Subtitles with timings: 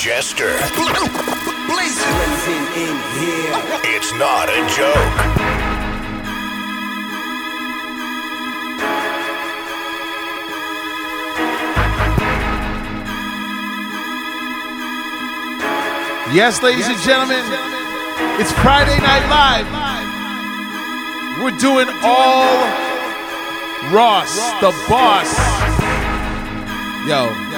[0.00, 0.56] Jester.
[1.68, 2.16] Blazing
[2.74, 3.52] in here.
[3.84, 4.96] It's not a joke.
[16.32, 17.44] Yes, ladies and gentlemen,
[18.40, 19.66] it's Friday Night Live.
[21.44, 22.56] We're doing all
[23.92, 25.28] Ross, the boss.
[27.06, 27.49] Yo,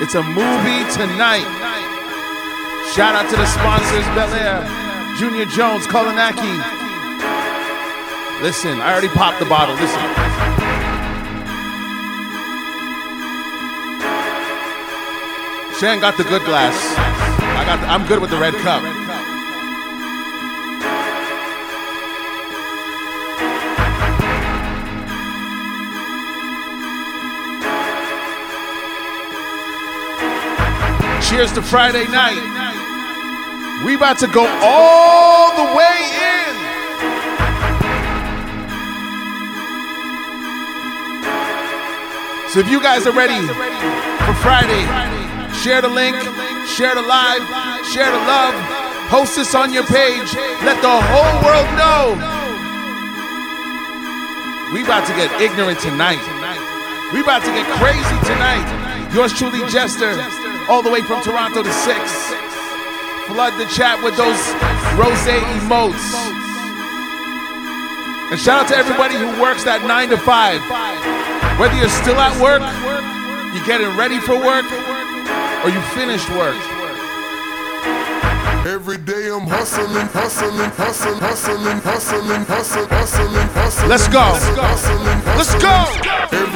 [0.00, 1.46] it's a movie tonight.
[2.94, 4.64] Shout out to the sponsors, Belaire,
[5.18, 6.54] Junior Jones, Kolanaki.
[8.42, 9.74] Listen, I already popped the bottle.
[9.74, 10.00] Listen.
[15.78, 16.74] Shan got the good glass.
[17.56, 17.80] I got.
[17.80, 18.97] The, I'm good with the red cup.
[31.38, 32.34] Cheers to Friday night.
[33.86, 35.98] We about to go all the way
[36.34, 36.54] in.
[42.50, 43.38] So if you guys are ready
[44.26, 44.82] for Friday,
[45.62, 46.16] share the link,
[46.66, 47.46] share the live,
[47.86, 48.58] share the love,
[49.06, 50.34] post this on your page,
[50.66, 52.18] let the whole world know.
[54.74, 56.18] We about to get ignorant tonight.
[57.14, 59.14] We about to get crazy tonight.
[59.14, 60.18] Yours truly, Jester,
[60.68, 61.96] all the way from Toronto to 6.
[63.26, 64.40] Flood the chat with those
[65.00, 66.04] rose emotes.
[68.30, 71.58] And shout out to everybody who works that 9 to 5.
[71.58, 72.60] Whether you're still at work,
[73.56, 74.68] you're getting ready for work,
[75.64, 76.60] or you finished work.
[78.68, 83.88] Every day I'm hustling, hustling, hustling, hustling, hustling, hustling, hustling, hustling.
[83.88, 84.20] Let's go.
[85.36, 86.02] Let's hustling.
[86.02, 86.07] go.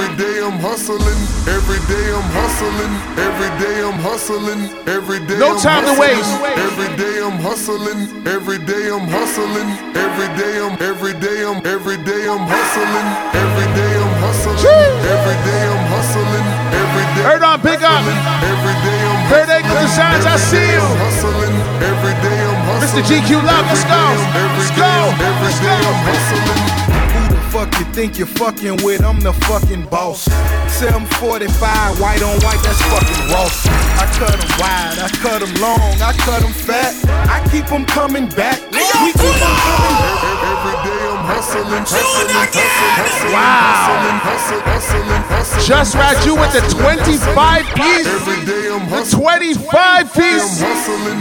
[0.03, 2.91] Every day I'm hustling, every day I'm hustling,
[3.23, 6.19] every day I'm hustling, every day No I'm time to hustling.
[6.19, 6.59] waste.
[6.59, 11.99] Every day I'm hustling, every day I'm hustling, every day I'm every day I'm every
[12.03, 14.59] day I'm hustling, every day I'm hustling,
[15.07, 16.47] every day I'm hustling,
[16.83, 17.23] every day.
[17.23, 18.03] Heard on, big up.
[18.03, 20.83] Every day I'm Third angle designs, I see you.
[20.99, 23.07] hustling, every day I'm hustling.
[23.07, 23.07] Mr.
[23.07, 23.23] hustling.
[23.23, 24.03] GQ Love, let's go.
[24.59, 24.91] Let's go.
[25.47, 27.02] Let's go.
[27.53, 29.05] Who the fuck you think you're fucking with?
[29.05, 30.25] I'm the fucking boss.
[30.73, 33.67] 745, white on white, that's fucking Ross.
[34.01, 36.97] I cut them wide, I cut them long, I cut them fat.
[37.29, 38.59] I keep them coming back.
[38.73, 40.82] We keep them coming back.
[43.31, 44.19] Wow.
[45.63, 48.07] Just Raju with the 25 piece.
[48.07, 50.63] Every day I'm The 25 piece.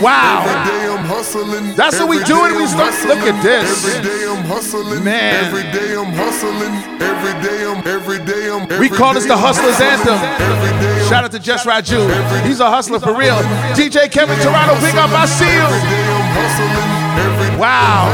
[0.01, 0.41] Wow.
[0.41, 1.75] Every day I'm hustling.
[1.75, 3.85] That's what we do when we start- look at this.
[3.85, 5.03] Every day I'm hustling.
[5.03, 5.45] Man.
[5.45, 6.73] Every day I'm hustling.
[7.01, 7.87] Every day I'm.
[7.87, 8.79] Every day I'm.
[8.79, 9.79] We call this the Hustler's.
[9.79, 10.17] Anthem.
[10.17, 11.09] Every day I'm.
[11.09, 12.01] Shout out to Just Raju.
[12.43, 13.37] He's a hustler for real.
[13.77, 15.89] DJ Kevin Toronto, big up, I see Every you.
[15.93, 16.89] day I'm hustling.
[17.21, 18.09] Every day Wow.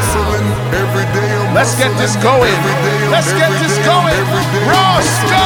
[1.48, 1.56] I'm hustling.
[1.56, 2.52] Every day I'm Let's get this going.
[2.52, 4.14] Every day I'm- Let's get this going.
[4.14, 5.44] every day I'm Ross, go.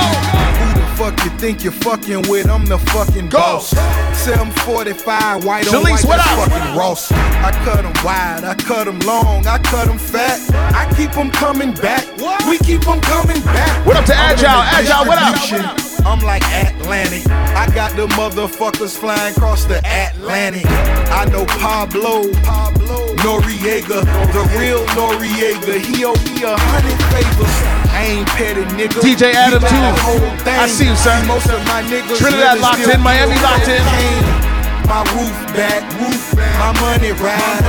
[0.61, 2.49] Who the fuck you think you're fucking with?
[2.49, 3.37] I'm the fucking Go.
[3.39, 3.69] boss.
[4.13, 6.25] 745, white on white, what up?
[6.25, 7.11] fucking Ross.
[7.11, 10.39] I cut them wide, I cut them long, I cut them fat.
[10.75, 12.05] I keep them coming back.
[12.47, 13.85] We keep them coming back.
[13.85, 14.49] What up to Agile?
[14.49, 15.33] Agile, what up?
[15.35, 15.69] distribution.
[16.05, 17.27] I'm like Atlantic.
[17.29, 20.65] I got the motherfuckers flying across the Atlantic.
[21.11, 24.01] I know Pablo, Pablo Noriega,
[24.33, 25.77] the real Noriega.
[25.79, 27.57] He owe me a hundred favors.
[27.93, 28.97] I ain't petty nigga.
[29.01, 29.77] DJ Adam, He too.
[29.77, 30.57] the whole thing.
[30.59, 31.27] I see you, son.
[31.27, 33.77] Most of my niggas Trinidad locked in, Miami locked in.
[33.77, 34.49] cocaine.
[34.89, 36.51] My roof back, roof back.
[36.59, 37.63] my money ride.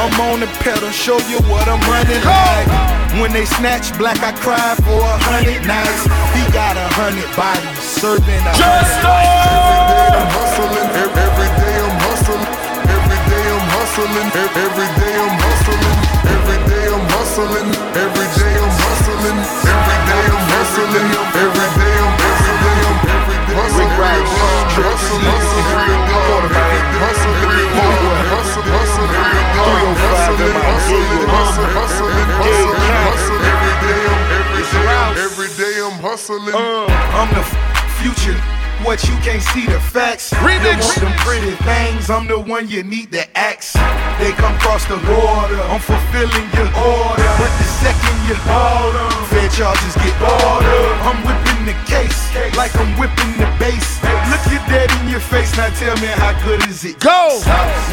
[0.00, 2.66] I'm on the pedal, show you what I'm running like.
[3.20, 6.02] When they snatch black, I cry for a hundred nights.
[6.34, 10.90] He got a hundred bodies, serving a hundred I'm hustling.
[10.98, 11.77] ev- Every day
[13.98, 14.30] hustling.
[14.30, 15.96] ev- Every day I'm hustling.
[16.34, 17.68] Every day I'm hustling.
[17.98, 19.38] Every day I'm hustling.
[19.68, 21.06] Every day I'm hustling.
[21.42, 23.90] Every day I'm every day I'm every day I'm hustling.
[24.78, 26.30] Hustle, hustle, every day.
[27.02, 27.88] Hustle, every day.
[28.32, 29.74] Hustle, hustle, every day.
[29.98, 33.42] Hustling, hustling, hustling, hustling, hustling.
[33.48, 36.54] Every day I'm every day I'm hustling, every day I'm hustling.
[36.54, 37.56] Uh, I'm the f-
[37.98, 38.38] future.
[38.86, 40.30] What you can't see the facts.
[40.38, 40.62] Remix.
[40.62, 42.10] You want them pretty things.
[42.10, 43.74] I'm the one you need to ask.
[44.22, 45.60] They come cross the border.
[45.66, 47.30] I'm fulfilling your order.
[47.42, 50.80] But the second you order, fair charges get order.
[51.02, 52.18] I'm whipping the case
[52.56, 53.98] like I'm whipping the bass.
[54.30, 55.56] Look you dead in your face.
[55.56, 56.98] Now tell me how good is it?
[57.00, 57.42] Go.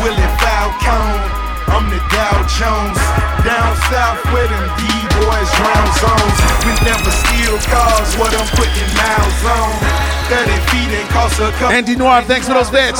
[0.02, 1.46] Will it Willie Falcone.
[1.74, 3.02] I'm the Dow Jones.
[3.42, 6.38] Down south where them D-boys drown zones.
[6.62, 10.15] We never steal cars, what I'm putting miles on.
[10.26, 11.70] 30 feet and cost a couple.
[11.70, 12.98] Andy Noir, thanks for those bets.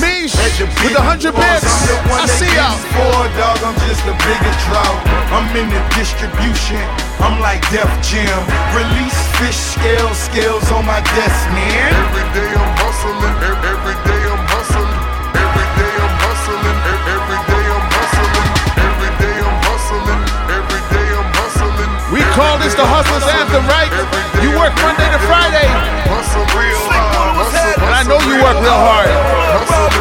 [0.00, 0.32] Mish,
[0.80, 1.68] with the 100 ones, bits.
[2.08, 2.72] I see y'all.
[2.72, 4.88] you dog, I'm just a bigger draw.
[5.36, 6.80] I'm in the distribution.
[7.20, 8.40] I'm like Def Jam.
[8.72, 11.92] Release fish scales, scales on my desk, man.
[11.92, 14.49] Every day I'm hustling, every day I'm
[22.34, 23.90] call this the Hustler's Anthem, right?
[24.42, 25.66] You work Monday to Friday,
[26.06, 26.78] Hustle real
[27.80, 29.10] and I know you work real hard.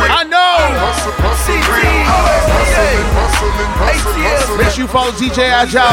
[0.10, 0.58] I know.
[0.80, 4.58] hustle, hustle real hard, hustling, hustling, hustle, hustling.
[4.58, 5.90] Make sure you follow DJ Agile,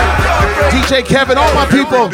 [0.70, 2.10] DJ Kevin, all my people.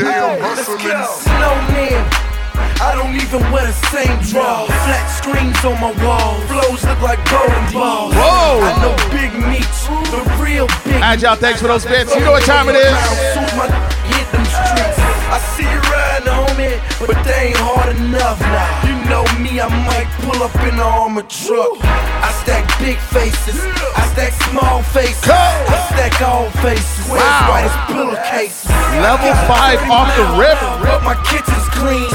[2.82, 4.66] I don't even wear the same draw.
[4.66, 6.34] Flat screens on my wall.
[6.50, 8.10] Flows look like bowling balls.
[8.10, 8.58] Whoa.
[8.58, 10.98] I know big meats, the real big.
[10.98, 12.10] Agile, thanks for those bits.
[12.14, 12.90] You know what time it is.
[13.38, 13.70] Suit my
[14.10, 14.98] hit them streets.
[15.32, 18.68] I see you riding, homie, but they ain't hard enough now.
[18.84, 21.80] You know me, I might pull up in the armored truck.
[21.80, 23.56] I stack big faces,
[23.96, 27.08] I stack small faces, I stack all faces.
[27.08, 27.48] Wow.
[27.48, 28.68] White as pillowcases.
[29.00, 30.60] Level five off the rip.
[30.84, 32.11] But my kitchen's clean.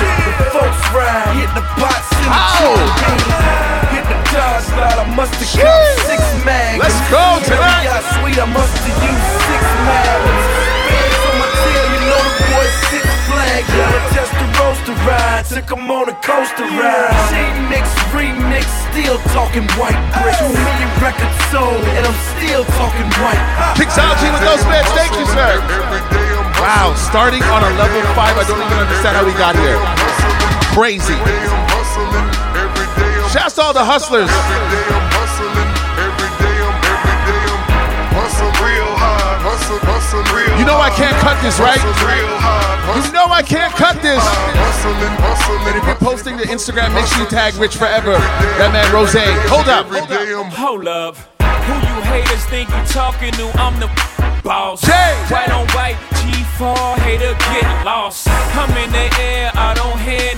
[15.50, 17.16] Took 'em on a coaster ride.
[17.32, 17.40] She
[17.72, 20.40] mix, remix, still talking white bricks.
[20.40, 23.40] Two million records sold, and I'm still talking white.
[23.80, 24.92] Kixology with those bits.
[24.92, 25.64] Thank you, sir.
[26.60, 29.80] Wow, starting on a level five, I don't even understand how we got here.
[30.76, 31.16] Crazy.
[33.32, 34.32] Shouts to all the hustlers.
[40.58, 41.80] You know I can't cut this, right?
[42.88, 44.24] Hustle real hard, You know I can't cut this.
[45.76, 48.14] If you're posting to Instagram, make sure you tag Rich Forever.
[48.58, 49.14] That man Rose.
[49.50, 49.88] Hold up.
[49.88, 51.16] Every day I'm Hold up.
[51.68, 53.52] Who you haters think you talking to?
[53.60, 53.88] I'm the
[54.44, 54.82] boss.
[54.82, 55.14] Jay.
[55.28, 58.28] White on white, G4, hater get lost.
[58.30, 60.32] I'm in the air, I don't hear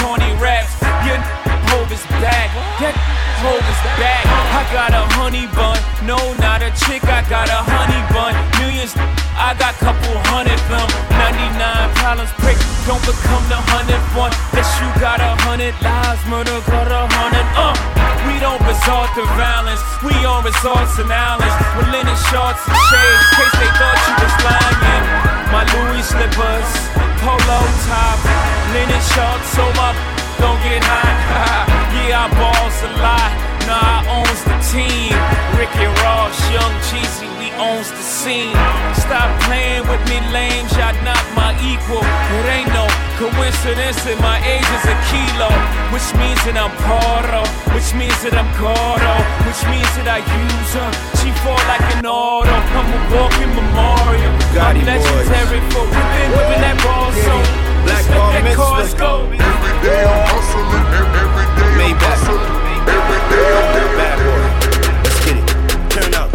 [0.00, 0.80] corny raps.
[1.04, 1.20] Your
[1.68, 3.19] hope is back.
[3.40, 4.28] Hope is back.
[4.28, 5.80] I got a honey bun.
[6.04, 8.36] No, not a chick, I got a honey bun.
[8.60, 8.92] Millions,
[9.32, 10.84] I got couple hundred them.
[11.16, 11.56] 99
[11.96, 12.60] problems, prick.
[12.84, 14.28] Don't become the hundred one.
[14.52, 17.48] Yes, you got a hundred lives, murder got a hundred.
[17.56, 17.72] Uh,
[18.28, 19.80] we don't resort to violence.
[20.04, 23.24] We on resorts and islands with linen shorts and shades.
[23.40, 25.04] Case they thought you was lying.
[25.48, 26.70] My Louis slippers,
[27.24, 28.20] polo top,
[28.76, 31.66] linen shorts, so my don't get hot.
[32.06, 33.30] yeah, I balls a lot.
[33.66, 35.14] Nah, I owns the team.
[35.58, 38.54] Ricky Ross, Young Jeezy, we owns the scene.
[38.94, 40.66] Stop playing with me, lame.
[40.78, 42.02] Y'all not my equal.
[42.02, 42.86] It ain't no
[43.20, 45.52] coincidence that my age is a kilo,
[45.92, 47.44] which means that I'm Poro,
[47.76, 50.90] which means that I'm Gordo, which means that I use her.
[51.20, 52.48] She fall like an auto.
[52.48, 54.32] I'm a walking memorial.
[54.56, 57.69] I'm legendary for whipping, whipping that ball so.
[57.84, 58.62] Black Let's let bar that mitzvah.
[58.62, 59.12] cars go.
[59.30, 62.16] every day I'm hustling, every day I'm Maybach.
[62.20, 64.42] hustling, every day I'm, every Bad boy.
[65.04, 65.46] Let's get it.
[65.90, 66.28] Turn up.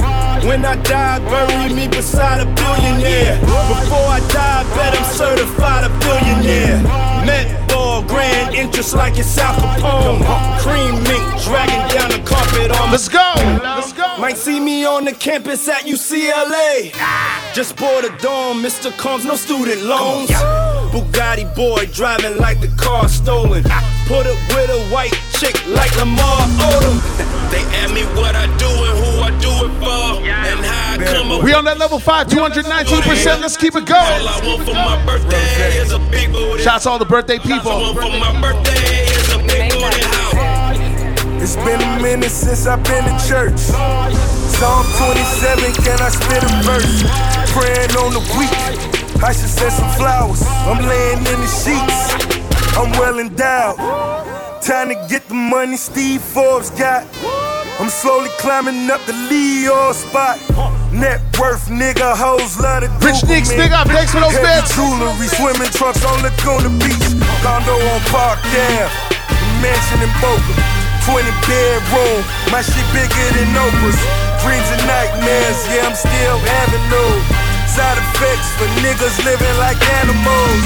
[0.46, 3.40] When I die, bury me beside a billionaire.
[3.42, 6.82] Before I die, bet I'm certified a billionaire.
[7.26, 10.22] Met ball, grand interest like it's Al Capone.
[10.62, 13.34] Cream mink dragging down the carpet on Let's go.
[13.64, 14.18] Let's go.
[14.20, 16.94] Might see me on the campus at UCLA.
[17.54, 18.96] Just bought a dorm, Mr.
[18.98, 20.30] Combs, no student loans.
[20.96, 23.64] Bugatti boy driving like the car stolen.
[24.08, 27.04] Put up with a white chick like Lamar Odom.
[27.52, 31.04] They ask me what I do and who I do it for, and how I
[31.04, 31.44] come up.
[31.44, 33.42] We on that level five, 219%.
[33.42, 34.24] Let's keep it All going.
[34.24, 36.64] I want for my birthday is a big booty.
[36.64, 37.72] Shouts to all the birthday All I people.
[37.72, 40.00] want for my birthday is a big booty.
[41.44, 43.60] It's been a minute since I've been to church.
[43.60, 47.04] Psalm 27, can I spit a verse?
[47.52, 48.95] Praying on the week.
[49.24, 50.42] I should send some flowers.
[50.68, 52.00] I'm laying in the sheets.
[52.76, 53.78] I'm well endowed.
[54.62, 57.08] Time to get the money Steve Forbes got.
[57.80, 60.40] I'm slowly climbing up the Leo spot.
[60.92, 63.88] Net worth, nigga, hoes love to Rich Nicks, big up.
[63.88, 64.72] Thanks for those bits.
[64.76, 67.08] Jewelry, swimming trunks on Laguna Beach.
[67.44, 68.90] Condo on Park Ave.
[69.60, 70.54] Mansion in Boca.
[71.06, 72.20] 20 bedroom.
[72.50, 74.00] My shit bigger than Oprah's.
[74.42, 75.60] Dreams and nightmares.
[75.70, 77.45] Yeah, I'm still having avenue.
[77.68, 80.64] Side effects for niggas living like animals.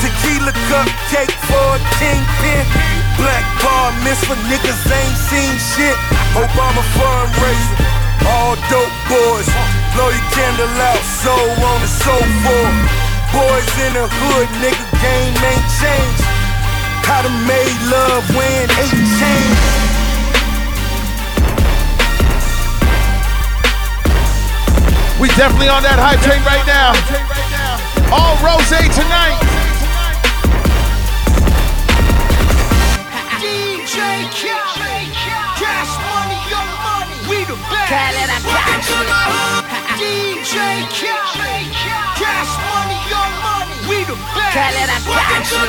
[0.00, 2.64] Tequila cupcake for a kingpin.
[3.18, 5.98] Black bar miss for niggas ain't seen shit.
[6.38, 7.76] Obama fundraiser.
[8.26, 9.48] All dope boys.
[9.94, 11.02] Blow your candle out.
[11.22, 12.16] So on and so
[12.46, 13.08] forth.
[13.34, 16.24] Boys in the hood, nigga, game ain't changed.
[17.10, 19.97] I done made love when 18.
[25.18, 26.94] We definitely on that hype train right now.
[28.14, 29.34] All rose tonight.
[33.42, 33.98] DJ
[35.58, 37.90] Cash money, young money, we the best.
[37.90, 39.02] Khaled, I got you.
[39.98, 44.54] DJ Cash money, young money, we the best.
[44.54, 45.66] Khaled, I got you.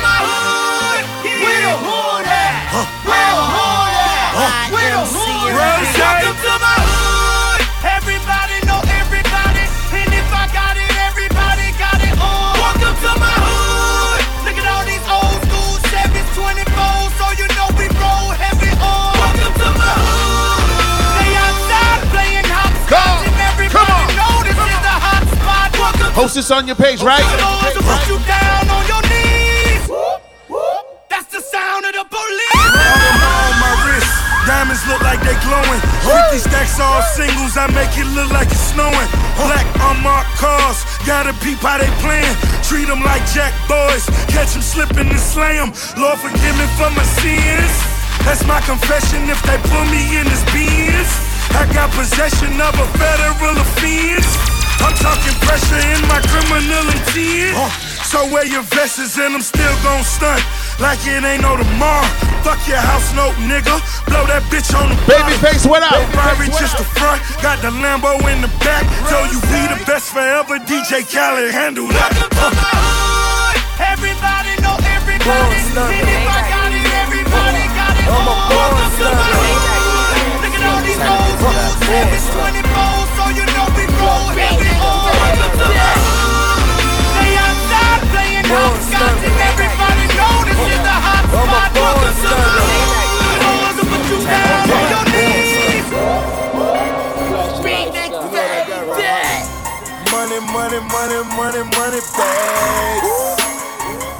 [1.41, 2.69] Where the hood at?
[3.01, 4.69] Where the hood at?
[4.69, 5.89] Where the hood at?
[5.97, 6.58] Welcome to
[26.19, 27.23] Post this on your page, right?
[27.23, 29.87] to put you down on your knees.
[31.07, 32.59] That's the sound of the police.
[32.59, 34.11] on my wrist.
[34.43, 35.79] Diamonds look like they glowing.
[36.03, 39.07] 50 stacks all singles, I make it look like it's snowing.
[39.39, 42.35] Black unmarked cars, gotta peep how they playing.
[42.67, 45.71] Treat them like jack boys, catch them slipping and slay them.
[45.95, 47.71] Lord forgive me for my sins.
[48.27, 51.11] That's my confession if they put me in this beans.
[51.55, 54.58] I got possession of a federal offense.
[54.79, 57.55] I'm talking pressure in my criminal intent.
[58.07, 60.41] So wear your vests and I'm still gon' stunt
[60.79, 62.07] like it ain't no tomorrow.
[62.41, 63.75] Fuck your house note, nigga.
[64.07, 65.99] Blow that bitch on the Babyface, what up?
[66.15, 68.87] Ferrari just the front, got the Lambo in the back.
[69.11, 70.57] Told you we the best forever.
[70.63, 72.15] DJ Khaled handle that.
[73.77, 75.27] Everybody know everybody.
[75.27, 75.91] Born stunner.
[75.91, 78.07] And if I got it, everybody got it.
[78.07, 78.47] I'm a all.
[78.47, 79.27] born Welcome to my stunner.
[79.27, 80.39] hood.
[80.39, 82.28] Look at all these old
[88.51, 91.69] outside playing Born hopscotch, and everybody know this is the hot spot.
[91.73, 92.65] born Welcome to my stunner.
[92.65, 93.39] hood.
[93.39, 95.87] I want to put you down on your knees.
[100.11, 103.05] Money, money, money, money, money bags.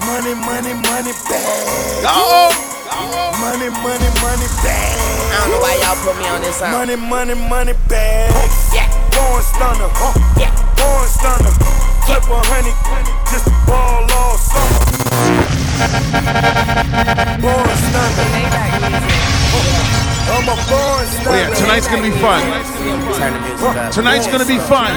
[0.06, 2.06] Money, money, money bags.
[2.06, 2.50] Uh-oh.
[3.42, 4.98] Money, money, money bags.
[5.30, 6.72] I don't know why y'all put me on this song.
[6.72, 8.74] Money, money, money bags.
[8.74, 8.90] Yeah.
[9.14, 9.90] Born stunner.
[10.38, 10.54] Yeah.
[10.78, 11.54] Born stunner.
[12.06, 12.74] Flip a honey.
[13.30, 13.48] Just
[20.50, 21.30] I'm a born stunner.
[21.30, 22.42] Oh, yeah, tonight's gonna be fun.
[23.22, 23.94] Turn the music up.
[23.94, 24.90] Tonight's gonna be fun.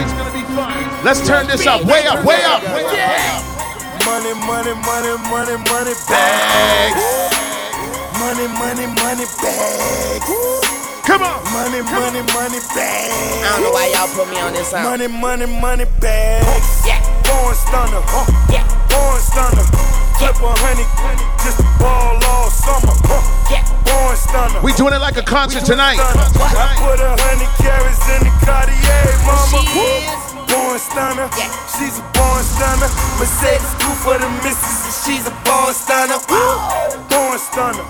[1.05, 2.65] Let's turn this up, way up, way up.
[2.65, 7.05] Money, money, money, money, money bags.
[8.17, 10.25] Money, money, money bags.
[11.05, 11.45] Come on.
[11.53, 13.13] Money, money, money bag.
[13.13, 14.85] I don't know why y'all put me on this song.
[14.85, 16.81] Money, money, money bags.
[16.89, 16.97] Yeah.
[17.29, 18.01] Born stunner.
[18.49, 18.65] Yeah.
[18.89, 19.69] Born stunner.
[20.17, 20.89] Flip a honey.
[21.45, 23.42] Just ball all summer.
[24.03, 24.15] Yeah.
[24.19, 24.61] Stunner.
[24.63, 25.99] We doing it like a concert tonight.
[25.99, 29.63] I put a hundred carats in the Cartier, mama.
[29.79, 30.11] Is.
[30.51, 31.29] Born stunner.
[31.39, 31.49] Yeah.
[31.71, 32.91] She's a born stunner.
[33.23, 36.19] Mercedes cool for the missus, and she's a born stunner.
[36.27, 37.87] Born stunner.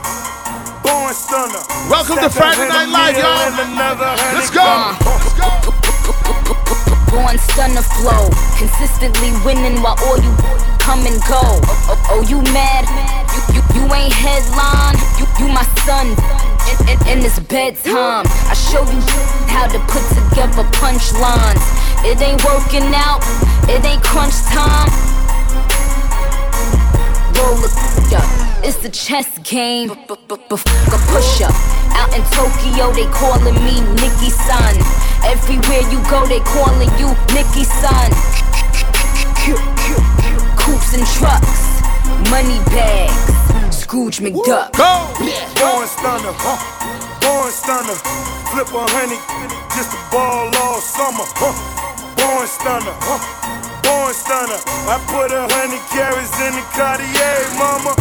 [0.84, 1.62] Born stunner.
[1.88, 3.48] Welcome to Friday Night Live, y'all.
[3.48, 4.68] and another hundred Let's go.
[5.16, 5.48] Let's go.
[7.08, 8.28] Born stunner flow,
[8.60, 10.32] consistently winning while all you
[10.78, 11.40] come and go.
[11.40, 13.21] Oh, oh, oh, you mad?
[13.50, 14.94] You, you, ain't headline.
[15.18, 16.14] You, you my son.
[16.70, 19.02] In, in, in this bedtime, I show you
[19.50, 21.66] how to put together punchlines.
[22.06, 23.22] It ain't working out.
[23.66, 24.90] It ain't crunch time.
[27.34, 27.92] Roll up,
[28.64, 29.90] it's the chess game.
[29.90, 31.54] A push up.
[31.98, 34.74] Out in Tokyo, they calling me Nicky Sun.
[35.24, 38.10] Everywhere you go, they calling you Nicky Sun.
[40.56, 41.82] Coops and trucks,
[42.30, 43.31] money bags,
[43.72, 44.72] Scrooge McDuck.
[44.76, 44.92] Go.
[45.58, 46.34] Born stunner.
[46.36, 46.58] huh?
[47.20, 47.96] Born stunner.
[48.52, 49.18] Flip a honey.
[49.72, 51.24] Just a ball all summer.
[51.40, 51.52] huh?
[52.16, 52.94] Born stunner.
[53.04, 53.20] huh?
[53.82, 54.60] Born stunner.
[54.88, 57.92] I put a hundred carats in the Cartier, mama.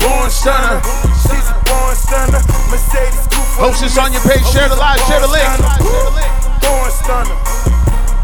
[0.00, 0.80] Born stunner.
[1.24, 2.42] She's a born stunner.
[2.68, 5.48] Mercedes cool for Post this on your page, share the live, share the link.
[6.60, 7.36] Born stunner.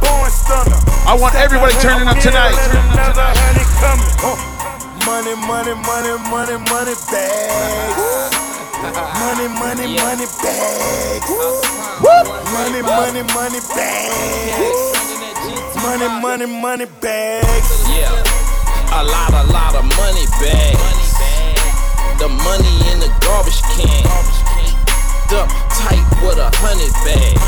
[0.04, 0.78] Born stunner.
[1.08, 2.56] I want everybody turning up tonight.
[5.08, 5.34] Another honey coming.
[5.34, 8.36] Money, money, money, money, money bags.
[9.18, 11.30] Money, money, money bags.
[12.52, 14.80] Money, money, money bags.
[15.82, 17.88] Money, money, money bags.
[17.88, 18.12] Yeah,
[18.92, 21.16] a lot, a lot of money bags.
[22.20, 24.04] The money in the garbage can.
[25.32, 27.38] Duck tight with a hundred bag.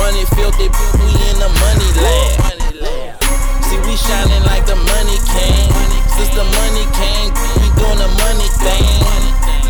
[0.00, 3.20] Money filthy, we in the money lab.
[3.68, 5.99] See, we shining like the money came.
[6.20, 7.32] Since the money came,
[7.64, 8.84] we doing the money thing.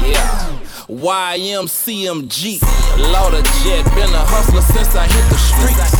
[0.03, 0.51] Yeah.
[0.91, 2.59] YMCMB.
[3.15, 5.95] Lauder jet, been a hustler since I hit the streets.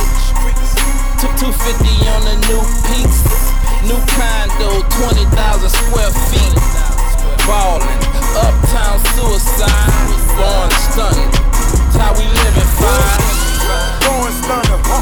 [1.23, 1.55] 250
[2.03, 3.23] on the new peaks.
[3.87, 5.31] New condo, 20,000
[5.71, 6.59] square feet.
[7.47, 7.87] Ballin',
[8.35, 9.71] uptown suicide.
[10.35, 11.31] Born stunning.
[11.95, 13.23] How we living fine.
[14.03, 14.99] Born stunner, huh?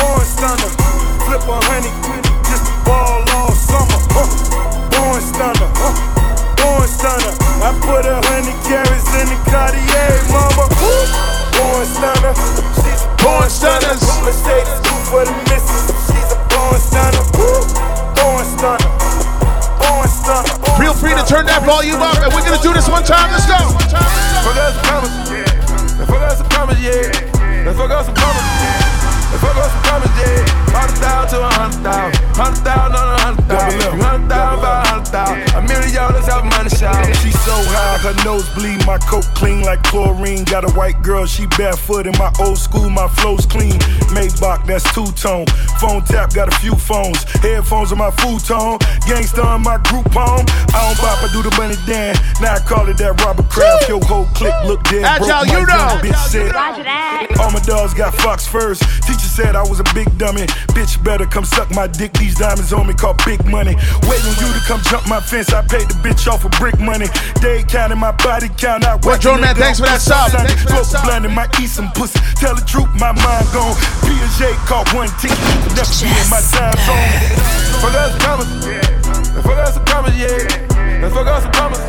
[0.00, 0.72] Born stunner.
[1.28, 1.92] Flip a honey,
[2.48, 4.49] just ball all summer,
[5.40, 5.72] stunner?
[6.60, 7.32] Born stunner.
[7.64, 10.68] I put a hundred carats in the Cartier, mama.
[11.56, 12.34] Born stunner.
[12.84, 13.96] She's a born stunner.
[14.20, 15.88] Mercedes for the missus.
[16.12, 17.24] She's a born stunner.
[17.32, 18.92] Born stunner.
[19.80, 20.76] Born stunner.
[20.76, 23.32] Feel free to turn that volume up, and we're gonna do this one time.
[23.32, 23.56] Let's go.
[24.44, 26.04] Fuck us some promise, yeah.
[26.04, 27.72] Fuck us some promise, yeah.
[27.72, 28.89] Fuck us some promise, yeah.
[29.38, 30.42] Fuck us some promise, yeah.
[30.70, 34.70] Hundred thousand to a hundred thousand, hundred thousand on a hundred thousand, hundred thousand by
[34.70, 35.42] a hundred thousand.
[35.54, 37.06] A million dollars out money shout.
[37.22, 40.44] She so high, her nose bleed, my coat clean like chlorine.
[40.44, 43.78] Got a white girl, she barefoot in my old school, my flow's clean.
[44.14, 45.46] Maybach, that's two tone.
[45.78, 47.22] Phone tap, got a few phones.
[47.42, 48.78] Headphones on my futon.
[49.06, 50.46] Gangsta on my group home.
[50.74, 52.18] I don't bop, I do the money dance.
[52.40, 53.88] Now I call it that Robert Kraft.
[53.88, 55.02] Yo, whole click, look dead.
[55.02, 55.46] Agile, broke.
[55.46, 55.98] My you know.
[56.02, 56.54] Bitch said,
[57.38, 58.82] all my dogs got Fox first.
[59.20, 60.48] Teacher said I was a big dummy.
[60.72, 62.14] Bitch better come suck my dick.
[62.14, 63.76] These diamonds on me call big money.
[64.08, 65.52] Waiting on you to come jump my fence.
[65.52, 67.04] I paid the bitch off for brick money.
[67.42, 68.86] They counting my body count.
[68.86, 70.32] I Well, Drone Man, thanks for that sub.
[70.32, 71.04] Thanks for that sub.
[71.04, 72.18] Blinding might eat some pussy.
[72.40, 73.76] Tell the truth, my mind gone.
[74.08, 75.36] Piaget caught one tick.
[75.76, 77.04] Never be in my time zone.
[77.84, 78.48] Fuck us some promise.
[79.44, 81.12] Fuck us some promise, yeah.
[81.12, 81.84] Fuck us some promise.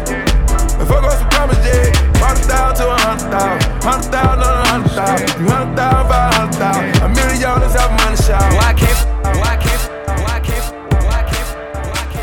[0.84, 2.00] Fuck us some promise, yeah.
[2.22, 3.84] Hundred thousand to a hundred thousand.
[3.84, 5.28] Hundred thousand on a hundred thousand.
[5.51, 7.04] Hundred thousand by a hundred thousand.
[7.04, 8.54] A million dollars out money shout.
[8.54, 9.21] Why why can't,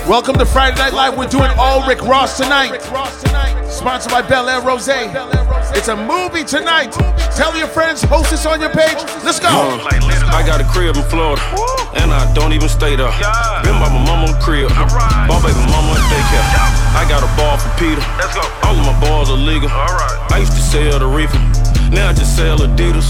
[0.09, 1.19] Welcome to Friday Night Live.
[1.19, 2.81] We're doing all Rick Ross tonight.
[3.69, 4.89] Sponsored by Belaire Rose.
[5.77, 6.97] It's a movie tonight.
[7.37, 8.97] Tell your friends, host this on your page.
[9.21, 9.53] Let's go.
[9.53, 9.85] Uh,
[10.33, 11.45] I got a crib in Florida,
[12.01, 13.13] and I don't even stay there.
[13.61, 14.73] Been by my mama on the crib,
[15.29, 16.41] ball baby mama at daycare.
[16.97, 18.01] I got a ball for Peter.
[18.65, 19.69] All of my balls are legal.
[19.69, 21.37] I used to sell the reefer,
[21.91, 23.07] now I just sell Adidas.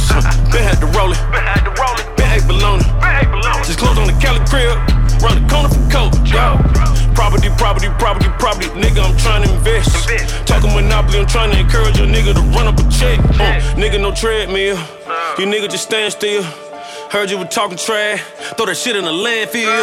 [0.52, 2.06] Been had to roll it, been had to roll it.
[2.16, 2.86] Been ate baloney.
[3.64, 4.76] Just closed on the Cali crib,
[5.22, 6.14] run the corner for coke.
[6.24, 6.56] Yeah.
[7.14, 10.08] Property, property, property, property, nigga, I'm trying to invest.
[10.46, 13.18] Talking Monopoly, I'm trying to encourage a nigga to run up a check.
[13.40, 14.76] Uh, nigga, no treadmill.
[15.38, 16.44] You nigga just stand still.
[17.08, 18.20] Heard you were talking trash,
[18.60, 19.80] throw that shit in the landfill.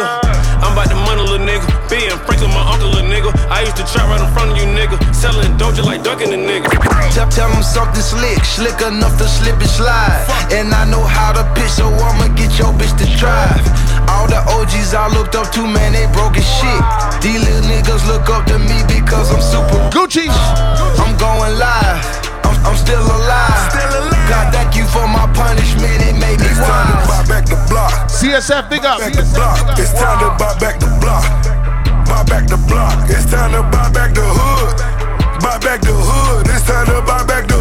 [0.62, 1.66] I'm about to money, little nigga.
[1.90, 3.34] Being Franklin, my uncle, little nigga.
[3.50, 4.94] I used to trap right in front of you, nigga.
[5.10, 6.70] Selling doja like ducking the nigga.
[7.18, 10.22] Tell, tell them something slick, slick enough to slip and slide.
[10.54, 13.58] And I know how to pitch, so I'ma get your bitch to drive.
[14.06, 16.82] All the OGs I looked up to, man, they broke as shit.
[17.26, 20.30] These little niggas look up to me because I'm super Gucci.
[21.02, 22.35] I'm going live.
[22.66, 23.70] I'm, I'm still alive.
[24.26, 26.02] God, thank you for my punishment.
[26.02, 28.10] It made me It's time to buy back the block.
[28.10, 28.98] CSF, big up.
[28.98, 29.78] Back the block.
[29.78, 31.22] It's time to buy back the block.
[32.10, 33.08] Buy back the block.
[33.08, 34.76] It's time to buy back the hood.
[35.40, 36.46] Buy back the hood.
[36.50, 37.55] It's time to buy back the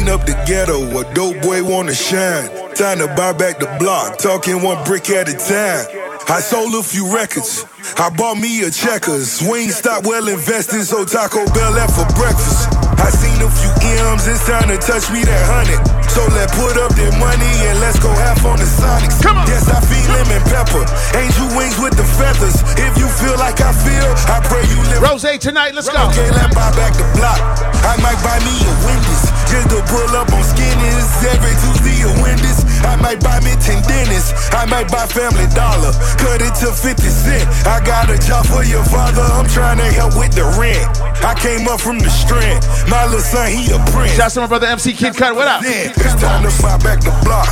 [0.00, 0.80] clean up the ghetto.
[0.98, 2.48] A dope boy wanna shine.
[2.74, 4.18] Time to buy back the block.
[4.18, 5.86] Talking one brick at a time.
[6.28, 7.64] I sold a few records.
[7.96, 9.42] I bought me a checkers.
[9.42, 12.59] Ain't stop well invested, so Taco Bell left for breakfast.
[13.00, 13.70] I seen a few
[14.12, 15.80] M's, it's time to touch me that hundred.
[16.10, 19.22] So let's put up that money and let's go half on the Sonics.
[19.22, 19.46] Come on.
[19.48, 20.84] Yes, I feel lemon pepper.
[21.16, 22.60] Angel wings with the feathers.
[22.76, 25.00] If you feel like I feel, I pray you live.
[25.00, 25.72] Rose tonight.
[25.72, 25.96] Let's go.
[26.12, 27.40] Okay, let's buy back the block.
[27.88, 32.14] I might buy me a Wendy's just to pull up on skinnies every Tuesday or
[32.20, 32.60] Wendy's.
[32.84, 34.32] I might buy me 10 dentists.
[34.52, 35.92] I might buy Family Dollar.
[36.20, 37.46] Cut it to 50 cent.
[37.64, 39.22] I got a job for your father.
[39.22, 41.09] I'm trying to help with the rent.
[41.20, 42.64] I came up from the strand.
[42.88, 44.16] My little son, he a prince.
[44.16, 45.34] Shouts to my brother MC Kid Cut.
[45.36, 45.62] What up?
[45.62, 47.48] Yeah, it's time to buy back the block.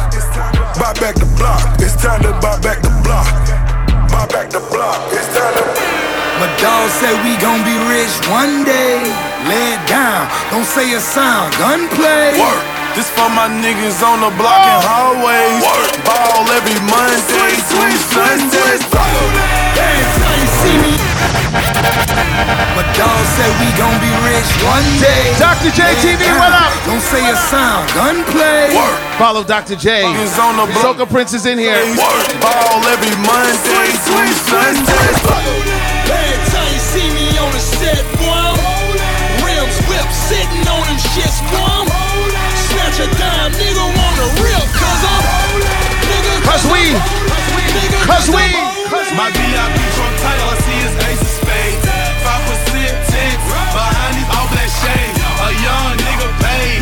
[0.80, 1.60] Buy back the block.
[1.80, 3.28] It's time to buy back the block.
[4.08, 4.96] Buy back the block.
[5.12, 5.64] It's time to.
[6.40, 9.02] My dog say we gon' be rich one day.
[9.50, 11.52] Lay it down, don't say a sound.
[11.58, 12.38] Gunplay.
[12.38, 12.62] Work.
[12.96, 15.62] This for my niggas on the block and hallways.
[15.66, 15.92] Work.
[16.08, 18.78] Ball every Monday through Sunday
[20.68, 20.92] see me.
[22.76, 25.32] But y'all say we gon' be rich one day.
[25.40, 25.72] Dr.
[25.72, 26.70] J TV, what up?
[26.84, 27.88] Don't say a sound.
[27.96, 28.76] Gunplay.
[28.76, 28.98] Work.
[29.18, 29.74] Follow Dr.
[29.74, 30.04] J.
[30.20, 30.96] He's on the block.
[30.96, 31.80] Soca Prince is in here.
[31.96, 32.28] Work.
[32.44, 34.36] Ball every Monday, sweet,
[36.78, 38.54] see me on the set, boy.
[39.44, 39.76] Rims
[40.30, 41.84] sitting on them shits, boy.
[42.70, 44.28] Snatch a dime, nigga, on the
[44.72, 45.22] cause I'm.
[46.46, 46.96] Cause we,
[47.28, 47.64] cause we,
[48.06, 48.78] cause we.
[49.16, 50.57] My VIP from Tyler
[51.06, 51.84] ace of spades.
[52.24, 53.38] Five percent tax
[53.74, 55.16] behind these all black shades.
[55.18, 56.78] A young nigga paid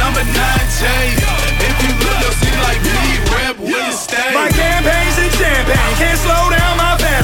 [0.00, 1.20] number nine chase.
[1.60, 4.32] If you look, you'll see like me, rap will stay.
[4.32, 6.57] My campaign's in champagne, can't slow down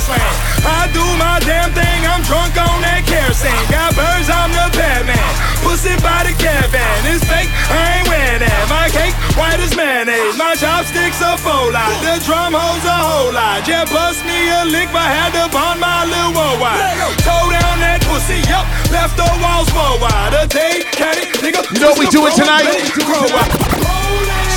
[0.05, 0.37] grassland.
[0.65, 3.53] I do my damn thing, I'm drunk on that kerosene.
[3.69, 5.19] Got birds, I'm the Batman.
[5.65, 6.97] Pussy by the caravan.
[7.09, 8.65] It's fake, I ain't wearing that.
[8.69, 10.37] My cake, white as mayonnaise.
[10.37, 11.93] My chopsticks are full lot.
[12.05, 13.65] The drum holds a whole lot.
[13.69, 16.81] Yeah, bust me a lick, but had to bond my little worldwide.
[17.25, 18.65] Toe down that pussy, yup.
[18.93, 20.37] Left the walls more wide.
[20.37, 21.65] A day, caddy, nigga.
[21.73, 22.69] You know we do it tonight?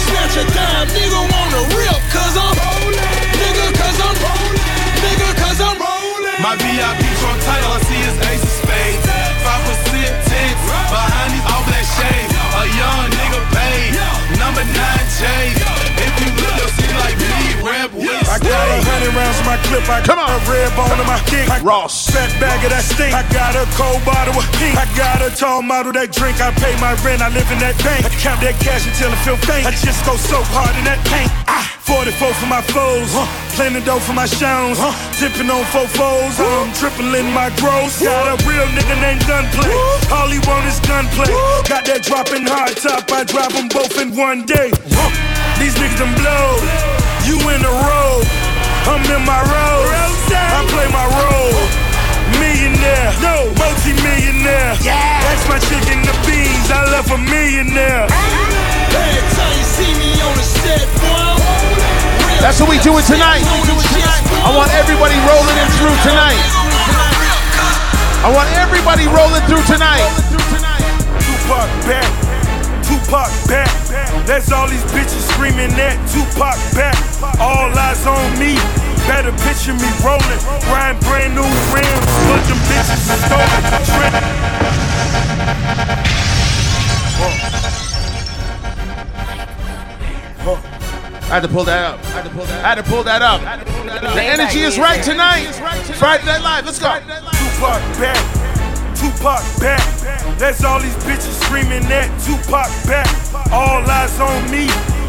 [0.08, 3.00] Snatch a dime, nigga, wanna rip, cause I'm rolling.
[3.36, 4.57] Nigga, cause I'm rolling
[5.58, 9.06] cause I'm My VIP trunk tight, I see is ace of spades.
[9.44, 12.37] Five percent tints behind these all black shades.
[12.58, 13.94] A young nigga paid,
[14.42, 15.58] number nine J's.
[15.98, 19.46] If you look, you'll see like me, rap with I got a hundred rounds in
[19.46, 19.86] my clip.
[19.90, 20.42] I Come got on.
[20.42, 21.50] a red bone in my kick.
[21.50, 22.10] I Ross.
[22.10, 23.14] Fat bag of that stink.
[23.14, 24.78] I got a cold bottle of pink.
[24.78, 26.38] I got a tall model that drink.
[26.42, 27.22] I pay my rent.
[27.22, 28.06] I live in that bank.
[28.06, 29.66] I count that cash until I feel faint.
[29.66, 31.30] I just go so hard in that paint.
[31.50, 33.10] Ah, 44 for my foes.
[33.58, 34.78] Plenty dough for my showns.
[35.18, 36.38] Tipping on four foes.
[36.38, 37.98] I'm tripling my gross.
[38.06, 39.66] Got a real nigga named Gunplay.
[40.14, 41.32] All he want is gunplay.
[41.66, 43.06] Got that dropping hard top.
[43.14, 44.74] I drive them both in one day.
[45.62, 46.58] These niggas them blow.
[47.30, 48.26] You in the road.
[48.90, 49.86] I'm in my role.
[50.34, 51.54] I play my role.
[52.42, 54.74] Millionaire, no, multi-millionaire.
[54.82, 55.22] Yeah.
[55.22, 56.68] That's my chicken the beans.
[56.74, 58.10] I left a millionaire.
[58.10, 61.38] Every time you see me on the set, boy,
[62.42, 63.46] That's what we doing tonight.
[63.46, 66.42] I want everybody rolling in through tonight.
[68.26, 70.04] I want everybody rolling through tonight.
[71.22, 72.08] Tupac back,
[72.88, 73.70] Tupac back.
[74.26, 76.96] That's all these bitches screaming that Tupac back.
[77.40, 78.56] All eyes on me.
[79.08, 83.62] Better picture me rolling, riding brand new rims, but them bitches is stolen.
[83.88, 84.48] Trent-
[91.28, 92.00] I had to pull that up.
[92.00, 92.64] I had to pull that, up.
[92.64, 94.14] I had to pull that up.
[94.16, 95.52] The energy is right tonight.
[96.00, 96.66] Friday Night Live.
[96.66, 96.88] Let's go.
[96.96, 98.16] Tupac back,
[98.98, 99.82] Tupac back.
[100.38, 103.06] That's all these bitches screaming that Tupac back.
[103.52, 104.68] All eyes on me.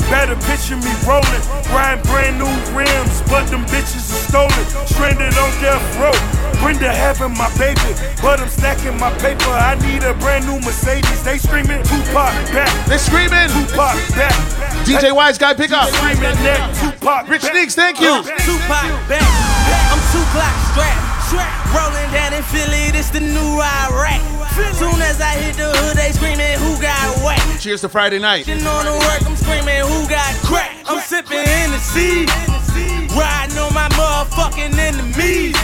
[0.08, 4.64] Better picture me rolling, riding brand new rims, but them bitches are stolen.
[4.88, 6.16] Stranded on death row.
[6.60, 9.52] Brenda having my baby, but I'm stacking my paper.
[9.52, 11.22] I need a brand new Mercedes.
[11.24, 12.72] They screaming Tupac back.
[12.86, 13.48] They screaming.
[13.52, 14.32] Tupac back.
[14.88, 15.88] DJ Wise guy, pick up.
[15.88, 17.28] Screaming that Tupac.
[17.28, 17.54] Rich back.
[17.54, 18.22] Neeks, thank you.
[18.24, 19.28] Tupac back.
[19.92, 21.07] I'm two Glock strapped.
[21.32, 24.20] Rolling down in Philly, this the new Iraq.
[24.74, 27.38] Soon as I hit the hood, they screaming, who got whack?
[27.60, 28.46] Cheers to Friday night.
[28.46, 30.72] Sitting on the work, I'm screaming, who got crack?
[30.86, 32.24] I'm sipping in the sea.
[33.12, 35.56] Riding on my motherfucking enemies.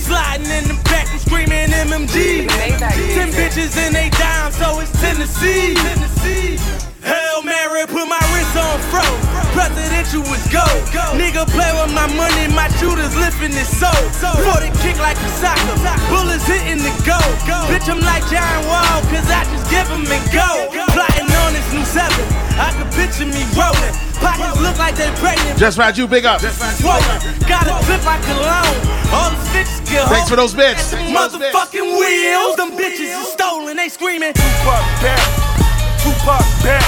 [0.00, 2.48] Sliding in the back, I'm screaming MMG.
[2.48, 5.74] Ten bitches and they down, so it's Tennessee.
[5.74, 6.95] Tennessee.
[7.06, 9.06] Hail Mary, put my wrist on fro.
[9.54, 10.66] Presidential was go.
[11.14, 13.94] Nigga play with my money, my shooters lifting his soul.
[14.42, 15.78] For the kick like a soccer,
[16.10, 17.30] bullets hitting the goal.
[17.70, 20.50] Bitch, I'm like John Wall, cause I just give him and go.
[20.90, 22.26] Plotting on this new seven,
[22.58, 23.94] I can picture me rolling.
[24.18, 25.58] Pockets look like they pregnant.
[25.58, 26.40] Just you big up.
[26.40, 27.18] Swollen.
[27.46, 28.76] Got a clip like cologne.
[29.14, 30.92] All the bitches get Thanks for those bits.
[30.92, 33.76] Motherfucking wheels, them bitches is stolen.
[33.76, 34.32] They screaming.
[34.34, 35.65] Back,
[36.06, 36.86] Tupac back.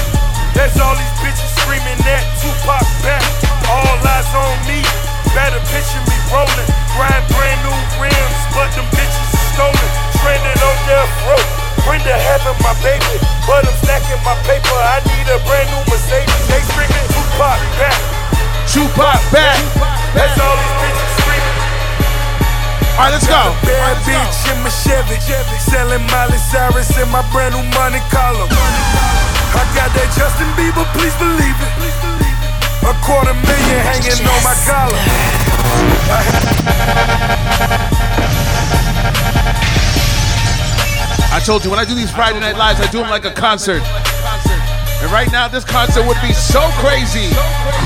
[0.55, 3.19] That's all these bitches screaming that Tupac back.
[3.67, 4.79] All eyes on me.
[5.35, 9.89] Better picture me rolling, riding brand new rims, but them bitches is stolen.
[10.15, 11.43] Stranded on death row.
[11.83, 14.71] Brenda having my baby, but I'm stacking my paper.
[14.71, 16.39] I need a brand new Mercedes.
[16.47, 17.99] They screaming Tupac back.
[18.71, 19.59] Tupac back.
[20.15, 20.98] That's all these bitches.
[22.99, 23.55] All right, let's go.
[23.63, 25.15] Bad bitch in my Chevy,
[25.63, 28.43] selling Miley Cyrus in my brand new Monte Carlo.
[28.43, 31.71] I got that Justin Bieber, please believe it.
[32.83, 34.99] A quarter million hanging on my collar.
[41.31, 43.31] I told you when I do these Friday Night Lives, I do them like a
[43.31, 43.81] concert.
[44.99, 47.31] And right now, this concert would be so crazy,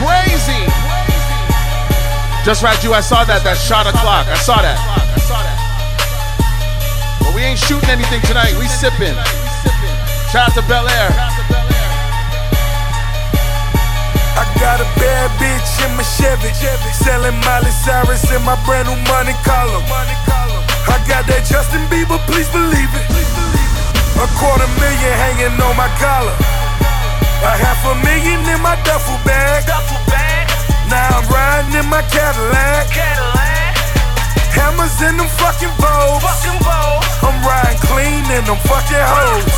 [0.01, 1.12] crazy.
[2.43, 4.27] Just right, you I saw that, that shot o'clock.
[4.27, 4.75] I saw that.
[7.23, 8.51] But we ain't shooting anything tonight.
[8.59, 9.15] We sipping.
[10.27, 11.15] Shout out to Belaire.
[14.35, 16.51] I got a bad bitch in my Chevy,
[16.91, 19.79] selling Miley Cyrus in my brand new Monte Carlo.
[20.91, 23.07] I got that Justin Bieber, please believe it.
[24.19, 26.35] A quarter million hanging on my collar.
[27.39, 29.63] A half a million in my duffel bag.
[30.93, 32.85] Now I'm riding in my Cadillac.
[32.93, 33.73] Cadillac.
[34.53, 36.21] Hammers in them fucking bows.
[37.25, 39.57] I'm riding clean in them fucking hoes.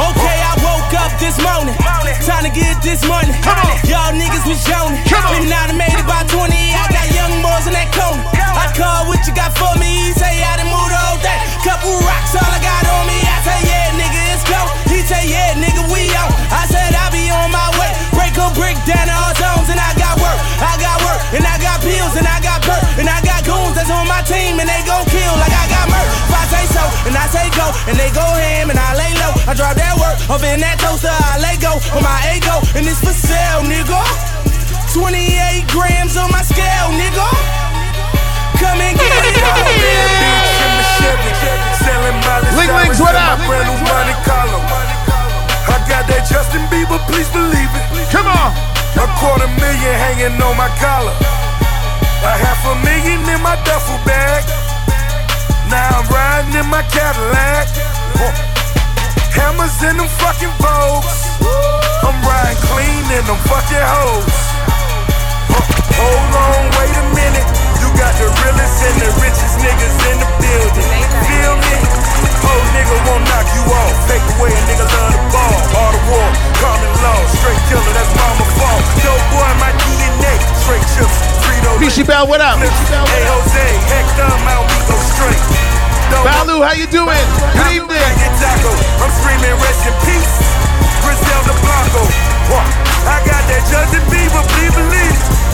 [0.00, 1.76] Okay, I woke up this morning.
[2.24, 3.36] Time to get this money.
[3.44, 3.76] Come on.
[3.84, 4.96] Y'all niggas was joning.
[5.04, 6.48] Been out and made about 20.
[6.48, 8.24] I got young boys in that corner.
[8.32, 10.08] I call what you got for me.
[10.08, 11.36] He say I done moved whole day.
[11.60, 13.20] Couple rocks, all I got on me.
[13.28, 14.60] I say, yeah, nigga, it's go.
[14.88, 16.32] He say, yeah, nigga, we on.
[16.48, 17.92] I said, I be on my way
[18.36, 19.68] break or down all zones.
[19.70, 22.82] And I got work, I got work, and I got pills, and I got perk,
[22.98, 25.86] and I got goons that's on my team, and they gon' kill like I got
[25.90, 26.08] murk.
[26.28, 29.12] If I say so, and I say go, and they go ham, and I lay
[29.18, 29.32] low.
[29.46, 32.86] I drop that work up in that toaster, I lay go on my ego, and
[32.86, 34.02] it's for sale, nigga.
[34.94, 37.28] 28 grams on my scale, nigga.
[38.58, 39.70] Come and get it all,
[43.00, 44.99] what up?
[45.70, 47.86] I got that Justin Bieber, please believe it.
[48.10, 48.50] Come on.
[48.98, 51.14] A quarter million hanging on my collar.
[52.26, 54.42] A half a million in my duffel bag.
[55.70, 57.70] Now I'm riding in my Cadillac.
[59.30, 61.38] Hammers in them fucking Vogues.
[62.02, 64.36] I'm riding clean in them fucking hoes.
[65.96, 67.59] Hold on, wait a minute.
[67.80, 70.92] You got the realest and the richest niggas in the building.
[71.24, 71.76] Feel me?
[72.44, 73.94] Whole nigga won't knock you off.
[74.06, 75.56] Take away a nigga love the ball.
[75.80, 76.28] All the war,
[76.60, 77.20] common law.
[77.40, 78.84] Straight killer, that's mama fault.
[79.00, 80.34] Yo boy, my DNA.
[80.60, 81.72] Straight chips, Frito.
[81.80, 82.60] Fishy Bell, what up?
[82.60, 84.68] Hey Jose, Hector, Mount
[85.16, 85.40] straight.
[86.24, 87.24] Balu, how you doing?
[87.54, 88.12] Good evening.
[89.00, 90.36] I'm screaming rest in peace.
[91.04, 92.02] Griselda Blanco.
[93.08, 95.49] I got that Justin Bieber, please believe.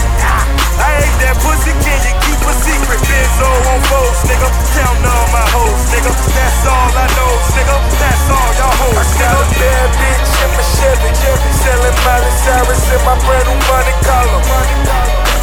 [0.76, 3.00] I ate that pussy, can you keep a secret?
[3.00, 4.48] Benzo on foes, nigga.
[4.76, 6.12] Counting all my hoes, nigga.
[6.36, 7.76] That's all I know, nigga.
[7.96, 9.24] That's all y'all hoes, nigga.
[9.24, 11.50] I got a bad bitch in my Chevy, Chevy.
[11.64, 14.38] Selling Miley Cyrus in my brand new Monte Carlo.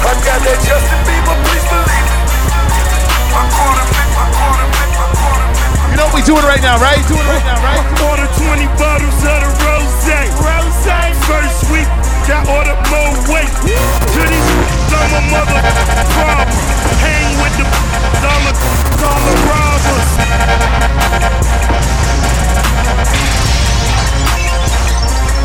[0.06, 2.22] I got that Justin Bieber, please believe it.
[3.34, 5.23] My quarter, my quarter, my quarter.
[5.94, 6.98] You know what we doing right now, right?
[7.06, 7.78] Doing right now, right?
[8.02, 9.94] Order 20 bottles of the rose.
[10.42, 10.90] Rose.
[11.30, 11.86] First week,
[12.26, 13.46] got order more weight.
[13.46, 14.50] To these
[14.90, 15.62] I'm a mother
[16.18, 16.50] problem.
[16.98, 17.70] Hang with the
[18.26, 18.58] dollar,
[18.98, 20.10] dollar robbers.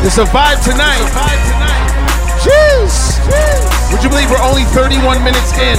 [0.01, 1.05] It's a vibe tonight.
[2.41, 3.21] Jeez.
[3.93, 5.77] Would you believe we're only 31 minutes in?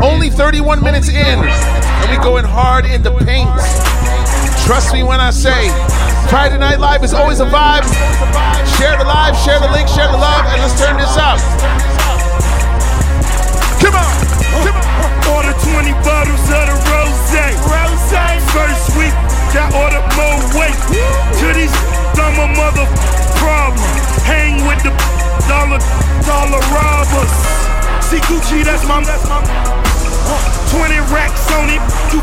[0.00, 1.83] Only 31 minutes in.
[2.14, 3.50] And going hard in the paint.
[4.62, 5.66] Trust me when I say
[6.30, 7.82] Friday Night Live is always a vibe.
[8.78, 11.42] Share the live, share the link, share the love, and let's turn this up.
[13.82, 14.14] Come on.
[15.26, 17.34] Order 20 bottles of the rose.
[17.66, 18.06] Rose.
[18.54, 19.14] First week,
[19.50, 20.78] got order more weight.
[21.42, 21.74] To these
[22.14, 22.86] I'm a mother
[23.42, 23.90] problem.
[24.22, 24.94] Hang with the
[25.50, 25.82] dollar,
[26.22, 27.34] dollar robbers.
[28.06, 29.83] See Gucci, that's my, that's my.
[30.70, 31.82] 20 racks on it.
[32.12, 32.20] You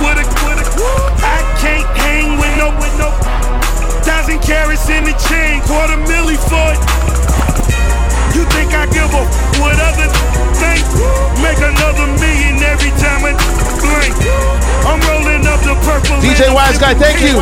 [0.00, 0.66] with a, with a.
[1.24, 3.10] I can't hang with no, with no.
[4.02, 6.80] Thousand carats in the chain, quarter milli for it.
[8.34, 9.22] You think I give a
[9.60, 10.08] what other
[10.56, 10.82] thing?
[11.42, 13.32] Make another million every time I
[13.82, 14.14] blink.
[14.88, 16.16] I'm rolling up the purple.
[16.22, 17.36] DJ Wise Guy, thank you.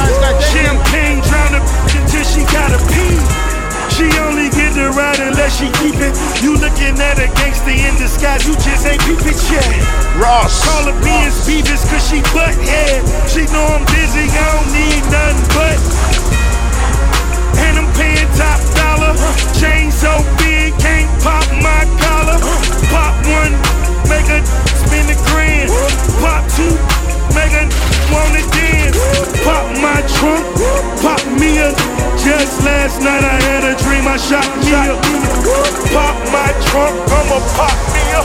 [0.50, 1.62] Champagne drown her
[1.94, 3.47] until she gotta pee.
[3.98, 6.14] She only get the ride unless she keep it.
[6.38, 9.66] You looking at a gangster in disguise, you just ain't peep it yet.
[10.22, 10.62] Ross.
[10.62, 13.02] Call her being Beavis cause she butt head.
[13.26, 15.78] She know I'm busy, I don't need nothing but.
[17.58, 19.18] And I'm paying top dollar.
[19.58, 20.14] Chain so
[20.46, 22.38] big, can't pop my collar.
[22.94, 23.50] Pop one,
[24.06, 24.46] make her
[24.78, 25.74] spin a grand.
[26.22, 26.70] Pop two,
[27.34, 27.66] make her
[28.12, 28.96] wanna dance.
[29.44, 30.44] Pop my trunk,
[31.00, 31.70] pop me a.
[32.18, 34.94] Just last night I had a dream I shot me a.
[35.94, 38.22] Pop my trunk, I'ma pop me a.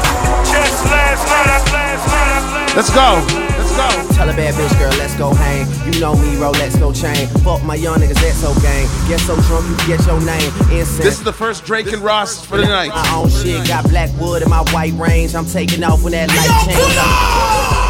[0.50, 3.22] Just last night I, last night I, Let's go.
[3.58, 4.14] Let's go.
[4.16, 5.68] Tell a bad bitch, girl, let's go hang.
[5.86, 7.28] You know me, Rolex go chain.
[7.44, 8.88] Fuck my young niggas, that's so gang.
[9.08, 10.52] Get so drunk, you forget your name.
[10.72, 10.98] Incense.
[10.98, 12.90] This is the first Drake and Ross for the night.
[12.90, 15.36] My own shit, got black wood in my white range.
[15.36, 17.83] I'm taking off when that light change.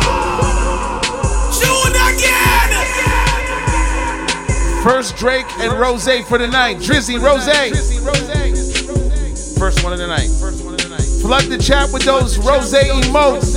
[4.84, 6.78] First Drake and Ross for the night.
[6.78, 7.46] Drizzy Ross.
[9.58, 10.30] First one of the night.
[11.22, 13.56] Flood the chat with those Rose emotes.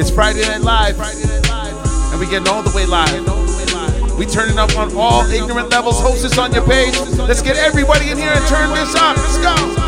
[0.00, 0.98] It's Friday Night Live.
[0.98, 4.18] And we getting all the way live.
[4.18, 6.00] We turning up on all ignorant levels.
[6.00, 6.98] Host this on your page.
[7.18, 9.16] Let's get everybody in here and turn this up.
[9.16, 9.79] Let's go.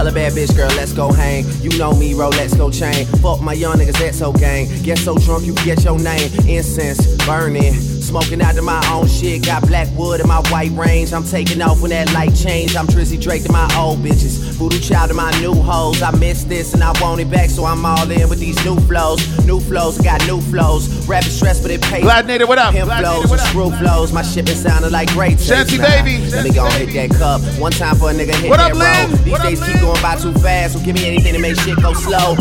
[0.00, 1.44] Tell a bad bitch, girl, let's go hang.
[1.60, 3.04] You know me, Rolex go chain.
[3.20, 4.66] Fuck my young niggas, that's so gang.
[4.82, 6.30] Get so drunk, you forget your name.
[6.48, 7.99] Incense burning.
[8.10, 11.12] Smoking out of my own shit, got black wood in my white range.
[11.12, 12.74] I'm taking off when that light change.
[12.74, 14.38] I'm Drizzy Drake to my old bitches.
[14.58, 16.02] Voodoo child to my new hoes.
[16.02, 18.74] I miss this and I want it back, so I'm all in with these new
[18.80, 19.20] flows.
[19.46, 20.88] New flows, got new flows.
[21.06, 22.02] Rapping stress, but it pays.
[22.02, 22.72] Glad Native, what up?
[22.74, 23.46] Pimp Glad flows Native, what up?
[23.46, 24.12] screw flows.
[24.12, 25.38] My shit been sounding like great.
[25.38, 26.18] Shanty baby.
[26.32, 27.40] Let me go and hit that cup.
[27.60, 29.10] One time for a nigga hit What that up, Lynn?
[29.12, 29.18] road.
[29.24, 29.70] These What up, days Lynn?
[29.70, 32.34] keep going by too fast, so give me anything to make shit go slow.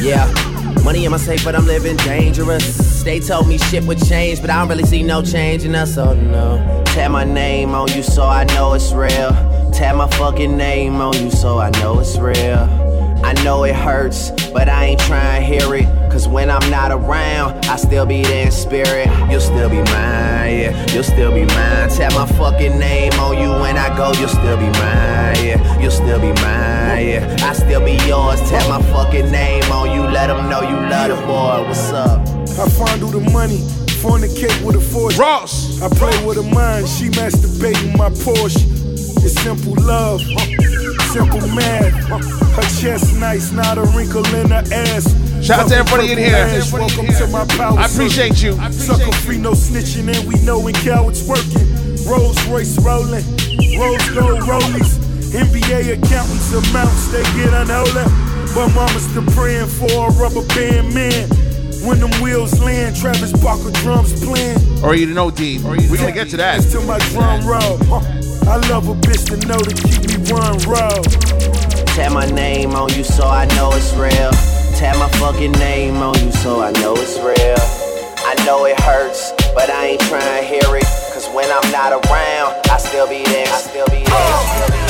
[0.00, 0.32] Yeah.
[0.84, 2.95] Money in my safe, but I'm living dangerous.
[3.06, 5.94] They told me shit would change, but I don't really see no change in us,
[5.94, 6.82] so no.
[6.86, 9.30] Tap my name on you so I know it's real.
[9.72, 12.58] Tap my fucking name on you so I know it's real.
[13.24, 15.84] I know it hurts, but I ain't trying to hear it.
[16.10, 19.06] Cause when I'm not around, I still be there in spirit.
[19.30, 20.92] You'll still be mine, yeah.
[20.92, 21.88] You'll still be mine.
[21.90, 25.80] Tap my fucking name on you when I go, you'll still be mine, yeah.
[25.80, 27.36] You'll still be mine, yeah.
[27.42, 28.40] I still be yours.
[28.50, 31.68] Tap my fucking name on you, let them know you love the boy.
[31.68, 32.35] What's up?
[32.58, 33.58] I fondle the money,
[34.00, 35.18] fornicate with a force.
[35.18, 35.82] Ross.
[35.82, 38.64] I play with her mind, she masturbating my Porsche.
[39.22, 40.22] It's simple love,
[41.12, 41.92] simple math.
[42.56, 45.04] Her chest nice, not a wrinkle in her ass.
[45.44, 46.48] Shout out to everybody in here.
[46.72, 47.78] Welcome to my power.
[47.78, 48.52] I appreciate you.
[48.72, 51.68] Sucker free, no snitching, and we know when cowards working.
[52.08, 53.24] Rolls Royce rolling,
[53.76, 54.96] rose gold rollies.
[55.28, 58.08] NBA accountants amounts, they get unholy.
[58.54, 61.45] But mama's still praying for a rubber band man.
[61.86, 64.58] When them wheels land, Travis Barker drums playing.
[64.82, 65.60] Or you know, D.
[65.62, 66.58] We're gonna get to that.
[66.58, 67.78] Dance to my drum roll.
[67.86, 68.50] Huh.
[68.50, 71.02] I love a bitch to know to keep me one roll.
[71.94, 74.32] Tap my name on you so I know it's real.
[74.74, 77.56] Tap my fucking name on you so I know it's real.
[78.26, 80.84] I know it hurts, but I ain't trying to hear it.
[81.14, 83.46] Cause when I'm not around, I still be there.
[83.46, 84.74] I still be there.
[84.74, 84.85] And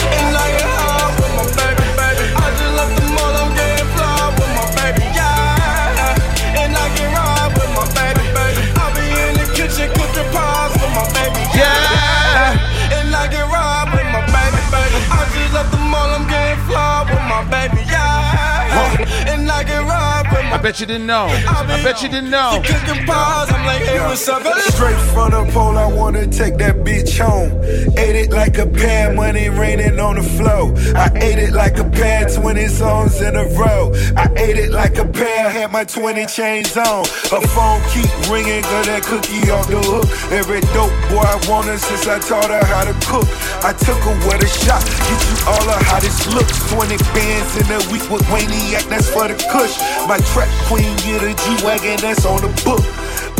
[18.98, 21.26] And I get ride I bet you didn't know.
[21.26, 22.54] I bet you didn't know.
[22.54, 23.50] You cooking pies.
[23.50, 24.42] I'm like, hey, what's up?
[24.72, 27.50] Straight from the pole, I wanna take that bitch home.
[27.98, 30.74] Ate it like a pair, money raining on the flow.
[30.94, 33.92] I ate it like a pair, 20 songs in a row.
[34.16, 37.04] I ate it like a pair, had my 20 chains on.
[37.30, 40.06] Her phone keep ringing, got that cookie off the hook.
[40.32, 43.28] Every dope boy I want her since I taught her how to cook.
[43.64, 46.56] I took her with a shot, get you all the hottest looks.
[46.72, 48.46] 20 bands in a week with Wayne
[48.88, 49.76] that's for the kush.
[50.06, 52.84] My track queen get a G-Wagon, that's on the book.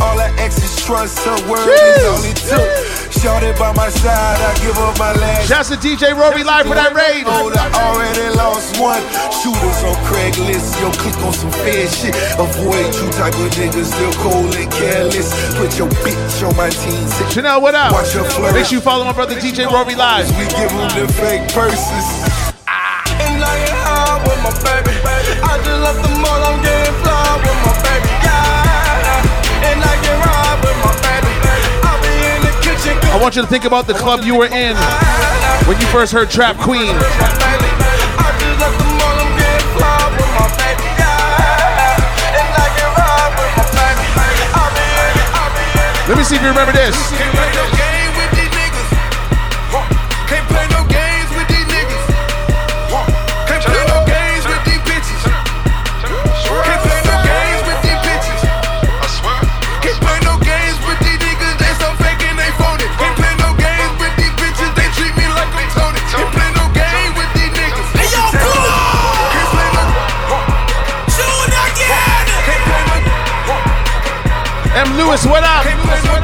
[0.01, 2.69] All her exes trust her word is all it took.
[3.13, 5.49] Shorty by my side, I give her my last.
[5.49, 7.25] Shouts to DJ Roby live for that raid.
[7.29, 9.01] Oh, I already lost one.
[9.29, 12.17] Shooters on Craigslist, yo, click on some fair shit.
[12.41, 15.29] Avoid you type of niggas, still cold and careless.
[15.61, 17.05] Put your bitch on my team.
[17.29, 17.93] Chanel, what up?
[17.93, 18.55] Watch her flirt.
[18.57, 20.29] Make sure you follow my brother DJ Roby live.
[20.41, 22.09] We give them the fake purses.
[22.65, 23.05] Ah.
[23.09, 23.76] I high
[24.37, 24.93] with my baby.
[25.41, 28.11] I just left the mall, I'm getting fly with my baby.
[28.21, 29.69] Yeah.
[29.73, 31.33] And I get ride with my baby.
[31.85, 32.97] I be in the kitchen.
[33.13, 34.77] I want you to think about the club you were in
[35.67, 36.93] when you first heard Trap Queen.
[36.93, 37.01] I
[38.37, 40.85] just left the mall, I'm getting fly with my baby.
[41.01, 42.37] Yeah.
[42.37, 44.07] And I get ride with my baby.
[44.53, 46.09] I be in it, I be in it.
[46.13, 46.97] Let me see if you remember this.
[75.07, 75.63] Lewis, what up?
[75.63, 76.19] Can't play no.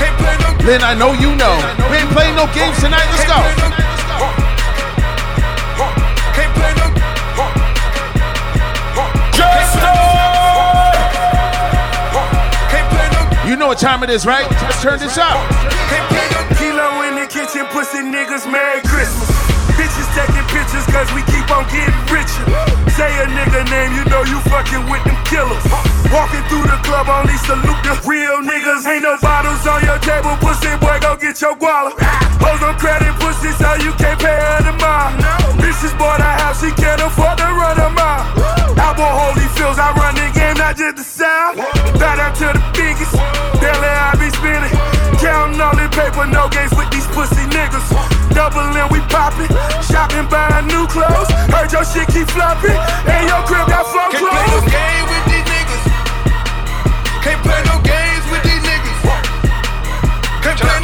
[0.00, 0.56] Can't play no.
[0.64, 1.52] Lynn, I know you know.
[1.92, 3.04] We ain't playing no games tonight.
[3.12, 3.36] Let's go.
[6.32, 6.88] Can't play no.
[12.72, 13.20] Can't play no.
[13.44, 14.48] You know what time it is, right?
[14.48, 15.36] Let's turn this up.
[15.92, 16.40] Can't play no.
[16.56, 19.28] Kilo in the kitchen, pussy niggas, Merry Christmas.
[19.76, 21.20] Bitches taking pictures cause we
[21.54, 22.44] keep on getting richer.
[22.90, 25.62] Say a nigga name, you know you fucking with them killers.
[26.10, 28.86] Walking through the club, only salute the real niggas.
[28.86, 31.92] Ain't no bottles on your table, pussy boy, go get your guala.
[32.42, 35.12] Hoes on credit, pussy, so you can't pay her the mile.
[35.58, 38.24] Bitches bought a house, she can't afford to run a mile.
[38.78, 41.58] Album holy feels, I run the game, not just the sound.
[41.98, 43.14] Bow down to the biggest,
[43.60, 44.93] daily I be spinning.
[45.24, 47.88] Counting all the paper, no games with these pussy niggas.
[48.36, 49.48] Doubling, we popping.
[49.80, 51.32] Shopping, buying new clothes.
[51.48, 52.76] Heard your shit keep flopping.
[53.08, 54.68] And your crib got flow Can't play no clothes.
[54.68, 55.84] game with these niggas.
[57.24, 59.00] Can't play no games with these niggas.
[60.44, 60.78] Can't play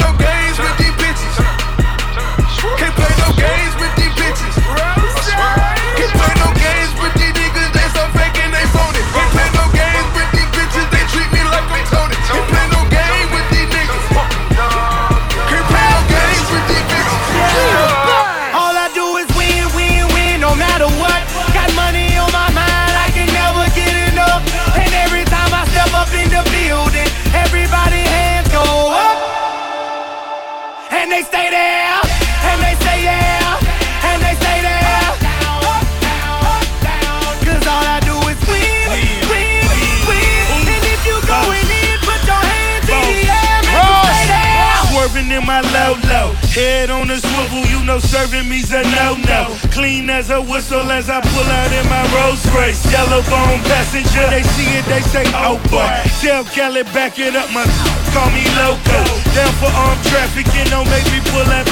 [46.51, 49.55] Head on the swivel, you know serving me's a no-no.
[49.71, 52.83] Clean as a whistle as I pull out in my Rolls Royce.
[52.91, 55.87] Yellow bone passenger, they see it, they say, oh boy.
[56.19, 57.63] Tell Kelly, back it up, my
[58.11, 58.99] call me loco.
[59.31, 61.63] Down for armed trafficking, don't make me pull up.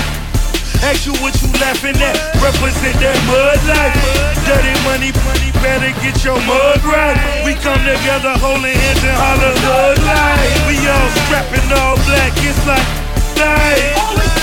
[0.87, 2.15] Ask you what you laughing at.
[2.39, 3.99] Represent that mud life.
[4.47, 7.19] Dirty money, money, better get your mud right.
[7.43, 10.71] We come together holding hands and holler hood life.
[10.71, 12.87] We all strapping all black, it's like
[13.35, 14.38] night.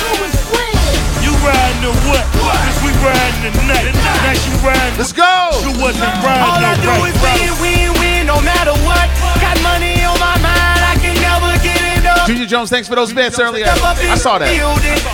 [1.47, 2.27] You riding the what?
[2.35, 3.95] Cause we riding the night.
[3.95, 4.99] Now she riding.
[4.99, 5.55] Let's go.
[5.63, 9.07] You wasn't riding All I no do right is win, win, win, no matter what.
[9.39, 12.27] Got money on my mind, I can never get it up.
[12.27, 13.67] Junior Jones, thanks for those bits earlier.
[13.67, 14.51] Step up in I saw that.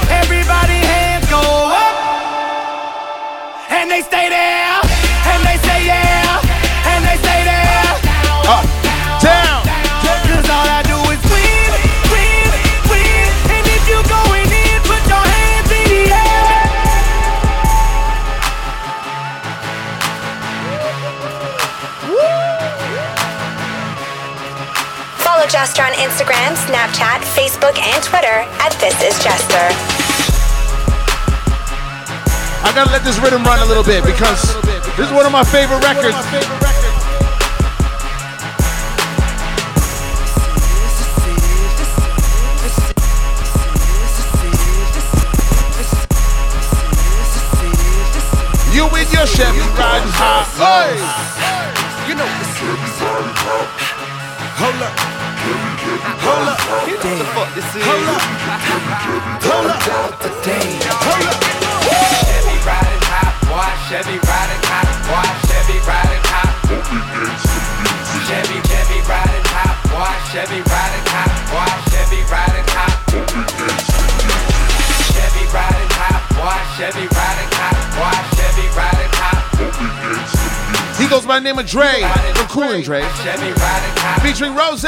[0.08, 2.00] Everybody hands go up.
[3.68, 4.71] And they stay there.
[25.62, 29.62] Jester on Instagram, Snapchat, Facebook, and Twitter at This Is Jester.
[32.66, 34.42] I gotta let this rhythm run a little bit because
[34.96, 36.18] this is one of my favorite records.
[48.74, 50.42] You with your Chevy riding high.
[50.58, 50.98] Hey!
[52.10, 52.26] You know
[54.58, 55.11] Hold up.
[55.42, 56.58] Hold up.
[56.86, 57.82] You know what the fuck this is.
[57.82, 58.22] Hold up.
[59.42, 59.82] Hold up.
[59.82, 61.42] Hold up.
[62.22, 63.66] Chevy riding hot, boy.
[63.90, 65.26] Chevy riding hot, boy.
[65.50, 66.54] Chevy riding hot.
[68.22, 70.14] Chevy, Chevy riding hot, boy.
[70.30, 71.74] Chevy riding hot, boy.
[71.90, 72.94] Chevy riding hot.
[75.10, 76.54] Chevy riding hot, boy.
[76.78, 77.81] Chevy riding hot,
[81.12, 82.00] goes by the name of Dre
[82.32, 84.24] from Cool and Dre, Chevy riding hot.
[84.24, 84.80] featuring Ross.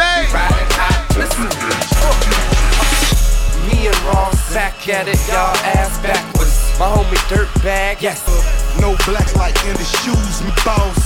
[3.69, 6.57] Me and Ross back at it, y'all ass backwards.
[6.81, 8.25] My homie Dirtbag, yes.
[8.81, 10.97] No black light in the shoes, me boss.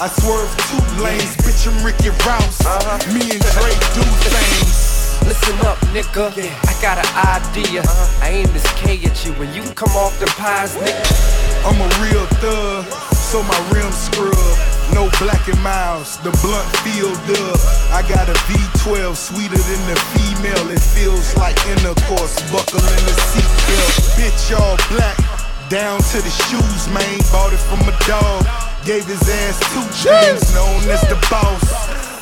[0.00, 2.64] I swerve two lanes, bitch, I'm Ricky Ross.
[2.64, 2.96] Uh-huh.
[3.12, 5.20] Me and Dre do things.
[5.28, 6.32] Listen up, nigga.
[6.32, 7.82] I got an idea.
[7.84, 8.24] Uh-huh.
[8.24, 11.44] I aim this K at you when you come off the pies, nigga.
[11.68, 12.84] I'm a real thug,
[13.34, 14.38] so my rims scrub.
[14.94, 17.18] No Black and Milds, the blunt filled
[17.50, 17.58] up.
[17.90, 20.70] I got a V12 sweeter than the female.
[20.70, 23.98] It feels like intercourse, buckle in the seatbelt.
[24.14, 25.18] Bitch, all black,
[25.68, 27.18] down to the shoes, man.
[27.34, 28.46] Bought it from a dog,
[28.86, 31.58] gave his ass two chains, known as the boss.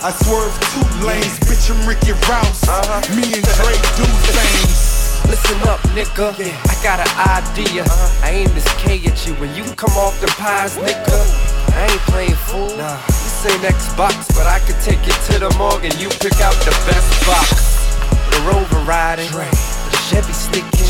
[0.01, 2.65] I swerve two lanes, bitch, I'm Ricky Ross.
[2.65, 3.05] Uh-huh.
[3.13, 5.02] Me and Dre do things.
[5.29, 6.33] Listen up, nigga.
[6.33, 7.85] I got an idea.
[8.23, 11.19] I aim this K at you when you come off the pies, nigga.
[11.75, 12.69] I ain't playing fool.
[12.77, 16.41] Nah, this ain't Xbox, but I can take it to the morgue and you pick
[16.41, 17.81] out the best box.
[18.31, 20.83] The Rover riding, the Chevy sticking.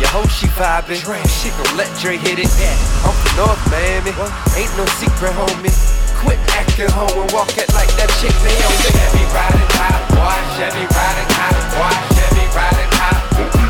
[0.00, 2.48] Your hoe she vibing, she gon' let Dre hit it.
[3.04, 4.10] I'm from North Miami,
[4.56, 5.68] ain't no secret, homie.
[6.24, 8.88] Quit acting hoe and walk it like that chick Naomi.
[8.96, 10.38] Chevy riding hot, boy.
[10.56, 11.94] Chevy riding hot, boy.
[12.16, 13.61] Chevy riding hot.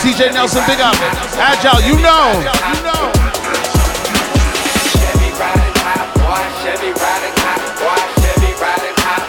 [0.00, 0.96] CJ Nelson, big up.
[1.38, 2.42] Agile, you know.
[2.42, 3.12] You know.
[4.98, 6.42] Chevy riding hot, boy.
[6.58, 8.02] Chevy riding hot, boy.
[8.18, 9.22] Chevy riding hot.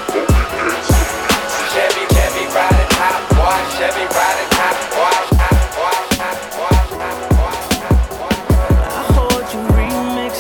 [1.70, 3.62] Chevy, Chevy riding hot, boy.
[3.78, 5.14] Chevy riding hot, boy.
[8.90, 10.34] I heard you remix.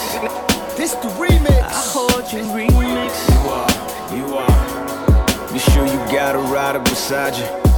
[0.77, 1.61] This the remix.
[1.61, 3.13] I heard you remix.
[3.29, 3.69] You are,
[4.17, 5.53] you are.
[5.53, 7.70] Be sure you got a rider beside you.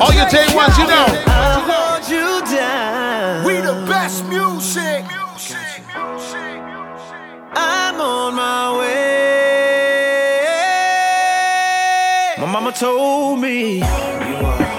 [0.00, 0.30] Hold you down.
[0.30, 1.06] All your day ones, you know.
[1.26, 3.44] I hold you down.
[3.44, 5.04] We the best music.
[7.52, 9.08] I'm on my way.
[12.38, 13.82] My mama told me.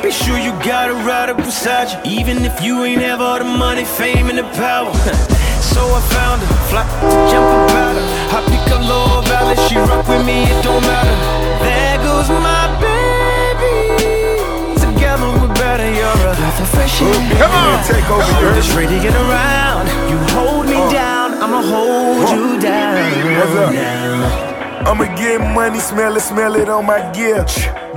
[0.02, 3.44] Be sure you got a rider beside you, even if you ain't have all the
[3.44, 4.94] money, fame, and the power.
[5.60, 6.86] so I found her, fly,
[7.30, 8.06] jump about her.
[8.32, 11.18] I pick a low valley, she rock with me, it don't matter.
[11.62, 12.89] There goes my baby.
[17.00, 17.38] Breath of fresh air.
[17.40, 19.88] Come on, take over I'm your just ready to get around.
[20.10, 20.92] You hold me oh.
[20.92, 23.40] down, I'ma hold you down.
[23.40, 23.74] What's up?
[23.74, 24.49] Now.
[24.86, 27.46] I'ma get money, smell it, smell it on my gear.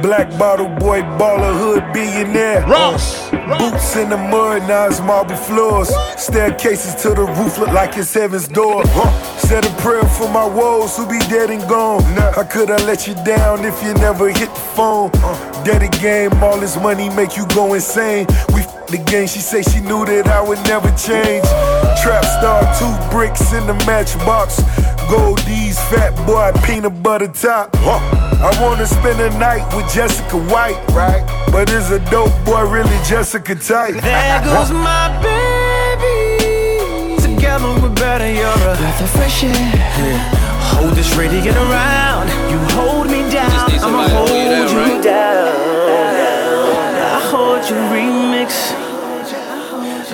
[0.02, 2.64] Black bottle boy, baller, hood billionaire.
[2.64, 3.30] Uh, Ross.
[3.30, 5.90] Boots in the mud, now it's marble floors.
[6.16, 8.84] Staircases to the roof look like it's heaven's door.
[9.38, 12.02] Said a prayer for my woes who be dead and gone.
[12.34, 15.10] How could I let you down if you never hit the phone?
[15.14, 15.64] Uh.
[15.64, 18.26] Dead game, all this money make you go insane.
[18.54, 21.44] We f- the game, she say she knew that I would never change.
[22.02, 24.60] Trap star, two bricks in the matchbox.
[25.12, 27.68] Goldies, fat boy, peanut butter top.
[27.84, 28.00] Huh.
[28.48, 31.20] I wanna spend a night with Jessica White, right?
[31.52, 33.92] But is a dope boy really Jessica type?
[34.00, 37.20] There goes my baby.
[37.20, 38.24] Together we're better.
[38.32, 39.52] You're a breath of fresh air.
[39.52, 40.72] Yeah.
[40.72, 42.30] Hold this radiant around.
[42.50, 43.70] You hold me down.
[43.84, 45.52] I'ma hold you down.
[47.04, 48.72] I hold you remix.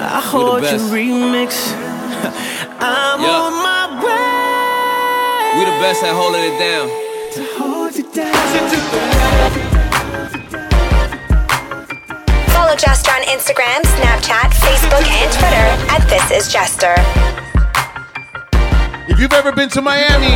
[0.00, 1.54] I hold you remix.
[2.80, 3.28] I'm Yeah.
[3.46, 3.77] on my way.
[5.56, 6.88] We the best at holding it down.
[7.32, 8.34] To hold you down.
[12.52, 16.94] Follow Jester on Instagram, Snapchat, Facebook, and Twitter at This Is Jester.
[19.08, 20.34] If you've ever been to Miami,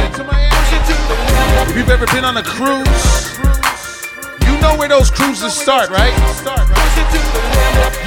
[1.68, 3.38] if you've ever been on a cruise,
[4.48, 6.14] you know where those cruises start, right?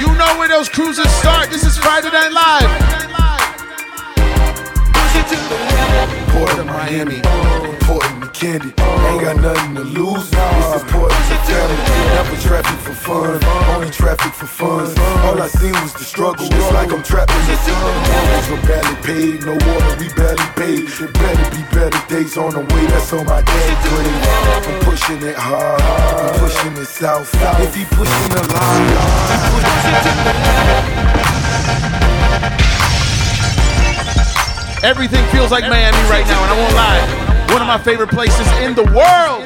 [0.00, 1.50] You know where those cruises start.
[1.50, 3.06] This is Friday Night Live.
[6.36, 7.20] Port of Miami,
[7.88, 8.68] Port of Candy.
[9.08, 10.28] Ain't got nothing to lose.
[10.28, 11.76] Is Port the family.
[12.12, 14.84] Never traffic for fun, only traffic for fun.
[15.24, 16.44] All I seen was the struggle.
[16.44, 17.94] It's like I'm trapped in the sun.
[18.12, 20.88] Mortgage were barely paid, no water, we barely paid.
[20.88, 22.84] There better be better days on the way.
[22.86, 24.22] That's on my dad's grave.
[24.68, 27.32] I'm pushing it hard, I'm pushing it south.
[27.64, 28.44] If he pushing the
[34.86, 37.52] Everything feels like Miami right now, and I won't lie.
[37.52, 39.42] One of my favorite places in the world.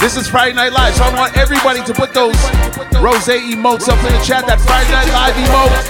[0.00, 2.32] This is Friday Night Live, so I want everybody to put those
[3.04, 4.46] rose emotes up in the chat.
[4.46, 5.84] That Friday Night Live emote.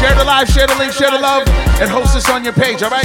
[0.00, 1.46] Share the live, share the link, share the love,
[1.78, 3.04] and host us on your page, all right?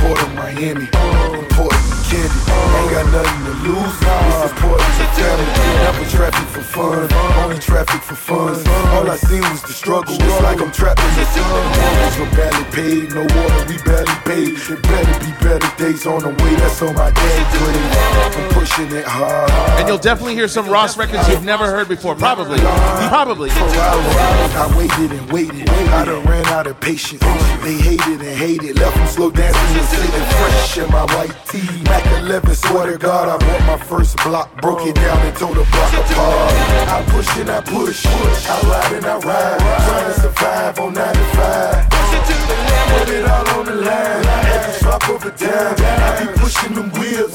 [0.00, 0.88] Port of Miami,
[2.20, 2.40] Candy.
[2.76, 3.96] Ain't got nothing to lose.
[4.00, 5.46] This is of the family.
[5.80, 7.12] Never traffic for fun,
[7.42, 8.54] only traffic for fun.
[8.94, 10.14] All I seen was the struggle.
[10.14, 11.44] It's like I'm trapped in the sun.
[11.80, 14.56] Mortgage were barely paid, no water, we barely paid.
[14.56, 16.54] There better be better days on the way.
[16.56, 17.46] That's on my grave.
[18.36, 19.50] I'm pushing it hard.
[19.78, 22.14] And you'll definitely hear some Ross records you've never heard before.
[22.14, 22.60] Probably.
[22.60, 23.50] Probably.
[23.50, 25.68] For I waited and waited.
[25.70, 27.22] I done ran out of patience.
[27.62, 28.78] They hated and hated.
[28.78, 32.19] Left them slow dancing and sitting fresh in my white tee.
[32.20, 34.54] Mac 11, swear to God, I bought my first block.
[34.60, 36.52] Broke it down and tore the block apart.
[36.88, 38.06] I push and I push.
[38.06, 39.58] I ride and I ride.
[39.58, 41.90] Trying to survive on 95.
[41.90, 44.26] Put it all on the line.
[44.52, 45.76] Every drop of a dime.
[45.80, 47.32] I be pushing them wheels.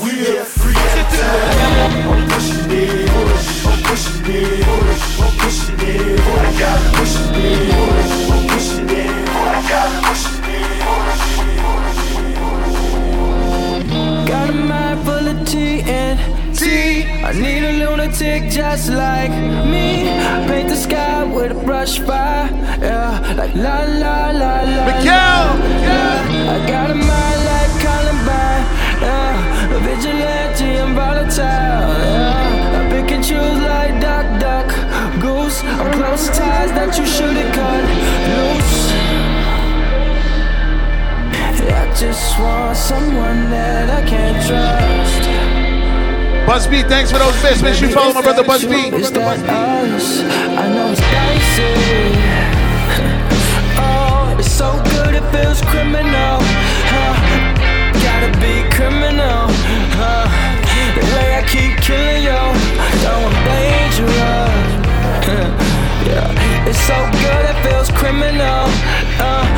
[18.76, 19.32] Just like
[19.72, 20.04] me.
[20.48, 22.50] Paint the sky with a brush fire.
[22.82, 24.82] Yeah, like la la la la.
[24.90, 25.44] Miguel!
[25.88, 28.64] Yeah, I got a mind like Columbine.
[29.06, 31.88] Yeah, a vigilante and volatile.
[32.16, 34.68] Yeah, I pick and choose like Duck Duck
[35.22, 35.64] Goose.
[35.64, 37.84] I'm close ties that you should've cut
[38.32, 38.76] loose.
[41.68, 44.85] I just want someone that I can trust.
[46.46, 47.64] Buzz B, thanks for those bits.
[47.64, 48.76] Make sure you follow my brother Buzz B.
[48.93, 50.22] Is that us?
[50.54, 51.74] I know it's dicey.
[53.82, 56.38] oh, it's so good it feels criminal.
[56.93, 57.18] Huh?
[57.98, 59.50] Gotta be criminal.
[59.98, 60.30] Huh?
[60.93, 62.38] The way I keep killing you,
[63.02, 64.70] though I'm dangerous.
[66.06, 66.93] yeah, it's so
[67.26, 68.70] good it feels criminal.
[69.18, 69.50] Uh,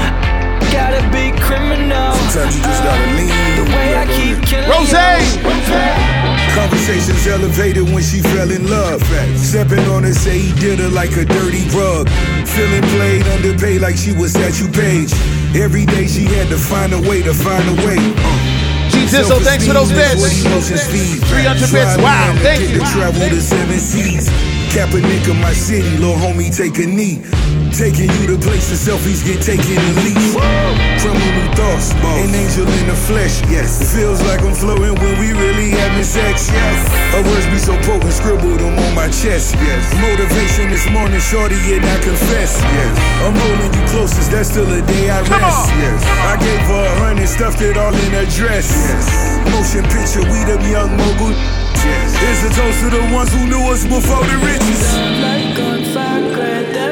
[0.72, 2.16] gotta be criminal.
[2.32, 3.36] Sometimes you just gotta lean.
[3.60, 4.96] The way I keep killing Rose!
[4.96, 6.37] you.
[6.58, 9.04] Conversations elevated when she fell in love.
[9.38, 12.10] Stepping on her, say he did her like a dirty rug.
[12.50, 15.14] Feeling played, underpaid like she was at you page.
[15.54, 18.02] Every day she had to find a way to find a way.
[18.02, 18.58] Uh.
[18.90, 20.18] G Dizzle, thanks for those bits.
[20.18, 21.98] 300 bits.
[22.02, 22.80] Wow, thank you.
[22.80, 24.28] To travel the seven seas.
[24.74, 27.22] Kaepernick of my city, little homie, take a knee.
[27.74, 30.34] Taking you to places selfies get taken and least.
[31.02, 32.26] Criminal thoughts, Boss.
[32.26, 33.42] an angel in the flesh.
[33.54, 36.50] Yes, it feels like I'm floating when we really having sex.
[36.50, 36.78] Yes,
[37.14, 39.54] her words be so potent, scribbled them on my chest.
[39.62, 42.58] Yes, motivation this morning, shorty, and I confess.
[42.62, 44.32] Yes, I'm holding you closest.
[44.32, 45.70] That's still a day I rest.
[45.78, 48.74] Yes, I gave her a hundred, stuffed it all in a dress.
[48.74, 49.06] Yes.
[49.54, 51.34] Motion picture, we them young mogul.
[51.78, 54.82] Here's a toast to the ones who knew us before the riches.
[55.22, 56.47] Like on five grand, that's stolen.
[56.47, 56.47] Cheers.
[56.47, 56.47] 150 and lawless hearts, raging and reckless.
[56.47, 56.47] You know, love at large,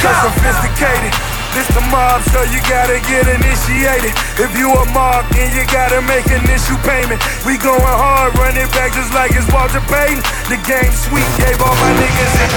[0.00, 1.12] so sophisticated.
[1.52, 4.14] This the mob, so you gotta get initiated.
[4.40, 7.20] If you a mob, then you gotta make an issue payment.
[7.44, 10.22] We going hard, running back just like it's Walter Payton.
[10.48, 12.50] The game sweet, gave all my niggas in.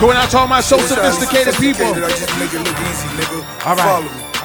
[0.00, 1.86] Going out to all my so sophisticated people.
[1.86, 3.40] I just make it look easy, nigga.
[3.64, 4.35] All right.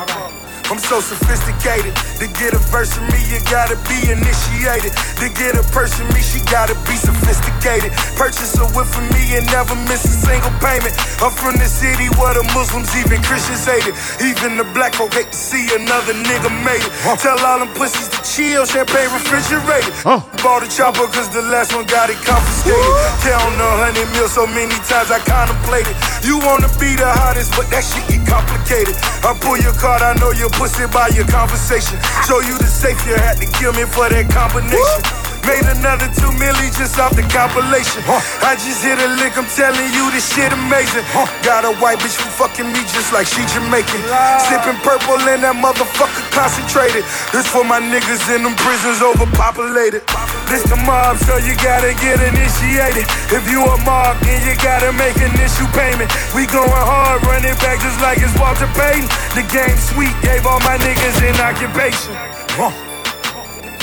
[0.72, 1.92] I'm so sophisticated.
[2.24, 4.96] To get a verse from me, you gotta be initiated.
[5.20, 7.92] To get a person me, she gotta be sophisticated.
[8.16, 10.96] Purchase a whip for me and never miss a single payment.
[11.20, 14.00] I'm from the city where the Muslims, even Christians hate it.
[14.24, 17.20] Even the black folk hate to see another nigga made it.
[17.20, 19.62] Tell all them pussies chill, champagne refrigerator.
[19.62, 19.94] refrigerated.
[20.06, 20.22] Oh.
[20.44, 22.82] Bought a chopper cause the last one got it confiscated.
[23.24, 25.96] Count a hundred mil so many times I contemplated.
[26.26, 28.96] You wanna be the hottest, but that shit get complicated.
[29.26, 32.00] I pull your card, I know your pussy by your conversation.
[32.28, 35.21] Show you the safe, you had to kill me for that combination.
[35.42, 38.06] Made another two milli just off the compilation.
[38.46, 41.02] I just hit a lick, I'm telling you this shit amazing.
[41.42, 44.02] Got a white bitch from fucking me just like she Jamaican.
[44.46, 47.04] Sipping purple and that motherfucker concentrated.
[47.34, 50.06] This for my niggas in them prisons overpopulated.
[50.46, 53.08] This the mob, so you gotta get initiated.
[53.34, 56.12] If you a mob, then you gotta make an issue payment.
[56.38, 59.10] We going hard, running back just like it's Walter Payton.
[59.34, 62.14] The game sweet, gave all my niggas in occupation.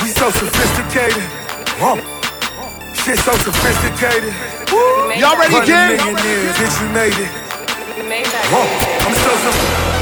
[0.02, 1.37] We so sophisticated.
[1.78, 4.34] Shit so sophisticated.
[5.16, 5.96] Y'all ready, Hundred kid?
[5.96, 7.30] millionaires, bitch, you made it.
[9.06, 9.98] I'm so sophisticated.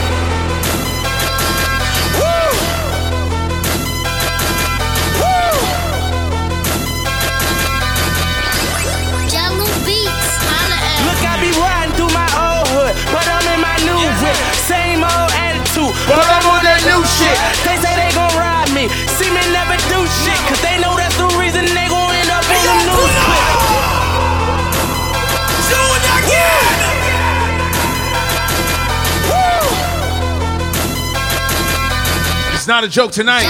[11.06, 14.36] Look, I be riding through my old hood, but I'm in my new whip.
[14.66, 17.36] Same old attitude, but I'm on that new shit.
[17.62, 18.05] They say they gon' ride me,
[19.16, 22.44] see me never do shit, cause they know that's the reason they gon' end up
[22.44, 23.48] on the news clip.
[25.72, 26.76] Do it again!
[32.52, 33.48] It's not a joke tonight.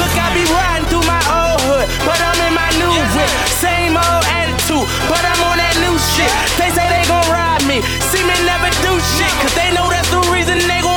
[0.00, 3.30] Look, I be riding through my old hood, but I'm in my new whip.
[3.60, 6.32] Same old attitude, but I'm on that new shit.
[6.56, 10.08] They say they gon' ride me, see me never do shit, cause they know that's
[10.08, 10.89] the reason they gon'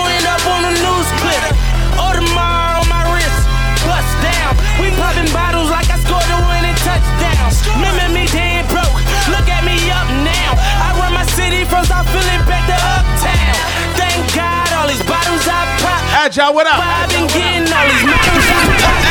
[6.93, 7.49] a winning touchdown.
[7.75, 8.97] Remember me dead broke,
[9.29, 10.53] look at me up now.
[10.57, 13.55] I run my city from South Philly back to Uptown.
[13.97, 16.01] Thank God all these bottles I pop.
[16.13, 16.79] Agile, what up?
[16.79, 19.03] I've been getting all these bottles I pop.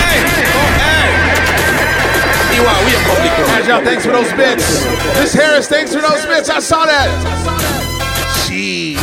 [3.62, 4.85] Agile, thanks for those bits.
[5.18, 6.49] Miss Harris, thanks for those bits.
[6.49, 7.09] I saw that.
[8.47, 8.99] Jeez.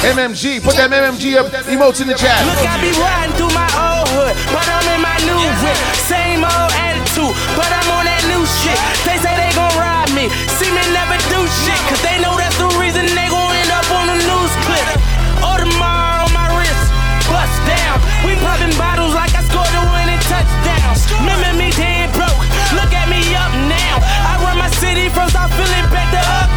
[0.00, 2.38] MMG, put that MMG up, emotes in the chat.
[2.46, 5.78] Look, I be riding through my old hood, but I'm in my new whip.
[6.06, 8.17] Same old attitude, but I'm on that new
[8.62, 8.78] shit.
[9.04, 12.56] They say they gon' ride me, see me never do shit, cause they know that's
[12.56, 14.88] the reason they gon' end up on the news clip.
[15.44, 16.84] Audemars on my wrist,
[17.28, 17.96] bust down.
[18.24, 20.92] We popping bottles like I scored a winning touchdown.
[21.20, 22.42] Remember me dead broke,
[22.74, 24.00] look at me up now.
[24.02, 26.47] I run my city from South Philly back to Uptown.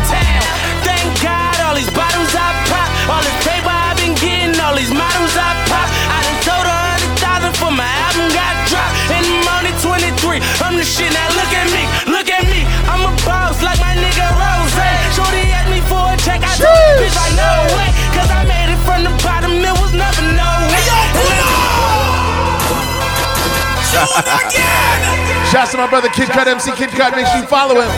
[25.52, 27.14] Shouts to my brother Kid Cut, MC Kid Cut.
[27.16, 27.91] Make sure you follow him.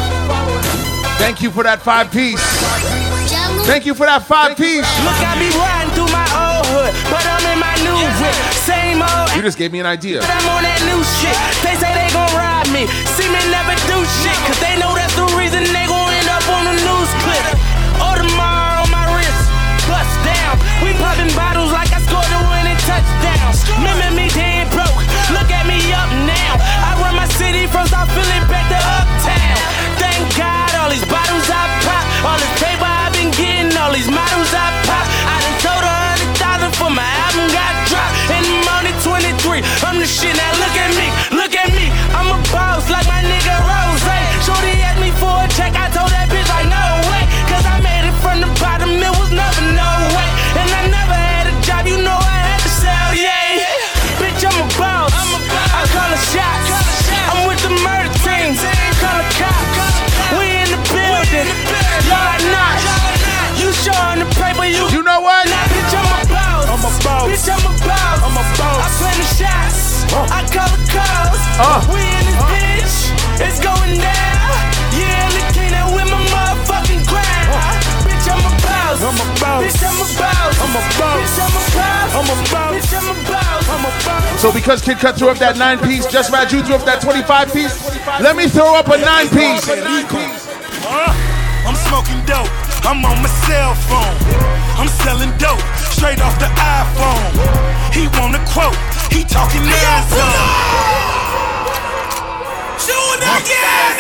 [1.16, 2.44] Thank you for that five piece.
[3.64, 4.84] Thank you for that five piece.
[5.08, 8.36] Look, I be riding through my old hood, but I'm in my new whip.
[8.68, 10.20] Same old You just gave me an idea.
[10.20, 11.38] But I'm on that new shit.
[11.64, 12.84] They say they gon' ride me.
[13.16, 14.36] See me never do shit.
[14.44, 17.46] Cause they know that's the reason they gon' end up on the news clip.
[18.04, 19.44] Audemars on my wrist.
[19.88, 20.60] bust down.
[20.84, 23.56] We popping bottles like I scored a winning touchdown.
[23.80, 24.53] Remember me dead
[27.54, 29.58] city from South Philly back to Uptown.
[30.02, 34.10] Thank God all these bottles I pop, all this paper I've been getting, all these
[34.10, 35.06] models I pop.
[35.30, 38.16] I done told a hundred thousand for my album got dropped.
[38.34, 39.62] And I'm only 23.
[39.86, 40.34] I'm the shit.
[40.34, 41.86] Now look at me, look at me.
[42.18, 44.02] I'm a boss like my nigga Ross.
[44.46, 45.78] Shorty asked me for a check.
[45.78, 47.24] I told that bitch like no way.
[47.54, 48.90] Cause I made it from the bottom.
[48.98, 50.30] It was never no way.
[50.58, 51.86] And I never had a job.
[51.86, 53.10] You know I had to sell.
[53.14, 54.18] Yeah.
[54.18, 55.14] Bitch, I'm a boss.
[55.14, 56.53] I call a shots.
[59.44, 59.96] Cops.
[60.38, 61.48] We in the building.
[62.08, 62.80] Y'all not.
[63.60, 64.66] You showing the paper.
[64.66, 65.46] You, you know what?
[65.50, 66.66] Nah, bitch, I'm a boss.
[66.72, 67.26] I'm a boss.
[67.28, 68.18] Bitch, I'm a boss.
[68.24, 68.80] I'm a boss.
[68.80, 70.06] I play the shots.
[70.14, 71.42] I call the calls.
[71.60, 71.80] Uh.
[71.92, 72.96] We in this bitch.
[73.46, 74.52] It's going down.
[74.94, 75.53] Yeah,
[79.04, 79.68] I'm a boss.
[79.68, 80.56] Bitch, I'm a boss.
[80.64, 81.28] I'm a boss.
[81.28, 82.16] Bitch, I'm a boss.
[82.16, 82.72] I'm a boss.
[82.72, 83.68] Bitch, I'm a boss.
[83.68, 84.40] I'm a boss.
[84.40, 87.52] So because Kid Cut threw up that nine piece, just Raju threw up that 25
[87.52, 87.76] piece,
[88.24, 89.68] let me throw up a nine piece.
[91.68, 92.48] I'm smoking dope.
[92.88, 94.16] I'm on my cell phone.
[94.80, 95.60] I'm selling dope
[95.92, 97.32] straight off the iPhone.
[97.92, 98.76] He want a quote.
[99.12, 100.08] He talking nine
[102.80, 104.00] Shoot again!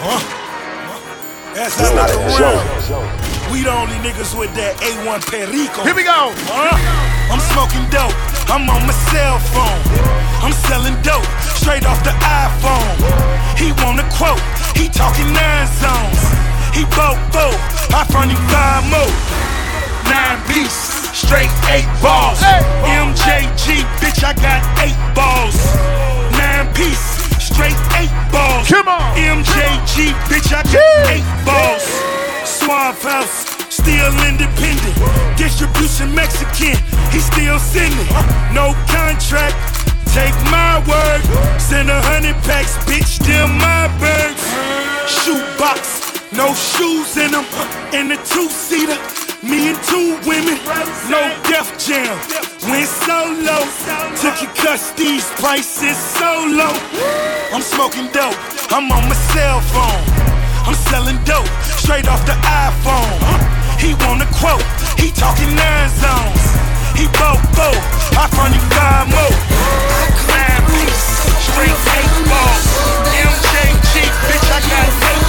[0.00, 0.41] Huh?
[1.54, 3.52] That's It's how not a joke.
[3.52, 5.84] We the only niggas with that A1 Perico.
[5.84, 6.32] Here we go.
[6.48, 6.72] Huh?
[7.28, 8.16] I'm smoking dope.
[8.48, 9.80] I'm on my cell phone.
[10.40, 12.96] I'm selling dope straight off the iPhone.
[13.60, 14.40] He want a quote.
[14.72, 16.20] He talking nine zones.
[16.72, 17.60] He both both.
[17.92, 19.12] I front him five more.
[20.08, 21.12] Nine piece.
[21.12, 22.40] Straight eight balls.
[22.88, 25.60] MJG, bitch, I got eight balls.
[26.32, 27.21] Nine piece.
[27.52, 28.68] Straight eight balls.
[28.68, 29.16] Come on.
[29.16, 31.84] MJG, bitch, I got eight balls.
[32.48, 34.96] Suave House, still independent.
[35.36, 36.76] Distribution Mexican,
[37.12, 38.08] he still sending.
[38.54, 39.56] No contract,
[40.16, 41.20] take my word.
[41.60, 44.42] Send a hundred packs, bitch, them my birds.
[45.06, 47.44] Shoebox, no shoes in them.
[47.92, 48.96] In the two seater,
[49.42, 50.56] me and two women.
[51.10, 51.20] No
[51.50, 52.14] Def Jam,
[52.70, 53.58] went solo.
[54.16, 54.52] Took your
[54.96, 56.74] these prices so low.
[57.52, 58.38] I'm smoking dope,
[58.70, 60.04] I'm on my cell phone.
[60.66, 61.50] I'm selling dope
[61.82, 63.18] straight off the iPhone.
[63.78, 64.62] He wanna quote,
[64.98, 66.44] he talking nine zones.
[66.94, 67.06] He
[67.58, 67.82] both,
[68.14, 69.36] I front him five more.
[70.30, 71.04] Nine piece,
[71.50, 72.12] straight eight
[74.28, 75.21] bitch, I got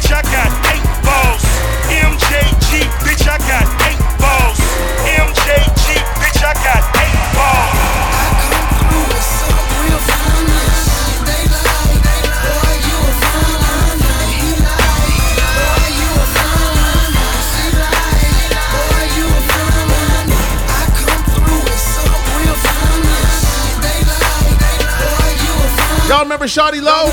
[0.00, 1.44] bitch, I got eight balls.
[1.88, 4.58] MJG, bitch, I got eight balls.
[5.04, 7.76] MJG, bitch, I got eight balls.
[8.16, 10.80] I come through with some real fineness.
[11.28, 12.48] They lie, they lie.
[12.48, 12.80] Boy,
[26.08, 27.12] Y'all remember Shawty Lo?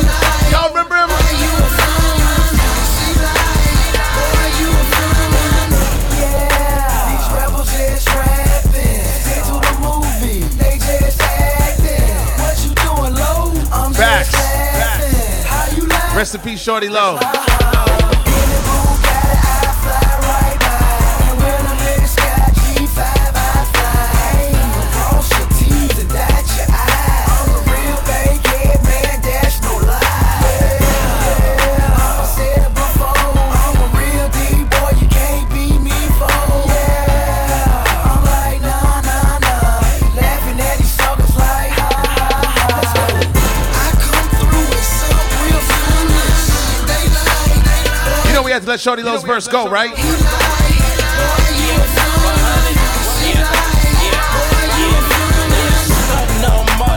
[0.52, 1.27] Y'all remember him?
[16.28, 18.17] Rest in peace, Shawty Lo.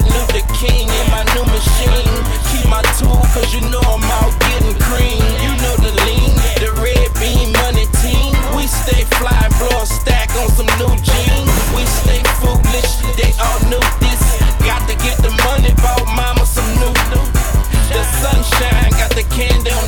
[0.08, 2.16] Luther King in my new machine.
[2.48, 5.20] Keep my tool, cause you know I'm out getting cream.
[5.44, 6.32] You know the lean,
[6.62, 8.32] the red bean money team.
[8.56, 11.52] We stay fly blow a stack on some new jeans.
[11.76, 14.22] We stay foolish, they all knew this.
[14.64, 17.26] Got to get the money, bought mama some new new.
[17.92, 19.79] The sunshine got the candy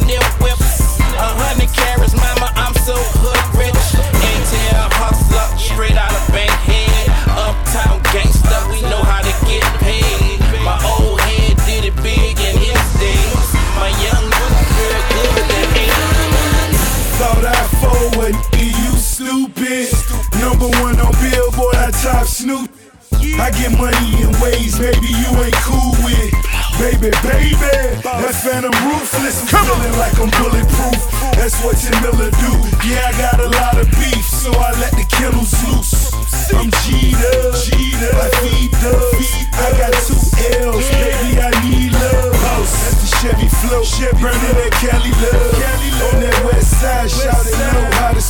[23.43, 23.51] I top Snoop.
[23.51, 26.31] I get money in ways maybe you ain't cool with.
[26.79, 27.99] baby, baby.
[28.03, 31.01] That phantom ruthless, I'm feeling like I'm bulletproof.
[31.35, 32.53] That's what your Miller do.
[32.87, 36.13] Yeah, I got a lot of beef, so I let the kennels loose.
[36.53, 37.19] I'm G'd
[37.67, 39.31] G'd I feed dubs.
[39.59, 40.19] I got two
[40.63, 42.35] L's, baby, I need love.
[42.47, 43.83] House at the Chevy flow,
[44.21, 46.15] burning that Cali love.
[46.15, 48.23] On that west side, shout it, know how to.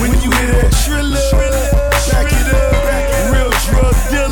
[0.00, 1.30] When you hear that triller,
[2.10, 2.81] back it up,
[3.66, 4.31] drug dealer.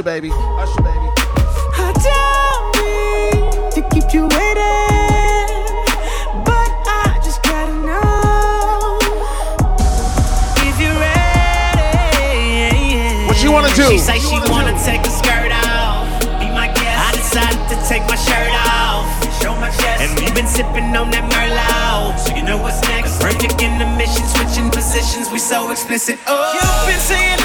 [0.00, 0.30] Usher baby.
[0.32, 1.08] Usher baby.
[1.76, 5.76] I don't mean to keep you waiting,
[6.40, 8.96] but I just gotta know
[10.64, 12.80] if you're ready.
[13.28, 13.90] What you wanna do?
[13.92, 16.08] She say she wanna take her skirt off.
[16.40, 16.96] Be my guest.
[16.96, 19.04] I decided to take my shirt off.
[19.42, 20.00] Show my chest.
[20.00, 22.16] And we've been sipping on that Merlot.
[22.24, 23.20] So you know what's next.
[23.20, 25.28] Perfect in the mission, switching positions.
[25.30, 26.18] We so explicit.
[26.26, 26.56] Oh.
[26.56, 27.39] You've been saying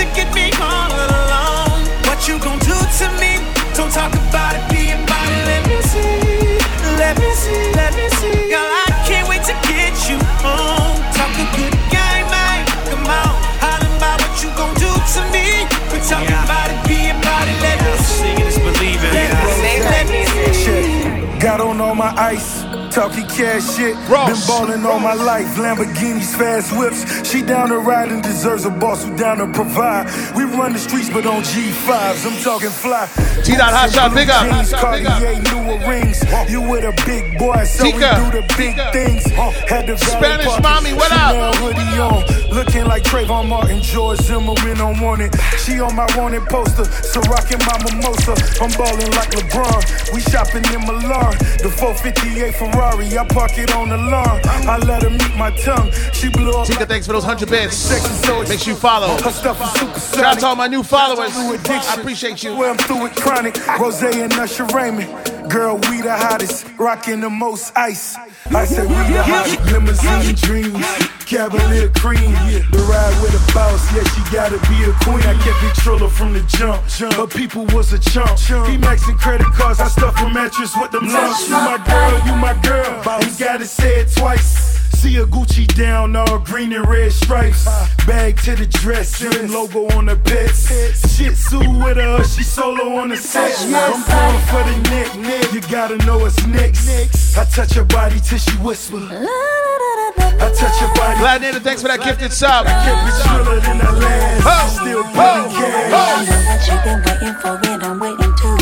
[0.00, 1.84] to get me all alone.
[2.08, 3.36] What you gon' do to me?
[3.76, 5.44] Don't talk about it, be about it.
[5.44, 6.56] Let me see,
[6.96, 8.48] let me see, let me see.
[8.48, 10.96] Girl, I can't wait to get you home.
[11.12, 12.64] Talk a good game, man.
[12.88, 15.68] Come on, hollering about what you gon' do to me.
[15.92, 17.58] We talk about it, be about it.
[17.60, 18.24] Let me see.
[18.24, 19.12] Seeing is believing.
[19.12, 20.64] Let me see, let me see.
[20.64, 21.40] Shit.
[21.40, 22.59] Got on all my ice.
[22.90, 23.94] Talking cash shit.
[23.94, 25.46] Been ballin' all my life.
[25.56, 27.28] Lamborghinis, fast whips.
[27.28, 30.06] She down to ride and deserves a boss who down to provide.
[30.34, 32.26] We run the streets, but on G5s.
[32.26, 33.06] I'm talking fly.
[33.44, 34.42] T dot hot shot, big up.
[34.44, 35.02] Jeans, Hot shot.
[35.04, 36.20] Cartier, newer rings.
[36.50, 39.24] You with a big boy, so we do the big things.
[39.70, 41.30] Had the Spanish mommy, what up?
[41.30, 45.34] Chanel hoodie on, looking like Trayvon Martin, George Zimmerman on wanted.
[45.58, 48.34] She on my wanted poster, so rocking my mimosa.
[48.60, 50.14] I'm ballin' like LeBron.
[50.14, 51.36] We shopping in Milan.
[51.62, 54.40] The 458 Ferrari, I park it on the lawn.
[54.68, 55.90] I let her meet my tongue.
[56.12, 56.66] She blew up.
[56.66, 57.76] Tika, thanks for those hundred bits.
[57.76, 59.08] Sexy, so Make sure you follow.
[59.22, 61.32] Her stuff is super Shout out to all my new followers.
[61.34, 62.56] I appreciate you.
[62.56, 63.56] Where I'm through with chronic.
[63.78, 65.50] Rose and Usher Raymond.
[65.50, 66.66] Girl, we the hottest.
[66.78, 68.16] Rocking the most ice.
[68.52, 69.62] I said we the hottest.
[69.72, 70.84] Limousine dreams.
[71.24, 72.32] Cavalier cream.
[72.72, 73.80] The ride with a boss.
[73.94, 75.22] Yeah, she gotta be a queen.
[75.22, 76.82] I kept it triller from the jump.
[77.14, 78.38] Her people was a chump.
[78.68, 79.80] He maxing credit cards.
[79.80, 81.48] I stuff a mattress with them lumps.
[81.48, 83.20] You my girl, you my girl.
[83.22, 84.79] You gotta say it twice.
[85.00, 87.66] See a Gucci down, all green and red stripes.
[87.66, 88.06] Uh-huh.
[88.06, 90.68] Bag to the dress, and logo on the pets.
[91.16, 93.56] Shih Tzu with her, she solo on the set.
[93.72, 96.86] I'm going for the neck, you gotta know it's next.
[97.34, 98.98] I touch her body till she whisper.
[99.00, 101.18] I touch her body.
[101.18, 102.66] Glad Native, thanks for that gifted sub.
[102.66, 104.76] I kept it triller than the last.
[104.76, 106.28] Still pulling cash.
[106.28, 108.52] What you've been waiting for it, I'm waiting too.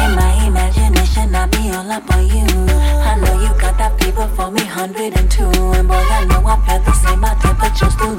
[0.00, 2.53] In my imagination, I'll be all up on you.
[4.14, 5.42] Fever for me, 102.
[5.74, 8.14] And boy, I know I felt the same, my temperature's through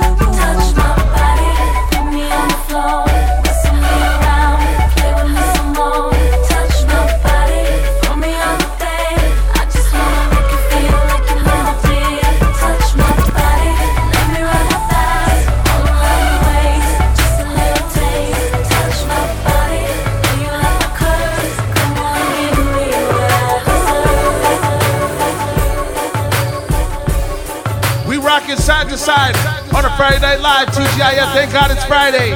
[29.98, 31.34] Friday Night Live, TGIF.
[31.34, 32.36] Thank God it's Friday.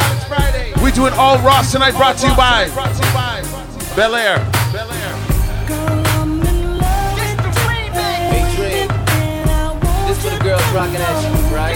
[0.82, 2.68] We doing all Ross tonight, brought to you by
[3.96, 4.40] Belaire.
[8.30, 8.88] Hey Dre,
[10.08, 11.76] this for the girls rocking that shit, right?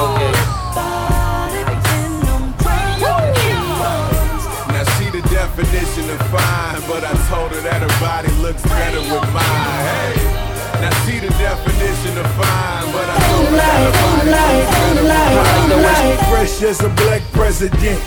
[0.00, 0.32] Okay.
[4.72, 9.00] Now she the definition of fine, but I told her that her body looks better
[9.00, 9.44] with mine.
[9.44, 10.51] Hey.
[10.82, 15.70] Now she the definition of fine, but I told her that her body looks better
[15.70, 16.18] with mine.
[16.28, 18.00] Fresh as a black president.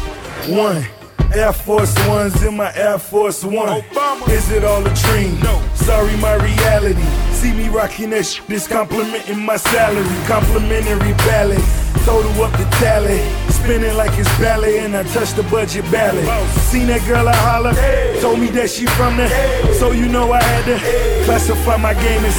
[0.52, 0.86] One.
[1.34, 3.82] Air Force Ones in my Air Force One.
[4.30, 5.40] Is it all a dream?
[5.40, 5.64] No.
[5.76, 7.02] Sorry, my reality.
[7.32, 10.04] See me rocking that shit, this complimenting my salary.
[10.28, 11.64] Complimentary ballet.
[12.04, 16.26] Total up the tally spinning like it's ballet, and I touch the budget ballet.
[16.70, 17.74] Seen that girl, I holler,
[18.22, 19.30] told me that she from there,
[19.74, 20.78] so you know I had to
[21.26, 22.36] classify my game as.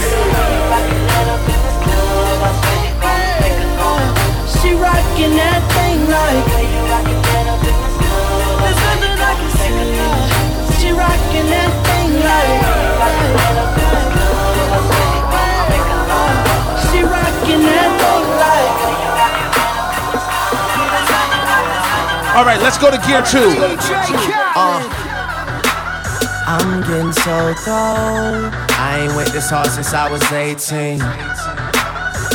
[4.58, 6.44] She rockin' that thing like
[8.62, 9.72] There's nothing I can see
[10.78, 12.10] She rockin' that thing
[13.80, 13.85] like
[22.36, 23.48] All right, let's go to gear two.
[24.58, 24.82] Uh,
[26.46, 28.52] I'm getting so cold.
[28.76, 31.00] I ain't went this hard since I was 18.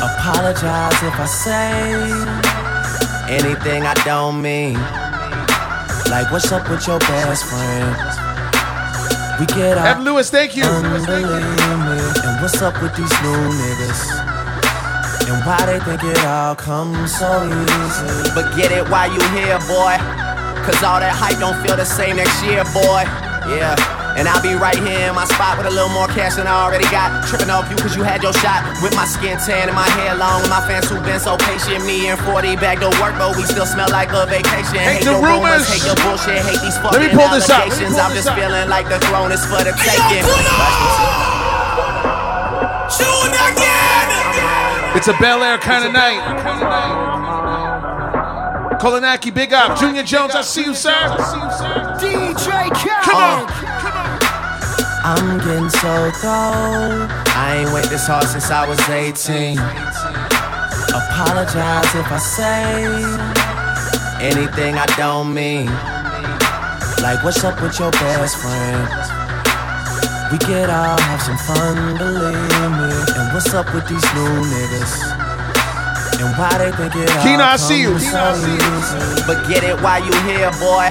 [0.02, 1.94] Apologize if I say
[3.30, 4.74] anything I don't mean.
[6.10, 7.96] Like, what's up with your best friend?
[9.40, 9.86] We get out.
[9.86, 10.64] Evan Lewis, thank you.
[10.66, 10.92] And
[12.42, 14.31] what's up with these new niggas?
[15.32, 18.36] And why they think it all comes so easy?
[18.36, 19.96] But get it while you here, boy.
[20.68, 23.08] Cause all that hype don't feel the same next year, boy.
[23.48, 23.80] Yeah.
[24.20, 26.68] And I'll be right here in my spot with a little more cash than I
[26.68, 27.24] already got.
[27.32, 28.68] Tripping off you cause you had your shot.
[28.84, 30.44] With my skin tan and my hair long.
[30.44, 31.88] And my fans who've been so patient.
[31.88, 34.84] Me and 40 back to work, but we still smell like a vacation.
[34.84, 35.72] Hate hate the your rumors, rumors.
[35.72, 37.72] hate your bullshit, hate these Let me fucking pull this up.
[37.72, 37.96] Let me allegations.
[37.96, 38.38] pull I'm this just up.
[38.38, 40.28] feeling like the throne is for the taking.
[44.94, 46.20] It's a Belaire kind of night.
[48.80, 49.80] Kolanaki, big up.
[49.80, 50.92] Junior Jones, I see you, sir.
[52.00, 53.04] DJ Khaled.
[53.04, 53.48] Come on.
[55.04, 57.10] I'm getting so cold.
[57.34, 59.58] I ain't went this hard since I was 18.
[60.94, 62.84] Apologize if I say
[64.22, 65.68] anything I don't mean.
[67.02, 69.21] Like, what's up with your best friend?
[70.32, 72.92] We could all have some fun, believe me.
[73.20, 74.94] And what's up with these new niggas?
[76.24, 77.92] And why they think it all I see you.
[77.92, 79.26] comes Kina, I see you.
[79.28, 80.88] But get it while you here, boy.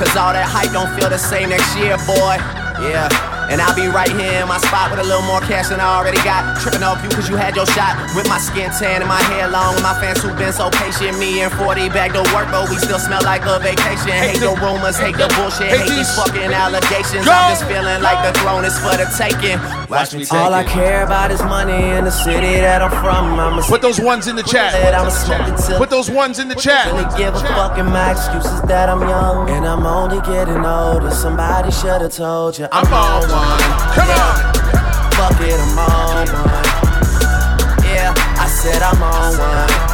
[0.00, 2.36] Cause all that hype don't feel the same next year, boy.
[2.80, 3.31] Yeah.
[3.52, 6.00] And I'll be right here in my spot with a little more cash than I
[6.00, 6.56] already got.
[6.64, 8.00] Tripping off you cause you had your shot.
[8.16, 9.76] With my skin tan and my hair long.
[9.76, 11.20] And my fans who've been so patient.
[11.20, 14.16] Me and 40 back to work, but we still smell like a vacation.
[14.16, 17.28] Hate the rumors, hate the bullshit, hate these fucking allegations.
[17.28, 19.60] I'm just feeling like the throne is for the taking.
[19.92, 23.38] Watch me take All I care about is money in the city that I'm from.
[23.38, 24.72] I'm a Put those ones in the chat.
[24.94, 26.86] I'm a smoking till Put those ones in the chat.
[26.86, 31.10] Really give a fuck and my excuses that I'm young and I'm only getting older.
[31.10, 33.60] Somebody should have told you I'm on one.
[33.92, 34.36] Come on.
[35.12, 37.84] Fuck it, I'm on one.
[37.84, 39.91] Yeah, I said I'm on one.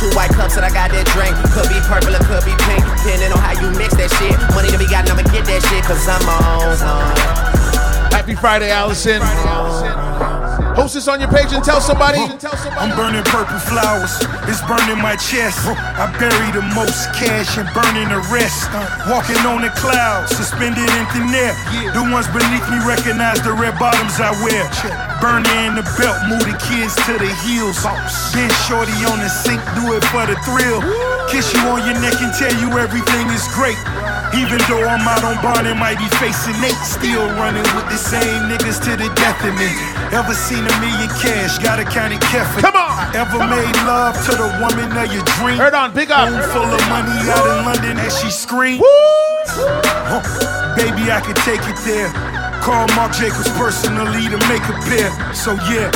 [0.00, 1.36] Two white cups that I got that drink.
[1.52, 2.80] Could be purple or could be pink.
[3.04, 4.32] Depending on how you mix that shit.
[4.56, 5.84] Money to be got, I'ma get that shit.
[5.84, 8.10] Cause I'm on one.
[8.10, 9.20] Happy Friday, Allison.
[10.80, 12.16] Post this on your page and tell somebody.
[12.80, 14.16] I'm burning purple flowers,
[14.48, 15.60] it's burning my chest.
[15.68, 18.64] I bury the most cash and burning the rest.
[19.04, 21.52] Walking on the clouds, suspended in thin air.
[21.92, 24.64] The ones beneath me recognize the red bottoms I wear.
[25.20, 27.84] Burner in the belt, move the kids to the heels.
[28.32, 30.80] Then shorty on the sink, do it for the thrill.
[31.28, 33.76] Kiss you on your neck and tell you everything is great.
[34.34, 37.98] Even though I'm out on bond and might be facing eight, still running with the
[37.98, 39.70] same niggas to the death of me.
[40.14, 41.58] Ever seen a million cash?
[41.58, 42.62] Gotta count it carefully.
[42.62, 43.10] Come on.
[43.14, 45.58] Ever made love to the woman of your dream?
[45.58, 46.30] Heard on, big up.
[46.30, 48.82] Room full of money out in London as she screamed.
[49.46, 50.22] Huh.
[50.76, 52.10] Baby, I could take it there.
[52.62, 55.10] Call Marc Jacobs personally to make a pair.
[55.34, 55.90] So yeah,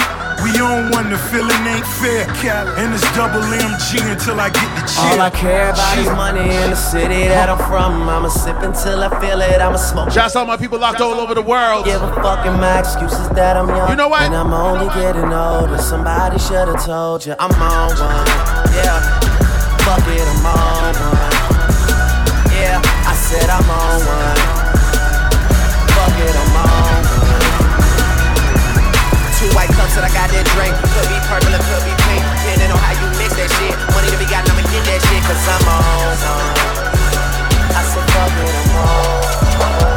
[0.45, 2.29] we on one, the feeling ain't fair.
[2.77, 5.17] And it's double MG until I get the cheer.
[5.17, 8.07] All I care about is money in the city that I'm from.
[8.09, 9.61] I'ma sip until I feel it.
[9.61, 10.11] I'ma smoke.
[10.13, 11.87] Shouts out my people locked all over the world.
[11.87, 13.89] Give a fuck and my excuses that I'm young.
[13.89, 14.23] You know what?
[14.23, 15.79] And I'm only getting older.
[15.79, 18.27] Somebody should have told you I'm on one.
[18.77, 19.01] Yeah.
[19.85, 21.33] Fuck it, I'm on one.
[22.57, 24.39] Yeah, I said I'm on one.
[25.93, 26.74] Fuck it, I'm on one.
[26.74, 26.74] Two
[29.55, 30.75] white cups that I got that drink.
[30.93, 32.23] Could be purple or could be pink.
[32.43, 33.73] Depending on how you mix that shit.
[33.95, 35.23] Money to be got, I'ma get that shit.
[35.25, 36.75] Cause I'm on.
[37.75, 39.94] I said fuck it, I'm on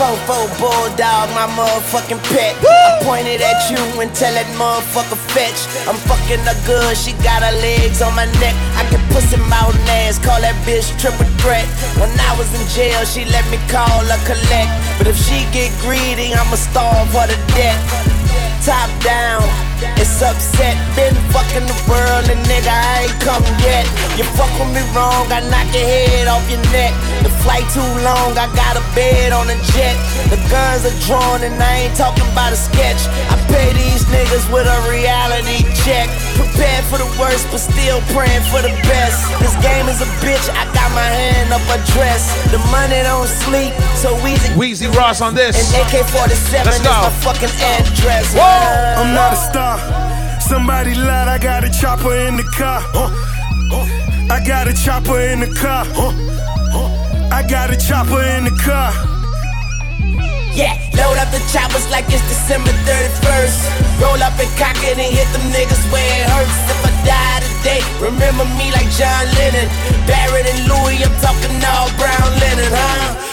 [0.00, 2.56] Fofo bulldog, my motherfucking pet.
[2.64, 5.60] I pointed at you and tell that motherfucker fetch.
[5.84, 8.56] I'm fucking her good, she got her legs on my neck.
[8.80, 11.68] I can pussy mouth and ass, call that bitch triple threat.
[12.00, 14.72] When I was in jail, she let me call her collect.
[14.96, 17.84] But if she get greedy, I'ma starve her to death.
[18.64, 19.44] Top down,
[19.96, 20.76] it's upset.
[20.96, 23.84] Been fucking the world, and nigga, I ain't come yet.
[24.16, 26.92] You fuck with me wrong, I knock your head off your neck.
[27.24, 29.96] The flight too long, I got a bed on a jet.
[30.28, 33.00] The guns are drawn, and I ain't talking about a sketch.
[33.32, 36.08] I pay these niggas with a reality check.
[36.36, 39.16] Prepared for the worst, but still praying for the best.
[39.40, 42.28] This game is a bitch, I got my hand up a dress.
[42.50, 44.52] The money don't sleep, so Weezy.
[44.56, 45.56] Weezy Ross on this.
[45.74, 46.90] And AK 47 Let's is go.
[46.90, 48.34] my fucking address.
[48.36, 49.69] I'm not a star.
[50.40, 52.82] Somebody lied, I got a chopper in the car.
[54.30, 55.86] I got a chopper in the car.
[57.30, 58.90] I got a chopper in the car.
[60.50, 64.02] Yeah, load up the choppers like it's December 31st.
[64.02, 66.58] Roll up and cock it and hit them niggas where it hurts.
[66.66, 69.70] If I die today, remember me like John Lennon.
[70.10, 73.29] Barrett and Louis, I'm talking all brown linen, huh?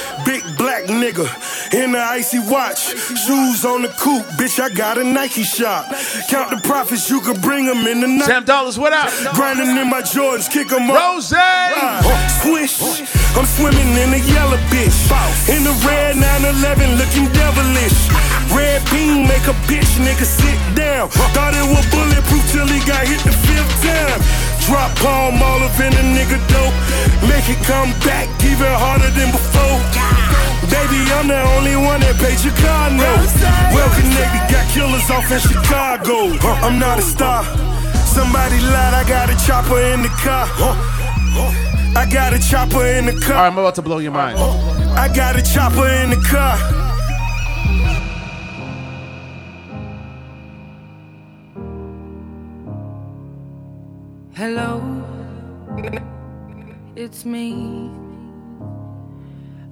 [0.88, 1.28] Nigga
[1.74, 2.96] in the icy watch.
[2.96, 5.86] Shoes on the coupe, bitch, I got a Nike shop.
[6.30, 8.26] Count the profits, you could bring them in the night.
[8.26, 9.12] Sam Dollars, what up?
[9.36, 10.96] Grinding in my Jordans, kick them up.
[10.96, 11.36] Rose!
[12.42, 12.80] Swish,
[13.36, 14.96] I'm swimming in the yellow bitch.
[15.52, 18.08] In the red 911, looking devilish.
[18.56, 21.10] Red beam make a bitch nigga sit down.
[21.36, 24.22] Thought it was bulletproof till he got hit the fifth time.
[24.68, 26.76] Drop palm all up in a nigga dope.
[27.28, 30.27] Make it come back even harder than before.
[30.70, 33.32] Baby, I'm the only one that paid your car note.
[33.74, 36.36] Well connected, got killers off in Chicago.
[36.36, 36.66] Uh-huh.
[36.66, 37.44] I'm not a star.
[38.06, 40.46] Somebody lied, I got a chopper in the car.
[40.46, 42.00] Uh-huh.
[42.00, 43.36] I got a chopper in the car.
[43.36, 44.38] All right, I'm about to blow your mind.
[44.38, 45.02] Uh-huh.
[45.02, 46.58] I got a chopper in the car.
[54.34, 54.84] Hello,
[56.96, 58.07] it's me.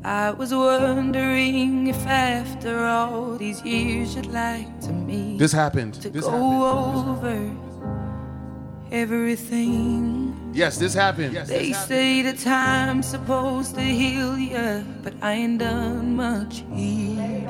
[0.05, 5.39] I was wondering if after all these years you'd like to meet.
[5.39, 5.95] This happened.
[5.95, 7.57] To This go happened.
[7.57, 10.51] over everything.
[10.53, 11.35] Yes, this happened.
[11.47, 17.47] they say the time's supposed to heal ya, but I ain't done much healing.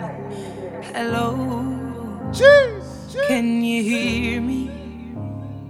[0.95, 1.35] Hello,
[2.31, 2.95] jeez
[3.27, 4.84] can you hear me?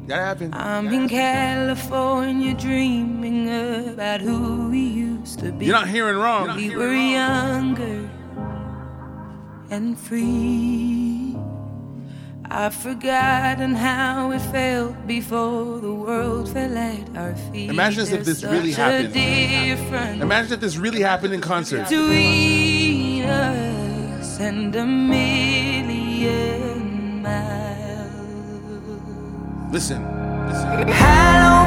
[0.07, 0.53] That happened.
[0.53, 3.49] I'm in California dreaming
[3.93, 5.65] about who we used to be.
[5.65, 6.55] You're not hearing wrong.
[6.55, 8.07] we were younger
[9.71, 11.35] and free.
[12.51, 17.71] I've forgotten how it felt before the world fell at our feet.
[17.71, 19.15] Imagine if this really such happened.
[19.15, 21.89] A difference Imagine if this really happened in concert.
[21.89, 26.43] between us and a million
[27.23, 27.74] miles.
[29.71, 30.01] Listen.
[30.47, 30.87] Listen.
[30.87, 31.64] Hello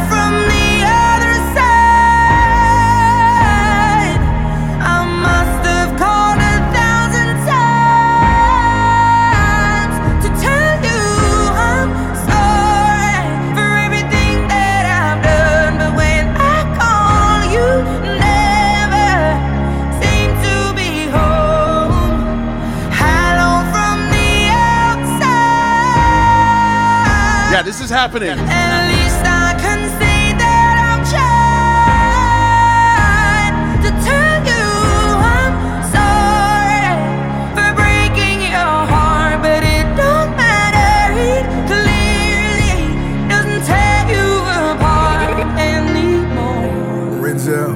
[45.59, 47.25] anymore.
[47.25, 47.73] Renzel,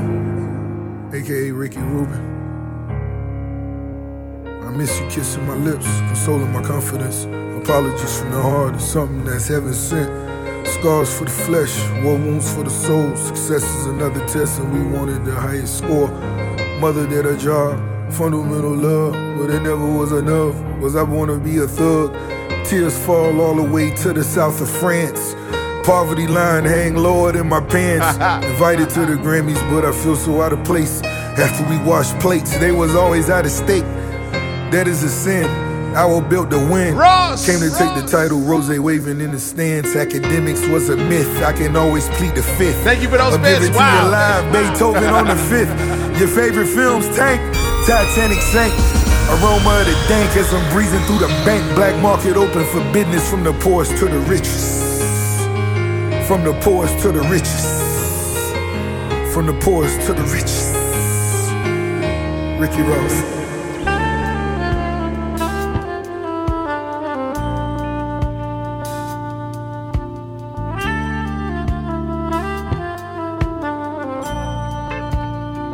[1.15, 2.21] aka Ricky Rubin.
[4.47, 7.25] I miss you kissing my lips, consoling my confidence.
[7.63, 8.22] Apologies
[8.81, 10.11] something that's heaven sent.
[10.67, 13.15] Scars for the flesh, war wounds for the soul.
[13.17, 16.09] Success is another test, and we wanted the highest score.
[16.81, 17.79] Mother did her job,
[18.13, 20.55] fundamental love, but it never was enough.
[20.81, 22.13] Was I wanna be a thug?
[22.65, 25.35] Tears fall all the way to the south of France.
[25.85, 28.17] Poverty line hang lower than my pants.
[28.47, 31.03] Invited to the Grammys, but I feel so out of place.
[31.03, 33.85] After we washed plates, they was always out of state.
[34.71, 35.45] That is a sin.
[35.95, 36.97] I will built to win.
[37.45, 39.95] Came to take the title, Rose waving in the stands.
[39.95, 41.43] Academics was a myth.
[41.43, 42.77] I can always plead the fifth.
[42.83, 43.69] Thank you for those bits.
[43.77, 44.05] Wow.
[44.05, 44.53] you live.
[44.53, 45.71] Beethoven on the fifth.
[46.19, 47.41] Your favorite films, Tank,
[47.87, 48.73] Titanic sank.
[49.29, 51.63] Aroma of the dank as I'm breezing through the bank.
[51.77, 54.83] Black market open for business from the poorest to the richest.
[56.27, 57.69] From the poorest to the richest.
[59.33, 60.73] From the poorest to the richest.
[62.61, 63.42] Ricky Ross.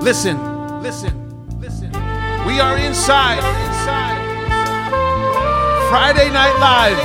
[0.09, 0.83] Listen.
[0.83, 1.61] Listen.
[1.61, 1.93] Listen.
[2.47, 3.43] We are inside.
[5.91, 6.99] Friday Night Live.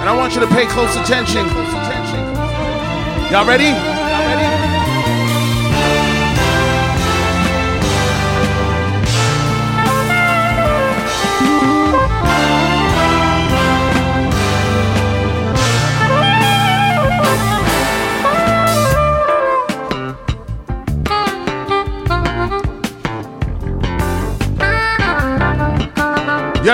[0.00, 1.46] And I want you to pay close attention.
[3.30, 3.93] Y'all ready?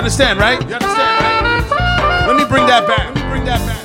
[0.00, 0.58] Understand, right?
[0.66, 2.24] You understand, right?
[2.26, 3.14] Let me bring that back.
[3.14, 3.76] Let me bring that back.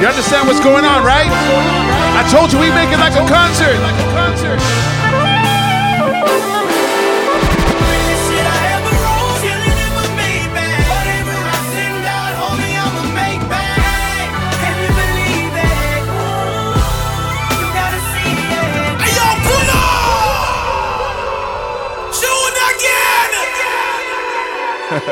[0.00, 1.28] You understand what's going on, right?
[1.28, 3.78] I told you we make it like a concert.
[3.82, 4.81] Like a concert.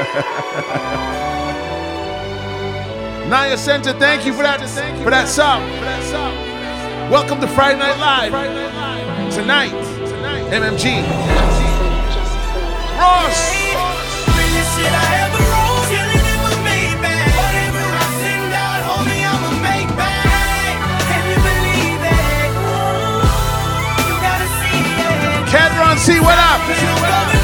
[3.29, 4.61] Naya Center, thank you for that
[5.05, 5.61] for that sub.
[5.61, 6.33] For that sub.
[7.11, 8.33] Welcome to Friday Night Live.
[9.35, 9.73] Tonight,
[10.49, 11.03] MMG.
[12.97, 13.61] Ross.
[25.51, 27.40] Cadron C, what up?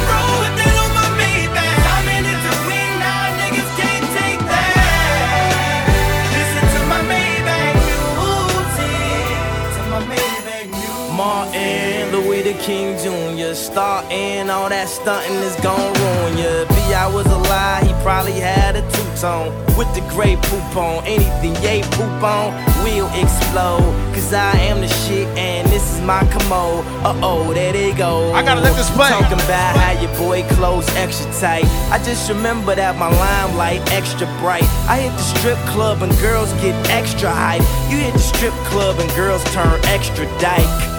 [12.67, 13.53] King Jr.
[13.53, 16.67] Starting all that stunting is gon' ruin ya.
[16.67, 21.01] If I was lie, he probably had a two-tone with the gray poop on.
[21.05, 22.51] Anything yay poop on
[22.83, 23.87] will explode.
[24.11, 26.83] Cause I am the shit and this is my commode.
[27.07, 28.33] Uh-oh, there they go.
[28.33, 29.15] I gotta let this play.
[29.15, 31.63] Talking about how your boy clothes extra tight.
[31.87, 34.67] I just remember that my limelight extra bright.
[34.91, 37.63] I hit the strip club and girls get extra hype.
[37.89, 40.96] You hit the strip club and girls turn extra dyke.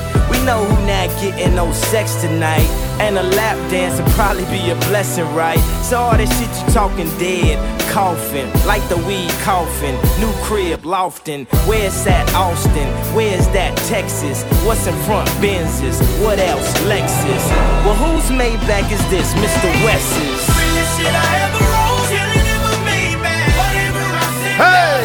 [0.49, 2.65] We know who not getting no sex tonight.
[3.05, 5.61] And a lap dance would probably be a blessing, right?
[5.85, 7.61] So all that shit you talking dead,
[7.93, 9.93] coughing, like the weed coughing.
[10.19, 11.45] New crib, lofting.
[11.69, 12.89] Where's that Austin?
[13.15, 14.43] Where's that Texas?
[14.65, 15.29] What's in front?
[15.45, 16.01] Benzes.
[16.25, 16.73] What else?
[16.89, 17.45] Lexus.
[17.85, 19.29] Well, whose Maybach is this?
[19.37, 19.69] Mr.
[19.85, 20.49] West's.
[24.57, 25.05] Hey!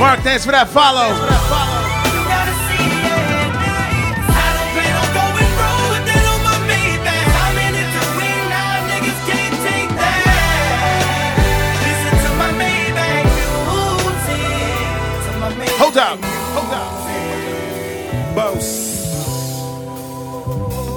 [0.00, 1.63] Mark, thanks for that follow.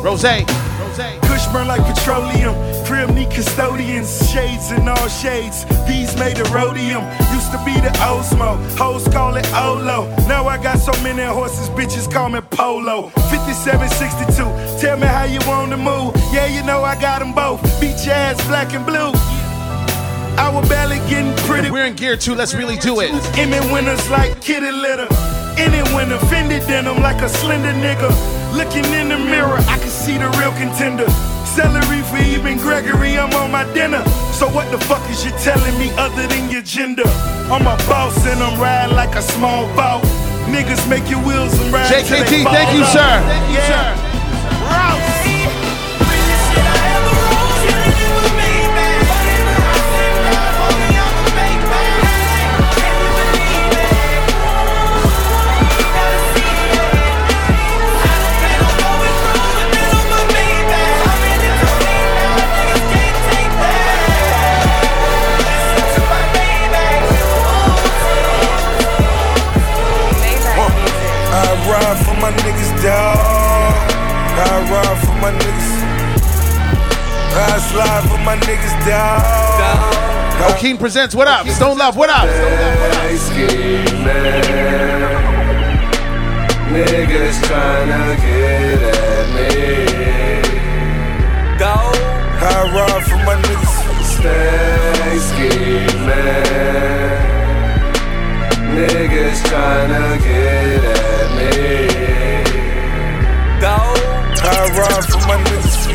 [0.08, 0.22] Rose.
[0.22, 2.56] Kush burn like petroleum.
[2.86, 4.32] Crib need custodians.
[4.32, 5.66] Shades in all shades.
[5.86, 7.04] These made of rhodium.
[7.36, 8.56] Used to be the Osmo.
[8.78, 10.08] Hoes call it Olo.
[10.26, 13.10] Now I got so many horses, bitches call me Polo.
[13.30, 14.80] 5762.
[14.80, 16.16] Tell me how you want to move.
[16.32, 17.60] Yeah, you know I got them both.
[17.82, 19.12] Beach ass, black and blue.
[20.40, 21.70] Our belly getting pretty.
[21.70, 22.34] We're in gear two.
[22.34, 23.12] Let's really do it.
[23.38, 25.10] Emmy winners like kitty litter.
[25.58, 28.10] Any winner, fended denim like a slender nigga.
[28.56, 29.78] Looking in the mirror, I
[30.08, 31.08] see the real contender.
[31.44, 34.04] Celery for even Gregory, I'm on my dinner.
[34.32, 37.08] So what the fuck is you telling me other than your gender?
[37.52, 40.04] I'm a boss and I'm riding like a small boat.
[40.48, 41.92] Niggas make your wheels and ride.
[41.92, 43.12] JKT, thank you, sir.
[43.28, 44.07] Thank you, Yeah.
[72.88, 73.76] My niggas, dawg.
[74.40, 75.70] I ride for my niggas.
[77.36, 80.52] I slide for my niggas, dawg.
[80.52, 81.16] Yo, Keen presents.
[81.16, 81.48] What up?
[81.48, 81.96] Stone Love.
[81.96, 82.28] What up?
[86.72, 89.50] Niggas tryna get at me.
[91.58, 91.76] Go.
[92.40, 93.76] I ride for my niggas.
[94.04, 95.98] Stay scheming.
[98.76, 102.17] Niggas tryna get at me.
[104.78, 105.90] Ride for my niggas.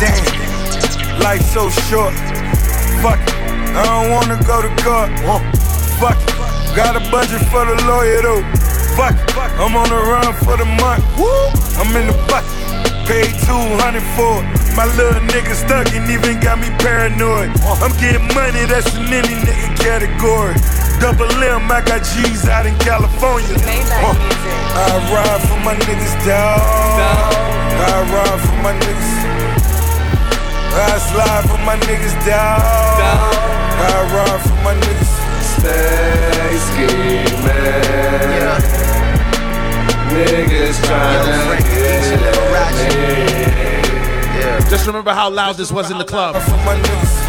[0.00, 2.14] Damn, life so short.
[3.04, 3.36] Fuck it.
[3.76, 5.12] I don't wanna go to court.
[6.00, 6.32] Fuck it.
[6.74, 8.42] Got a budget for the lawyer though.
[8.96, 9.36] Fuck it.
[9.60, 11.04] I'm on the run for the month.
[11.20, 11.52] Woo!
[11.76, 12.48] I'm in the bucket.
[13.04, 14.46] Paid 200 for it.
[14.72, 17.50] My little nigga stuck and even got me paranoid.
[17.82, 20.56] I'm getting money, that's in any nigga category.
[21.00, 23.54] Double M, I got G's out in California.
[23.54, 24.14] Uh,
[24.74, 26.60] I ride for my niggas, dog.
[27.78, 29.12] I ride for my niggas.
[30.74, 32.62] I slide for my niggas, dog.
[33.78, 35.12] I ride for my niggas.
[35.58, 37.38] Stay scheming.
[40.12, 43.47] Niggas tryna get me.
[44.68, 46.36] Just remember how loud this was in the club.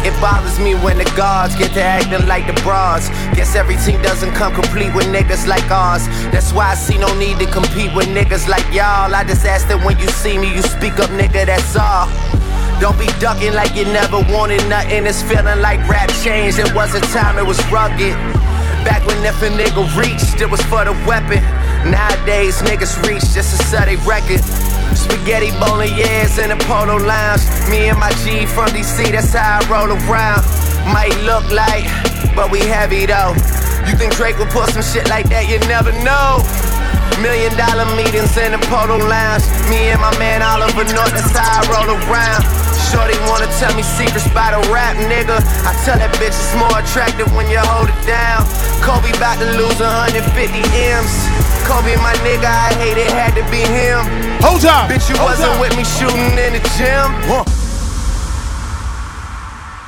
[0.04, 3.08] It bothers me when the guards get to acting like the bras.
[3.34, 6.06] Guess every team doesn't come complete with niggas like ours.
[6.36, 9.14] That's why I see no need to compete with niggas like y'all.
[9.14, 12.12] I just ask that when you see me, you speak up, nigga, that's all.
[12.78, 15.06] Don't be ducking like you never wanted nothing.
[15.06, 16.58] It's feeling like rap changed.
[16.58, 18.12] It was a time it was rugged.
[18.84, 21.40] Back when if a nigga reached, it was for the weapon.
[21.88, 24.44] Nowadays, niggas reach just to sell they record.
[24.94, 27.42] Spaghetti bolognese in a polo lounge.
[27.68, 30.42] Me and my G from DC, that's how I roll around.
[30.92, 31.84] Might look like,
[32.34, 33.34] but we heavy though.
[33.86, 35.48] You think Drake would put some shit like that?
[35.48, 36.42] You never know.
[37.20, 39.44] Million dollar meetings in a polo lounge.
[39.68, 42.42] Me and my man Oliver North, that's how I roll around.
[42.90, 45.38] Shorty wanna tell me secrets by the rap, nigga.
[45.62, 48.46] I tell that bitch it's more attractive when you hold it down.
[48.82, 51.14] Kobe about to lose 150 M's.
[51.70, 54.29] Kobe, my nigga, I hate it, had to be him.
[54.40, 55.60] Hold up, bitch, you hold wasn't up.
[55.60, 57.08] with me shooting in the gym.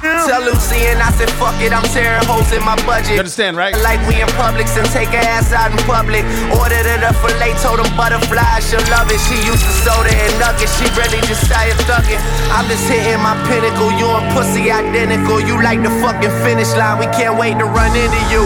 [0.03, 3.15] Tell Lucy and I said, fuck it, I'm tearing holes in my budget.
[3.15, 3.71] You understand, right?
[3.87, 6.27] Like we in Publix and take her ass out in public.
[6.59, 9.23] Ordered it up filet, told them butterfly, she'll love it.
[9.31, 12.19] She used to soda and nuggets, she really just started thugging.
[12.51, 15.39] I'm just hitting my pinnacle, you and pussy identical.
[15.39, 18.43] You like the fucking finish line, we can't wait to run into you.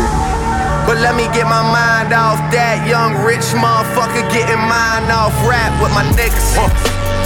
[0.86, 5.74] But let me get my mind off that young rich motherfucker getting mine off rap
[5.82, 6.54] with my niggas.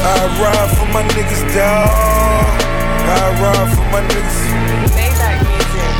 [0.00, 1.92] I ride for my niggas, dog.
[3.04, 4.40] I ride for my niggas.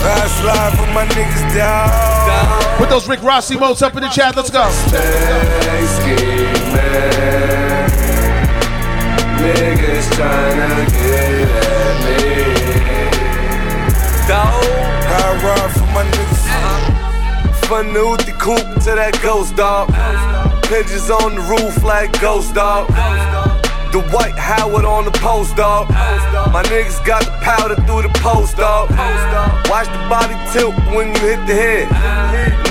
[0.01, 2.79] I slide for my niggas, dog.
[2.79, 4.35] Put those Rick Ross emotes up in the chat.
[4.37, 4.65] Let's go.
[4.89, 6.81] Stay scheming.
[9.37, 12.25] Niggas tryna get at me.
[14.27, 14.65] Dog.
[15.13, 16.20] I ride for my niggas.
[17.71, 19.95] From the Uti coupe to that ghost dog.
[20.67, 22.91] Pigeons on the roof like ghost dog.
[23.95, 25.87] The white Howard on the post dog.
[26.51, 28.91] My niggas got the powder through the post dog.
[29.71, 31.87] Watch the body tilt when you hit the head.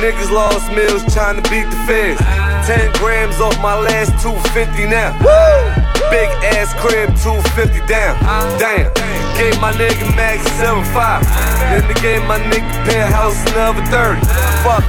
[0.04, 2.20] Niggas lost meals trying to beat the feds.
[2.68, 5.16] 10 grams off my last 250 now.
[6.12, 6.28] Big
[6.60, 8.20] ass crib, 250 down.
[8.60, 9.09] Damn.
[9.40, 11.24] Gave my nigga Max 75.
[11.72, 14.20] Then they gave my nigga penthouse another 30.
[14.68, 14.84] Fuck.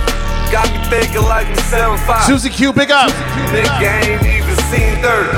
[0.51, 2.25] Got me thinking like I'm 75.
[2.27, 3.13] Susie Q, big up.
[3.55, 5.31] Nigga ain't even seen 30.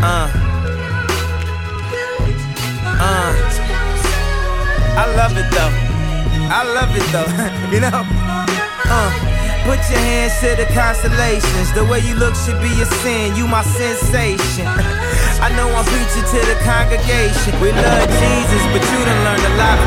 [0.00, 0.32] Uh.
[3.04, 3.32] Uh.
[4.96, 5.74] I love it though.
[6.48, 7.70] I love it though.
[7.74, 8.00] you know?
[8.88, 9.35] Uh.
[9.66, 11.72] Put your hands to the constellations.
[11.74, 13.34] The way you look should be a sin.
[13.34, 14.64] You my sensation.
[15.42, 17.60] I know I'm preaching to the congregation.
[17.60, 19.78] We love Jesus, but you done learned a lot.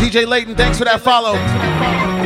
[0.00, 2.21] DJ Layton, thanks for that follow.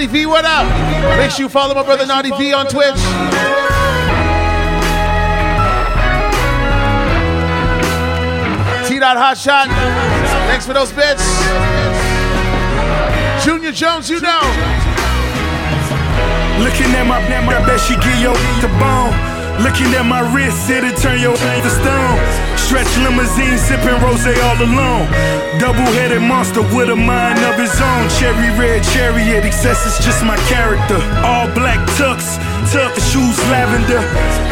[0.00, 0.64] Naughty V, what up?
[1.18, 2.96] Make sure you follow my brother Naughty V on Twitch.
[8.88, 9.68] T Dot Hot Shot.
[10.48, 11.20] Thanks for those bits.
[13.44, 14.40] Junior Jones, you know.
[16.64, 18.32] Looking at my damn, I bet she give your
[18.64, 19.12] the bone.
[19.60, 22.16] Looking at my wrist, it'll turn your to stone.
[22.56, 25.39] Stretch limousine, sipping rose all alone.
[25.58, 28.06] Double-headed monster with a mind of his own.
[28.22, 30.94] Cherry red chariot, excess is just my character.
[31.26, 32.38] All black tux,
[32.70, 33.98] tuck shoes lavender.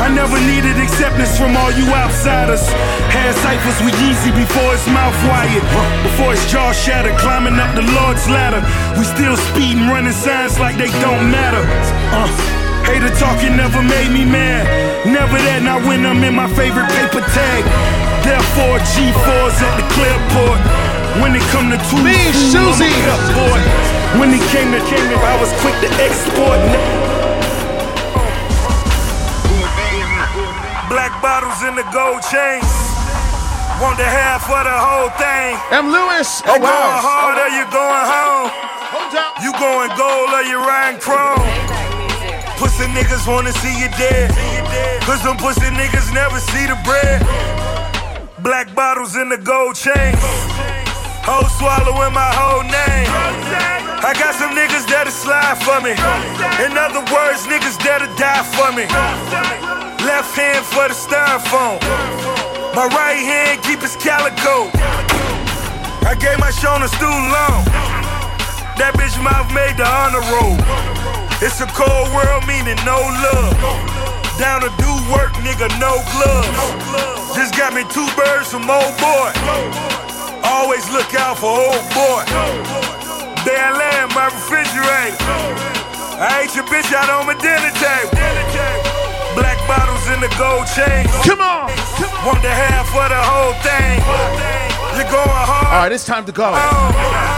[0.02, 2.66] I never needed acceptance from all you outsiders.
[3.14, 5.62] Had ciphers with Yeezy before his mouth wired.
[6.02, 8.58] Before his jaw shattered, climbing up the Lord's ladder.
[8.98, 11.62] We still speeding, running signs like they don't matter.
[12.10, 12.26] Uh.
[12.88, 14.64] Hater talking never made me mad.
[15.06, 18.07] Never that, not when I'm in my favorite paper tag.
[18.28, 20.60] Therefore, G4s at the Clearport.
[21.24, 22.12] When it come to two, Me,
[22.52, 22.84] Susie.
[22.84, 23.60] I'm a cup boy.
[24.20, 26.60] When it came to came I was quick to export.
[30.92, 32.68] Black bottles in the gold chains.
[33.80, 35.56] Want the half for the whole thing.
[35.72, 35.88] M.
[35.88, 36.44] Lewis.
[36.44, 36.68] Oh, wow.
[36.68, 38.52] going hard or you going home?
[39.40, 41.40] You going gold or you riding chrome?
[42.60, 44.28] Pussy niggas wanna see you dead.
[45.08, 47.57] Cause them pussy niggas never see the bread.
[48.42, 50.14] Black bottles in the gold chains.
[51.26, 53.10] Whole swallowing my whole name.
[53.98, 55.90] I got some niggas that'll slide for me.
[56.62, 58.86] In other words, niggas that'll die for me.
[60.06, 61.82] Left hand for the styrofoam.
[62.78, 64.70] My right hand keep his calico.
[66.06, 67.66] I gave my shoulders too long.
[68.78, 70.54] That bitch mouth made the honor roll.
[71.42, 73.87] It's a cold world, meaning no love.
[74.38, 77.34] Down to do work, nigga, no gloves.
[77.34, 79.30] Just got me two birds from old boy.
[80.46, 82.22] Always look out for old boy.
[83.42, 85.18] Bad lamb, my refrigerator.
[86.22, 88.14] I ate your bitch out on my dinner table.
[89.34, 91.06] Black bottles in the gold chain.
[91.26, 91.66] Come on.
[92.24, 93.98] Want the half for the whole thing.
[94.96, 95.66] You're going hard.
[95.66, 96.52] All right, it's time to go.
[96.54, 97.37] Oh,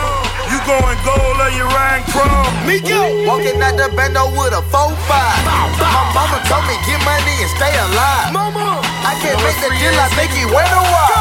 [0.60, 2.52] You going gold or you riding chrome?
[2.68, 3.24] Me go.
[3.24, 4.68] Walking out the bando with a 4-5.
[4.68, 4.92] My
[6.12, 8.32] mama told me get money and stay alive.
[8.32, 8.84] Mama.
[8.84, 11.16] I can't make the deal, I think he went a while.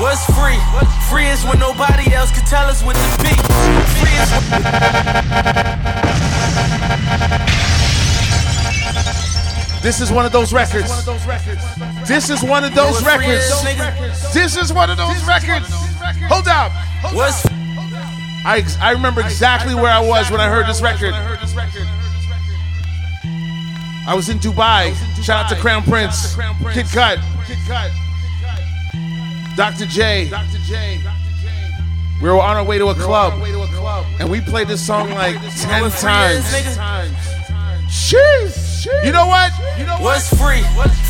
[0.00, 0.56] What's free?
[1.10, 3.36] Free is when nobody else can tell us what to be.
[4.00, 4.32] Free is
[9.88, 11.06] This is one of those records.
[12.06, 13.48] This is one of those records.
[14.34, 15.66] This is one of those records.
[16.28, 16.72] Hold up.
[17.14, 17.46] What's
[18.44, 21.14] I, I remember exactly where I was when I heard this record.
[24.06, 24.92] I was in Dubai.
[25.24, 26.36] Shout out to Crown Prince,
[26.74, 27.18] Kid Cut,
[29.56, 29.86] Dr.
[29.86, 30.30] J.
[32.20, 33.40] We were on our way to a club,
[34.20, 36.44] and we played this song like ten times.
[37.88, 38.67] Jeez.
[39.04, 39.52] You know what?
[39.78, 40.62] You know What's free?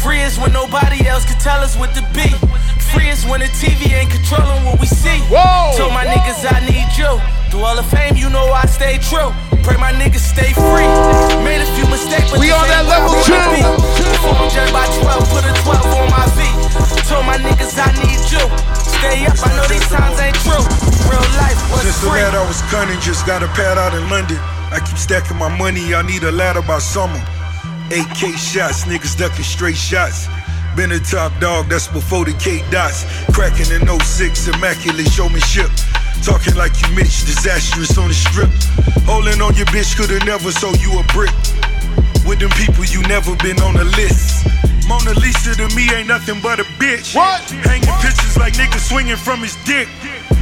[0.02, 2.28] Free is when nobody else can tell us what to be.
[2.92, 5.20] Free is when the TV ain't controlling what we see.
[5.28, 5.76] Whoa!
[5.76, 7.10] Told my niggas I need you.
[7.50, 9.30] Through all the fame, you know I stay true.
[9.64, 10.88] Pray my niggas stay free.
[11.44, 13.48] Made a few mistakes, but We this on that ain't where I level wanna two.
[13.52, 13.62] be.
[14.16, 16.56] Before I'm judged by 12, put a 12 on my feet.
[17.08, 18.44] Told my niggas I need you.
[18.74, 20.64] Stay up, I know these times ain't true.
[21.08, 22.20] Real life was Since the free.
[22.24, 24.40] lad I was cunning, just got a pad out in London.
[24.72, 27.20] I keep stacking my money, I need a ladder by summer.
[27.90, 30.28] 8K shots, niggas ducking straight shots.
[30.76, 33.04] Been a top dog, that's before the K dots.
[33.32, 35.70] Cracking in 06, immaculate showmanship.
[36.22, 38.50] Talking like you Mitch, disastrous on the strip.
[39.06, 41.32] Holding on your bitch, could've never sold you a brick.
[42.26, 44.46] With them people, you never been on the list.
[44.88, 47.14] Mona Lisa to me ain't nothing but a bitch.
[47.14, 47.44] What?
[47.68, 49.86] Hanging pictures like niggas swinging from his dick.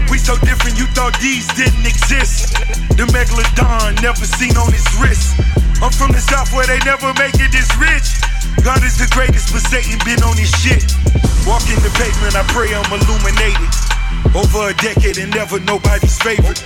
[0.06, 2.54] We so different, you thought these didn't exist.
[2.94, 5.34] The megalodon never seen on his wrist.
[5.82, 8.22] I'm from the south where they never make it this rich.
[8.62, 10.94] God is the greatest, but Satan been on his shit.
[11.42, 13.95] Walking the pavement, I pray I'm illuminated.
[14.34, 16.62] Over a decade and never nobody's favorite.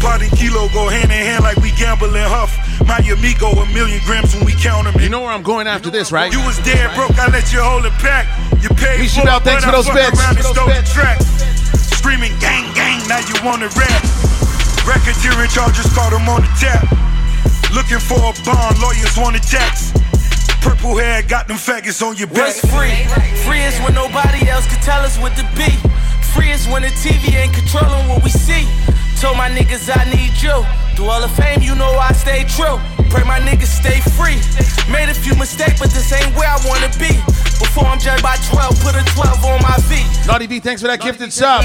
[0.00, 2.52] Pot and kilo go hand in hand like we gamble and huff.
[2.86, 5.00] My amigo, a million grams when we count them.
[5.00, 6.32] You know where I'm going after this, right?
[6.32, 8.28] You was dead broke, I let you hold it back.
[8.60, 10.20] You paid Peace for you it, out, thanks for I those fuck bits.
[10.20, 11.16] around and For those stole the track.
[11.96, 14.02] Screaming gang gang, now you wanna rap.
[14.84, 16.84] Racketeering charges caught him on the tap.
[17.72, 19.92] Looking for a bond, lawyers want a tax.
[20.60, 22.52] Purple hair got them faggots on your back.
[22.52, 23.04] What's free?
[23.48, 25.72] Free is when nobody else can tell us what to be.
[26.34, 28.66] Free is when the TV ain't controlling what we see.
[29.20, 30.54] Told my niggas I need you.
[30.96, 32.78] Through all the fame, you know I stay true.
[33.08, 34.38] Pray my niggas stay free.
[34.92, 37.14] Made a few mistakes, but this ain't where I wanna be.
[37.62, 40.06] Before I'm judged by 12, put a 12 on my feet.
[40.26, 41.64] Naughty V, thanks for that gifted sub.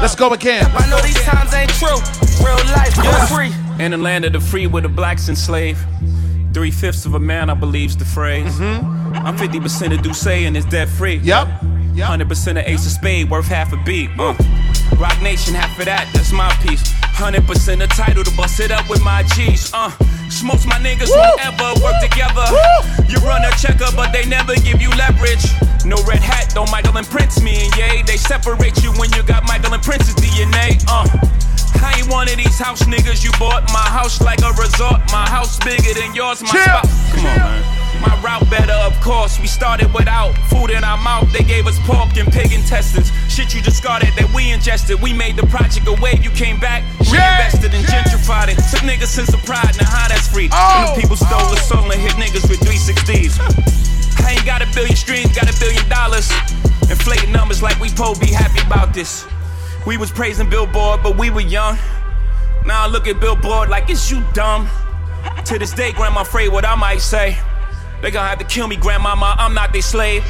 [0.00, 0.70] Let's go again.
[0.74, 1.98] I know these times ain't true.
[2.44, 3.52] Real life, you're free.
[3.84, 5.80] In the land of the free where the blacks enslaved.
[6.52, 8.60] Three fifths of a man, I believe's the phrase.
[8.60, 11.16] I'm 50% of D'ussé and it's debt free.
[11.16, 11.48] Yep.
[12.02, 14.10] 100% of Ace of Spade, worth half a beat.
[14.18, 14.34] Uh.
[14.98, 16.82] Roc Nation, half of that, that's my piece.
[17.14, 17.46] 100%
[17.82, 19.70] of TIDAL to bust it up with my G's.
[19.72, 19.90] Uh.
[20.30, 22.42] Smokes my niggas won't ever work together.
[23.06, 25.46] You run a checker, but they never give you leverage.
[25.86, 28.02] No red hat, though Michael and Prince, me and Ye.
[28.02, 30.82] They separate you when you got Michael and Prince's DNA.
[30.88, 31.06] Uh.
[31.84, 33.68] I ain't one of these house niggas you bought.
[33.72, 35.00] My house like a resort.
[35.12, 36.42] My house bigger than yours.
[36.42, 36.88] My spot.
[37.12, 37.83] Come on, man.
[38.04, 39.40] My route better, of course.
[39.40, 41.32] We started without food in our mouth.
[41.32, 43.10] They gave us pork and pig intestines.
[43.32, 45.00] Shit you discarded that we ingested.
[45.00, 46.22] We made the project a wave.
[46.22, 48.60] You came back, reinvested and gentrified it.
[48.68, 49.72] Took niggas sense of pride.
[49.80, 50.52] Now how that's free.
[50.52, 51.68] And the oh, people stole the oh.
[51.70, 53.40] soul and hit niggas with 360s.
[54.20, 56.28] I ain't got a billion streams, got a billion dollars.
[56.92, 59.24] Inflating numbers like we po be happy about this.
[59.86, 61.78] We was praising Billboard, but we were young.
[62.66, 64.68] Now I look at Billboard like it's you dumb.
[65.46, 67.36] To this day, grandma afraid what I might say.
[68.04, 69.34] They gonna have to kill me, grandmama.
[69.38, 70.22] I'm not their slave.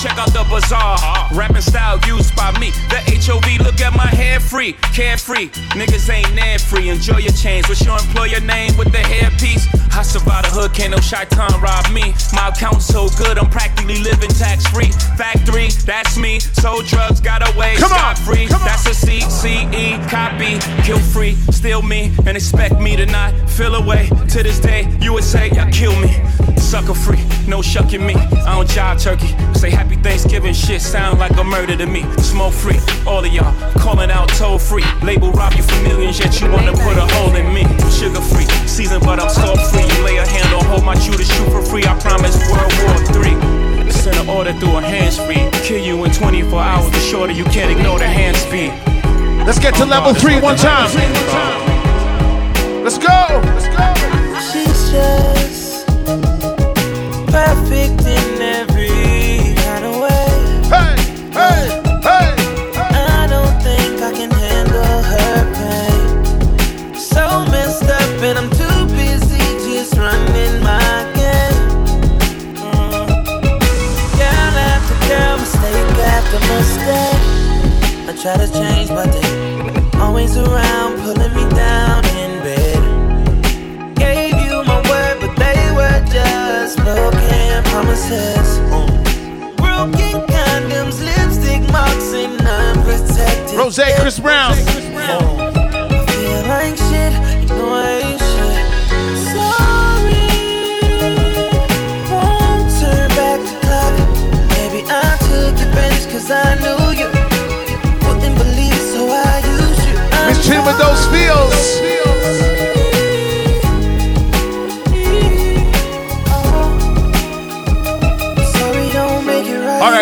[0.00, 0.96] Check out the bazaar.
[1.34, 2.70] Rapping style used by me.
[2.90, 4.74] The HOV, look at my hair free.
[4.94, 5.48] Carefree.
[5.74, 6.90] Niggas ain't nan free.
[6.90, 7.68] Enjoy your change.
[7.68, 9.66] What's your employer name with the hairpiece?
[9.96, 12.12] I survived the hood, can't no shaitan rob me.
[12.34, 14.92] My account's so good, I'm practically living tax free.
[15.16, 16.38] Factory, that's me.
[16.38, 18.46] Sold drugs, got away scot free.
[18.46, 20.60] That's a CCE copy.
[20.82, 24.10] Kill free, steal me, and expect me to not feel away.
[24.36, 26.56] To this day, you would say, y'all kill me.
[26.56, 28.14] Sucker free, no shucking me.
[28.14, 29.28] I don't jive turkey.
[29.58, 32.02] Say happy Thanksgiving shit sound like a murder to me.
[32.18, 34.84] Smoke free, all of y'all calling out toll free.
[35.02, 37.62] Label rob you for millions, yet you wanna put a hole in me.
[37.90, 39.84] Sugar free, season but I'm salt free.
[39.84, 41.84] You lay a hand on hold my shoe to shoot for free.
[41.84, 43.56] I promise World War Three.
[43.90, 45.48] Send an order through a hands free.
[45.62, 46.90] Kill you in 24 hours.
[46.90, 48.72] The shorter you can't ignore the hand speed.
[49.46, 50.90] Let's get to level three one time.
[52.84, 53.40] Let's go.
[53.54, 53.94] Let's go.
[54.52, 55.65] She's just
[57.36, 60.28] perfect in every kind of way.
[60.72, 60.96] Hey,
[61.38, 61.62] hey,
[62.08, 62.28] hey.
[63.20, 66.94] I don't think I can handle her pain.
[66.94, 67.22] So
[67.52, 71.60] messed up, and I'm too busy just running my game.
[72.64, 73.06] Mm.
[74.18, 77.22] Girl after girl, mistake after mistake.
[78.08, 82.05] I try to change, but they always around, pulling me down
[86.86, 88.58] broken promises.
[89.56, 93.58] Broken condoms, lipstick marks, and unprotected.
[93.58, 94.52] Ross, Chris Brown.
[94.52, 95.65] I feel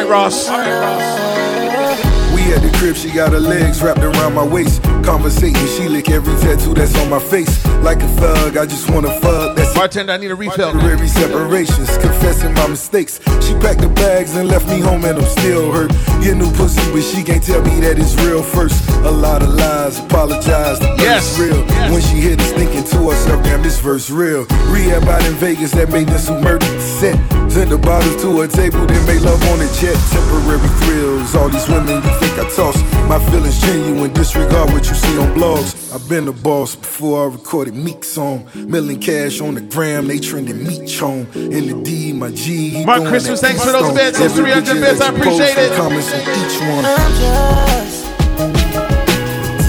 [0.05, 0.11] right.
[0.11, 0.49] Ross.
[0.49, 2.35] All right, Ross.
[2.35, 4.83] We at the crib, she got her legs wrapped around my waist.
[5.05, 7.65] Conversating, she lick every tattoo that's on my face.
[7.83, 9.57] Like a thug, I just wanna fuck.
[9.57, 10.73] That's Bartender, I need a refill.
[10.73, 13.21] Temporary separations, confessing my mistakes.
[13.55, 15.91] She packed the bags and left me home, and I'm still hurt.
[16.23, 18.89] Get new pussy, but she can't tell me that it's real first.
[19.05, 21.39] A lot of lies, apologize, the Yes.
[21.39, 21.39] yes.
[21.39, 21.63] real.
[21.93, 24.45] When she hit us, thinking to herself, damn, this verse real.
[24.75, 27.15] Rehab out in Vegas, that made this who murdered set.
[27.51, 29.95] Sent the bottles to a table, then made love on a jet.
[30.11, 32.77] Temporary thrills, all these women you think I toss.
[33.09, 35.95] My feelings genuine, disregard what you see on blogs.
[35.95, 38.49] I've been a boss before I recorded Meek song.
[38.57, 41.29] Million cash on the gram, they trending meat chone.
[41.35, 42.71] In the D, my G.
[42.71, 43.95] he Mark Christmas, thanks for those stone.
[43.95, 45.77] bits, those 300 picture bits, I appreciate it.
[45.77, 46.85] Comments on each one.
[46.85, 48.09] I'm just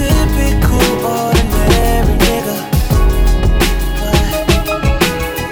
[0.00, 2.56] typical ordinary nigga.
[4.00, 4.32] But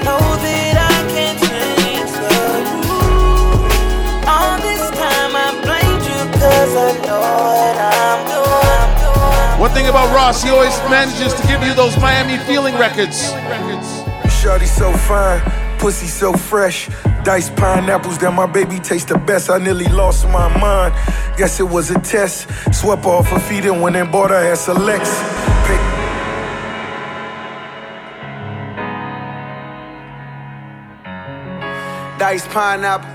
[0.09, 2.41] know that I can't change the
[2.89, 3.77] rules.
[4.25, 9.61] All this time I blamed you 'cause I know what I'm doing.
[9.61, 13.35] One thing about Ross, he always manages to give you those Miami feeling records.
[14.41, 15.41] Shawty so fine,
[15.79, 16.89] pussy so fresh.
[17.25, 19.49] Diced pineapples that my baby tastes the best.
[19.49, 20.95] I nearly lost my mind.
[21.39, 22.47] Guess it was a test.
[22.75, 25.09] Swept off her feet and went and bought her ass a Lex.
[25.67, 25.81] Pick
[32.19, 33.09] Diced pineapple.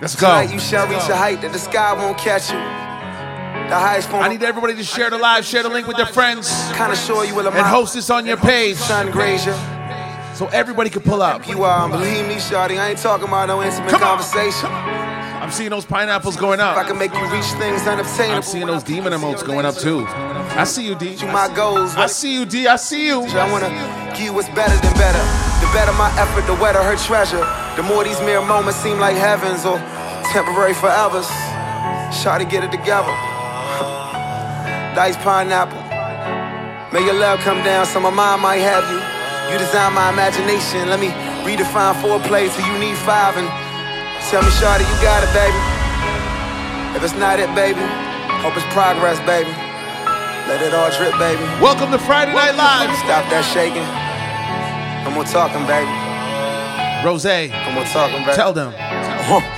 [0.00, 0.26] Let's go.
[0.26, 2.58] Tonight you shall reach a height that the sky won't catch you.
[2.58, 6.06] The highest form I need everybody to share the live, share the link with their
[6.06, 9.77] friends, kind of show you will and host this on your page Sun Grazier.
[10.38, 11.48] So everybody can pull up.
[11.48, 14.70] You are, believe me, Shawty, I ain't talking about no intimate conversation.
[14.70, 16.76] I'm seeing those pineapples going up.
[16.76, 18.36] If I can make you reach things unobtainable.
[18.36, 20.06] I'm seeing those demon emotes going up too.
[20.06, 21.14] I see you, D.
[21.14, 21.96] You my goals.
[21.96, 22.68] I see you, D.
[22.68, 23.22] I see you.
[23.22, 23.70] I wanna
[24.14, 25.18] give you what's better than better.
[25.58, 27.44] The better my effort, the wetter her treasure.
[27.74, 29.78] The more these mere moments seem like heavens or
[30.30, 31.26] temporary forevers.
[32.14, 33.10] Shawty, get it together.
[34.94, 35.82] Diced pineapple.
[36.92, 39.17] May your love come down so my mind might have you.
[39.50, 40.88] You design my imagination.
[40.92, 41.08] Let me
[41.40, 43.48] redefine foreplay till you need five and
[44.28, 45.56] tell me, Shawty, you got it, baby.
[46.96, 47.80] If it's not it, baby,
[48.44, 49.48] hope it's progress, baby.
[50.48, 51.40] Let it all drip, baby.
[51.64, 52.92] Welcome to Friday Night Live.
[53.04, 53.84] Stop that shaking.
[55.04, 55.88] No more talking, baby.
[57.04, 58.36] Rose, No more talking, baby.
[58.36, 58.72] tell them.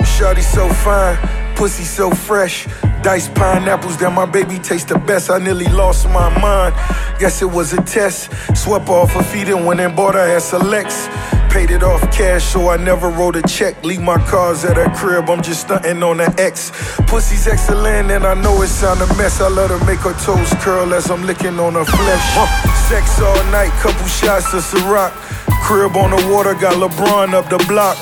[0.06, 1.16] Shawty so fine,
[1.56, 2.66] pussy so fresh.
[3.02, 5.30] Diced pineapples that my baby taste the best.
[5.30, 6.74] I nearly lost my mind.
[7.18, 8.30] Guess it was a test.
[8.54, 11.08] Swept off her feet and went and bought her ass a Lex.
[11.50, 13.82] Paid it off cash, so I never wrote a check.
[13.82, 16.70] Leave my cars at her crib, I'm just stunting on the X.
[17.08, 19.40] Pussy's excellent, and I know it sound a mess.
[19.40, 22.26] I let her make her toes curl as I'm licking on her flesh.
[22.86, 25.10] Sex all night, couple shots of Ciroc.
[25.64, 27.96] Crib on the water, got LeBron up the block.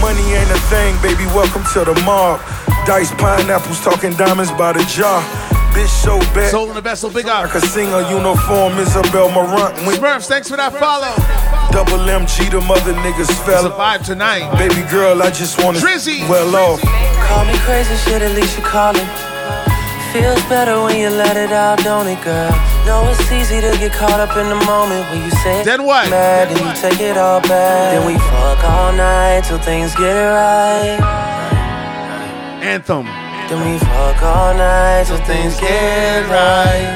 [0.00, 2.40] Money ain't a thing, baby, welcome to the mob.
[2.86, 5.22] Diced pineapples, talking diamonds by the jar.
[5.72, 6.50] Bitch so bad.
[6.50, 7.46] Soul in the vessel, big up.
[7.46, 9.74] I could sing a uniform, Isabel Marant.
[9.86, 11.10] When Smurfs, thanks for that follow.
[11.72, 13.64] Double MG, the mother niggas fell.
[13.66, 14.44] It's a vibe tonight.
[14.60, 16.28] Baby girl, I just wanna Drizzy.
[16.28, 16.80] well off.
[17.26, 19.08] Call me crazy, shit, at least you calling.
[20.12, 22.52] Feels better when you let it out, don't it, girl?
[22.86, 26.08] Know it's easy to get caught up in the moment when you say Then what?
[26.10, 27.96] mad, then you take it all back.
[27.96, 31.00] Then we fuck all night till things get right.
[32.64, 33.04] Anthem.
[33.04, 36.88] Then we fuck all night till things get right.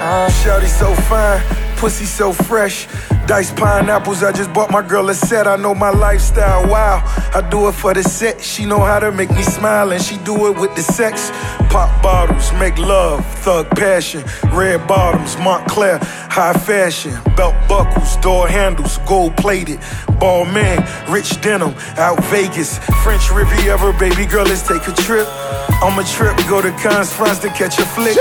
[0.00, 1.42] Ah, shawty so fine,
[1.76, 2.86] pussy so fresh.
[3.26, 5.46] Diced pineapples, I just bought my girl a set.
[5.46, 7.02] I know my lifestyle, wow.
[7.34, 8.42] I do it for the set.
[8.42, 11.30] She know how to make me smile, and she do it with the sex.
[11.70, 14.22] Pop bottles, make love, thug passion.
[14.52, 15.98] Red bottoms, Moncler,
[16.30, 17.14] high fashion.
[17.34, 19.80] Belt buckles, door handles, gold plated.
[20.20, 22.78] Balmain, rich denim, out Vegas.
[23.02, 25.26] French Riviera, baby girl, let's take a trip.
[25.82, 28.16] I'm on a trip, go to Cannes, France to catch a flick.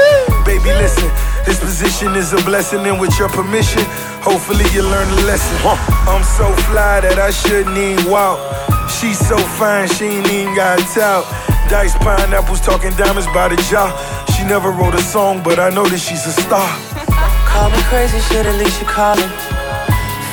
[0.45, 1.09] Baby, listen,
[1.45, 3.83] this position is a blessing, and with your permission,
[4.19, 5.57] hopefully you learn a lesson.
[6.05, 8.37] I'm so fly that I shouldn't even walk.
[8.85, 11.25] She's so fine, she ain't even got a tout.
[11.69, 13.89] Diced pineapples, talking diamonds by the jaw.
[14.37, 16.69] She never wrote a song, but I know that she's a star.
[17.49, 19.31] Call me crazy, shit, at least you calling.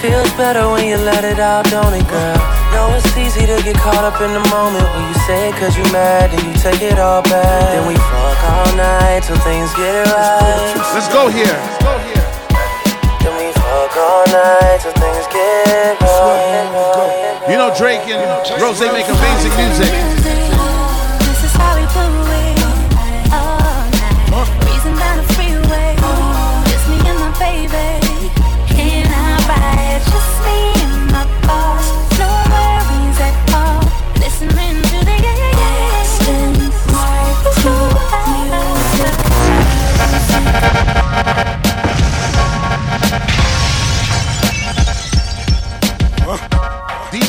[0.05, 2.41] Feels better when you let it out, don't it, girl?
[2.73, 5.77] Know it's easy to get caught up in the moment when you say it cause
[5.77, 7.77] you mad and you take it all back.
[7.77, 10.73] Then we fuck all night till things get right.
[10.97, 11.45] Let's go here.
[11.45, 12.00] Then we fuck
[14.01, 17.47] all night till things get right.
[17.51, 19.91] You know Drake and Ross they make amazing music.
[21.21, 21.61] This is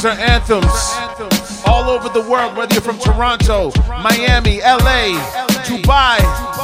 [0.02, 0.65] These are anthems
[1.68, 3.69] all over the world, whether you're from Toronto,
[4.02, 5.14] Miami, LA,
[5.69, 6.18] Dubai,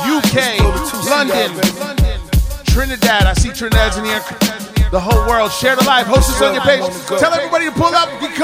[0.09, 0.57] UK,
[1.05, 1.53] London,
[2.65, 3.29] Trinidad.
[3.29, 4.23] I see Trinidad's in here.
[4.89, 5.51] The whole world.
[5.51, 6.07] Share the live.
[6.07, 6.81] Host us on your page.
[7.19, 8.41] Tell everybody to pull up because.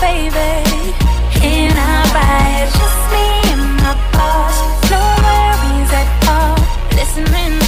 [0.00, 0.34] Baby.
[2.10, 3.29] Ride, just me
[7.00, 7.59] Listening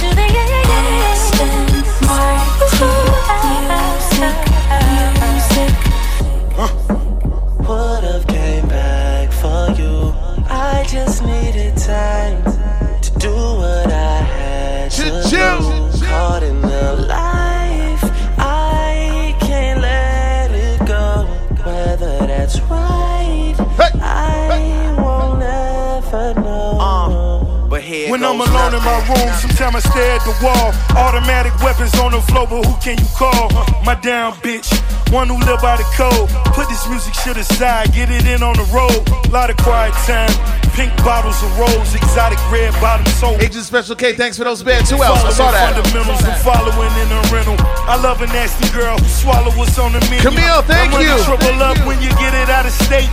[29.63, 30.73] sometimes I stare at the wall.
[30.97, 33.47] Automatic weapons on the floor, but who can you call?
[33.83, 34.67] My down bitch,
[35.11, 36.27] one who live by the code.
[36.53, 39.07] Put this music shit aside, get it in on the road.
[39.31, 40.31] Lot of quiet time,
[40.75, 43.39] pink bottles of rose, exotic red bottom soap.
[43.41, 44.89] Agent Special K, thanks for those bands.
[44.89, 45.23] Who else?
[45.23, 45.75] I saw that.
[45.75, 47.55] Fundamentals and following in a rental.
[47.87, 50.27] I love a nasty girl who swallow what's on the menu.
[50.27, 51.07] Camille, thank I'm you.
[51.07, 53.11] running Triple up when you get it out of state.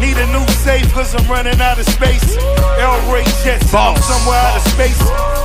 [0.00, 2.36] Need a new safe cause I'm running out of space.
[2.82, 4.98] L Ray Jets, I'm somewhere out of space.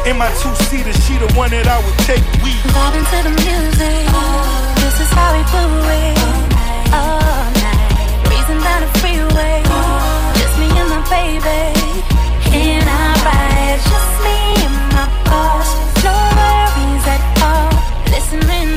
[0.10, 2.26] In my two seater, she the one that I would take.
[2.42, 4.10] We Vibing to the music.
[4.82, 5.64] This is how we do
[6.02, 6.18] it
[6.98, 8.26] all night.
[8.26, 9.62] Breezing down the freeway,
[10.34, 11.78] just me and my baby.
[12.58, 15.70] In our ride, just me and my boss.
[16.02, 17.70] No worries at all.
[18.10, 18.77] Listening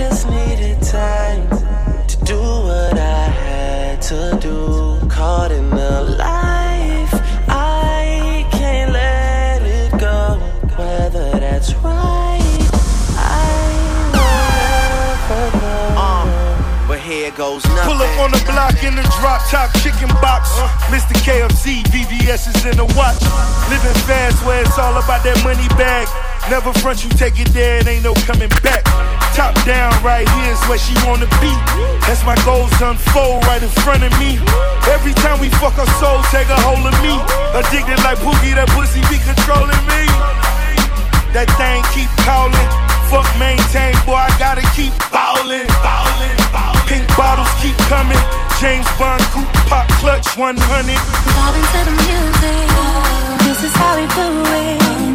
[0.00, 1.44] just needed time
[2.08, 4.96] to do what I had to do.
[5.10, 7.12] Caught in the life,
[7.46, 10.40] I can't let it go.
[10.78, 12.64] Whether that's right,
[13.12, 13.52] I
[14.16, 14.30] uh,
[15.28, 16.88] will never know.
[16.88, 17.92] But here goes nothing.
[17.92, 20.48] Pull up on the block in the drop top chicken box.
[20.56, 20.64] Uh.
[20.88, 21.12] Mr.
[21.20, 23.20] KFC, VVS is in the watch.
[23.68, 26.08] Living fast where it's all about that money bag.
[26.48, 28.88] Never front you take it there, it ain't no coming back.
[29.34, 31.52] Top down, right here is where she wanna be.
[32.10, 34.42] As my goals unfold right in front of me.
[34.90, 37.14] Every time we fuck our soul, take a hold of me.
[37.54, 40.02] Addicted like Pookie, that pussy be controlling me.
[41.32, 42.68] That thing keep calling.
[43.06, 46.86] Fuck maintain, boy, I gotta keep ballin', ballin', ballin'.
[46.90, 48.18] Pink bottles keep coming.
[48.60, 50.58] James Bond coupe pop clutch 100.
[50.58, 52.66] Vibing to the music.
[53.46, 55.09] This is how we do it.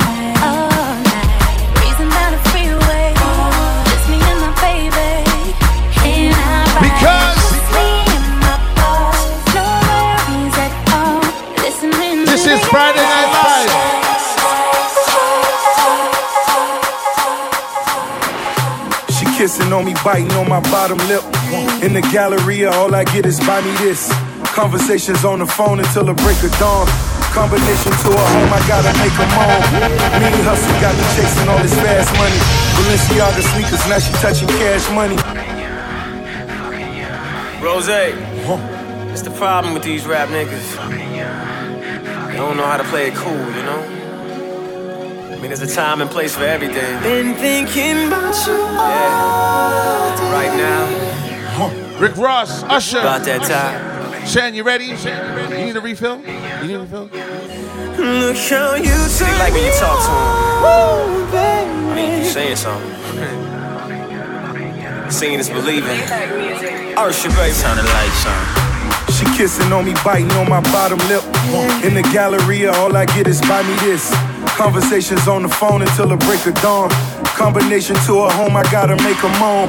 [12.45, 13.73] This is Friday Night Live.
[19.09, 21.23] She kissing on me, biting on my bottom lip.
[21.81, 24.13] In the Galleria, all I get is buy me this.
[24.53, 26.85] Conversations on the phone until the break of dawn.
[27.34, 29.61] Combination to a home, I gotta make them all.
[30.22, 32.38] Me and hustle got me chasing all this fast money.
[32.77, 35.17] Balenciaga sneakers, now she touching cash money.
[37.65, 41.14] Rose, it's the problem with these rap niggas.
[42.36, 43.80] They don't know how to play it cool, you know?
[45.32, 47.02] I mean, there's a time and place for everything.
[47.02, 50.32] Been thinking about you Yeah.
[50.34, 50.86] Right now,
[51.64, 52.99] oh, Rick Ross, Usher.
[52.99, 54.26] about that time.
[54.28, 54.98] Shan, you ready?
[54.98, 55.60] Shan, you ready?
[55.62, 56.18] You need a refill?
[56.62, 57.03] You need a refill?
[57.06, 60.12] Look how you See, turn like when you talk to
[60.68, 61.72] Ooh, baby.
[61.72, 62.91] him, I mean, you saying something.
[65.10, 66.02] Seeing is believing.
[66.98, 67.53] Usher, baby.
[67.53, 68.64] Sounding like something.
[69.12, 71.24] She kissing on me, biting on my bottom lip.
[71.84, 74.14] In the Galleria, all I get is buy me this.
[74.57, 76.90] Conversations on the phone until the break of dawn.
[77.36, 79.68] Combination to a home, I gotta make a moan.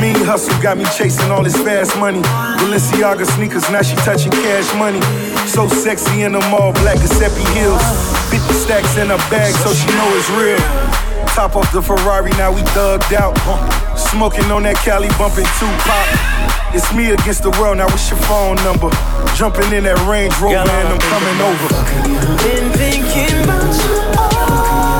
[0.00, 2.22] Mean hustle got me chasing all this fast money.
[2.22, 5.00] Balenciaga sneakers, now she touching cash money.
[5.46, 7.82] So sexy in them all black Giuseppe heels.
[8.30, 10.58] 50 stacks in her bag, so she know it's real.
[11.36, 13.36] Top off the Ferrari, now we thugged out.
[14.12, 16.76] Smoking on that Cali, bumping Tupac.
[16.76, 18.92] It's me against the world, now what's your phone number?
[19.34, 21.68] Jumping in that Range Rover and I'm coming over.
[22.44, 24.91] Been thinking about you all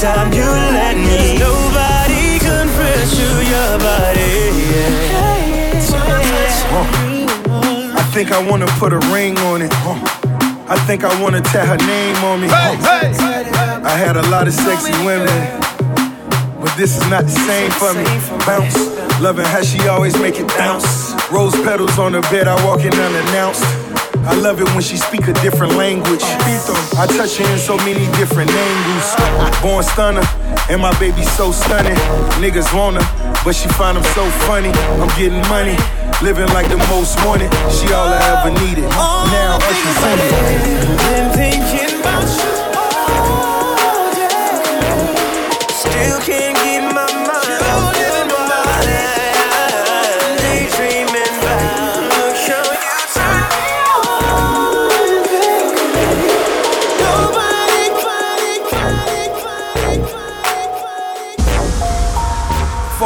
[0.00, 4.28] time you let me, nobody compares to your body.
[7.98, 9.72] I think I wanna put a ring on it.
[10.70, 12.48] I think I wanna tell her name on me.
[12.48, 15.60] I had a lot of sexy women,
[16.60, 18.04] but this is not the same for me.
[18.46, 18.76] Bounce,
[19.20, 21.12] loving how she always make it bounce.
[21.32, 23.64] Rose petals on the bed, I walk in unannounced.
[24.28, 26.20] I love it when she speak a different language.
[26.22, 29.16] I touch her in so many different angles.
[29.62, 30.20] Born stunner,
[30.68, 31.96] and my baby so stunning.
[32.36, 33.06] Niggas want her,
[33.42, 34.68] but she find them so funny.
[35.00, 35.78] I'm getting money,
[36.20, 37.48] living like the most wanted.
[37.72, 38.84] She all I ever needed.
[38.84, 40.28] Now Usher's in it.
[41.32, 42.28] Been you all
[44.12, 44.28] day.
[45.72, 46.84] Still can't get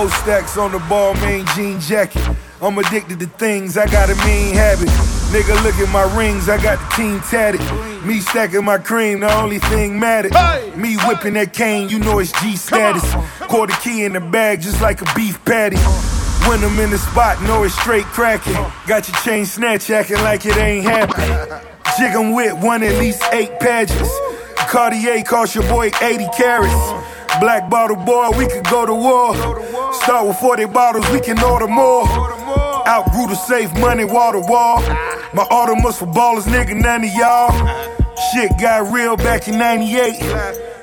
[0.02, 2.28] Four stacks on the ball, main jean jacket.
[2.60, 4.88] I'm addicted to things, I got a mean habit.
[5.30, 7.60] Nigga, look at my rings, I got the team tatted.
[8.04, 10.32] Me stacking my cream, the only thing mattered.
[10.76, 13.14] Me whipping that cane, you know it's G status.
[13.42, 15.76] Quarter key in the bag, just like a beef patty.
[16.48, 18.54] When I'm in the spot, know it's straight cracking.
[18.88, 21.60] Got your chain snatch, acting like it ain't happening.
[21.96, 24.10] Jig 'em with one at least eight pages.
[24.56, 27.11] Cartier cost your boy 80 carats.
[27.40, 29.34] Black bottle boy, we could go to war.
[29.94, 32.06] Start with 40 bottles, we can order more.
[32.86, 34.80] Outgrew the safe money, wall to wall.
[35.34, 37.50] My Audemars for ballers, nigga, none of y'all.
[38.32, 40.20] Shit got real back in 98.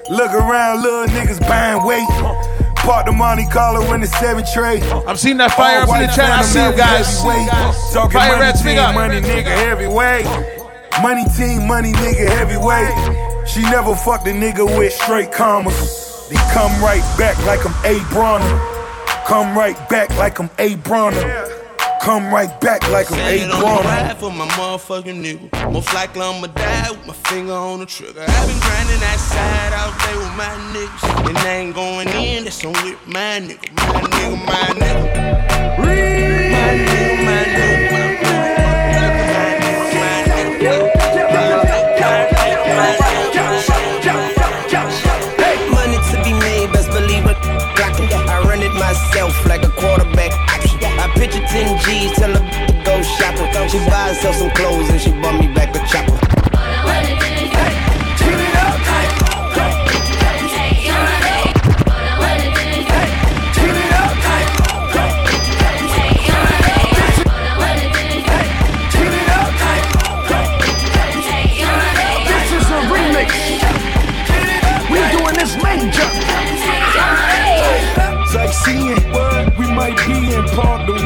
[0.10, 2.08] Look around, little niggas buying weight.
[2.78, 4.82] Park the Monte Carlo in the seven tray.
[5.06, 6.32] I'm seeing that fire up in the chat.
[6.32, 7.22] I see you guys.
[7.94, 8.96] Talking Fire money rats, team, up.
[8.96, 10.26] money nigga heavyweight.
[11.04, 13.48] Money team, money nigga heavyweight.
[13.48, 15.99] She never fucked a nigga with straight commas.
[16.30, 18.00] They come right back like I'm A.
[18.12, 18.46] Bronner.
[19.26, 20.76] Come right back like I'm A.
[20.76, 21.48] Bronner.
[22.02, 24.16] come right back like I'm Standing eight on the grown.
[24.16, 25.72] for my motherfucking nigga.
[25.74, 28.22] Most likely I'ma die with my finger on the trigger.
[28.28, 31.28] I've been grinding that side all day with my niggas.
[31.28, 33.74] And they ain't going in, that's on with my nigga.
[33.76, 35.80] My nigga, my nigga.
[35.80, 37.99] My nigga, my nigga.
[49.16, 50.32] Run like a quarterback.
[51.00, 53.70] I picture 10 G's, tell her go shopping.
[53.70, 56.29] She buy herself some clothes and she bought me back a chopper.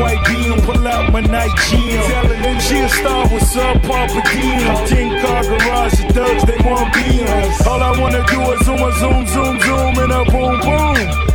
[0.03, 2.03] White beam, pull out my night GM.
[2.11, 4.75] Telling them she a star with subpar per diem.
[4.87, 7.23] Ten car garage, the thugs they want in.
[7.67, 11.33] All I wanna do is zoom, zoom, zoom, zoom, and a boom, boom.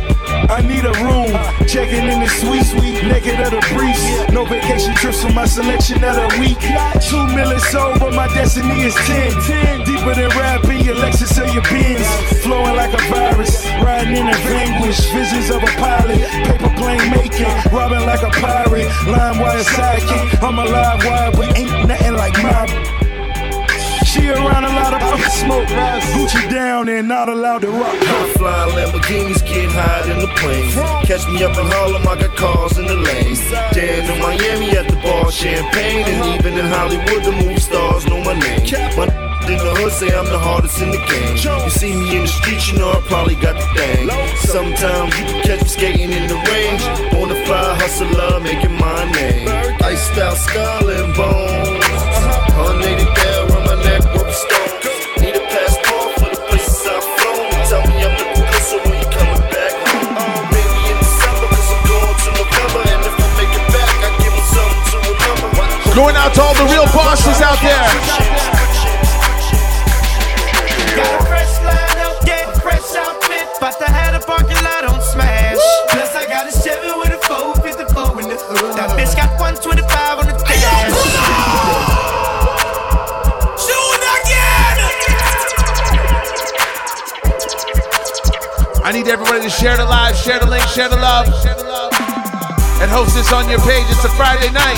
[0.49, 1.29] I need a room,
[1.67, 4.31] checking in the suite, sweet, naked of the priest.
[4.31, 6.61] No vacation trips for my selection of the week.
[7.09, 9.31] Two million sold, but my destiny is ten.
[9.45, 12.05] Ten deeper than rap in your Lexus or your Benz.
[12.41, 14.99] Flowing like a virus, riding in a vanquish.
[15.11, 18.89] Visions of a pilot, paper plane making, robbing like a pirate.
[19.07, 22.99] Line wire sidekick, I'm a live wire, but ain't nothing like my.
[24.05, 24.99] She around a lot of
[25.31, 27.95] smoke, Gucci down and not allowed to rock.
[27.95, 30.73] High flying Lamborghinis get higher in the planes.
[31.05, 33.39] Catch me up in Harlem, I got cars in the lanes.
[33.51, 36.05] Down in Miami at the bar, champagne.
[36.07, 38.61] And even in Hollywood, the movie stars know my name.
[38.97, 41.33] My in the hood say I'm the hardest in the game.
[41.33, 44.05] You see me in the street, you know I probably got the thing.
[44.45, 46.83] Sometimes you can catch me skating in the range.
[47.17, 49.49] On the fly hustler, making my name.
[49.81, 51.81] Iced out skull and bones.
[52.61, 54.85] 180 bell around my neck, worth stones.
[55.17, 57.49] Need a passport for the places I've flown.
[57.65, 60.13] Tell me I'm looking good, so when you coming back home?
[60.13, 60.53] Uh.
[60.53, 62.81] Maybe in December, cause I'm going to November.
[62.85, 65.97] And if I make it back, I give them something to remember.
[65.97, 68.48] Going out to all the real bosses out there.
[78.59, 80.91] That bitch got 125 on the dash.
[83.55, 84.77] Shoot again!
[88.83, 91.31] I need everybody to share the live, share the link, share the love.
[92.83, 93.87] And host this on your page.
[93.87, 94.75] It's a Friday night.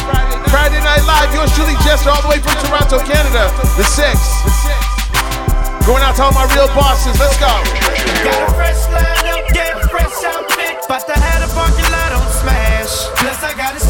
[0.54, 1.34] Friday Night Live.
[1.34, 3.50] Yours truly, Jester, all the way from Toronto, Canada.
[3.82, 5.90] The 6th.
[5.90, 7.18] Going out to all my real bosses.
[7.18, 7.50] Let's go.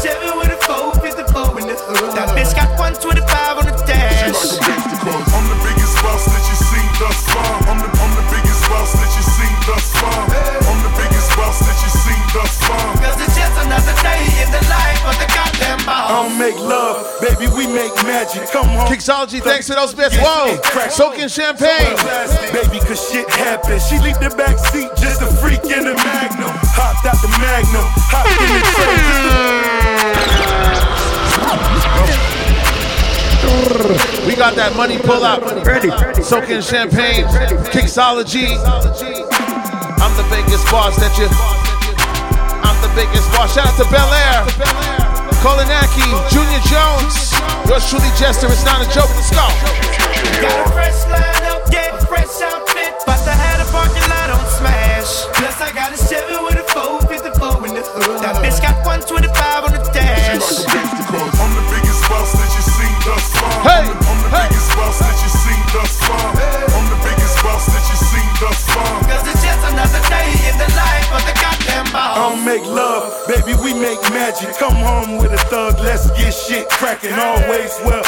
[0.02, 2.10] 7 with a 454 in the hood.
[2.18, 3.22] That bitch got 125
[3.54, 4.34] on the dash.
[4.34, 7.54] I'm the biggest boss that you seen thus far.
[7.70, 10.26] I'm the, I'm the biggest boss that you seen thus far.
[10.26, 12.82] I'm the biggest boss that you seen thus far.
[12.98, 16.10] Cause it's just another day in the life of the goddamn boss.
[16.10, 18.50] I don't make love, baby, we make magic.
[18.50, 20.18] Come on, Kixology, thanks for those bits.
[20.18, 20.58] Whoa,
[20.90, 21.94] soaking champagne.
[22.50, 23.86] Baby, cause shit happens.
[23.86, 26.50] She leaked the back seat, just a freak in the magnum.
[26.74, 29.61] Hopped out the magnum, hopped in the train.
[34.26, 35.42] We got that money pull up.
[35.66, 35.90] Ready.
[36.22, 37.26] Soaking champagne.
[37.68, 38.56] Kixology.
[40.00, 41.28] I'm the biggest boss that you.
[42.62, 43.54] I'm the biggest boss.
[43.54, 44.46] Shout out to Bel Air.
[45.42, 47.34] Kolanaki, Junior Jones.
[47.66, 48.46] Yours truly, Jester.
[48.46, 49.10] It's not a joke.
[49.18, 49.46] Let's go.
[50.38, 52.94] Got a fresh line up, yeah, fresh outfit.
[53.04, 55.26] But I had a parking lot on smash.
[55.34, 58.22] Plus I got a Chevy with a 454 in the hood.
[58.22, 60.81] That bitch got 125 on the dash.
[73.82, 74.54] Make magic.
[74.56, 77.12] Come home with a thug, let's get shit cracking.
[77.12, 78.06] Always well,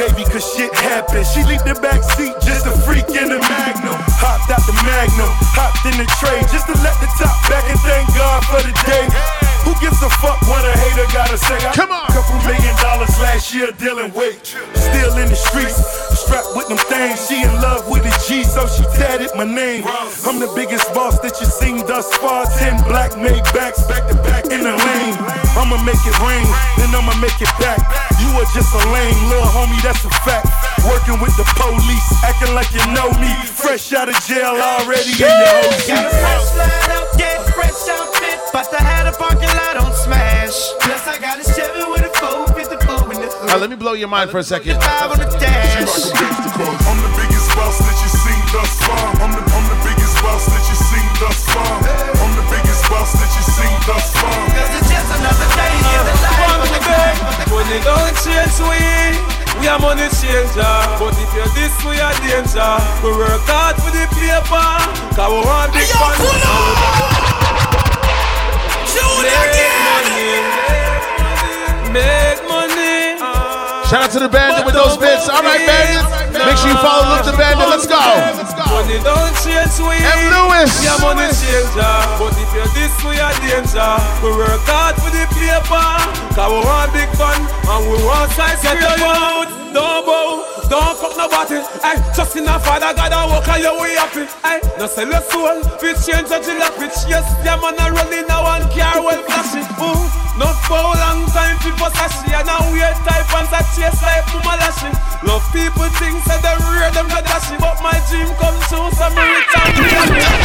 [0.00, 1.30] baby, cause shit happens.
[1.30, 4.00] She leaked the back seat, just a freak in the magnum.
[4.16, 7.78] Hopped out the magnum, hopped in the tray, just to let the top back and
[7.80, 9.49] thank God for the day.
[9.64, 11.56] Who gives a fuck what a hater gotta say?
[11.66, 12.08] I Come on.
[12.10, 14.44] Couple million dollars last year dealing weight.
[14.46, 15.76] Still in the streets,
[16.20, 17.20] strapped with them things.
[17.28, 19.84] She in love with the G, so she tatted my name.
[20.26, 22.46] I'm the biggest boss that you seen thus far.
[22.58, 25.16] Ten black made backs back to back in the lane.
[25.58, 26.46] I'ma make it rain,
[26.78, 27.78] then I'ma make it back.
[28.22, 30.46] You are just a lame little homie, that's a fact.
[30.86, 33.30] Working with the police, acting like you know me.
[33.46, 36.10] Fresh out of jail already in your Got a OG.
[36.10, 38.19] fresh line up, yeah, fresh outfit.
[38.52, 40.74] But I had a parking lot on smash.
[40.82, 43.76] Plus I got a Chevy with a four fifty four in the Uh, let me
[43.76, 44.76] blow your mind for a second.
[44.82, 45.24] I'm the
[47.14, 49.06] biggest boss that you've seen thus far.
[49.22, 51.78] I'm the, I'm the biggest boss that you've seen thus far.
[52.20, 54.34] I'm the biggest boss that you've seen thus far.
[54.50, 57.50] It's just another day in the life.
[57.54, 58.82] Money don't change we.
[59.62, 60.74] We are money changer.
[60.98, 62.72] But if you're this, we are danger.
[63.06, 64.74] We work hard for the paper.
[65.14, 67.19] Cause we want big fun.
[69.20, 70.32] Make money.
[71.92, 73.20] Make money.
[73.88, 75.28] Shout out to the bandit with those bits.
[75.28, 76.20] All right, bandit.
[76.32, 77.68] Make sure you follow Luke the Bandit.
[77.68, 78.00] Let's go.
[78.70, 79.98] Money don't change we.
[80.00, 80.20] M.
[80.32, 80.72] Lewis.
[80.88, 81.96] Are money changer.
[82.16, 83.92] But if you're this, we are danger.
[84.24, 85.90] We work hard for the paper.
[86.32, 87.36] Cause we want big fun.
[87.44, 89.48] And we want size Get your out.
[89.74, 90.59] Don't bow.
[90.70, 91.58] Don't fuck nobody.
[91.82, 94.24] Hey, just in a father God and walk on your way happy.
[94.46, 95.58] Hey, no sell your soul.
[95.82, 96.86] Fit change a jalopy.
[97.10, 99.66] Yes, yeah, man, I run in a one car well flashy.
[99.82, 100.20] Ooh.
[100.38, 104.24] Not for a long time, people sashi And now weird type and that chase like
[104.32, 104.88] Mama Lashy
[105.20, 109.12] Love people think say they rear them not dashy But my dream come true, so
[109.12, 109.68] me return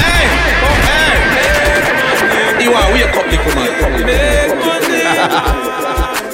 [0.04, 0.28] Hey,
[0.68, 3.72] oh hey You want wake up, little man.
[4.04, 6.25] Make money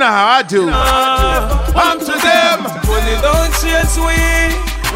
[0.00, 0.64] know how I do.
[1.76, 2.58] Come to them.
[2.88, 4.16] Money don't change we.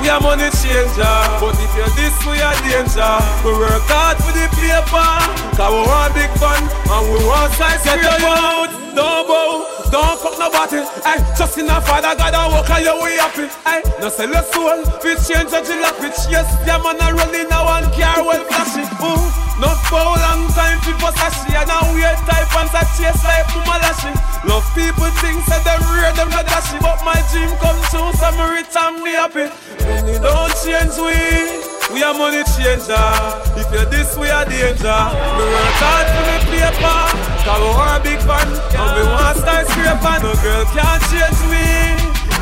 [0.00, 1.16] We are money changer.
[1.38, 3.12] But if you're this, we are danger.
[3.44, 5.12] We work hard for the paper.
[5.60, 8.72] Cause we want big fun And we want size Get your out.
[8.96, 12.98] Don't bow Don't fuck nobody Hey, just in a father God and walk on your
[12.98, 17.14] way happy Hey, no sell your soul We change a jalopy Yes, yeah man, I
[17.14, 19.22] run in a one car well flashy Ooh.
[19.62, 23.46] Not for a long time, people sashi And now weird type and that chase like
[23.54, 24.10] Mama Lashy.
[24.50, 26.74] Love people think say they rear them not dashy.
[26.82, 29.46] But my dream come true, so me return me happy
[29.86, 33.08] Money don't change we We are money changer.
[33.56, 35.00] If you're this, we are danger.
[35.36, 37.00] We work hard for me paper.
[37.44, 40.16] Cause we want big fun And we want skyscraper.
[40.24, 41.66] No girl can't change me.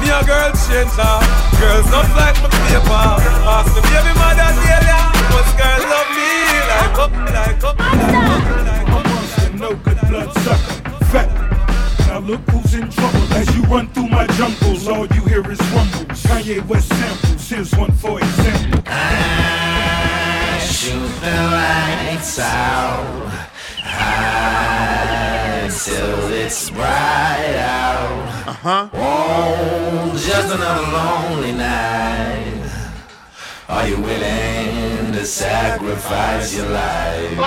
[0.00, 1.14] Me a girl changer.
[1.60, 3.06] Girls not like my paper.
[3.44, 5.00] Ask me baby mother Delia
[5.30, 6.30] But girl love me
[6.72, 11.51] like up, like up, like up No good blood sucker, fat.
[12.22, 14.86] Now look who's in trouble as you run through my jungles.
[14.86, 16.22] All you hear is rumbles.
[16.22, 17.48] Kanye West samples.
[17.48, 18.82] Here's one for example.
[20.60, 23.28] Shoot the lights out
[23.82, 28.46] high till it's bright out.
[28.46, 28.88] Uh huh.
[28.92, 32.70] Oh, just another lonely night.
[33.68, 37.38] Are you willing to sacrifice your life?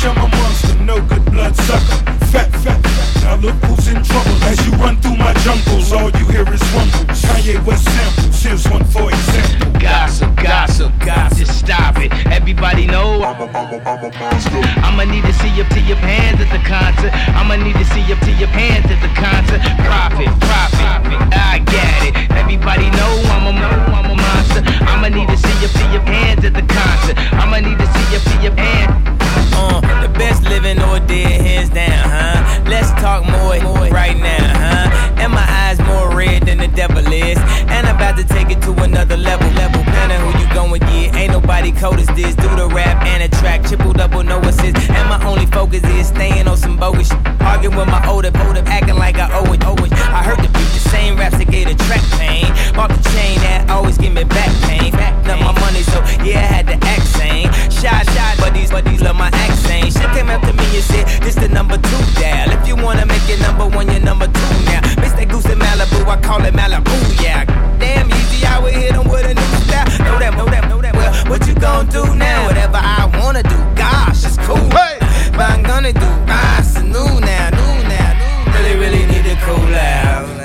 [0.00, 2.05] Chumma monster, no good blood sucker.
[2.36, 3.24] Fat, fat, fat.
[3.24, 5.90] Now look who's in trouble as you run through my jungles.
[5.90, 7.24] All you hear is rumbles.
[7.24, 8.42] Kanye West samples.
[8.44, 9.80] Here's one for example.
[9.80, 11.38] Gossip, gossip, gossip.
[11.38, 12.12] Just stop it.
[12.28, 14.60] Everybody know I'm a, I'm a, I'm a monster.
[14.84, 17.12] I'ma need to see up to your hands at the concert.
[17.32, 19.64] I'ma need to see up to your hands at the concert.
[19.88, 20.84] Profit, profit.
[21.32, 22.14] I get it.
[22.36, 23.52] Everybody know I'm a,
[23.96, 24.60] I'm a monster.
[24.84, 27.16] I'ma need to see up to your hands at the concert.
[27.32, 29.45] I'ma need to see up to your hands.
[29.56, 32.62] Uh, the best living or dead, hands down, huh?
[32.68, 33.56] Let's talk more,
[33.90, 35.22] right now, huh?
[35.22, 37.38] And my eyes more red than the devil is.
[37.72, 39.82] And I'm about to take it to another level, level.
[39.84, 41.16] Planning who you going get.
[41.16, 42.34] Ain't nobody cold as this.
[42.34, 44.76] Do the rap and a track, triple double, no assist.
[44.90, 47.10] And my only focus is staying on some bogus.
[47.40, 49.92] Arguing with my older, older, acting like I owe it, owe it.
[49.92, 52.46] I heard the beat, the same raps that gave the track pain.
[52.74, 54.92] Bought the chain that always give me back pain.
[54.92, 57.48] Backed up my money, so yeah, I had to act sane.
[57.70, 59.92] Shot, shot, but these, but these love my accent.
[59.92, 62.50] Shit came to me and said, this the number two dial.
[62.50, 64.80] If you wanna make it number one, you're number two now.
[65.00, 67.44] Miss that goose in Malibu, I call it Malibu, yeah.
[67.78, 69.88] Damn easy, I would hit 'em with a new style.
[70.06, 70.94] Know that, know that, know that.
[70.96, 72.46] Well, what you gonna do now?
[72.46, 74.68] Whatever I wanna do, gosh, it's cool.
[74.70, 74.98] Hey.
[75.32, 78.52] But I'm gonna do, ah, it's new now, new now, new.
[78.54, 80.35] Really, really need to cool out.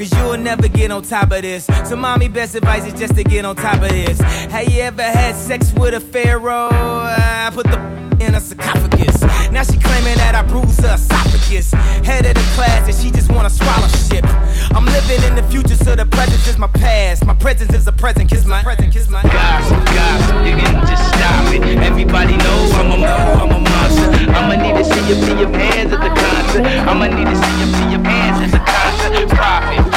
[0.00, 1.66] Cause you will never get on top of this.
[1.84, 4.18] So, mommy, best advice is just to get on top of this.
[4.18, 6.70] Have you ever had sex with a pharaoh?
[6.72, 7.76] I put the
[8.24, 9.20] in a sarcophagus.
[9.52, 11.72] Now she claiming that I bruised her esophagus.
[12.00, 14.24] Head of the class, and she just wanna swallow shit.
[14.72, 17.26] I'm living in the future, so the present is my past.
[17.26, 21.04] My presence is a present, kiss my present, kiss my Gossip, gossip, you can just
[21.12, 21.60] stop it.
[21.84, 24.32] Everybody know I'm a, a monster.
[24.32, 26.64] I'ma need to see up to your hands at the concert.
[26.88, 28.80] I'ma need to see up to your hands at the concert.
[29.28, 29.89] Profit,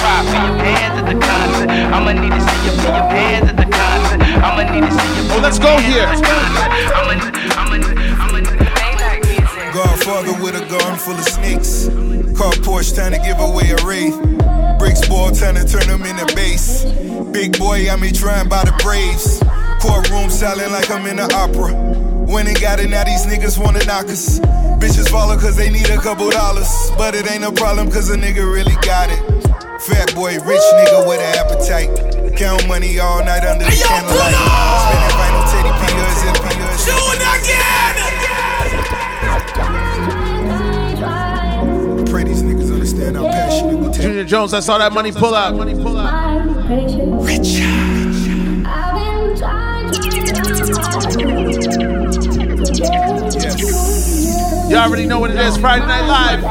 [5.35, 6.05] Oh, let's go here.
[9.73, 11.87] Godfather with a gun full of snakes.
[12.37, 14.17] Car Porsche trying to give away a wraith.
[14.79, 16.83] Bricks ball trying to turn them into base.
[17.31, 19.41] Big boy, I me trying buy the Braves.
[19.81, 21.73] Courtroom silent like I'm in the opera.
[22.25, 24.39] When they got it, now these niggas wanna knock us.
[24.79, 26.91] Bitches follow cause they need a couple dollars.
[26.97, 29.52] But it ain't a problem cause a nigga really got it.
[29.85, 31.89] Fat boy, rich nigga with an appetite.
[32.37, 34.33] Count money all night under the candlelight.
[34.79, 36.85] Spending vinyl teddy P's and P's.
[36.85, 37.95] Do it again!
[42.09, 44.03] Pray these niggas understand how passionate we take.
[44.03, 45.53] Junior Jones, I saw that money pull out.
[47.25, 47.59] Rich.
[54.73, 55.55] You already know what it is.
[55.55, 56.43] Friday Night Live.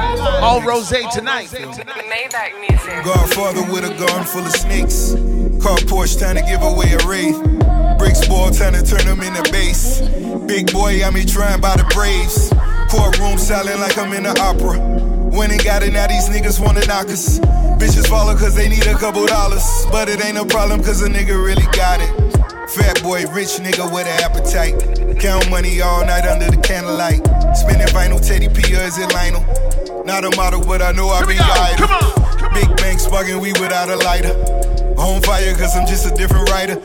[0.44, 1.50] All Ross tonight.
[1.50, 5.14] Godfather with a gun full of snakes.
[5.60, 7.36] Car Porsche trying to give away a wraith.
[7.98, 10.02] Bricks ball trying to turn them into base.
[10.46, 12.52] Big boy, I'm here trying buy the Braves.
[12.94, 14.78] Courtroom silent like I'm in the opera.
[15.36, 17.40] When and got it, now these niggas wanna knock us.
[17.80, 19.64] Bitches follow cause they need a couple dollars.
[19.90, 22.31] But it ain't no problem cause a nigga really got it.
[22.68, 25.20] Fat boy, rich nigga with an appetite.
[25.20, 27.20] Count money all night under the candlelight.
[27.56, 29.44] Spinning vinyl, Teddy P, or is it Lionel?
[30.04, 31.88] Not a model, but I know I be idle.
[32.54, 34.34] Big bank sparking, we without a lighter.
[34.96, 36.76] On fire, cause I'm just a different writer.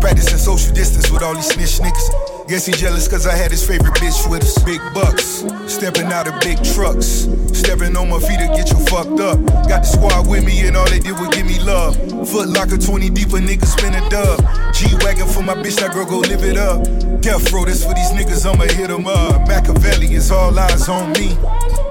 [0.00, 2.39] Practicing social distance with all these snitch niggas.
[2.50, 4.60] Guess he jealous cause I had his favorite bitch with us.
[4.64, 7.28] Big bucks, stepping out of big trucks.
[7.52, 9.38] Stepping on my feet to get you fucked up.
[9.70, 11.94] Got the squad with me and all they did was give me love.
[12.28, 14.40] Foot locker 20 deep, a nigga spin a dub.
[14.74, 16.82] G-Wagon for my bitch, that girl go live it up.
[17.20, 19.46] Death row, this for these niggas, I'ma hit 'em up.
[19.46, 21.38] Machiavelli is all eyes on me.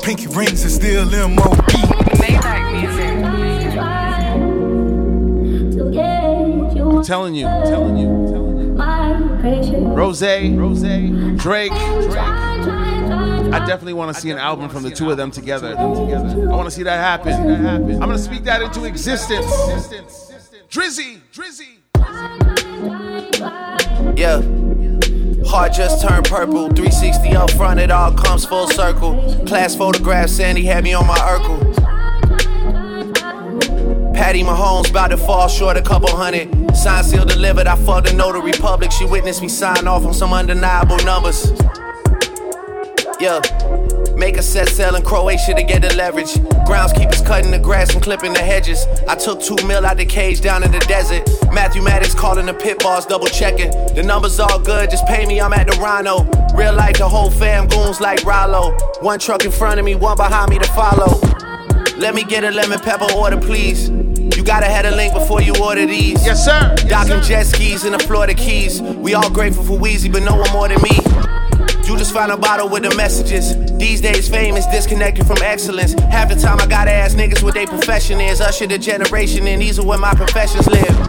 [0.04, 1.56] Pinky rings are still MOB.
[7.00, 8.49] I'm telling you, I'm telling you, I'm telling you.
[8.80, 11.72] Ross, Ross, Drake, Drake.
[13.52, 15.76] I definitely want to see an album from the two of them together.
[15.78, 17.34] I want to see that happen.
[17.34, 19.46] I'm gonna speak that into existence.
[20.70, 21.80] Drizzy, Drizzy.
[24.18, 24.42] Yeah.
[25.50, 26.70] Heart just turned purple.
[26.70, 29.16] 360 up front, it all comes full circle.
[29.46, 31.99] Class photograph, Sandy had me on my Urkel.
[34.30, 36.78] Patty Mahomes about to fall short a couple hundred.
[36.78, 38.92] Sign seal delivered, I fucked the notary public.
[38.92, 41.52] She witnessed me sign off on some undeniable numbers.
[43.20, 43.42] Yeah.
[44.16, 46.36] Make a set sail in Croatia to get the leverage.
[46.70, 48.86] Groundskeepers cutting the grass and clipping the hedges.
[49.08, 51.28] I took two mil out the cage down in the desert.
[51.52, 53.72] Matthew Maddox calling the pit boss, double checking.
[53.96, 56.26] The numbers all good, just pay me, I'm at the Rhino.
[56.54, 58.78] Real life, the whole fam goons like Rollo.
[59.02, 61.20] One truck in front of me, one behind me to follow.
[61.98, 63.90] Let me get a lemon pepper order, please.
[64.50, 66.26] Gotta have a link before you order these.
[66.26, 66.76] Yes, sir.
[66.88, 68.82] Docking jet skis in the Florida Keys.
[68.82, 70.90] We all grateful for Wheezy, but no one more than me.
[71.88, 73.56] You just found a bottle with the messages.
[73.78, 75.94] These days, fame is disconnected from excellence.
[75.94, 78.42] Half the time, I gotta ask niggas what their profession is.
[78.42, 81.00] Usher the generation, and these are where my professions live.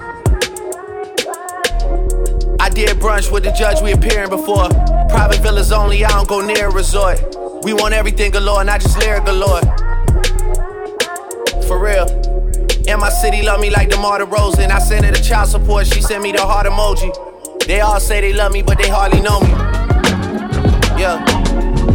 [2.61, 4.69] I did brunch with the judge we appearing before.
[5.09, 7.19] Private villas only, I don't go near a resort.
[7.65, 9.63] We want everything galore, not just lyric galore.
[11.67, 12.30] For real.
[12.91, 14.71] And my city love me like the DeMar DeRozan.
[14.73, 17.15] I sent her the child support, she sent me the heart emoji.
[17.65, 19.51] They all say they love me, but they hardly know me.
[20.99, 21.25] Yeah.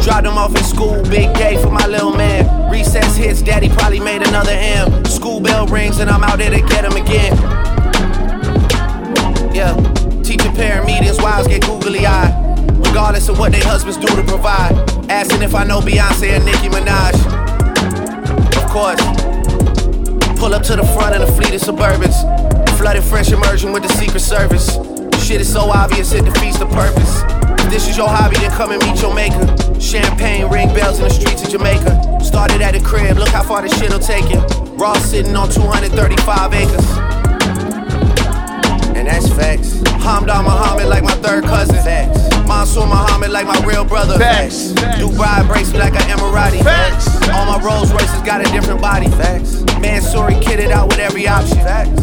[0.02, 2.72] Dropped them off in school, big day for my little man.
[2.72, 5.04] Recess hits, daddy probably made another M.
[5.04, 7.36] School bell rings, and I'm out there to get him again.
[9.54, 9.76] Yeah.
[10.24, 12.34] Teacher parent meetings, wives get googly eyed.
[12.88, 14.72] Regardless of what their husbands do to provide.
[15.12, 17.16] Asking if I know Beyonce and Nicki Minaj.
[18.56, 19.25] Of course.
[20.38, 22.16] Pull up to the front of the fleet of Suburbans.
[22.78, 24.76] Flooded fresh immersion with the Secret Service.
[25.26, 27.24] Shit is so obvious, it defeats the purpose.
[27.64, 29.46] If this is your hobby, then come and meet your maker.
[29.80, 32.20] Champagne, ring bells in the streets of Jamaica.
[32.22, 34.40] Started at the crib, look how far this shit'll take you.
[34.76, 36.86] Raw sitting on 235 acres.
[38.96, 39.80] And that's facts.
[40.04, 41.76] Hamdan Muhammad like my third cousin.
[41.78, 42.35] Facts.
[42.56, 44.18] Mansour Muhammad like my real brother.
[44.18, 44.72] Facts.
[44.98, 46.64] Dubai breaks me like an Emirati.
[46.64, 47.06] Facts.
[47.30, 49.10] All my Rolls Royces got a different body.
[49.10, 49.62] Facts.
[49.82, 51.58] Mansory kitted out with every option.
[51.58, 52.02] Facts.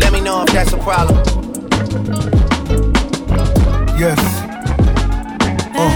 [0.00, 1.16] Let me know if that's a problem.
[3.98, 4.20] Yes.
[5.74, 5.90] Uh.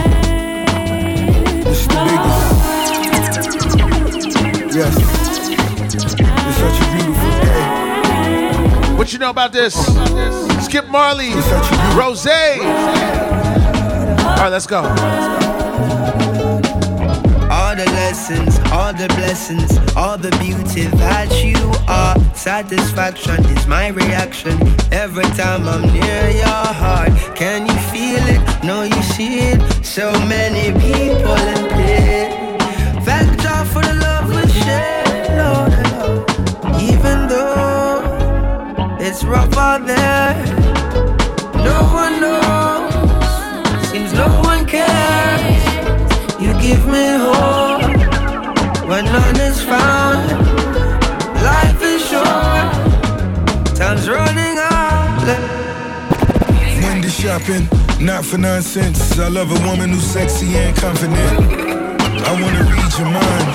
[1.62, 2.50] This is the biggest.
[4.74, 4.94] Yes.
[5.94, 8.96] It's such a beautiful day.
[8.96, 9.74] What you know about this?
[10.64, 11.30] Skip Marley,
[11.96, 12.26] Ross.
[14.40, 14.78] All right, let's go.
[17.50, 22.16] All the lessons, all the blessings, all the beauty that you are.
[22.34, 24.58] Satisfaction is my reaction
[24.90, 27.10] every time I'm near your heart.
[27.36, 28.64] Can you feel it?
[28.64, 29.84] No, you see it.
[29.84, 32.58] So many people in pain.
[33.04, 36.80] Thank God for the love we share, Lord.
[36.80, 40.34] Even though it's rough out there,
[41.62, 42.69] no one knows.
[46.70, 47.82] give me hope
[48.88, 50.20] when none is found.
[51.50, 52.70] Life is short,
[53.78, 55.26] time's running out.
[56.82, 57.64] Monday shopping,
[58.00, 59.18] not for nonsense.
[59.18, 61.38] I love a woman who's sexy and confident.
[62.30, 63.48] I wanna read your mind.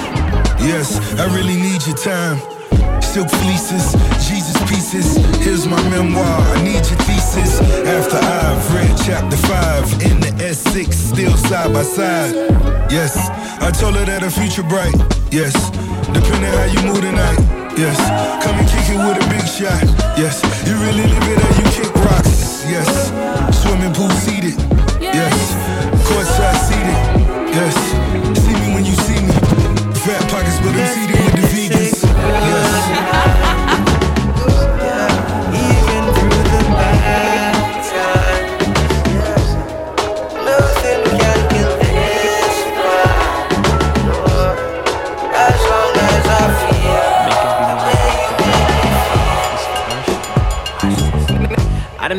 [0.69, 0.87] Yes,
[1.21, 2.37] I really need your time.
[3.01, 3.85] Silk fleeces,
[4.27, 5.07] Jesus pieces.
[5.45, 6.37] Here's my memoir.
[6.55, 7.61] I need your thesis.
[7.95, 12.35] After I've read chapter five in the S6, still side by side.
[12.91, 13.17] Yes,
[13.65, 14.93] I told her that her future bright.
[15.33, 15.57] Yes,
[16.13, 17.41] depending how you move tonight.
[17.73, 17.97] Yes,
[18.45, 19.81] come and kick it with a big shot.
[20.13, 22.61] Yes, you really live it you kick rocks.
[22.69, 23.09] Yes,
[23.57, 24.53] swimming pool seated.
[25.01, 25.33] Yes,
[26.05, 26.99] courtside seated.
[27.49, 27.73] Yes,
[28.37, 29.33] see me when you see me.
[30.05, 31.14] Fat pockets, but I'm seated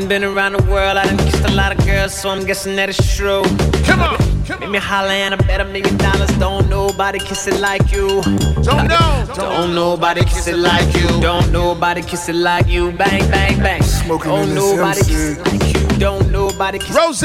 [0.08, 2.76] done been around the world, I done kissed a lot of girls, so I'm guessing
[2.76, 3.42] that it's true.
[3.84, 6.30] Come on, come Make me holler and I bet a million dollars.
[6.38, 8.22] Don't nobody kiss it like you.
[8.62, 9.26] Don't know.
[9.34, 11.08] Don't nobody kiss it like you.
[11.20, 12.92] Don't nobody kiss it like you.
[12.92, 13.82] Bang, bang, bang.
[13.82, 15.98] Smoking Don't in nobody kiss it like you.
[15.98, 17.24] Don't nobody kiss Rose!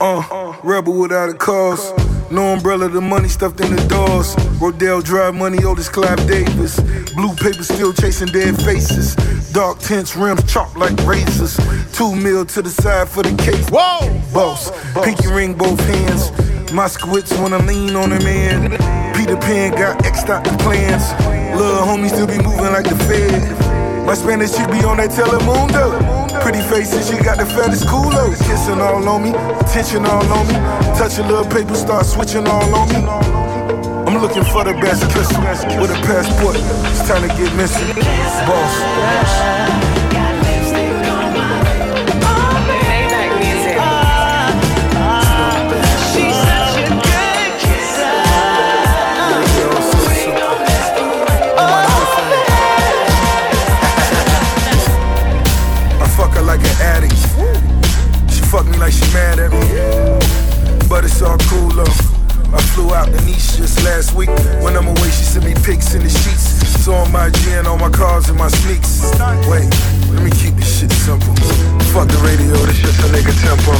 [0.00, 1.92] Uh, rebel without a cause.
[2.30, 4.34] No umbrella, the money stuffed in the doors.
[4.60, 6.80] Rodell Drive money, Otis Clive Davis.
[7.14, 9.16] Blue paper still chasing dead faces.
[9.52, 11.58] Dark tints, rims chopped like razors.
[11.92, 13.68] Two mil to the side for the case.
[13.68, 14.08] Whoa!
[14.32, 14.70] Boss,
[15.04, 16.72] pinky ring both hands.
[16.72, 18.70] My squits wanna lean on a man.
[19.14, 21.04] Peter Pan got X'd out the plans.
[21.54, 24.06] Little homie still be moving like the Fed.
[24.06, 26.00] My Spanish chick be on that Telemundo.
[26.40, 28.38] Pretty faces, she got the fattest culos.
[28.48, 29.30] Kissing all on me,
[29.60, 30.54] attention all on me.
[30.96, 33.41] Touch a little paper, start switching all on me.
[34.14, 35.26] I'm looking for the best kiss
[35.80, 36.56] with a passport.
[36.90, 37.88] It's time to get missing.
[37.96, 38.74] Boss.
[55.98, 57.16] I fuck her like an addict.
[58.30, 60.86] She fuck me like she mad at me.
[60.86, 62.21] But it's all cool though.
[62.52, 64.28] I flew out to Nice just last week.
[64.60, 66.44] When I'm away, she sent me pics in the sheets.
[66.84, 69.02] So on my gin, on my cars, and my sneaks.
[69.48, 69.64] Wait,
[70.12, 71.34] let me keep this shit simple.
[71.94, 73.72] Fuck the radio, this just a nigga tempo.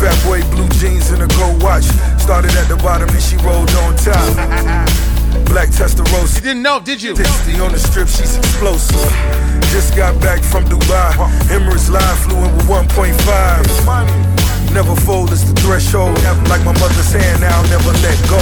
[0.00, 1.84] Fat boy, blue jeans and a gold watch.
[2.18, 4.24] Started at the bottom and she rolled on top.
[5.46, 6.36] Black Testarossa.
[6.36, 7.14] You didn't know, did you?
[7.14, 8.96] Tasty on the strip, she's explosive.
[9.70, 11.12] Just got back from Dubai.
[11.52, 14.35] Emirates Live flew in with 1.5.
[14.76, 16.12] Never fold, it's the threshold.
[16.52, 18.36] Like my mother's saying, I'll never let go.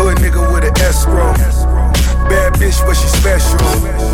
[0.00, 1.36] Hood nigga with an escrow.
[2.24, 3.60] Bad bitch, but she special.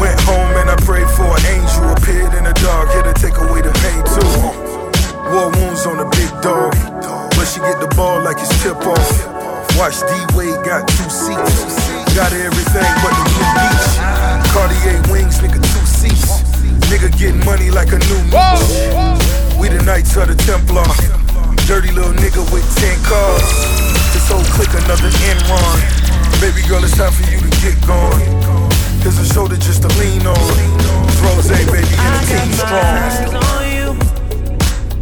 [0.02, 1.94] Went home and I prayed for an angel.
[1.94, 4.26] Appeared in the dark, here to take away the pain too.
[5.30, 6.74] War wounds on the big dog.
[7.38, 9.06] But she get the ball like it's tip off.
[9.78, 11.35] Watch D Wade got two seats.
[19.96, 20.84] Knights of the Templar.
[21.64, 23.48] Dirty little nigga with 10 cars.
[24.12, 25.80] This whole clique another Enron.
[26.36, 28.20] Baby girl, it's time for you to get gone.
[29.00, 30.36] Here's a shoulder just to lean on.
[31.08, 33.40] It's Rose, baby, and team strong.
[33.40, 33.88] on you.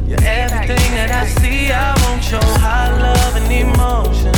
[0.06, 1.72] You're everything that I see.
[1.72, 4.30] I won't show high love and emotion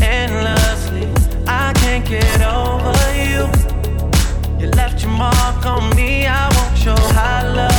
[0.00, 1.10] endlessly.
[1.48, 3.50] I can't get over you.
[4.62, 6.24] You left your mark on me.
[6.28, 7.77] I won't show high love and emotion endlessly.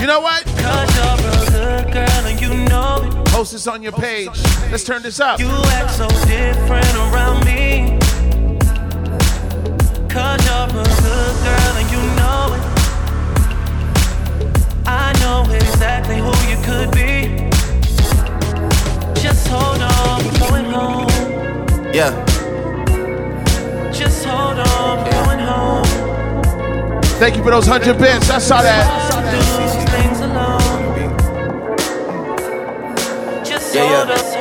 [0.00, 0.46] You know what?
[0.46, 3.12] Cause you're a good girl and you know it.
[3.28, 4.30] Post this on your page.
[4.70, 5.38] Let's turn this up.
[5.38, 7.98] You act so different around me.
[10.08, 12.62] Cause you're a good girl and you know it.
[14.86, 17.50] I know exactly who you could be.
[19.20, 21.10] Just hold on, we're going home.
[21.92, 22.10] Yeah.
[23.92, 25.84] Just hold on, we're going home.
[27.20, 28.30] Thank you for those 100 bits.
[28.30, 29.10] I saw that.
[29.30, 29.79] Do things alone.
[33.78, 34.34] Hold us.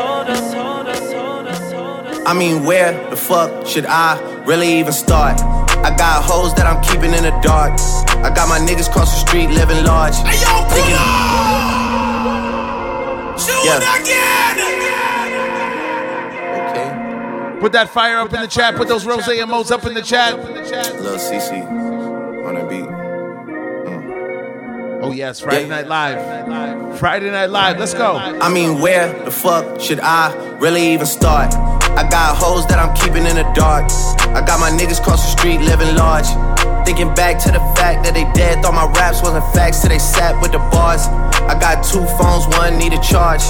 [2.26, 5.42] I mean, where the fuck should I really even start?
[5.42, 7.74] I got hoes that I'm keeping in the dark.
[8.24, 10.14] I got my niggas cross the street living large.
[10.16, 10.96] Thinking-
[13.66, 13.80] yeah.
[17.60, 18.76] Put that fire up in the chat.
[18.76, 20.38] Put those rose emotes up in the chat.
[21.02, 21.62] Lil CC
[22.46, 23.09] on the beat.
[25.02, 25.40] Oh, oh, yes.
[25.40, 27.00] Friday Night Live.
[27.00, 27.80] Friday Night Live.
[27.80, 28.18] Let's go.
[28.18, 31.54] I mean, where the fuck should I really even start?
[31.54, 33.90] I got hoes that I'm keeping in the dark.
[34.36, 36.28] I got my niggas cross the street living large.
[36.86, 40.00] Thinking back to the fact that they dead, thought my raps wasn't facts till they
[40.00, 41.08] sat with the bars.
[41.48, 43.42] I got two phones, one need a charge.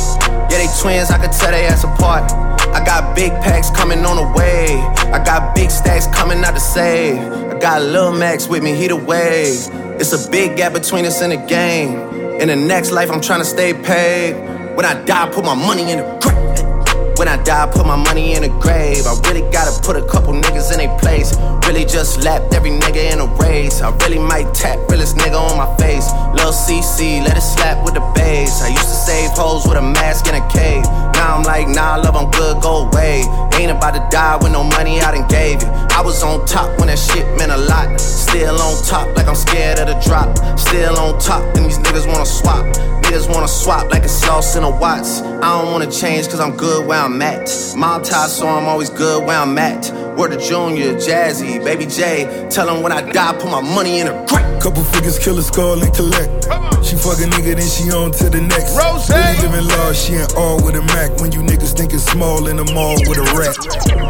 [0.53, 2.31] Yeah, they twins, I could tell they ass apart.
[2.77, 4.77] I got big packs coming on the way.
[5.09, 7.17] I got big stacks coming out to save.
[7.17, 9.88] I got Lil Max with me, he the wave.
[9.99, 11.93] It's a big gap between us and the game.
[12.39, 14.31] In the next life, I'm trying to stay paid.
[14.77, 17.17] When I die, put my money in the grave.
[17.19, 19.05] When I die, put my money in the grave.
[19.05, 21.35] I really gotta put a couple niggas in their place.
[21.67, 23.81] Really just lapped every nigga in a race.
[23.81, 26.07] I really might tap realest nigga on my face.
[26.31, 28.61] Lil CC, let it slap with the bass.
[28.61, 30.85] I used to save hoes with a mask in a cave.
[31.19, 33.25] Now I'm like, nah, love, I'm good, go away.
[33.59, 35.67] Ain't about to die with no money I done gave you.
[35.67, 37.99] I was on top when that shit meant a lot.
[37.99, 40.29] Still on top, like I'm scared of the drop.
[40.57, 42.63] Still on top, and these niggas wanna swap.
[43.03, 45.19] Niggas wanna swap like a sauce in a Watts.
[45.19, 47.51] I don't wanna change cause I'm good where I'm at.
[47.75, 49.91] Mob tie, so I'm always good where I'm at.
[50.19, 52.27] Word of Junior, Jazzy, Baby J.
[52.51, 54.43] Tell them when I die, put my money in a crack.
[54.59, 56.43] Couple figures, kill a skull and collect.
[56.83, 58.75] She fuck a nigga, then she on to the next.
[58.75, 59.07] Rose.
[59.07, 61.15] Really living large, she ain't all with a Mac.
[61.23, 63.55] When you niggas think it's small in the mall with a rat.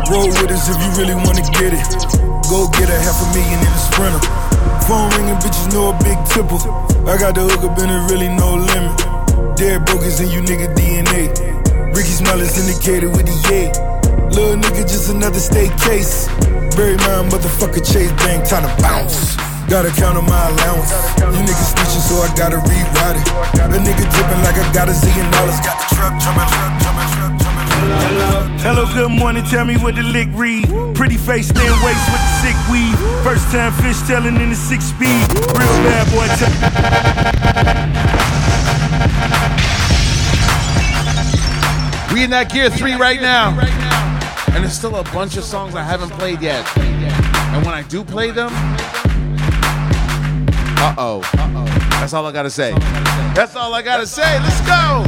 [0.09, 1.85] Roll with us if you really wanna get it.
[2.49, 4.23] Go get a half a million in a sprinter.
[4.89, 6.57] Phone ringing, bitches know a big tipple.
[7.05, 8.97] I got the hook up and it really no limit.
[9.53, 11.29] Dead brokers in you nigga DNA.
[11.93, 13.98] Ricky Smile is indicated with the yay.
[14.31, 16.27] Little nigga, just another state case.
[16.75, 19.35] Bury my motherfucker Chase Bank, time to bounce.
[19.67, 20.91] Gotta count on my allowance.
[21.17, 23.27] You niggas snitching, so I gotta rewrite it.
[23.59, 25.59] A nigga dripping like I got a zillion dollars.
[25.61, 27.59] Got the trap jumping, trap jumping, trap jumping.
[27.79, 29.43] Hello, hello, good morning.
[29.45, 30.67] Tell me what the lick read.
[30.95, 32.95] Pretty face, thin waist with the sick weed.
[33.23, 35.27] First time fish tailing in the six speed.
[35.57, 36.27] Real bad boy.
[42.13, 43.53] We in that gear three right now.
[44.53, 46.65] And there's still a bunch of songs I haven't played yet.
[46.77, 48.49] And when I do play them,
[50.81, 51.21] uh oh.
[51.99, 52.71] That's all I gotta say.
[53.35, 54.39] That's all I gotta say.
[54.39, 55.03] Let's go.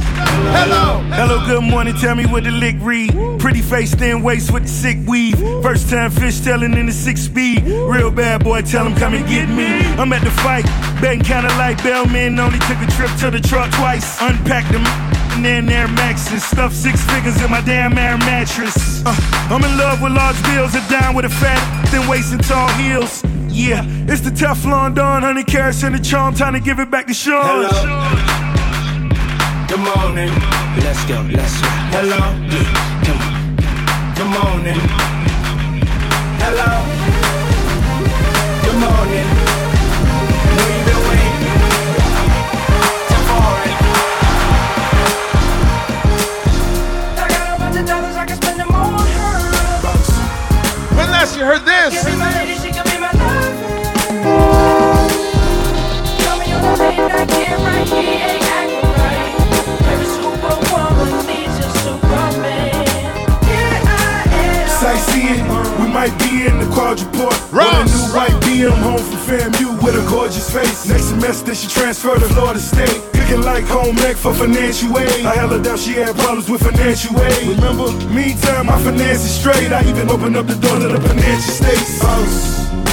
[0.51, 0.99] Hello.
[1.15, 1.95] Hello, good morning.
[1.95, 3.11] Tell me what the lick read.
[3.39, 5.39] Pretty face, thin waist with the sick weave.
[5.63, 7.63] First time fish tailing in the six speed.
[7.63, 9.81] Real bad boy, tell him come and get me.
[9.97, 10.65] I'm at the fight,
[11.01, 12.37] betting kinda like Bellman.
[12.39, 14.21] Only took a trip to the truck twice.
[14.21, 16.43] Unpacked them and then Air Maxes.
[16.43, 19.03] Stuffed six figures in my damn air mattress.
[19.05, 19.15] Uh,
[19.49, 22.67] I'm in love with large bills and down with a fat, thin waist and tall
[22.69, 23.23] heels.
[23.47, 26.33] Yeah, it's the Teflon Don, 100 carats and the charm.
[26.35, 27.43] Time to give it back to Sean.
[27.43, 28.41] Hello.
[29.67, 30.31] Good morning.
[30.83, 31.67] Let's go, let's go.
[31.95, 32.19] Hello.
[33.05, 33.33] Come on.
[34.15, 34.79] Good morning.
[36.39, 36.71] Hello.
[38.63, 39.30] Good morning.
[51.41, 52.03] When you heard this?
[52.03, 53.65] Give me my lady, she can be my lover.
[56.21, 59.33] Tell me on the late night, get right, he ain't acting right.
[59.89, 62.85] Every superwoman needs a superman.
[63.49, 64.69] Here I am.
[64.69, 65.41] Sightseeing,
[66.01, 67.37] might be in the Quattroporte.
[67.53, 70.87] With a new white BM home from FAMU with a gorgeous face.
[70.89, 72.97] Next semester, she transferred to Florida State.
[73.13, 75.23] Cooking like home ec for financial aid.
[75.23, 77.47] I her down, she had problems with financial aid.
[77.55, 79.71] Remember, meantime, my finances straight.
[79.71, 82.01] I even opened up the door to the financial states.
[82.03, 82.25] Uh,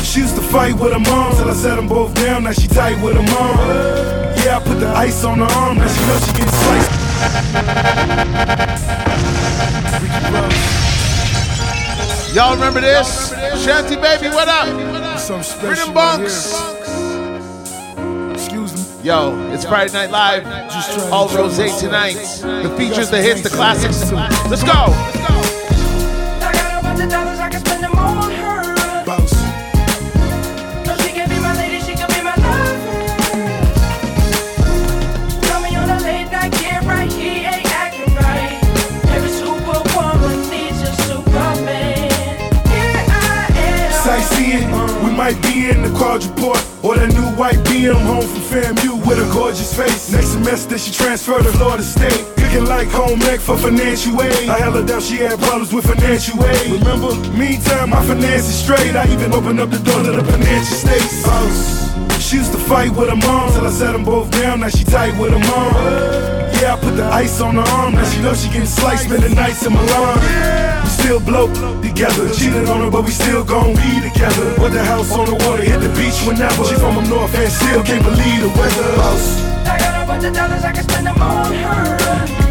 [0.02, 2.44] she used to fight with her mom till I set them both down.
[2.44, 3.56] Now she tight with her mom.
[4.44, 5.78] Yeah, I put the ice on her arm.
[5.78, 6.98] Now she knows she getting sliced.
[12.34, 13.30] Y'all remember this?
[13.64, 15.18] Shanty Baby, what up?
[15.18, 16.52] Some Freedom Bunks.
[18.34, 19.04] Excuse me.
[19.04, 20.46] Yo, it's Friday Night Live.
[21.10, 22.14] All Rose tonight.
[22.42, 24.12] The features, the hits, the classics.
[24.50, 24.92] Let's go.
[26.40, 27.27] I got
[45.42, 46.64] Be in the Quattroporte.
[46.84, 50.10] Or that new white BM home from FAMU with a gorgeous face.
[50.10, 52.24] Next semester, she transferred to Florida State.
[52.36, 54.48] Cooking like home ec for financial aid.
[54.48, 56.72] I held her down, she had problems with financial aid.
[56.72, 58.96] Remember, meantime, my finances straight.
[58.96, 61.24] I even opened up the door to the financial states.
[61.26, 64.60] Uh, she used to fight with her mom till I set them both down.
[64.60, 66.47] Now she tight with her mom.
[66.68, 67.94] I put the ice on her arm.
[67.94, 70.18] Now she knows she getting sliced, spending nights in Milan.
[70.84, 71.48] We still blow
[71.80, 72.28] together.
[72.34, 74.54] Cheated on her, but we still gon' be together.
[74.56, 76.64] Put the house on the water, hit the beach whenever.
[76.64, 78.88] She from up north and still can't believe the weather.
[79.64, 82.47] I got a bunch of dollars, I can spend them on her.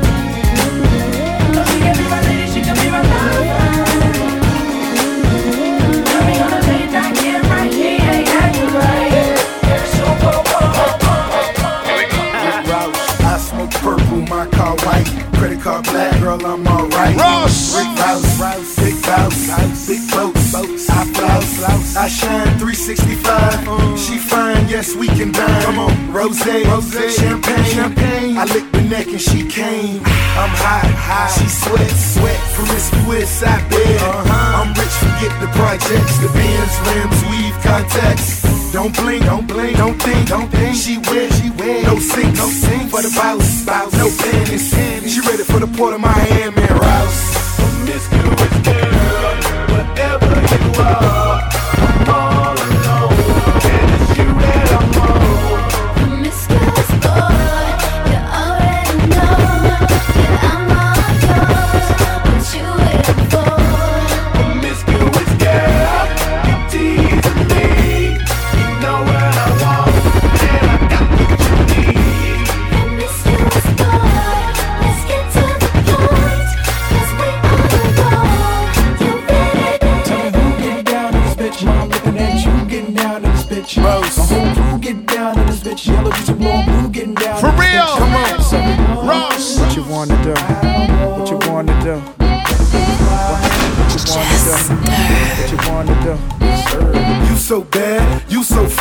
[14.58, 15.06] card white,
[15.38, 17.16] credit card black, girl, I'm alright.
[17.16, 17.78] Ross!
[17.78, 20.90] big bounce, big bounce, big boats, boats.
[20.90, 24.00] I flouse, I shine 365.
[24.00, 25.62] She fine, yes, we can dine.
[25.64, 28.38] Come on, rose, rose, champagne, champagne.
[28.38, 30.02] I lick the neck and she came.
[30.42, 31.30] I'm hot, hot.
[31.38, 34.02] She sweat, sweat, promiscuous, I bed.
[34.02, 34.62] Uh-huh.
[34.62, 38.57] I'm rich, forget the projects, the bands, rims, weave contacts.
[38.74, 40.76] Don't blink, don't blink, don't think, don't think.
[40.76, 41.84] She wet, she wet.
[41.86, 43.94] No sink, no sink for the bounce, bounce.
[43.94, 45.14] No panties, panties.
[45.14, 47.56] She ready for the port of Miami and Rouse.
[47.58, 49.36] Promiscuous girl,
[49.72, 51.50] whatever you are,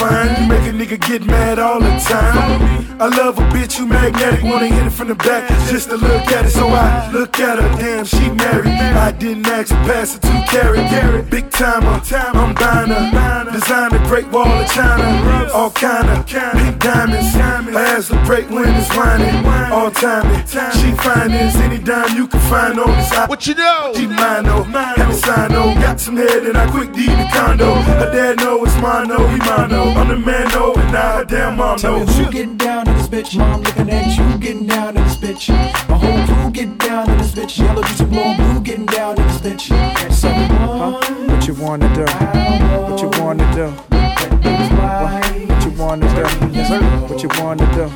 [0.00, 3.00] you so fine, you make a nigga get mad all the time.
[3.00, 6.26] I love a bitch who magnetic, wanna hit it from the back just to look
[6.32, 6.50] at it.
[6.50, 8.64] So I look at her, damn, she married.
[8.64, 8.80] Me.
[8.80, 12.00] I didn't ask her, pass her two carat, carat, big timer.
[12.12, 17.32] I'm buying her, designer, great wall of China, all kinda pink diamonds.
[17.34, 20.46] Her ass look great when it's whining, all timing.
[20.46, 23.12] She as any dime you can find on this.
[23.28, 23.92] What you know?
[23.94, 27.10] She mine, oh, no, have a sign, no, got some head and I quick deed
[27.10, 27.74] the condo.
[27.74, 29.84] Her dad know it's mine, no, he mine, no.
[29.98, 32.96] I'm the man, no, and now her damn mom Tell me who getting down in
[32.96, 33.36] this bitch.
[33.38, 35.48] Mom looking at you getting down in this bitch.
[35.88, 37.58] My whole crew getting down in this bitch.
[37.58, 40.12] Yellow juice and blue blue getting down in this bitch.
[40.12, 41.00] So, huh?
[41.26, 42.04] What you wanna do?
[42.04, 43.70] What you wanna do?
[45.52, 46.24] What you wanna do?
[46.52, 46.80] Yes, sir.
[47.08, 47.88] What you wanna do?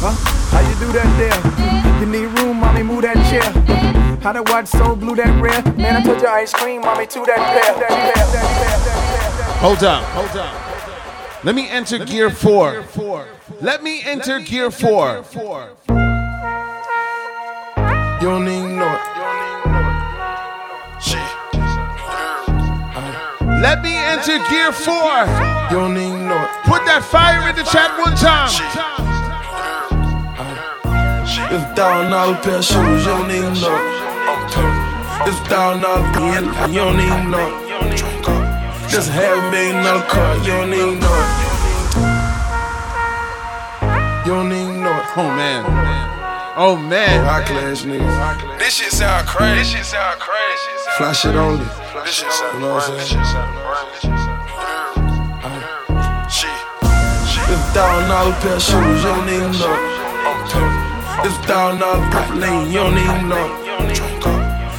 [0.00, 0.12] Huh?
[0.50, 2.00] How you do that there?
[2.00, 3.52] You need room, mommy, move that chair.
[4.22, 5.62] How to watch so blue that rare?
[5.76, 7.74] Man, I told you ice cream, mommy, to that pair.
[9.60, 10.67] Hold on, hold on.
[11.44, 12.84] Let me enter gear four.
[13.60, 15.24] Let me enter gear four.
[18.20, 19.18] You don't even know it.
[23.62, 25.26] Let me enter gear four.
[25.70, 26.50] You don't even know it.
[26.64, 28.50] Put that fire in the chat one time.
[31.50, 33.98] It's a thousand dollar pair of shoes, you don't even know it.
[35.28, 37.67] It's a thousand dollar pen, you don't even know it.
[38.88, 41.28] Just a half a million dollar car, you don't even know it.
[44.26, 45.06] You don't even know it.
[45.16, 45.64] Oh man.
[46.56, 47.24] Oh man.
[47.24, 48.58] High class niggas.
[48.58, 49.58] This shit sound crazy.
[49.58, 50.72] This shit sound crazy.
[50.96, 51.64] Fly shit only.
[52.04, 53.14] This shit sound You know what I'm crazy.
[53.14, 53.22] saying?
[53.22, 55.08] This shit sound crazy.
[57.48, 59.80] It's a thousand dollar pair of shoes, you don't even know it.
[61.24, 63.48] It's a thousand dollar purple lane, you don't even know.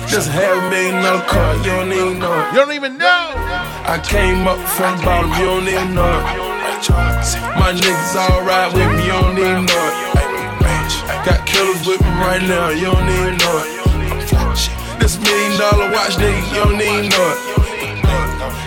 [0.06, 2.49] Just a half a million dollar car, you don't even know.
[2.52, 3.34] You don't even know.
[3.90, 6.86] I came up from bottom, you don't even know it.
[7.57, 11.26] My niggas alright with me, you don't even know it.
[11.26, 15.02] Got killers with me right now, you don't even know it.
[15.02, 17.78] This million dollar watch, nigga, you don't even know it.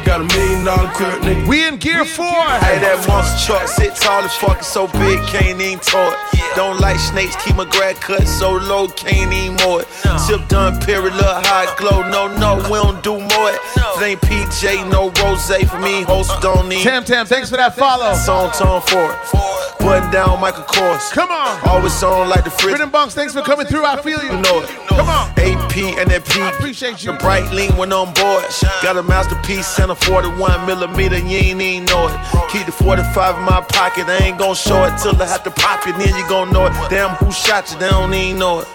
[0.05, 1.47] Got a million dollar crib, nigga.
[1.47, 2.27] We in gear four.
[2.27, 6.19] Hey, that monster truck sit tall as fuck, it's so big, can't even tow it.
[6.55, 9.89] Don't like snakes, keep my grad cut so low, can't even mow it.
[10.21, 12.03] Sip done, period, little hot glow.
[12.09, 13.61] No, no, we don't do more it.
[14.03, 16.83] Ain't PJ, no rose for me, host don't need.
[16.83, 18.15] Tam Tam, thanks for that follow.
[18.15, 19.63] Song tone for it.
[19.83, 21.11] Button down, Michael Kors.
[21.11, 21.59] Come on.
[21.69, 22.75] Always on like the fridge.
[22.75, 23.85] Rhythm Bunks, thanks for coming through.
[23.85, 24.31] I feel you.
[24.33, 24.69] You know it.
[24.87, 25.29] Come on.
[25.31, 26.41] AP and that P.
[26.41, 27.13] Appreciate you.
[27.13, 28.45] The bright lean when on board.
[28.83, 32.51] Got a masterpiece a 41 millimeter, you ain't even know it.
[32.51, 35.51] Keep the 45 in my pocket, I ain't gon' show it till I have to
[35.51, 36.73] pop it, then you gon' know it.
[36.91, 37.79] Damn, who shot you?
[37.79, 38.69] They don't even know it.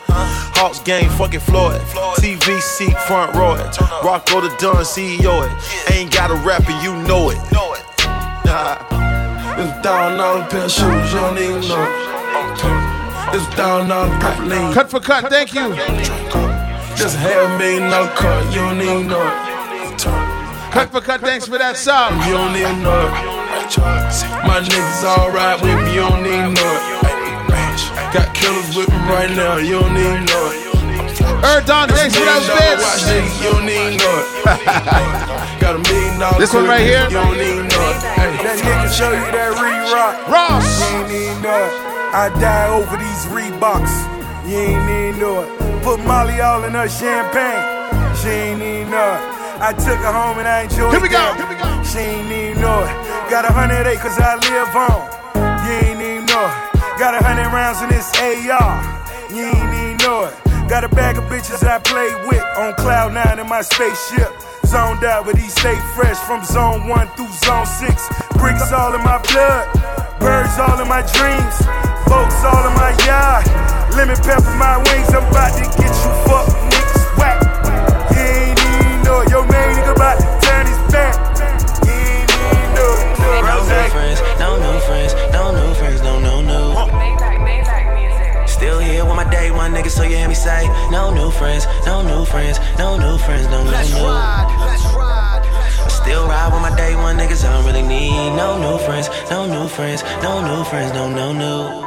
[0.58, 1.82] Hawks game, fucking Floyd.
[2.18, 3.80] TV seat, front row it.
[4.04, 5.94] Rocco the Dunn, CEO it.
[5.94, 7.38] Ain't got a rapper, you know it.
[8.46, 8.78] Nah.
[9.60, 13.36] It's a thousand dollar pair of shoes, you don't even know it.
[13.36, 14.74] It's a thousand dollar purple.
[14.74, 15.76] Cut for cut, thank you.
[16.96, 20.27] Just half million dollar car, you don't even know it.
[20.72, 22.14] Cut for cut, thanks for that sub.
[22.28, 23.14] You don't need know it.
[24.46, 26.86] My niggas alright with me, you don't even know it.
[28.14, 30.58] Got killers with me right now, you don't even know it.
[31.42, 33.34] Erdon, thanks for those Million dollar watch, bits.
[33.42, 34.28] you don't even know it.
[35.62, 37.04] Got a million dollar This one right here?
[37.10, 37.98] You don't even know it.
[38.18, 40.16] Hey, That nigga show you that re-rock.
[40.30, 40.66] Ross.
[40.66, 41.74] You ain't even know it.
[42.14, 43.94] I die over these Reeboks.
[44.48, 45.50] You ain't even no it.
[45.84, 47.66] Put Molly all in her champagne.
[48.18, 49.22] She ain't even know it.
[49.60, 51.66] I took her home and I enjoyed Here we go, here we go.
[51.82, 52.94] She ain't even know it.
[53.26, 55.02] Got a hundred acres I live on.
[55.66, 56.56] You ain't even know it.
[57.02, 58.78] Got a hundred rounds in this AR.
[59.34, 60.38] You ain't even know it.
[60.70, 64.30] Got a bag of bitches I play with on cloud nine in my spaceship.
[64.70, 68.06] Zoned out, but he stay fresh from zone one through zone six.
[68.38, 69.66] Bricks all in my blood,
[70.22, 71.56] birds all in my dreams,
[72.06, 73.42] folks all in my yard.
[73.98, 76.77] Lemon pepper my wings, I'm about to get you fuck
[89.88, 93.18] day niggas, so you hear me say, no new friends, no new friends, no new
[93.18, 93.72] friends, no new.
[93.72, 94.14] Let's no no.
[94.14, 99.10] I still ride with my day one niggas, I don't really need no new friends,
[99.30, 101.84] no new friends, no new friends, no no no.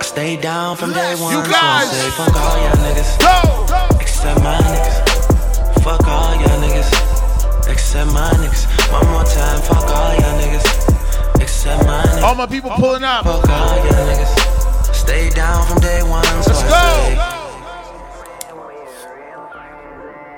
[0.00, 1.90] I stay down from day one, You so I guys.
[1.90, 5.82] say fuck all y'all niggas, except my niggas.
[5.82, 8.66] Fuck all y'all niggas, except my niggas.
[8.92, 12.22] One more time, fuck all y'all niggas, except my niggas.
[12.22, 13.24] All my people pulling up.
[13.24, 14.41] Fuck all y'all niggas.
[15.02, 16.68] Stay down from day one, so Let's go.
[16.68, 17.18] say.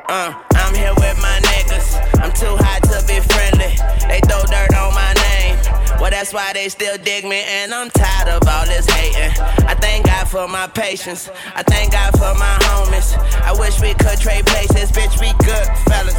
[0.08, 1.96] Uh, I'm here with my niggas.
[2.22, 3.76] I'm too hot to be friendly.
[4.08, 5.56] They throw dirt on my name.
[6.00, 9.32] Well, that's why they still dig me, and I'm tired of all this hating.
[9.68, 11.30] I thank God for my patience.
[11.54, 13.16] I thank God for my homies.
[13.42, 15.20] I wish we could trade places, bitch.
[15.20, 16.16] We good fellas.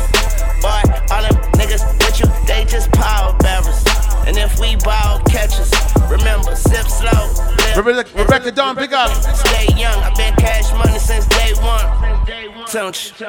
[0.61, 0.81] Boy,
[1.13, 3.83] all them niggas with you, they just power bearers.
[4.25, 5.71] And if we ball catchers,
[6.09, 7.29] remember, sip slow.
[7.75, 9.11] Rebecca, Rebecca Dawn, big up.
[9.35, 10.01] Stay young.
[10.01, 12.15] I've been cash money since day one.
[12.71, 13.27] Don't you?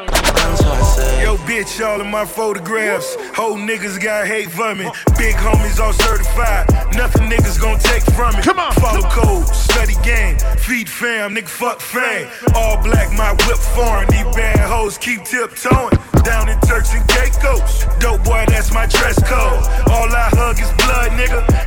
[1.22, 3.16] Yo, bitch, all of my photographs.
[3.34, 4.90] Whole niggas got hate for me.
[5.18, 6.66] Big homies all certified.
[6.96, 8.42] Nothing niggas gon' take from me.
[8.42, 8.72] Come on.
[8.74, 12.28] Follow code, study game, feed fam, nigga fuck fame.
[12.54, 14.08] All black, my whip foreign.
[14.08, 15.92] These bad hoes keep tiptoeing.
[16.24, 17.84] Down in Turks and Caicos.
[18.00, 19.62] Dope boy, that's my dress code.
[19.90, 21.66] All I hug is blood, nigga.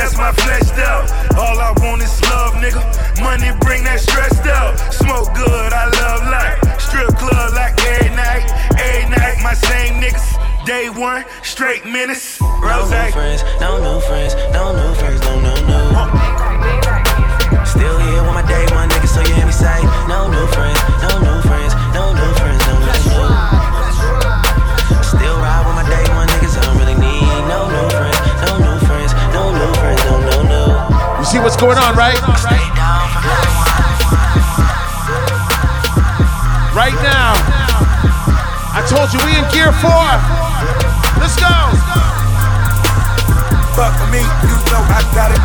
[0.00, 1.10] That's my fleshed out.
[1.36, 2.80] All I want is love, nigga.
[3.20, 4.78] Money bring that stressed out.
[4.92, 6.80] Smoke good, I love life.
[6.80, 8.48] Strip club like every night,
[8.80, 9.36] every night.
[9.42, 10.40] My same niggas.
[10.64, 11.84] Day one, straight.
[11.84, 12.06] No
[12.64, 12.90] Rose.
[12.90, 16.08] new friends, no new friends, no new friends, no no no.
[17.64, 20.80] Still here with my day one niggas, so you hear me say, no new friends,
[21.04, 21.59] no new friends,
[31.30, 32.18] see what's going on, right?
[36.74, 37.38] Right now.
[38.74, 40.10] I told you we in gear four.
[41.22, 41.54] Let's go.
[43.78, 45.38] Fuck with me, you know I got it.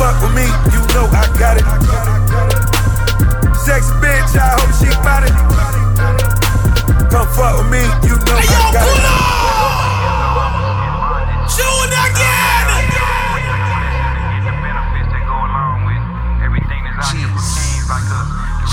[0.00, 1.66] Fuck with me, you know I got it.
[3.68, 5.34] Sex bitch, I hope she bout it.
[7.12, 9.44] Come fuck with me, you know I got it.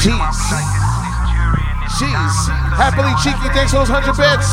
[0.01, 0.17] Jeez.
[2.01, 2.35] Jeez.
[2.73, 4.49] Happily cheeky, thanks for those 100 bits.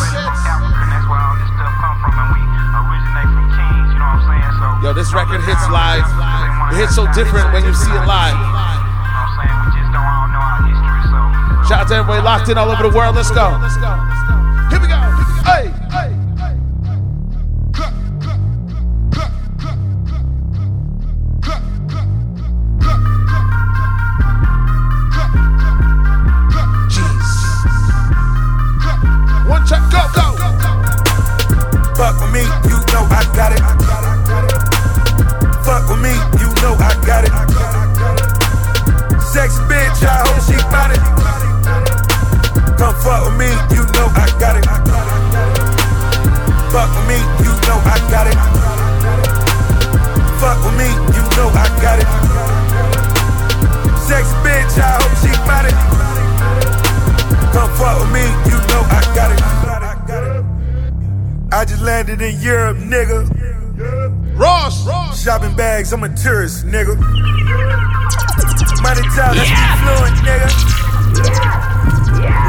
[4.84, 6.04] Yo, this record hits live.
[6.74, 8.36] It hits so different when you see it live.
[11.64, 13.16] Shout out to everybody locked in all over the world.
[13.16, 13.56] Let's go.
[29.68, 30.26] Check, go, go.
[31.92, 33.60] Fuck with me, you know I got it.
[35.60, 37.32] Fuck with me, you know I got it.
[39.20, 41.02] Sex bitch, I hope she bout it.
[42.78, 44.64] Come fuck with me, you know I got it.
[46.72, 48.38] Fuck with me, you know I got it.
[50.40, 52.08] Fuck with me, you know I got it.
[54.08, 56.27] Sex bitch, I hope she bout it.
[57.52, 59.42] Come fuck with me, you know I got it.
[61.50, 63.24] I just landed in Europe, nigga.
[64.38, 64.86] Ross,
[65.22, 66.94] Shopping bags, I'm a tourist, nigga.
[68.82, 69.80] Money talk, that's yeah.
[69.82, 70.48] fluent, nigga.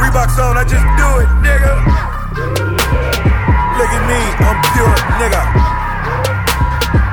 [0.04, 1.74] Reeboks on, I just do it, nigga.
[3.80, 5.42] Look at me, I'm pure, nigga.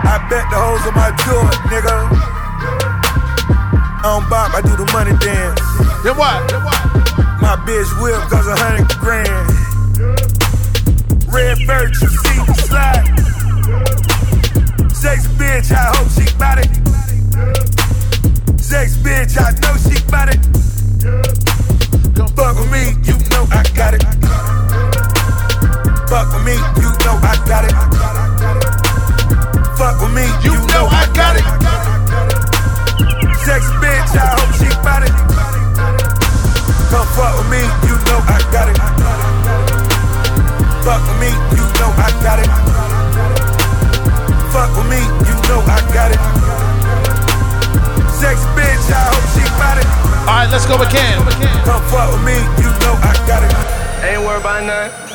[0.07, 1.97] I bet the hoes on my door, nigga.
[3.99, 5.61] I don't bop, I do the money dance.
[6.05, 7.26] Then what?
[7.47, 9.47] My bitch whip cause a hundred grand.
[11.32, 13.06] Red bird, you see me slide.
[14.90, 16.66] Sex bitch, I hope she bout it.
[18.59, 20.43] Sex bitch, I know she bout it.
[22.16, 24.02] Come fuck with me, you know I got it.
[26.10, 27.74] Fuck with me, you know I got it.
[29.78, 31.47] Fuck with me, you know I got it.
[33.47, 35.26] Sex bitch, I hope she bout it.
[36.97, 38.78] Come fuck with me, you know I got it.
[40.81, 42.48] Fuck with me, you know I got it.
[44.48, 46.20] Fuck with me, you know I got it.
[48.16, 49.85] Sex bitch, I hope she bout it.
[50.24, 51.20] Alright, let's go again.
[51.68, 52.32] Come fuck with me,
[52.64, 53.52] you know I got it.
[54.02, 55.06] Ain't worried about none.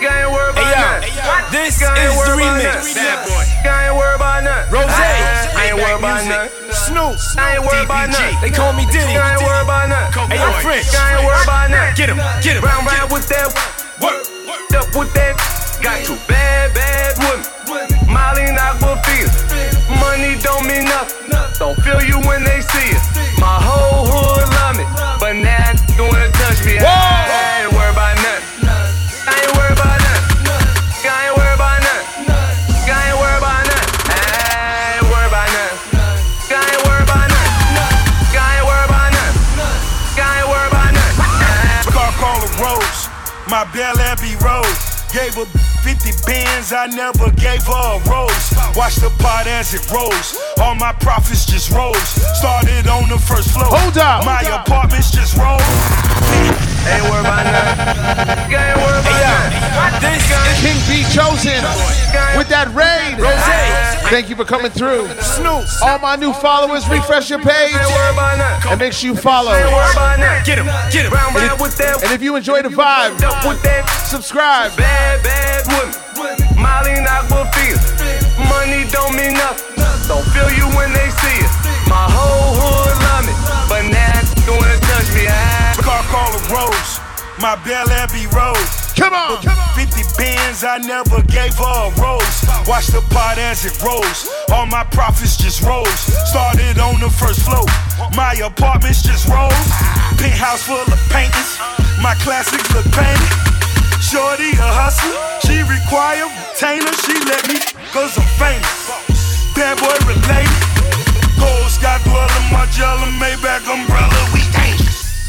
[0.00, 1.12] I ain't worried about Hey,
[1.52, 2.96] this is the remix.
[2.96, 3.44] Bad boy.
[3.68, 4.64] I ain't worried about none.
[4.72, 4.88] Rose.
[4.88, 6.48] I ain't worried about none.
[6.72, 7.20] Snoop.
[7.36, 8.32] I ain't worried about none.
[8.40, 9.12] They call me Diddy.
[9.12, 10.08] I ain't worried about none.
[10.32, 10.88] Hey, yo, French.
[10.96, 11.92] I ain't worried about none.
[11.96, 12.64] Get him, get him.
[12.64, 13.52] Round round with that
[14.00, 14.24] work.
[14.72, 15.36] Up with that.
[15.84, 17.44] Got two bad, bad women.
[18.08, 19.28] Molly not for fear.
[20.00, 21.28] Money don't mean nothing.
[21.58, 23.02] Don't feel you when they see it.
[23.36, 24.84] My whole hood love me.
[25.20, 26.78] But now you wanna touch me.
[26.80, 27.49] I
[43.60, 45.04] my Belaire Rose.
[45.12, 45.44] Gave her
[45.84, 48.46] 50 bands, I never gave her a rose.
[48.76, 50.38] Watch the pot as it rose.
[50.62, 52.08] All my profits just rose.
[52.38, 53.66] Started on the first floor.
[53.68, 54.24] Hold up.
[54.24, 55.60] My apartments just rose.
[56.88, 58.56] Ain't worried about nothing.
[58.56, 60.08] I ain't worried about nothing.
[60.08, 61.60] This is King B chosen
[62.38, 63.20] with that raid.
[63.20, 63.59] Rose.
[64.10, 65.06] Thank you for coming through.
[65.22, 65.64] Snoop.
[65.82, 68.72] All my new followers, refresh your page Ain't worried about nothing.
[68.72, 69.54] and make sure you follow.
[69.54, 70.44] Ain't worried about nothing.
[70.44, 71.12] Get him, get him.
[71.12, 72.02] Round round.
[72.02, 73.86] And if you enjoy the vibe, Up with that.
[74.10, 74.74] subscribe.
[74.76, 75.94] Bad, bad women.
[76.58, 77.78] Molly not for fear.
[78.50, 79.78] Money don't mean nothing.
[80.10, 81.50] Don't feel you when they see it.
[81.86, 83.34] My whole hood love me.
[83.70, 85.30] But now you wanna touch me.
[85.30, 86.98] I Car call a Rose,
[87.40, 88.92] my Belaire Rose.
[88.92, 89.74] Come on, come on.
[89.74, 92.36] 50 bands, I never gave her a rose.
[92.68, 94.28] Watch the pot as it rose.
[94.52, 96.00] All my profits just rose.
[96.28, 97.64] Started on the first floor.
[98.14, 99.56] My apartments just rose.
[100.20, 101.56] Penthouse full of paintings.
[102.04, 103.32] My classics look painted.
[104.04, 105.16] Shorty a hustler.
[105.48, 106.92] She require retainer.
[107.08, 107.56] She let me
[107.96, 108.68] cause I'm famous.
[109.56, 110.60] Bad boy related.
[111.40, 114.20] Gold sky dweller, Margiela, Maybach umbrella.
[114.34, 114.59] We.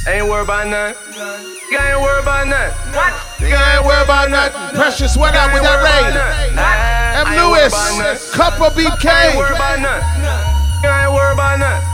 [0.07, 0.97] Ain't worried about nothing.
[1.17, 3.47] I ain't worried about nothing.
[3.47, 4.75] You ain't worried about nothing.
[4.75, 6.13] Precious went out with that raid.
[7.21, 7.27] M.
[7.37, 7.73] Lewis,
[8.33, 9.37] Cup of I ain't BK.
[9.37, 10.03] worried about nothing.
[10.83, 11.85] I ain't worried about nothing.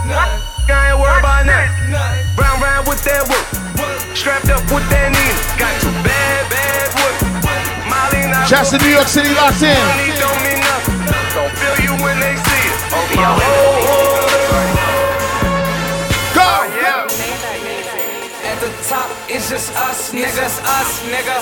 [0.72, 1.92] I ain't worried about nothing.
[2.40, 3.46] Round round with that whoop.
[4.16, 5.36] Strapped up with that Nina.
[5.60, 7.16] Got two bad, bad wood.
[7.92, 9.76] Molly not Shouts to New York City locked in.
[10.18, 10.98] Don't mean nothing.
[11.36, 12.78] Don't feel you when they see it.
[12.98, 13.36] Oh, My
[19.30, 21.38] it's just us, niggas, us, nigga.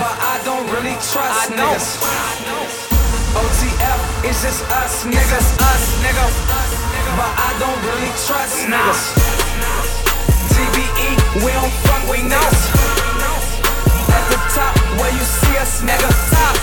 [0.00, 2.00] But I don't really trust niggas.
[3.36, 6.26] OTF, it's just us, niggas, us, nigga.
[7.16, 9.02] But I don't really trust niggas.
[10.52, 11.08] TBE,
[11.44, 12.60] we don't fuck with niggas.
[14.08, 16.08] At the top, where you see us, nigga.
[16.32, 16.56] Top.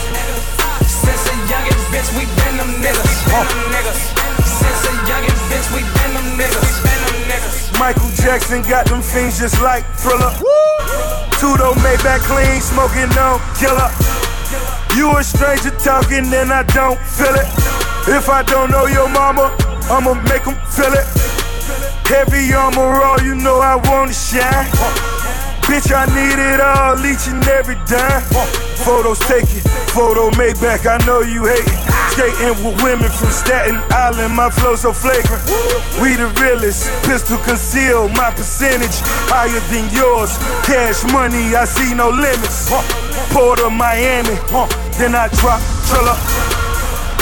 [0.86, 3.12] Since a youngin' bitch, we been them niggas.
[3.30, 4.31] Been them niggas.
[4.46, 6.84] Since a youngin' bitch, we been them niggas.
[6.84, 7.80] Been them niggas.
[7.80, 10.32] Michael Jackson got them fiends just like Thriller.
[11.42, 13.90] Tudo Maybach clean, smoking no killer.
[14.96, 17.48] You a stranger talking and I don't feel it.
[18.08, 19.56] If I don't know your mama,
[19.90, 21.08] I'ma make 'em feel it.
[22.06, 25.11] Heavy armor, all you know I wanna shine.
[25.72, 28.20] Bitch, I need it all, each and every dime.
[28.84, 29.64] Photos taken,
[29.96, 31.80] photo made back, I know you hate it.
[32.12, 35.40] Skating with women from Staten Island, my flow so flagrant.
[36.04, 39.00] We the realest, pistol conceal, my percentage
[39.32, 40.36] higher than yours.
[40.68, 42.68] Cash money, I see no limits.
[43.32, 44.36] Port of Miami,
[45.00, 46.20] then I drop Trilla.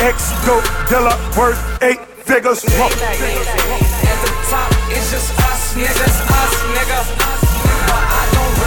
[0.01, 0.57] X go
[0.89, 2.65] Dilla, worth eight figures.
[2.65, 2.97] At
[4.25, 8.28] the top, it's just us, niggas, us, niggas.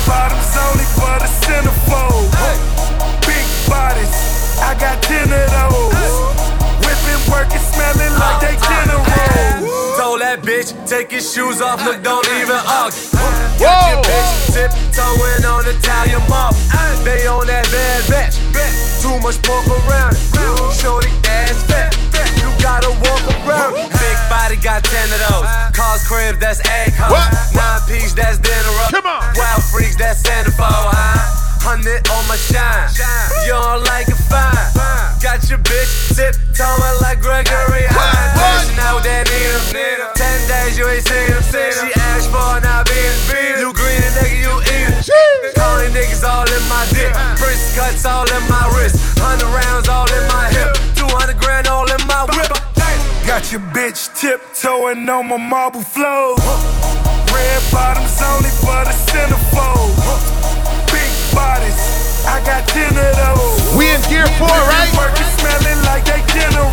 [0.00, 2.30] Red bottoms only for the centerfold.
[3.26, 5.94] Big bodies, I got ten of those.
[6.84, 9.60] Whipping, working, smelling like they uh, uh, dinner uh.
[9.60, 9.98] rolls.
[9.98, 12.98] Told that bitch, take his shoes off, look, don't even argue.
[13.58, 13.66] Whoa!
[13.66, 16.54] Got your bitch tiptoeing on Italian mob.
[17.04, 18.36] They on that bad batch.
[19.02, 20.20] Too much pork around it.
[20.80, 21.99] Shorty ass fat.
[22.62, 23.74] Gotta walk around.
[23.74, 25.48] Big body got ten of those.
[25.72, 26.92] Cars crib, that's egg
[27.56, 28.90] Nine piece, that's dinner roll.
[28.92, 29.24] Come on.
[29.34, 31.64] Wild freaks, that's centerfold, huh?
[31.64, 32.88] Hundred on my shine.
[33.44, 34.56] You don't like it fine.
[35.20, 38.72] Got your bitch tiptoeing like Gregory Hines.
[38.90, 40.10] With that needle.
[40.16, 41.42] Ten days you ain't seen him.
[41.46, 43.60] She asked for and I beat.
[43.60, 45.54] You green and nigga, you eat it.
[45.54, 47.12] Calling niggas all in my dick.
[47.38, 48.96] Wrist cuts all in my wrist.
[49.20, 50.74] Hundred rounds all in my hip.
[50.96, 52.49] Two hundred grand all in my whip.
[53.30, 56.34] Got your bitch tiptoeing on my marble floor.
[57.30, 59.94] Red bottoms only for the centerfold.
[60.90, 61.78] Big bodies,
[62.26, 63.78] I got ten of those.
[63.78, 64.90] We in gear four, right?
[64.98, 66.66] Working smelling like they general.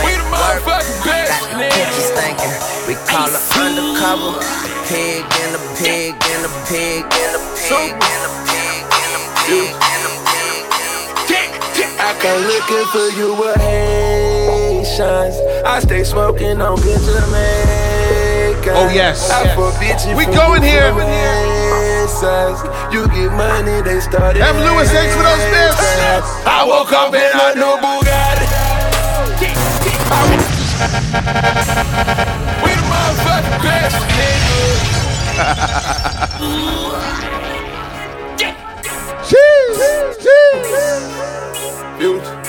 [0.00, 2.56] We the motherfucking best, Bitches thinking
[2.88, 4.40] we call her undercover.
[4.88, 9.36] Pig and a pig and a pig and a pig and a pig and a
[9.44, 10.24] pig and a
[11.28, 12.00] pig.
[12.00, 13.60] I come looking for you with
[14.92, 15.36] Haitians.
[15.64, 18.76] I stay smoking on good Jamaican.
[18.76, 19.30] Oh, yes.
[19.30, 20.92] I forbid We going here.
[22.92, 24.42] You get money, they started.
[24.42, 25.80] Have Lewis, thanks for those bits.
[26.46, 28.46] I woke up in a new Bugatti.
[32.62, 33.96] We the motherfucking best,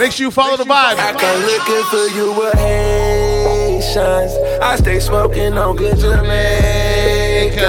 [0.00, 0.96] Make sure you follow the vibe.
[0.96, 4.32] I come looking for you with Haitians.
[4.64, 7.60] I stay smoking on good Jamaican.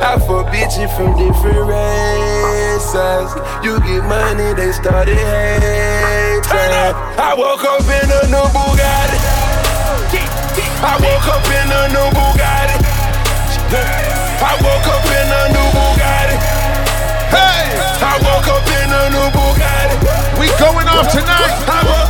[0.00, 3.28] I forbid you from different races.
[3.60, 6.96] You get money, they started hating.
[7.20, 9.20] I woke up in a new Bugatti.
[10.80, 12.80] I woke up in a new Bugatti.
[14.40, 16.40] I woke up in a new Bugatti.
[17.36, 17.68] Hey!
[18.00, 20.05] I woke up in a new Bugatti.
[20.58, 22.05] Going off tonight.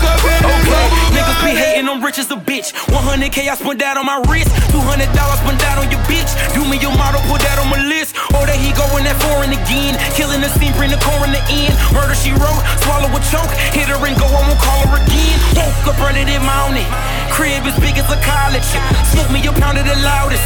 [1.45, 2.73] Be hating, I'm rich as a bitch.
[2.89, 4.53] 100k I spent that on my wrist.
[4.73, 6.31] 200 dollars spent that on your bitch.
[6.55, 8.15] Do me your model, put that on my list.
[8.33, 9.97] Oh, or that he going that foreign again.
[10.15, 11.75] Killing the scene, bring the core in the end.
[11.93, 13.51] Murder she wrote, swallow a choke.
[13.75, 15.37] Hit her and go, I won't call her again.
[15.57, 16.87] Woke up running in mountain.
[17.33, 18.67] Crib as big as a college.
[19.13, 20.45] Smoke me a pound of the loudest.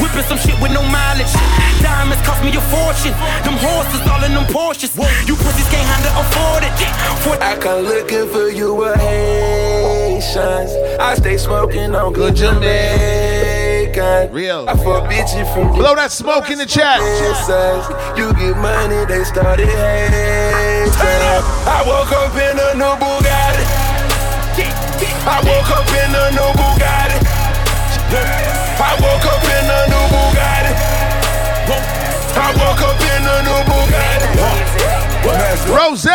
[0.00, 1.30] Whipping some shit with no mileage.
[1.82, 3.14] Diamonds cost me a fortune.
[3.46, 4.94] Them horses all in them Porsches.
[5.26, 6.74] You pussies can't handle afford it.
[7.22, 9.91] For I come looking for you with
[10.22, 10.72] Haitians.
[11.00, 14.32] I stay smoking on good Jamaican.
[14.32, 14.68] Real.
[14.68, 17.00] I forbid you from Blow that smoke in the chat.
[18.16, 20.92] You get money, they started hating.
[21.66, 23.66] I woke up in a new Bugatti.
[25.26, 27.18] I woke up in a new Bugatti.
[28.78, 30.72] I woke up in a new Bugatti.
[32.38, 33.82] I woke up in a new Bugatti.
[35.68, 36.06] Rose!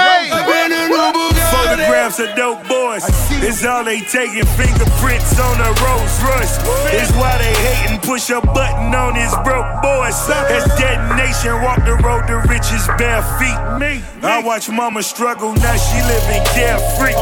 [1.51, 2.67] Photographs of dope
[2.99, 3.43] boys.
[3.43, 4.45] It's all they taking.
[4.57, 6.57] Fingerprints on a Rolls Royce.
[6.93, 7.99] It's why they hating.
[8.01, 10.15] Push a button on his broke boys.
[10.29, 13.57] As detonation, walk the road to riches bare feet.
[13.79, 14.01] Me.
[14.23, 15.53] I watch mama struggle.
[15.53, 17.13] Now she living carefree.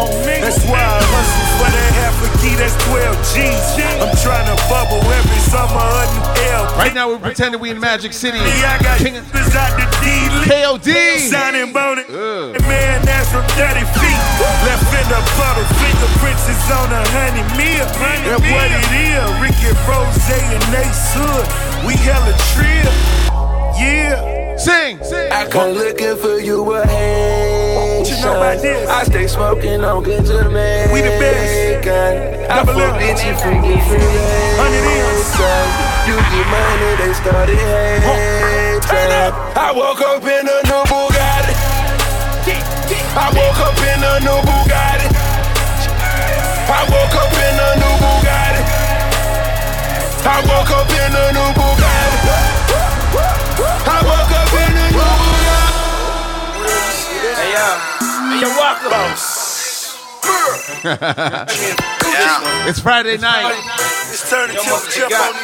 [0.41, 2.55] That's why I hustle for that half a key.
[2.55, 3.65] That's 12 G's.
[3.99, 5.75] I'm trying to bubble every summer.
[5.75, 6.63] A new L.
[6.77, 8.39] Right now we're pretending we in Magic City.
[8.39, 11.29] I got King niggas out the D KOD.
[11.29, 12.09] Signing bonnet.
[12.09, 14.19] Man, that's from 30 feet.
[14.63, 15.65] Left in the puddle.
[15.80, 17.85] Fingerprints is on a honey meal.
[17.85, 21.45] And what it is, Ricky Rose and Ace Hood.
[21.85, 22.94] We hella trill.
[23.77, 24.58] Yeah.
[24.58, 25.03] Sing.
[25.03, 25.32] Sing.
[25.32, 28.10] I come looking for you with Haitians.
[28.10, 28.90] you know about this?
[28.90, 30.94] I stay smoking on good Jamaican.
[30.94, 31.85] We the best.
[32.50, 32.94] I Double M.
[32.94, 35.35] forbid you from different races.
[36.08, 38.56] You get money, they started hating.
[39.58, 41.53] I woke up in a new Bugatti.
[43.18, 44.65] I woke up in a new Bugatti.
[46.75, 48.63] I woke up in a new Bugatti.
[50.27, 52.19] I woke up in a new Bugatti.
[53.87, 55.55] I woke up in a new Bugatti.
[57.39, 57.67] Hey yo,
[58.29, 59.13] hey yo, welcome.
[62.67, 63.55] it's Friday night.
[64.11, 65.35] It's turning Yo, must be got-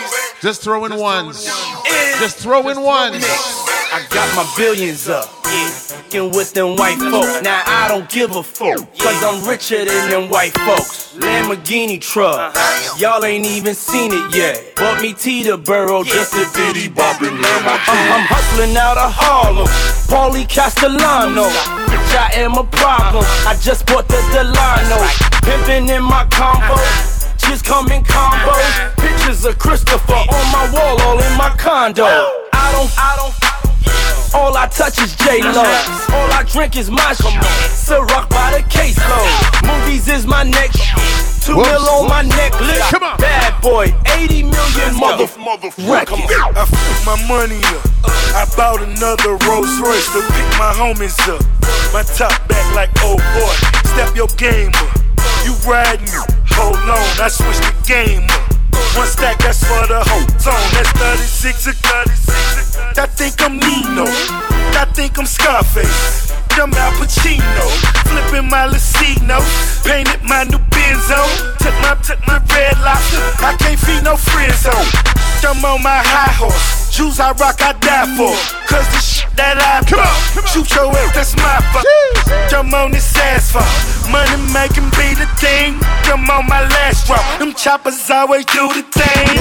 [0.41, 1.45] Just throwing ones.
[2.19, 3.25] Just throwing ones.
[4.01, 5.29] I got my billions up.
[6.09, 7.43] Yeah, with them white folk.
[7.43, 8.81] Now I don't give a fuck.
[8.97, 11.13] Cause I'm richer than them white folks.
[11.13, 12.57] Lamborghini truck.
[12.97, 14.75] Y'all ain't even seen it yet.
[14.75, 17.29] Bought me Teterboro just a bitty bopping.
[17.29, 19.67] I'm, I'm hustling out of Harlem.
[20.09, 21.45] Paulie Castellano.
[21.85, 23.23] Bitch, I am a problem.
[23.45, 24.97] I just bought the Delano.
[25.45, 26.73] Pimpin' in my combo.
[27.37, 28.97] Just come in combos.
[28.97, 32.05] Pictures of Christopher on my wall, all in my condo.
[32.05, 33.50] I don't, I don't.
[34.33, 35.51] All I touch is J-Lo.
[36.15, 37.35] All I drink is my shit.
[37.75, 39.27] Ciroc by the caseload.
[39.67, 41.43] Movies is my next shit.
[41.43, 41.69] Two Whoops.
[41.69, 42.79] mil on my necklace.
[42.91, 43.17] Come on.
[43.17, 45.27] Bad boy, 80 million mother
[45.83, 46.31] records.
[46.55, 47.83] I put my money up.
[48.31, 51.43] I bought another Rolls Royce to pick my homies up.
[51.91, 53.55] My top back like oh boy.
[53.91, 54.95] Step your game up.
[55.43, 56.23] You riding me.
[56.55, 58.51] Hold on, I switch the game up.
[58.95, 60.67] One stack, that's for the whole zone.
[60.71, 62.40] That's 36 or 36.
[62.97, 64.05] I think I'm Nino.
[64.75, 66.31] I think I'm Scarface.
[66.51, 67.65] I'm Al Pacino.
[68.07, 69.39] Flipping my Lucino.
[69.85, 71.21] Painted my new Benzo.
[71.59, 73.23] Took my, took my red lobster.
[73.43, 75.11] I can't feed no friend zone.
[75.43, 76.93] I'm on my high horse.
[76.93, 78.35] Shoes I rock, I die for.
[78.67, 80.47] Cause the shit that I bought.
[80.47, 81.85] Shoot your ass, that's my fault.
[82.53, 83.65] I'm on this asphalt.
[84.11, 85.79] Money making be the thing.
[86.11, 87.23] I'm on my last drop.
[87.39, 89.39] Them choppers always do the thing.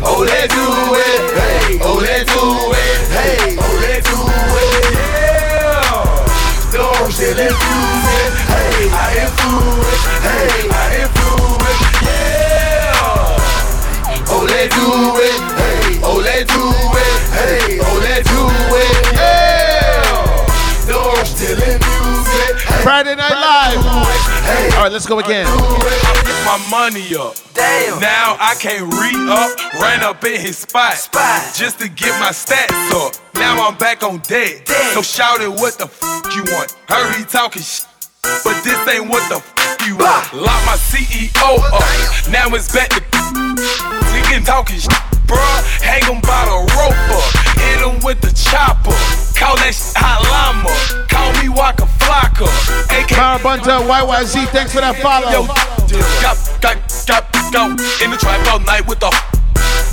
[0.00, 0.62] Oh, let's do
[0.94, 1.20] it.
[1.34, 2.38] Hey, oh, let's do
[2.70, 2.98] it.
[3.10, 4.14] Hey, oh, let's do
[4.62, 4.94] it.
[4.94, 6.06] Yeah.
[6.72, 7.66] Don't say let's do
[8.14, 8.32] it.
[8.46, 10.04] Hey, I influence.
[10.22, 11.82] Hey, I influence.
[12.06, 13.02] Yeah.
[14.30, 14.86] Oh, let's do
[15.26, 15.40] it.
[15.58, 16.62] Hey, oh, let's do
[16.94, 17.14] it.
[17.34, 18.42] Hey, oh, let's do
[18.78, 18.94] it.
[19.18, 20.86] Yeah.
[20.86, 21.87] Don't still music.
[22.88, 23.84] Friday Night Live.
[23.84, 25.44] All right, let's go again.
[25.46, 27.36] I put my money up.
[27.52, 28.00] Damn.
[28.00, 30.94] Now I can't re up, ran up in his spot,
[31.54, 33.12] just to get my stats up.
[33.34, 34.66] Now I'm back on deck.
[34.94, 36.00] So shout it, what the f
[36.34, 36.72] you want?
[36.88, 37.82] Heard he talking sh,
[38.22, 40.32] but this ain't what the f you want.
[40.32, 42.32] Lock my CEO up.
[42.32, 43.00] Now it's back to
[44.16, 44.88] Nigga talking sh,
[45.28, 45.60] bruh.
[45.84, 47.30] Hang him by the rope up.
[47.60, 48.96] Hit him with the chopper.
[49.36, 50.72] Call that sh hot llama.
[51.06, 52.48] Call me Waka Flocka.
[52.90, 55.46] AK Marabunta, YYZ, thanks for that follow.
[56.24, 56.76] Got, got,
[57.06, 57.70] got, go
[58.02, 59.12] in the trap all night with the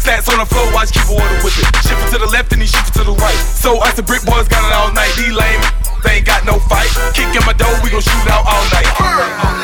[0.02, 0.66] stats on the floor.
[0.74, 1.68] Watch keep order with it.
[1.86, 3.38] Shift it to the left and he shift it to the right.
[3.38, 5.14] So us the brick boys got it all night.
[5.20, 5.62] These lame,
[6.04, 6.90] they ain't got no fight.
[7.14, 8.88] Kick in my door, we gon' shoot out all night.
[8.98, 9.56] All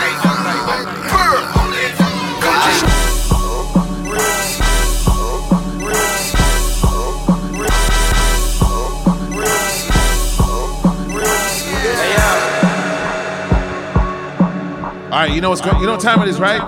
[15.11, 15.79] right, you know what's going.
[15.79, 16.61] You know what time it is, right?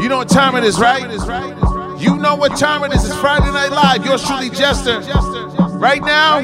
[0.00, 1.02] You know what time it is, right?
[2.00, 3.04] You know what time it is.
[3.04, 4.04] It's Friday Night Live.
[4.06, 5.00] Yours truly, Jester.
[5.78, 6.38] Right now,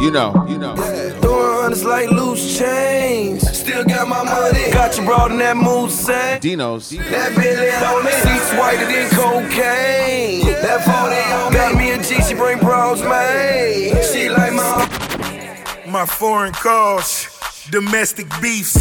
[0.00, 0.44] you know.
[0.48, 0.74] You know.
[1.20, 3.42] Throwing hundreds like loose change.
[3.42, 4.70] Still got my money.
[4.72, 6.40] Got you brought in that mood sang.
[6.40, 6.90] Dino's.
[6.90, 8.10] That Billy on me.
[8.10, 10.46] Seats whiter than cocaine.
[10.46, 11.58] That 40 on me.
[11.58, 14.02] Got me a G, she bring bros, man.
[14.12, 14.88] She like my.
[15.86, 17.28] My foreign calls,
[17.70, 18.74] domestic beefs.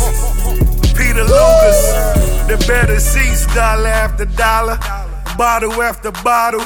[0.93, 1.79] Peter Lucas,
[2.47, 4.77] the better seats, dollar after dollar,
[5.37, 6.63] bottle after bottle.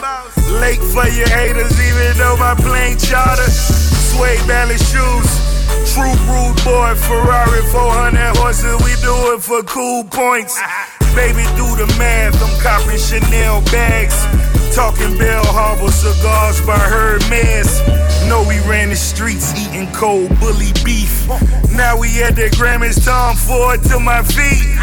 [0.60, 3.50] Late for your haters, even though my plane charter.
[3.50, 5.30] Suede ballet shoes,
[5.94, 10.60] true rude boy, Ferrari 400 horses, we do it for cool points.
[11.16, 14.16] Baby, do the math, I'm copping Chanel bags.
[14.78, 17.82] Talking Bal Harbour cigars by Hermes.
[18.30, 21.26] Know we ran the streets eating cold bully beef.
[21.74, 24.78] Now we at the Grammys, Tom Ford to my feet.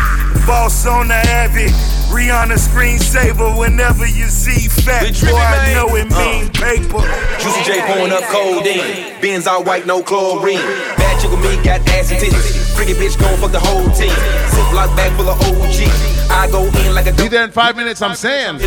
[0.50, 1.70] Boss on the Abbey,
[2.10, 3.56] Rihanna screensaver.
[3.56, 6.58] Whenever you see fat boy, I know it mean uh.
[6.58, 6.98] paper.
[7.38, 9.14] Juicy J pouring up cold codeine.
[9.22, 10.58] Benz all white, no chlorine.
[10.98, 12.74] Bad chick with me, got ass and titties.
[12.74, 14.10] Freaky bitch gon' fuck the whole team.
[14.50, 16.14] Ziploc bag full of OG.
[16.30, 18.02] I go in like a Be there in five minutes.
[18.02, 18.58] I'm saying.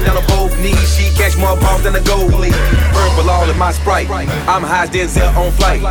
[1.17, 1.37] Down on both knees.
[1.37, 2.51] She catch more balls than a goalie.
[2.93, 4.09] Purple all in my sprite.
[4.09, 5.81] I'm high as Denzel on flight.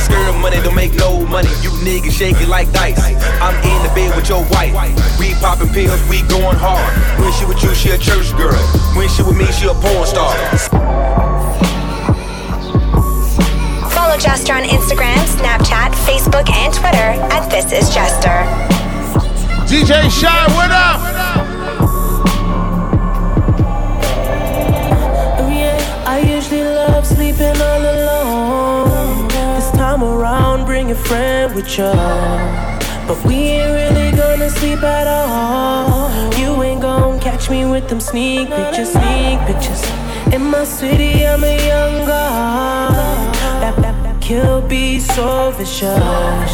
[0.00, 1.48] Skirt money don't make no money.
[1.62, 2.98] You niggas shake it like dice.
[3.40, 4.74] I'm in the bed with your wife.
[5.18, 6.92] We popping pills, we going hard.
[7.20, 8.56] When she with you, she a church girl.
[8.96, 10.34] When she with me, she a porn star.
[13.90, 18.44] Follow Jester on Instagram, Snapchat, Facebook, and Twitter at This Is Jester.
[19.68, 21.17] DJ Shy, what up?
[27.38, 29.28] Sleeping all alone.
[29.28, 31.92] This time around, bring a friend with you.
[33.06, 36.10] But we ain't really gonna sleep at all.
[36.38, 39.82] You ain't gonna catch me with them sneak pictures, sneak pictures.
[40.32, 42.90] In my city, I'm a young girl.
[43.62, 43.97] That, that,
[44.28, 46.52] kill be so vicious.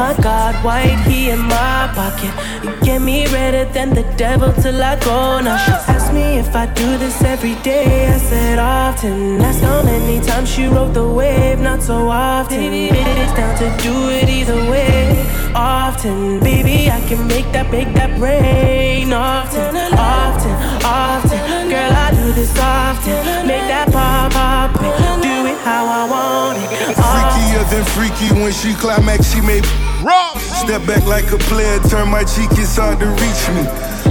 [0.00, 2.32] My God, white, he in my pocket.
[2.62, 5.40] You get me redder than the devil till I go.
[5.40, 8.06] Now she asked me if I do this every day.
[8.06, 9.40] I said often.
[9.40, 12.62] Asked how many times she rode the wave, not so often.
[12.62, 15.26] It's down to do it either way.
[15.56, 19.12] Often, baby, I can make that, make that rain.
[19.12, 21.27] Often, often, often,
[21.70, 23.46] girl, I do do this often.
[23.46, 26.68] Make that pop pop, do it how I want it.
[26.96, 29.60] Freakier than freaky when she climax, she may
[30.04, 30.42] Ross.
[30.60, 33.64] Step back like a player, turn my cheek, it's hard to reach me.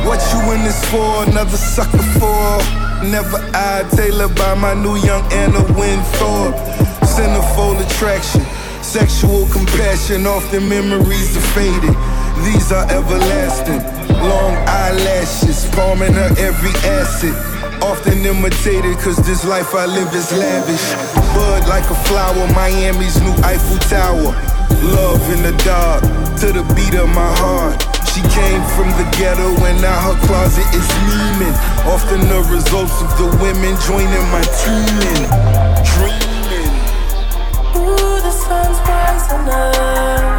[0.05, 1.23] What you in this for?
[1.29, 2.57] Another sucker for?
[3.05, 6.53] Never I Taylor by my new young Anna Wintour.
[7.05, 8.41] Centerfold attraction,
[8.81, 11.95] sexual compassion, often memories are faded.
[12.45, 14.06] These are everlasting.
[14.21, 17.35] Long eyelashes, palming her every acid.
[17.81, 20.87] Often imitated, cause this life I live is lavish.
[21.35, 24.33] Bud like a flower, Miami's new Eiffel Tower.
[24.81, 26.01] Love in the dark,
[26.41, 27.77] to the beat of my heart.
[28.17, 31.53] She came from the ghetto and now her closet is gleaming.
[31.85, 35.29] Often the results of the women joining my team.
[35.93, 36.73] Dreaming.
[37.77, 40.36] Ooh, the sun's rising up.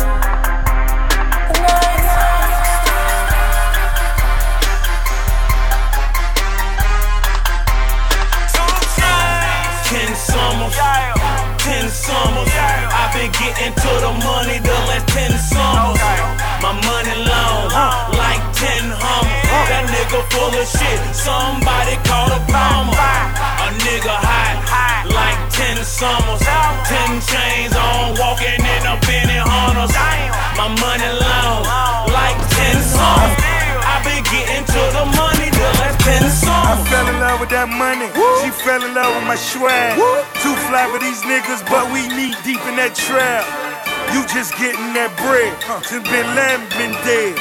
[11.59, 12.49] Ten summers.
[12.55, 16.01] I've been getting to the money the last ten summers.
[16.63, 17.71] My money long,
[18.17, 19.47] like ten hummers.
[19.71, 20.99] That nigga full of shit.
[21.15, 22.97] Somebody call a bomber.
[22.97, 26.43] A nigga hot, like ten summers.
[26.89, 29.93] Ten chains on, walking in a Benny Hunters.
[30.57, 31.63] My money long,
[32.11, 33.37] like ten summers.
[33.85, 35.38] I've been getting to the money
[36.09, 38.09] the last ten I fell in love with that money.
[38.41, 40.01] She fell in love with my swag.
[40.41, 43.45] Too fly for these niggas, but we knee deep in that trap.
[44.13, 45.53] You just getting that bread.
[45.85, 47.37] Since Bin Laden been dead.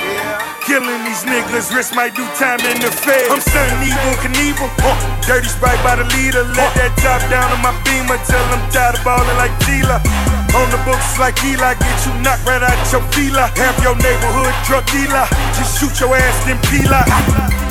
[0.67, 3.31] Killing these niggas, wrist might do time in the fed.
[3.31, 4.67] I'm stunning Evel Knievel.
[4.83, 4.99] Huh.
[5.23, 6.43] Dirty sprite by the leader.
[6.43, 8.19] Let that top down on my beamer.
[8.27, 10.36] Tell them tired of ballin' like Tila.
[10.55, 13.51] On the books like Eli, get you knocked right out your fila.
[13.59, 15.27] Have your neighborhood drug dealer.
[15.57, 17.07] Just shoot your ass, then peel out.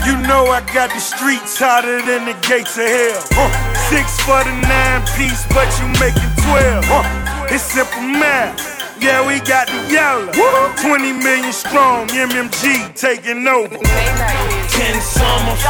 [0.07, 3.23] You know I got the streets hotter than the gates of hell.
[3.33, 3.51] Huh.
[3.89, 6.85] Six for the nine piece, but you making twelve.
[6.87, 7.49] Huh.
[7.51, 8.77] It's simple math.
[9.01, 10.33] Yeah, we got the yellow.
[10.81, 13.77] 20 million strong, MMG taking over.
[13.77, 15.63] Ten summers,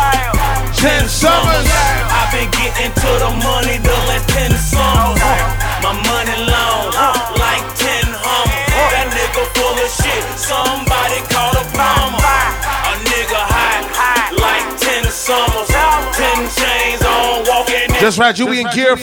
[0.79, 1.67] ten summers.
[1.67, 5.66] I've been getting to the money the last ten summers.
[5.83, 6.91] My money long,
[7.39, 8.73] like ten hummers.
[8.91, 10.25] That nigga full of shit.
[10.35, 12.43] Somebody call a bomber.
[12.91, 15.69] A nigga hot, like ten summers.
[16.17, 17.93] Ten chains on, walking.
[18.01, 18.97] Just right, you be in gear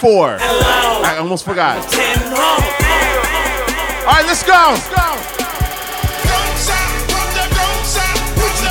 [0.00, 0.38] four.
[0.40, 1.86] I almost forgot.
[1.90, 2.74] Ten hummers.
[4.04, 4.76] All right, let's go.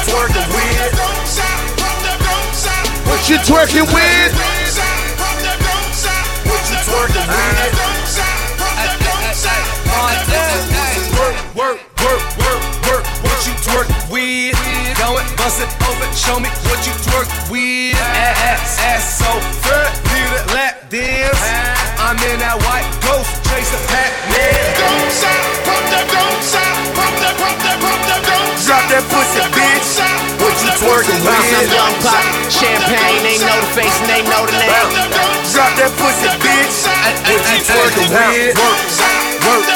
[0.09, 0.93] Twerking with.
[3.08, 4.52] What you twerking with?
[7.03, 8.95] What you twerking with?
[11.19, 13.03] Work, work, work, work, work.
[13.27, 14.56] What you twerk with?
[14.95, 16.07] Go it, bust it open.
[16.15, 17.99] Show me what you twerk with.
[17.99, 19.27] Ass, ass so
[19.67, 19.91] fat.
[20.15, 21.43] Need a lap dance.
[21.99, 24.64] I'm in that white ghost chase the Pac-Man.
[25.67, 28.23] Pump that, pump that, pump that, pump that, pump that.
[28.64, 29.99] Drop that pussy, bitch.
[30.40, 31.92] What you twerking with?
[32.24, 33.03] Up, young pop.
[33.03, 34.72] Champagne, they know the face and they know the name.
[35.52, 36.88] Drop that pussy, bitch.
[37.27, 38.56] What you twerking with?
[39.43, 39.68] Work,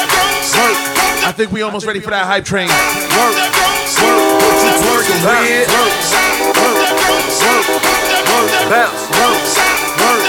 [0.56, 0.76] work.
[1.24, 2.68] I think we almost ready for that hype train.
[3.14, 3.36] Work,
[4.00, 4.16] work.
[4.38, 5.68] What you twerking with?
[5.68, 5.92] Work,
[6.56, 8.50] work, work, work.
[8.68, 9.38] Bounce, work,
[9.98, 10.22] work,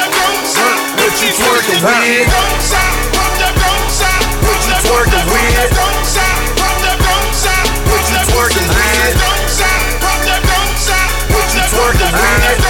[0.59, 0.79] work.
[0.99, 2.27] What you twerking with?
[4.43, 5.98] What you twerking with?
[11.89, 12.61] Twerking with?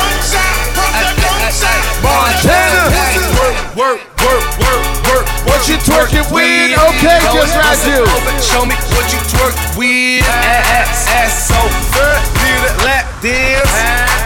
[2.00, 2.88] Montana.
[3.36, 5.26] Work, work, work, work, work.
[5.44, 6.80] What you twerking with?
[6.80, 8.08] Okay, just bust you.
[8.40, 10.24] Show me what you twerk with.
[10.24, 11.60] Ass, ass so
[11.92, 12.24] fat.
[12.40, 13.68] Need a lap dance.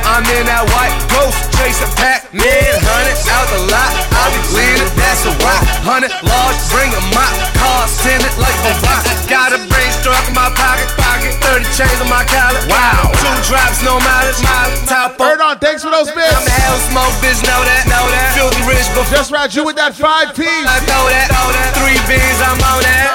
[0.06, 2.46] I'm in that white ghost chasing Pac-Man.
[2.86, 3.90] Hundred out the lot.
[4.14, 4.94] I'll be leaning.
[4.94, 5.64] That's a rock.
[5.82, 6.60] Hundred large.
[6.70, 7.34] Bring a mop.
[7.58, 9.02] Car tinted like a rock.
[9.26, 11.03] Got a brain struck in my pocket.
[11.14, 11.38] Pocket.
[11.46, 12.58] Thirty chains on my collar.
[12.66, 13.14] Wow.
[13.22, 14.42] Two drops, no mileage.
[14.42, 14.90] Mileage.
[14.90, 16.26] Top Bird on, thanks for those bitches.
[16.26, 16.50] I'm bits.
[16.50, 17.38] the hell smoke, bitch.
[17.46, 17.86] Know that.
[17.86, 18.34] Know that.
[18.34, 19.14] Filthy rich before.
[19.14, 20.66] Just right, you with that five piece.
[20.66, 21.78] I throw that, throw that.
[21.78, 23.14] Three beans, I'm on that.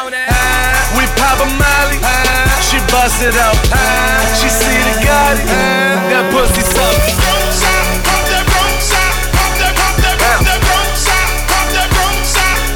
[0.94, 1.99] We pop a molly.
[2.62, 3.59] She bust it up.
[4.39, 5.43] She see the Gotti.
[6.15, 7.02] That pussy suck.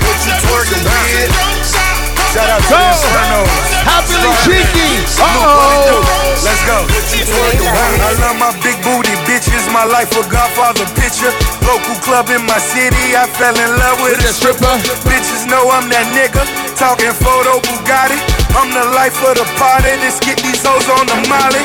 [0.03, 1.31] What you twerking with?
[2.35, 3.72] Shout out to Go.
[3.87, 5.03] Happily cheeky.
[5.19, 6.71] Uh Let's oh.
[6.71, 6.79] go.
[6.91, 7.71] What you twerking?
[8.03, 11.31] I love my big booty bitches, my life a Godfather picture.
[11.63, 14.75] Local club in my city, I fell in love with a stripper.
[15.07, 16.43] Bitches know I'm that nigga,
[16.75, 18.19] talking photo Bugatti.
[18.59, 21.63] I'm the life of the party, let's get these hoes on the molly.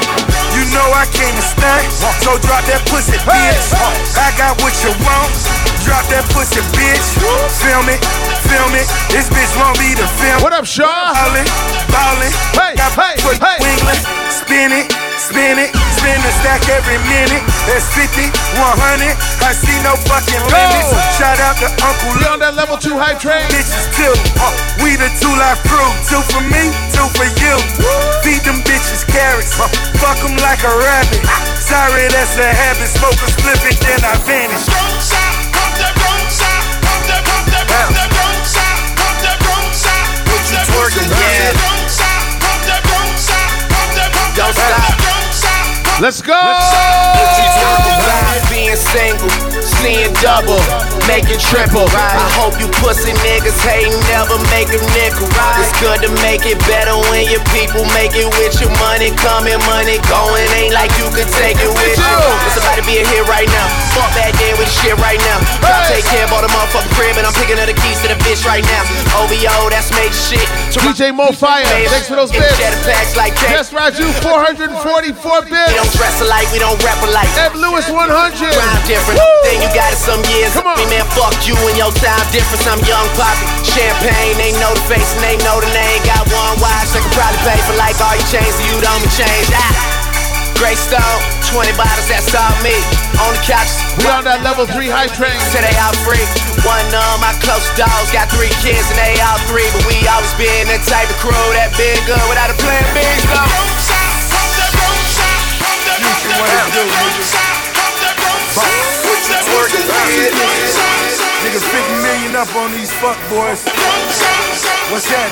[0.56, 1.86] You know I came to stunt.
[2.24, 3.74] So drop that pussy, bitch.
[4.18, 5.77] I got what you want.
[5.88, 7.07] Drop that pussy, bitch.
[7.64, 8.03] Film it,
[8.51, 8.83] film it.
[9.07, 10.43] This bitch won't be the film.
[10.43, 10.83] What up, Shaw?
[10.83, 11.48] Ballin',
[11.88, 12.33] ballin'.
[12.51, 13.56] Hey, got hey, for hey.
[13.64, 14.03] Wingling.
[14.27, 15.72] Spin it, spin it.
[15.95, 17.40] Spin the stack every minute.
[17.72, 18.19] That's 50,
[18.59, 19.16] 100.
[19.48, 20.91] I see no fucking limits.
[21.16, 23.48] Shout out to Uncle We on that level two hype train.
[23.48, 24.11] bitches too.
[24.43, 24.51] Uh,
[24.83, 25.88] we the two life crew.
[26.11, 27.56] Two for me, two for you.
[28.27, 29.56] Feed them bitches carrots.
[29.56, 29.72] Uh,
[30.03, 31.24] fuck them like a rabbit.
[31.64, 32.91] Sorry, that's a habit.
[32.91, 35.27] Smoke a split and then I vanish.
[40.98, 41.53] You twerking, yeah.
[44.35, 44.98] Don't stop.
[46.00, 46.34] Let's go.
[46.34, 49.30] What you twerking, vibe being single,
[49.82, 50.60] seeing double,
[51.06, 51.86] making triple.
[51.94, 55.30] I hope you pussy niggas hate never make a nickel.
[55.62, 59.58] It's good to make it better when your people make it with your money coming,
[59.70, 60.46] money going.
[60.58, 62.18] Ain't like you could take it with you.
[62.50, 63.68] It's about to be a hit right now.
[63.94, 65.38] Fuck that day with shit right now.
[65.62, 68.10] Drop take care of all the motherfucking crib and I'm picking up the keys to
[68.10, 68.84] the bitch right now.
[69.22, 70.48] OVO, that's major shit.
[70.74, 71.66] DJ Mo Fire.
[71.90, 72.58] Thanks for those bits.
[73.16, 77.30] Like Yes, Raju, 444 we don't dress alike, we don't rap alike.
[77.38, 78.08] Ev Lewis 100.
[78.08, 79.20] Rhyme different.
[79.46, 80.56] Then you got it some years.
[80.56, 80.80] Come on.
[80.80, 82.64] Me man, fuck you and your time difference.
[82.68, 83.44] I'm young poppy.
[83.68, 86.00] Champagne, they know the face and they know the name.
[86.08, 89.04] Got one watch, they can probably pay for like all your chains, so you don't
[89.12, 89.48] change.
[89.52, 89.76] Ah.
[90.58, 91.22] Great Stone,
[91.54, 92.74] 20 bottles, that's all me.
[93.22, 93.70] On the couch,
[94.02, 95.38] We on that level three hype train.
[95.54, 96.26] till they all free.
[96.66, 99.70] One of my close dogs got three kids and they all three.
[99.70, 103.06] But we always been that type of crew that been good without a plan B.
[103.30, 103.38] So.
[106.38, 108.97] What it do, nigga?
[109.68, 113.68] What you twerking, 50 million up on these fuck boys.
[114.88, 115.28] What's that?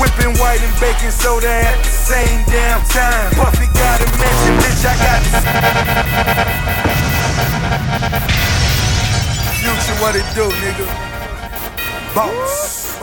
[0.00, 3.28] Whipping white and baking soda at the same damn time.
[3.36, 5.20] Puffy got a mention, bitch, I got
[9.60, 10.88] Future, what it do, nigga?
[12.14, 12.96] Boss.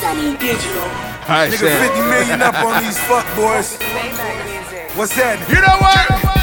[0.00, 0.82] Sonny Digital.
[0.82, 1.94] All right, Nigga, Sam.
[1.94, 3.78] 50 million up on these fuck boys.
[4.98, 5.38] What's that?
[5.48, 6.37] You know what?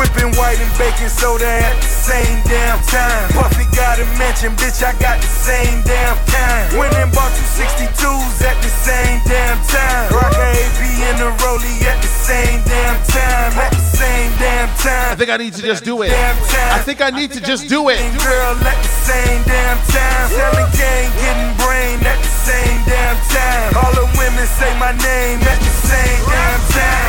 [0.00, 3.28] Whipping white and baking soda at the same damn time.
[3.36, 6.72] Puffy got a mention, bitch, I got the same damn kind.
[6.72, 10.08] Went and bought two 62s at the same damn time.
[10.08, 13.52] Rock a AP in the rollie at the same damn time.
[13.60, 15.12] At the same damn time.
[15.12, 16.12] I think I need to just do it.
[16.16, 18.00] I think I need to just do it.
[18.24, 20.28] Girl at the same damn time.
[20.32, 23.76] Selling gang, getting brain at the same damn time.
[23.76, 27.00] All the women say my name at the same damn time.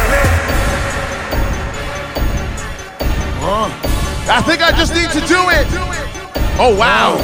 [3.42, 3.74] Uh-huh.
[4.30, 5.66] I think I just need to do it.
[6.62, 7.18] Oh, wow.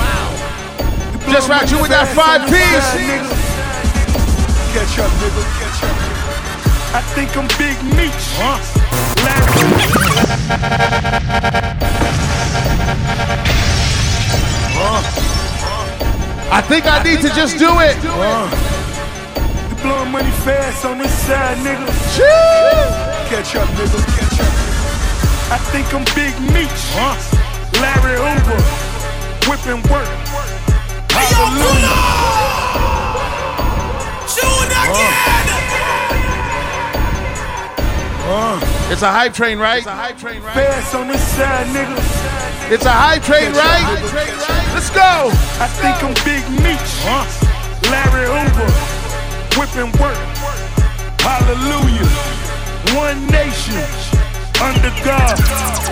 [1.29, 2.89] Just rock you with that five piece.
[4.73, 5.45] Catch up, nigga.
[5.61, 5.93] Catch up.
[6.97, 8.25] I think I'm Big Meech.
[8.41, 8.57] Uh-huh.
[16.49, 17.95] I think I need to just do it.
[19.69, 21.85] You blowing money fast on this side, nigga.
[23.29, 24.01] Catch up, nigga.
[24.17, 24.66] Catch up.
[25.49, 26.83] I think I'm Big Meech.
[27.79, 28.59] Larry Hoover.
[29.47, 30.07] Whipping work.
[31.09, 31.95] Hallelujah.
[38.91, 39.77] It's a hype train, right?
[39.77, 40.53] It's a hype train, right?
[40.53, 41.95] Fast on this side, nigga.
[42.69, 43.87] It's a hype train, right?
[44.73, 45.31] Let's go.
[45.63, 47.05] I think I'm Big Meech.
[47.89, 48.67] Larry Hoover.
[49.55, 50.17] Whipping work.
[51.23, 52.05] Hallelujah.
[52.97, 54.26] One nation.
[54.57, 55.37] Under God.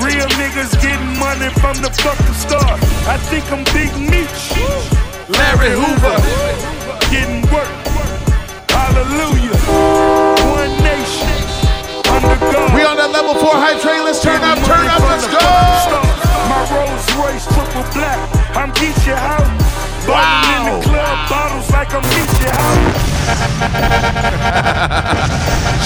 [0.02, 2.82] Real niggas getting money from the fucking start.
[3.06, 4.58] I think I'm Big Meech.
[5.30, 6.18] Larry Hoover.
[7.14, 7.70] Getting work.
[8.74, 9.54] Hallelujah.
[10.50, 11.30] One nation.
[12.10, 12.74] Under God.
[12.74, 14.02] We on that level four hype train.
[14.04, 15.38] Let's turn up, turn up, let's go.
[16.50, 18.18] My Rolls Royce triple black.
[18.58, 19.46] I'm Geechee out.
[20.10, 22.82] Ballin' in the club, bottles like I'm Geechee out.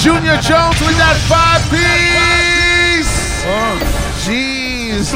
[0.00, 2.59] Junior Jones with that five piece.
[4.20, 5.14] Jeez.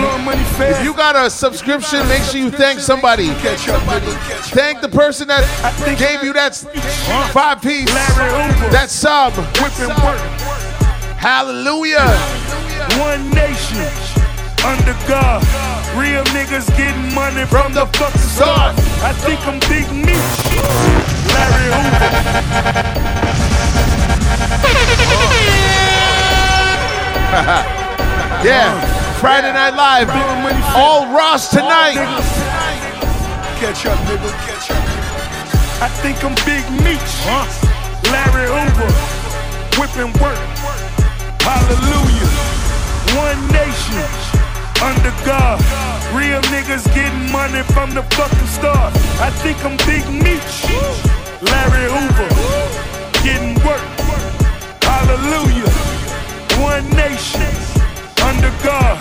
[0.71, 3.29] If you got a subscription, make sure you thank somebody.
[3.29, 5.45] Thank the person that
[5.99, 6.57] gave you that
[7.33, 7.93] five piece.
[8.73, 9.35] That sub.
[11.17, 12.09] Hallelujah.
[12.99, 13.87] One nation.
[14.65, 15.43] Under God.
[15.95, 18.75] Real niggas getting money from the fucking start.
[19.03, 20.17] I think I'm Big Meech.
[27.35, 27.81] Larry
[28.45, 28.79] yeah.
[29.21, 30.09] Friday Night Live.
[30.77, 31.95] All Ross tonight.
[33.59, 34.31] Catch up, nigga.
[34.47, 34.85] Catch up.
[35.83, 37.13] I think I'm Big Meech.
[38.13, 38.91] Larry Hoover.
[39.81, 40.39] Whipping work.
[41.41, 42.31] Hallelujah.
[43.17, 44.01] One nation,
[44.83, 45.61] under God.
[46.15, 48.95] Real niggas getting money from the fucking start.
[49.21, 50.65] I think I'm Big Meech,
[51.43, 52.29] Larry Hoover,
[53.23, 53.83] getting work.
[54.83, 55.71] Hallelujah.
[56.63, 57.51] One nation,
[58.35, 58.99] under God.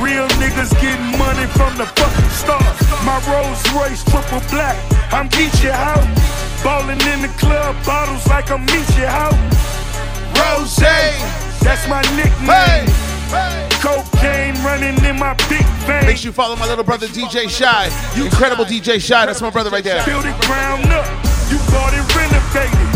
[0.00, 2.62] Real niggas getting money from the fucking start.
[3.02, 4.78] My Rolls Royce triple black.
[5.12, 6.06] I'm Geechee out.
[6.62, 9.34] Ballin' in the club, bottles like I'm Meechee out.
[10.38, 10.76] Rose,
[11.62, 12.86] that's my nickname.
[13.82, 16.06] Cocaine running in my big vein.
[16.06, 17.90] Make sure you follow my little brother DJ Shy.
[18.16, 19.26] You Incredible DJ Shy.
[19.26, 20.04] That's my brother right there.
[20.04, 21.06] Build it ground up.
[21.50, 22.88] You bought it renovated.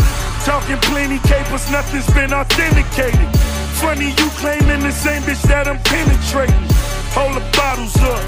[0.43, 3.52] Talking plenty capers, nothing's been authenticated.
[3.81, 6.67] Funny you claiming the same bitch that I'm penetrating.
[7.17, 8.21] Hold the bottles up.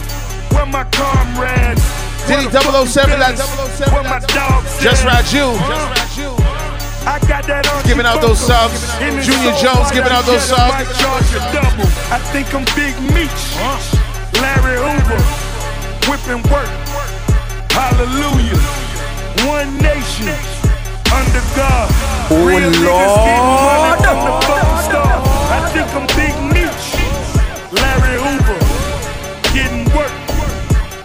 [0.54, 1.82] Where my comrades?
[2.28, 3.80] Diddy Where the 007, fucking that's villains?
[3.94, 4.82] Where my oh dogs?
[4.82, 5.26] Just at?
[5.26, 5.56] Raju.
[5.58, 6.06] Huh?
[7.06, 8.82] I got that on Giving out those subs.
[8.98, 10.90] Junior Jones giving out those subs.
[11.54, 11.86] Double.
[12.10, 13.42] I think I'm Big Meech.
[14.42, 15.22] Larry Hoover.
[16.10, 16.66] Whipping work.
[17.70, 18.58] Hallelujah.
[19.46, 20.34] One nation.
[21.14, 21.94] Under God.
[22.34, 24.02] Oh, Real niggas getting money
[24.50, 24.65] Lord.
[25.96, 26.88] I'm Big Meech.
[27.72, 28.60] Larry Hoover.
[29.56, 30.12] Getting work.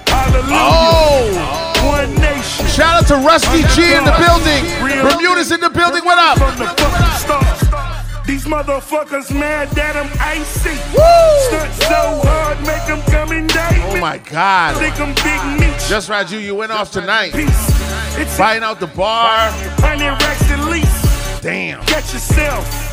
[0.09, 0.51] Hallelujah.
[0.51, 1.87] Oh.
[1.87, 2.67] One nation.
[2.67, 4.67] Shout out to Rusty G in the building.
[5.01, 6.05] Bermuda's in the building.
[6.05, 6.39] What up?
[6.39, 8.27] From the fucking start.
[8.27, 10.75] These motherfuckers mad that I'm icy.
[10.75, 14.77] Stunt so hard, make them come indict Oh my God.
[14.77, 15.89] Think I'm Big Meech.
[15.89, 17.31] Just Raju, you went off tonight.
[17.35, 19.51] It's Buying out the bar.
[19.79, 21.43] Hundred racks at least.
[21.43, 21.85] Damn.
[21.87, 22.90] Get yourself.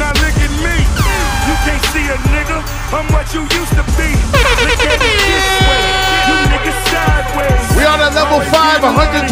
[0.00, 0.76] Now look at me.
[1.44, 2.64] You can't see a nigga.
[2.88, 4.08] I'm what you used to be.
[4.32, 5.84] Look at this way.
[6.24, 7.64] You niggas sideways.
[7.76, 9.28] We on at level five, 121%.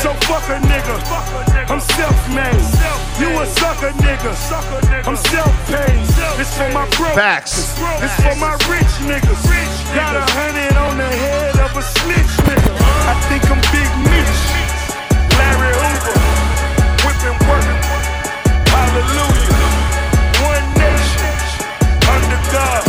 [0.00, 0.96] So fuck a nigga.
[1.68, 2.64] I'm self-made.
[3.20, 4.32] You a sucker nigga.
[5.06, 6.00] I'm self-paid.
[6.40, 7.14] This for my broke.
[7.14, 7.76] Facts.
[8.00, 9.44] This for my rich niggas.
[9.94, 12.72] Got a hundred on the head of a snitch nigga.
[12.80, 14.40] I think I'm Big Meech.
[15.36, 16.16] Larry Hoover.
[17.04, 17.71] Whipping work.
[18.92, 19.56] Hallelujah.
[20.44, 21.32] One nation.
[22.12, 22.84] Under God.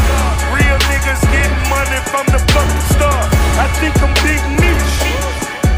[0.51, 3.31] Real niggas getting money from the fucking start.
[3.55, 4.99] I think I'm Big Meech.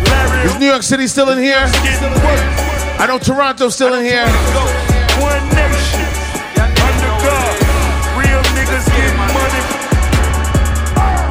[0.09, 1.61] Larry Is New York City still in here?
[1.61, 4.25] I know Toronto's still in here.
[5.21, 6.09] One nation.
[6.57, 7.53] Under God.
[8.17, 9.61] Real niggas getting money.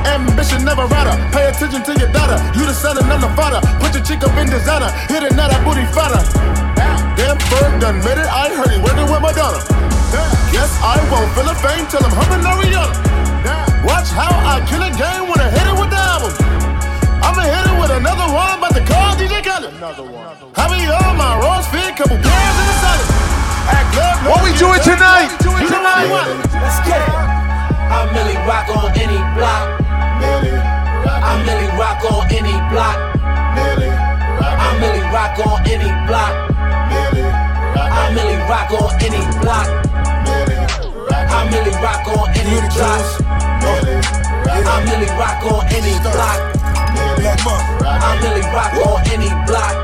[0.07, 1.19] Ambition never rider.
[1.35, 2.39] Pay attention to your data.
[2.55, 3.59] You the son and I'm the father.
[3.83, 4.95] Put your chick up in designer.
[5.11, 6.64] Hit it, now that booty fatter.
[7.35, 8.31] Damn bird done made it.
[8.31, 9.59] I heard he working with Madonna.
[10.55, 12.95] Guess I won't feel a fame till I'm humping Ariana.
[13.83, 16.31] Watch how I kill a game when I hit it with the album.
[17.27, 19.75] I'ma hit it with another one, but the call DJ Khaled.
[19.75, 20.31] Another one.
[20.55, 23.09] I be on my Ross feet, couple pairs in the salad.
[23.67, 25.35] Act love, no What we doing tonight?
[25.43, 26.31] Tonight what?
[26.55, 27.15] Let's get it.
[27.19, 29.83] I Millie rock on any block.
[29.83, 32.99] I Millie rock on any block.
[33.59, 36.53] I Millie rock on any block.
[37.95, 39.69] I Millie rock on any block.
[41.31, 43.07] I Millie rock on any block.
[44.67, 46.41] I Millie rock on any block.
[47.25, 49.75] I Millie rock on any block.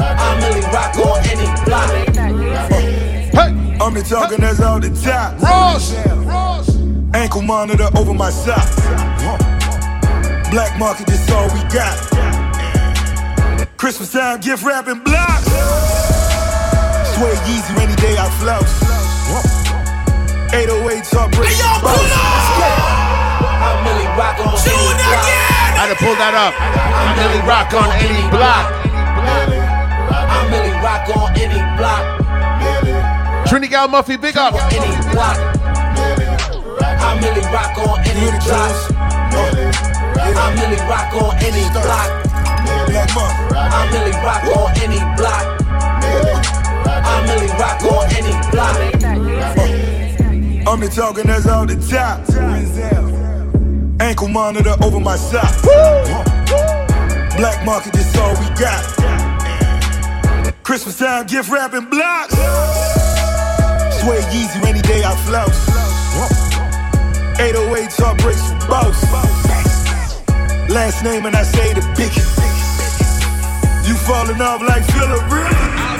[0.00, 1.90] I Millie rock on any block.
[3.80, 5.40] I'm the talking that's out the top.
[5.40, 5.94] Ross.
[7.14, 8.76] Ankle monitor over my socks.
[10.50, 11.96] Black market, that's all we got.
[13.76, 15.87] Christmas time, gift wrapping blocks.
[17.18, 18.78] Swear Yeezy, rainy day I flouse.
[20.54, 21.50] 808 talk break.
[21.50, 21.98] Hey, yo, pull
[23.58, 25.26] I Millie rock on any block.
[25.26, 26.54] I had to pull that up.
[26.54, 28.70] I'm really rock on any block.
[29.18, 32.06] I Millie rock on any block.
[33.50, 34.54] Trinity Gal Muffy, big up.
[34.70, 35.34] Any block.
[37.02, 38.70] I Millie rock on any block.
[40.38, 42.14] I Millie rock on any block.
[43.58, 45.57] I Millie rock on any block.
[47.28, 48.76] Millie rock on any block.
[50.66, 52.24] I'm the talking that's out the top.
[54.00, 55.62] Ankle monitor over my sock.
[57.36, 58.84] Black market, that's all we got.
[60.62, 62.34] Christmas time, gift wrapping blocks.
[64.00, 65.68] Swear Yeezy, rainy day I flouse.
[67.40, 69.02] 808 talk breaks for boss.
[70.68, 72.38] Last name and I say the biggest.
[73.86, 75.97] You falling off like Philip Rivers.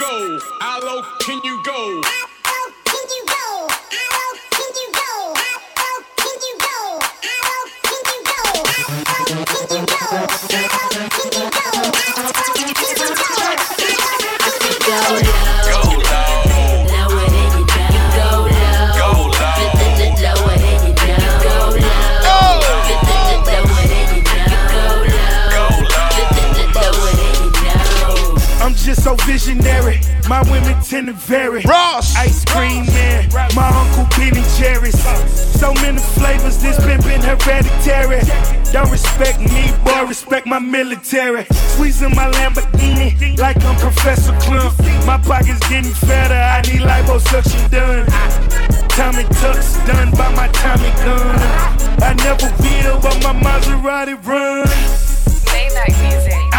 [0.00, 0.38] go?
[0.60, 2.00] How low can you go?
[15.00, 15.49] Go down.
[28.90, 30.00] Just so visionary.
[30.28, 31.62] My women tend to vary.
[31.62, 32.16] Ross.
[32.16, 33.28] Ice cream man.
[33.54, 35.00] My uncle Ben and Jerry's.
[35.60, 38.18] So many flavors, this been been hereditary.
[38.72, 41.44] Don't respect me, boy, respect my military.
[41.70, 44.74] Squeezing my Lamborghini like I'm Professor Klump.
[45.06, 48.06] My pockets getting fatter, I need liposuction done.
[48.88, 51.38] Tommy Tuck's done by my Tommy gun.
[52.02, 54.66] I never will, but my Maserati run.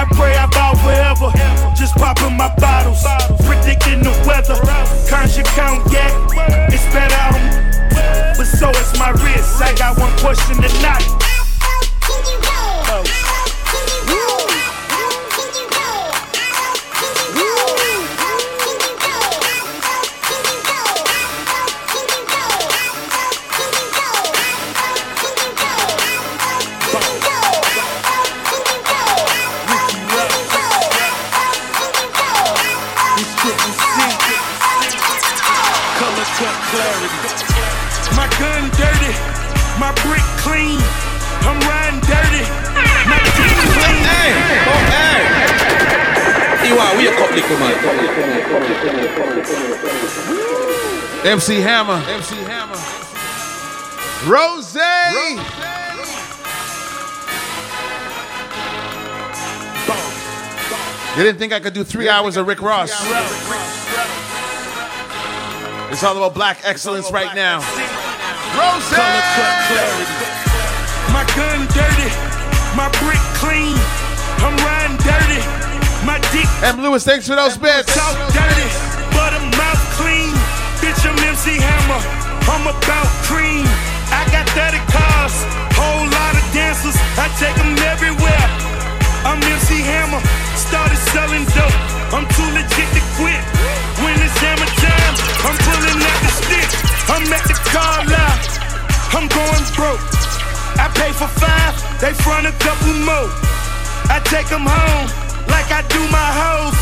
[0.02, 1.30] I pray bow forever.
[1.76, 3.06] Just popping my bottles,
[3.46, 4.58] predicting the weather.
[5.08, 6.12] Conscious count yak,
[6.74, 8.36] it's better on.
[8.36, 9.62] But so is my wrist.
[9.62, 11.06] I got one question tonight.
[39.82, 40.78] My brick clean.
[41.42, 42.46] I'm riding dirty,
[43.10, 44.06] my dick clean.
[46.70, 47.64] Iwa, oh, we a couple come
[51.26, 52.00] MC Hammer.
[52.08, 52.78] MC Hammer.
[54.30, 54.76] Rose.
[61.18, 62.92] You didn't think I could do three hours of Rick Ross?
[65.92, 67.60] It's all about black excellence right now.
[68.58, 68.84] Rose.
[68.92, 70.08] Color cut clarity.
[71.16, 72.10] My gun dirty,
[72.76, 73.76] my brick clean.
[74.44, 75.42] I'm riding dirty,
[76.04, 76.48] my dick.
[76.64, 76.82] M.
[76.82, 77.92] Lewis, thanks for those bits.
[77.96, 78.68] Dirty,
[79.16, 80.32] but I'm mouth clean.
[80.84, 82.02] Bitch, I'm MC Hammer.
[82.52, 83.68] I'm about cream.
[84.12, 85.36] I got 30 cars,
[85.80, 86.96] whole lot of dancers.
[87.16, 88.48] I take them everywhere.
[89.24, 90.20] I'm MC Hammer,
[90.58, 91.80] started selling dope.
[92.12, 93.40] I'm too legit to quit.
[94.12, 95.16] When it's hammer time,
[95.48, 96.70] I'm pulling out the stick.
[97.08, 98.44] I'm at the car lot.
[99.16, 100.04] I'm going broke.
[100.76, 103.32] I pay for five, they front a couple more.
[104.12, 105.08] I take them home
[105.48, 106.76] like I do my hoes.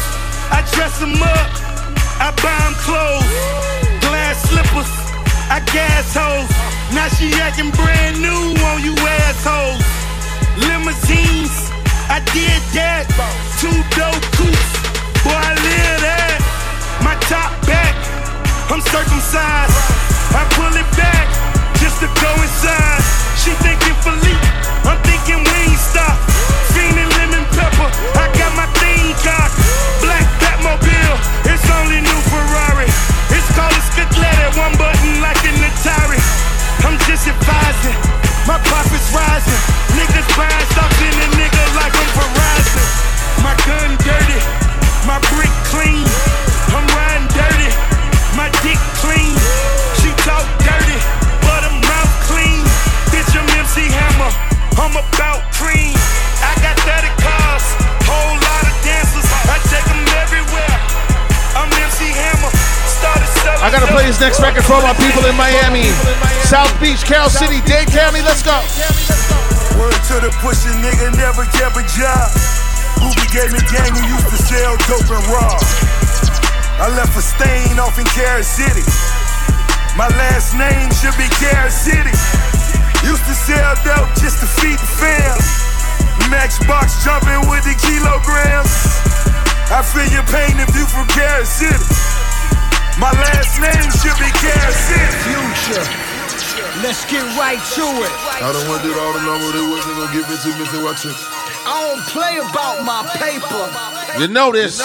[0.49, 1.49] I dress them up,
[2.17, 3.30] I buy them clothes.
[4.01, 4.90] Glass slippers,
[5.53, 6.49] I gas hoes.
[6.98, 9.85] Now she acting brand new on you assholes.
[10.66, 11.69] Limousines,
[12.09, 13.06] I did that.
[13.61, 14.72] Two dope coupes,
[15.22, 16.28] boy, I live that.
[17.03, 17.95] My top back,
[18.69, 19.77] I'm circumcised.
[20.35, 21.25] I pull it back
[21.79, 23.01] just to go inside.
[23.39, 24.45] She thinking Philippe,
[24.83, 26.15] I'm thinking Wingstop.
[26.75, 29.55] Fiending lemon pepper, I got my thing cocked.
[30.03, 32.89] Black Batmobile, it's only new Ferrari.
[33.33, 36.19] It's called a Scaglietti, one button like an Atari.
[36.83, 37.97] I'm just advising,
[38.45, 39.61] my profits rising.
[39.95, 42.85] Niggas buying stocks in a nigga like I'm Verizon.
[43.41, 44.39] My gun dirty,
[45.05, 46.03] my brick clean.
[46.73, 47.69] I'm riding dirty,
[48.35, 49.35] my dick clean.
[50.01, 50.97] She talk dirty,
[51.43, 52.63] but her mouth clean.
[53.13, 54.31] Bitch, I'm MC Hammer,
[54.79, 55.95] I'm about cream.
[56.43, 57.65] I got 30 cars,
[58.07, 59.27] whole lot of dancers.
[59.47, 60.75] I take them everywhere.
[61.55, 62.51] I'm MC Hammer.
[63.61, 65.87] I gotta play this next record for all my people in Miami,
[66.47, 68.21] South Beach, Carol City, Dade County.
[68.21, 68.55] Let's go.
[69.79, 72.68] Word to the pussy nigga, never kept a job.
[72.98, 75.61] Ruby gave me gang who used to sell dope and rob.
[76.82, 78.82] I left a stain off in Carol City.
[80.00, 82.16] My last name should be Carol City.
[83.06, 85.38] Used to sell dope just to feed the fam.
[86.32, 88.72] Matchbox jumping with the kilograms.
[89.69, 91.77] I feel your pain if you from Carol City.
[92.98, 95.14] My last name should be Carol City.
[95.30, 95.85] Future.
[96.80, 98.14] Let's get right to it.
[98.40, 100.66] I don't want to do all the number they wasn't gonna give it to me,
[100.66, 101.48] so watch it.
[101.69, 103.69] I don't play about my paper.
[104.17, 104.81] You know this.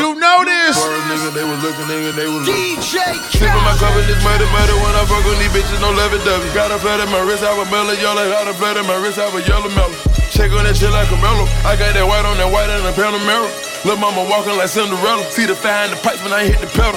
[0.00, 0.80] You know this.
[0.80, 2.80] First nigga, they was looking, nigga, they was looking.
[2.80, 3.04] DJ
[3.52, 6.16] of my cup and this murder, murder when I fuck on these bitches, no lovey
[6.24, 6.48] dovey.
[6.56, 8.24] Got a flat in my wrist, have a mellow yellow.
[8.32, 9.92] Got a flat in my wrist, have a yellow mellow.
[10.32, 11.44] Check on that shit like a mellow.
[11.68, 13.44] I got that white on that white and a Panamera.
[13.84, 15.20] Lil' mama walking like Cinderella.
[15.36, 16.96] See the fire in the pipes when I hit the pedal.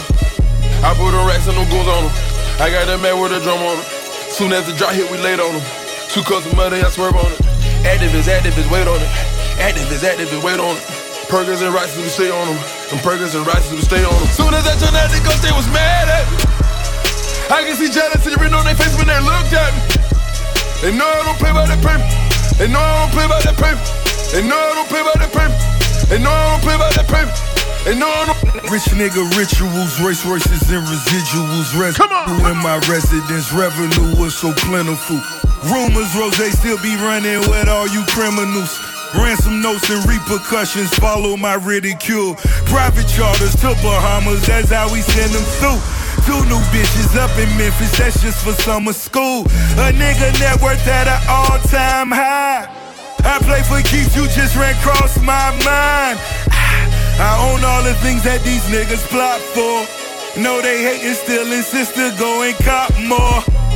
[0.79, 2.13] I put the racks and them goons on them.
[2.63, 3.87] I got that man with a drum on it.
[4.31, 5.65] Soon as the drop hit, we laid on them.
[6.07, 7.46] Two cups of money, I swerve on it.
[7.87, 9.11] Active is active is wait on it.
[9.63, 10.83] Active is active is wait on it.
[11.31, 12.59] Perkins and rices, we stay on them.
[12.91, 14.27] And Perkins and rices, we stay on them.
[14.35, 16.37] Soon as I turned out the ghost, they was mad at me.
[17.47, 19.81] I can see jealousy written on their face when they looked at me.
[20.83, 22.03] They know I don't play by the paper.
[22.59, 23.79] And no, I don't play by that paper.
[24.35, 25.57] And no, I don't play by that paper.
[26.11, 27.33] And no, I don't play by that paper.
[27.87, 28.71] And no, I don't.
[28.71, 31.71] Rich nigga rituals, race races and residuals.
[31.95, 32.51] Come on.
[32.51, 35.23] In my residence, revenue was so plentiful.
[35.65, 38.77] Rumors, Rose they still be running with all you criminals.
[39.15, 42.35] Ransom notes and repercussions follow my ridicule.
[42.69, 45.79] Private charters to Bahamas, that's how we send them through.
[46.27, 49.41] Two new bitches up in Memphis, that's just for summer school.
[49.81, 52.67] A nigga net worth at an all time high.
[53.23, 56.19] I play for keeps, you just ran across my mind.
[56.51, 56.85] Ah,
[57.17, 59.87] I own all the things that these niggas plot for.
[60.39, 63.66] No, they hating, still insist to go and cop more.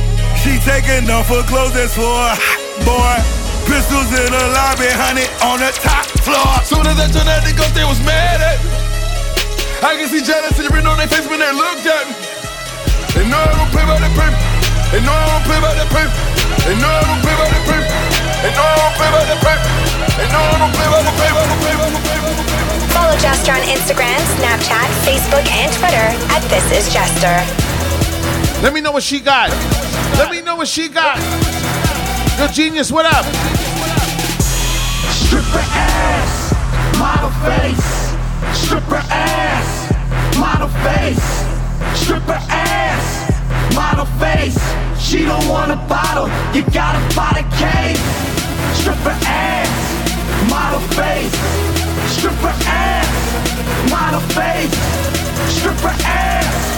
[0.42, 2.34] She taking off her clothes, that's for a
[2.82, 3.14] boy.
[3.70, 6.50] Pistols in the lobby, honey, on the top floor.
[6.66, 8.74] Soon as I turned that nigga up, they was mad at me.
[9.86, 12.14] I can see jealousy written on their face when they looked at me.
[13.14, 14.34] They know I don't play by that paper.
[14.90, 16.10] They know I don't play by that paper.
[16.66, 17.86] They know I don't play by that paper.
[18.42, 19.70] They know I don't play by that paper.
[20.18, 21.44] They know I don't play by that paper.
[22.90, 27.38] Follow Jester on Instagram, Snapchat, Facebook, and Twitter at This Is Jester.
[28.62, 29.50] Let me know what she got.
[30.16, 31.18] Let me know what she got.
[32.38, 33.24] Yo, genius, what up?
[35.10, 36.54] Stripper ass,
[36.96, 38.14] model face.
[38.62, 42.00] Stripper ass, model face.
[42.00, 44.56] Stripper ass, model face.
[44.96, 47.98] She don't want a bottle, you gotta buy the case.
[48.78, 49.74] Stripper ass,
[50.48, 51.34] model face.
[52.14, 54.72] Stripper ass, model face.
[55.58, 56.76] Stripper ass,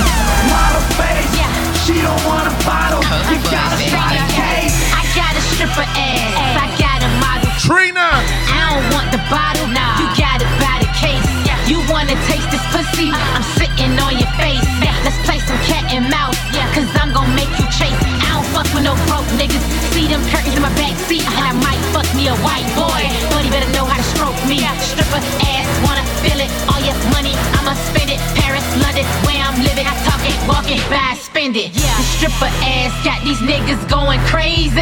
[0.49, 1.74] model face.
[1.85, 4.73] She don't want a bottle, you gotta buy the case.
[4.97, 6.33] I got a stripper ass.
[6.57, 7.53] I got a model.
[7.61, 8.09] Trina.
[8.49, 9.69] I don't want the bottle.
[9.69, 10.01] Nah.
[10.01, 11.21] You got it by the case.
[11.69, 13.13] You wanna taste this pussy?
[13.13, 13.37] Uh-huh.
[13.37, 14.65] I'm sitting on your face.
[15.05, 16.41] Let's play some cat and mouse.
[16.73, 17.93] Cause I'm gon' make you chase.
[17.93, 18.25] Mm-hmm.
[18.25, 19.61] I don't fuck with no broke niggas.
[19.93, 21.29] See them curtains in my back seat.
[21.37, 23.13] And I might fuck me a white boy.
[23.29, 24.65] But he better know how to stroke me.
[24.81, 25.21] Stripper
[25.53, 26.49] ass, wanna feel it.
[26.65, 28.34] All your money, I'ma spend it.
[28.75, 29.87] Paris, London, where I'm living.
[29.87, 31.75] I talk it, walk it, buy, spend it.
[31.75, 31.97] Yeah.
[31.97, 34.75] The stripper ass got these niggas going crazy.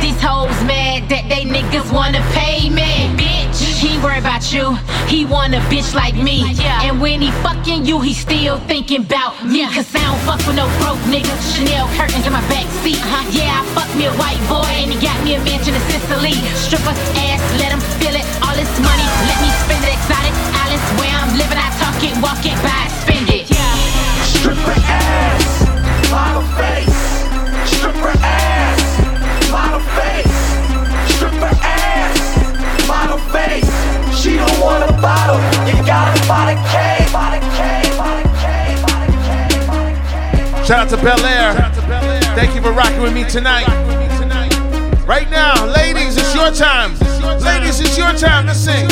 [0.00, 3.10] These hoes mad that they niggas wanna pay me.
[3.16, 4.76] Bitch, he worry about you.
[5.06, 6.52] He want a bitch like me.
[6.52, 6.82] Yeah.
[6.82, 9.66] And when he fucking you, he still thinking about me.
[9.74, 11.30] Cause I don't fuck with no broke niggas.
[11.30, 11.64] Uh-huh.
[11.64, 12.98] Chanel curtains in my back seat.
[12.98, 13.24] Uh-huh.
[13.30, 16.34] Yeah, I fuck me a white boy and he got me a mansion in Sicily.
[16.58, 18.26] Stripper ass, let him feel it.
[18.42, 19.94] All this money, let me spend it.
[19.98, 21.58] Exotic islands where I'm living.
[21.58, 23.17] I talk it, walk it, buy it, spend
[34.60, 37.12] want a bottle, you gotta buy the cake.
[37.12, 40.66] Buy the cake, buy the cake, buy the cake, buy the cake.
[40.66, 41.54] Shout out to Bel Air.
[42.34, 43.66] Thank you for rocking with me tonight.
[45.06, 46.92] Right now, ladies, it's your time.
[47.40, 48.86] Ladies, it's your time to sing.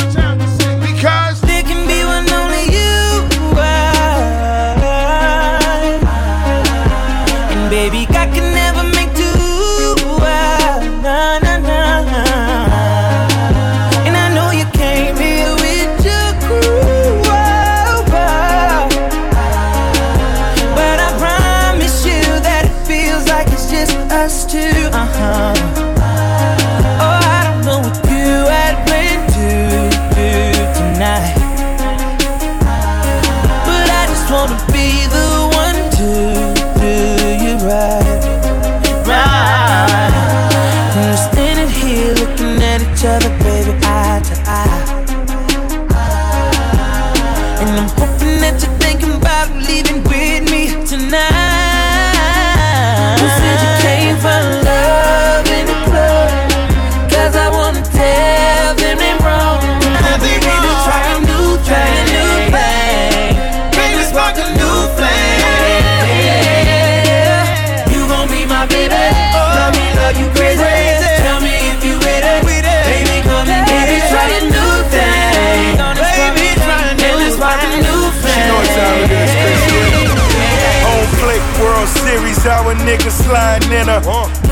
[82.85, 84.01] Nigga sliding in her.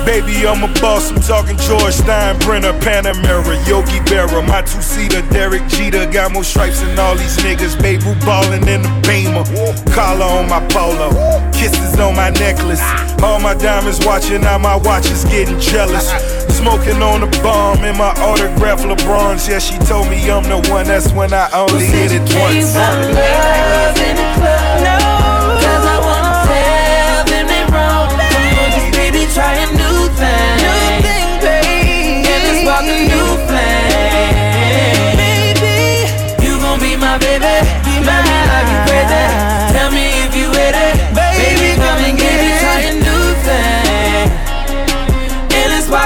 [0.04, 6.06] Baby, I'm a boss, I'm talking George Steinbrenner, Panamera, Yogi Berra, my two-seater, Derek Jeter,
[6.10, 7.80] got more stripes than all these niggas.
[7.80, 9.44] Baby, ballin' in the Beamer,
[9.92, 11.10] collar on my polo,
[11.52, 12.82] kisses on my necklace.
[13.22, 16.08] All my diamonds watching, now my watch is getting jealous.
[16.54, 19.48] Smoking on the bomb in my autograph LeBron's.
[19.48, 22.74] Yeah, she told me I'm the one, that's when I only hit it once.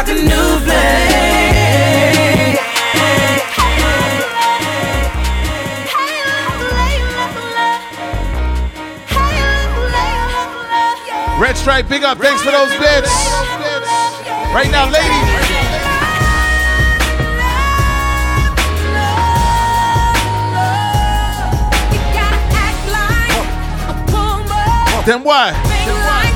[0.09, 1.09] A new flame.
[11.39, 12.19] Red Stripe, big up.
[12.19, 13.11] Thanks for those bits.
[14.53, 15.49] Right now, ladies.
[25.07, 25.55] Then what?
[25.55, 26.27] Why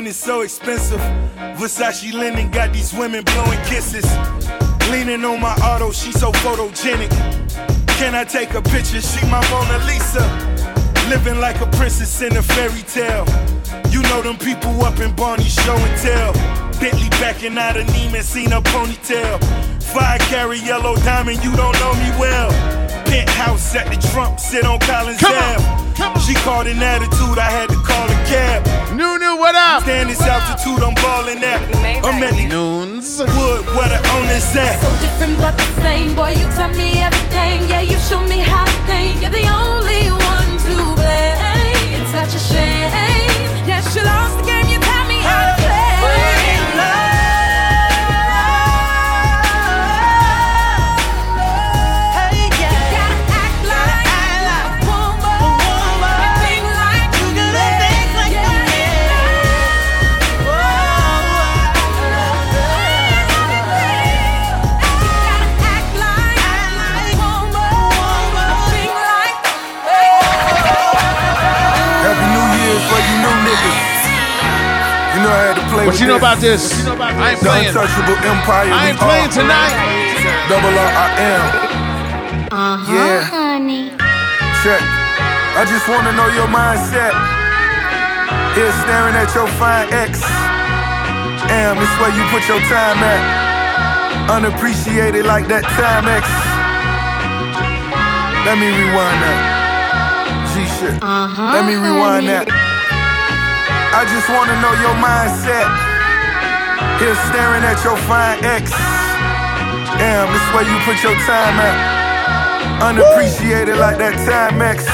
[0.00, 1.00] money and it's so expensive.
[1.58, 4.06] Versace linen got these women blowing kisses.
[4.90, 7.10] Leaning on my auto, she so photogenic.
[7.98, 9.00] Can I take a picture?
[9.00, 10.24] She my Mona Lisa.
[11.08, 13.26] Living like a princess in a fairy tale.
[13.90, 16.32] You know them people up in Barney show and tell.
[16.80, 19.38] Bentley backing out of Neiman, seen a ponytail.
[19.82, 22.50] Five carry yellow diamond, you don't know me well.
[23.04, 26.20] Penthouse at the Trump, sit on Collins Ave.
[26.20, 28.79] She called an attitude, I had to call a cab.
[29.00, 29.82] New, new, what up?
[29.84, 31.62] Stand this altitude, I'm balling at.
[32.04, 33.18] I'm at the Noons.
[33.18, 34.76] Wood, where the owner's at.
[34.76, 36.14] So different but the same.
[36.14, 37.66] Boy, you taught me everything.
[37.70, 39.22] Yeah, you showed me how to think.
[39.22, 41.96] You're the only one to blame.
[41.96, 42.92] It's such a shame.
[43.64, 44.29] Yes, you lost
[75.84, 76.22] know I had to play What with you know this.
[76.22, 76.62] about this?
[77.20, 77.68] I ain't The playing.
[77.68, 78.68] untouchable empire.
[78.68, 79.74] I we ain't playing tonight.
[80.48, 81.42] Double R I am.
[82.50, 83.20] Uh-huh, Yeah.
[83.24, 83.90] honey.
[84.62, 84.82] Check.
[85.56, 87.14] I just wanna know your mindset.
[88.54, 90.20] Here staring at your fine ex.
[91.48, 93.22] Damn, this where you put your time at.
[94.30, 96.26] Unappreciated like that time X.
[98.46, 99.40] Let me rewind that.
[100.54, 101.02] G shit.
[101.02, 102.46] Let me rewind that.
[103.90, 105.66] I just wanna know your mindset.
[107.02, 108.70] Here staring at your fine ex.
[109.98, 111.76] Damn, this where you put your time at.
[112.80, 114.88] Unappreciated like that time X.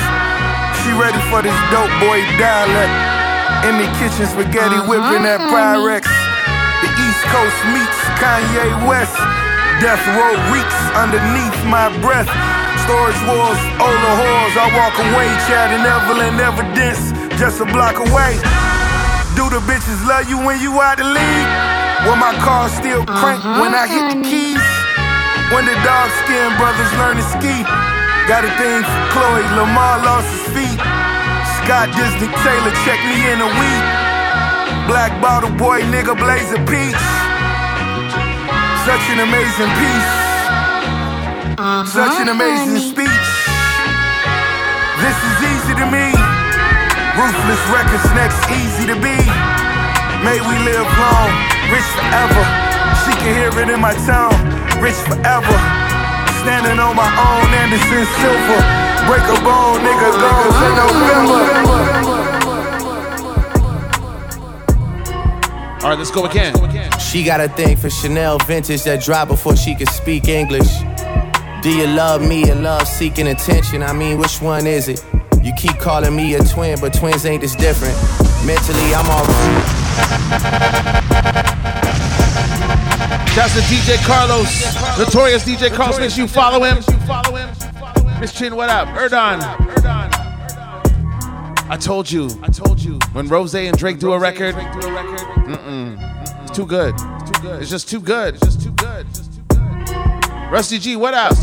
[0.82, 2.90] She ready for this dope boy dialect.
[3.68, 4.90] In the kitchen, spaghetti mm-hmm.
[4.90, 6.10] whipping that Pyrex.
[6.82, 9.14] The East Coast meets Kanye West.
[9.78, 12.26] Death row reeks underneath my breath.
[12.82, 14.54] Storage wars, Ola whores.
[14.58, 18.65] I walk away, Chad and Evelyn evidence, just a block away.
[19.56, 21.50] The bitches love you when you out the league?
[22.04, 23.56] When my car still crank uh-huh.
[23.56, 24.60] when I hit the keys?
[25.48, 27.64] When the dark skinned brothers learn to ski?
[28.28, 30.76] Got a thing for Khloe, Lamar lost his feet.
[31.64, 33.84] Scott Disney Taylor check me in a week.
[34.92, 37.04] Black bottle boy, nigga blaze a peach.
[38.84, 40.12] Such an amazing piece.
[41.56, 43.28] Uh-huh, Such an amazing speech.
[45.00, 46.15] This is easy to me.
[47.16, 49.16] Ruthless records next, easy to be.
[50.20, 51.32] May we live long,
[51.72, 52.44] rich forever.
[53.04, 54.36] She can hear it in my tone,
[54.84, 55.56] rich forever.
[56.44, 58.58] Standing on my own, Anderson Silva.
[59.08, 61.40] Break a bone, nigga, goes in November.
[65.82, 66.54] All right, let's go again.
[66.98, 70.68] She got a thing for Chanel vintage that dropped before she could speak English.
[71.62, 73.82] Do you love me or love seeking attention?
[73.82, 75.02] I mean, which one is it?
[75.56, 77.96] You keep calling me a twin, but twins ain't this different.
[78.44, 79.24] Mentally, I'm all.
[83.34, 85.98] That's the DJ Carlos, notorious DJ Carlos.
[85.98, 86.76] Make sure you follow him.
[88.20, 88.88] Miss Chin, what up?
[88.88, 89.40] Erdon.
[91.70, 92.28] I told you.
[92.42, 92.98] I told you.
[93.12, 96.42] When Rose and Drake do a record, mm-mm.
[96.42, 96.94] It's too good.
[96.98, 97.62] It's too good.
[97.62, 98.34] It's just too good.
[98.34, 99.06] It's just too good.
[100.50, 101.34] Rusty G, what up?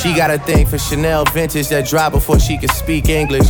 [0.00, 3.48] She got a thing for Chanel vintage that dropped before she could speak English.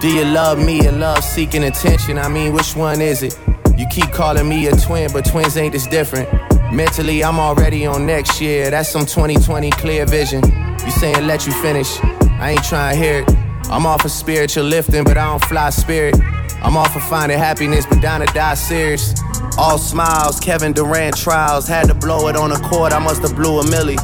[0.00, 2.18] Do you love me or love seeking attention?
[2.18, 3.38] I mean, which one is it?
[3.76, 6.28] You keep calling me a twin, but twins ain't this different.
[6.72, 8.70] Mentally, I'm already on next year.
[8.70, 10.42] That's some 2020 clear vision.
[10.84, 11.98] You saying let you finish?
[12.02, 13.30] I ain't trying to hear it.
[13.70, 16.16] I'm off of spiritual lifting, but I don't fly spirit.
[16.62, 19.14] I'm off of finding happiness, but down to die serious.
[19.56, 21.66] All smiles, Kevin Durant trials.
[21.66, 23.96] Had to blow it on a court, I must have blew a millie.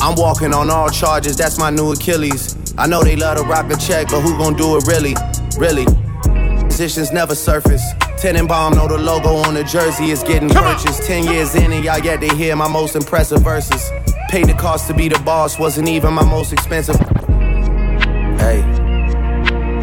[0.00, 2.56] I'm walking on all charges, that's my new Achilles.
[2.78, 5.14] I know they love to rock a check, but who gon' do it really?
[5.58, 5.84] Really?
[6.64, 7.82] Positions never surface.
[8.22, 11.02] Tenenbaum know the logo on the jersey is getting purchased.
[11.02, 13.90] Ten years in and y'all yet to hear my most impressive verses.
[14.30, 16.96] Paid the cost to be the boss, wasn't even my most expensive.
[18.38, 18.62] Hey.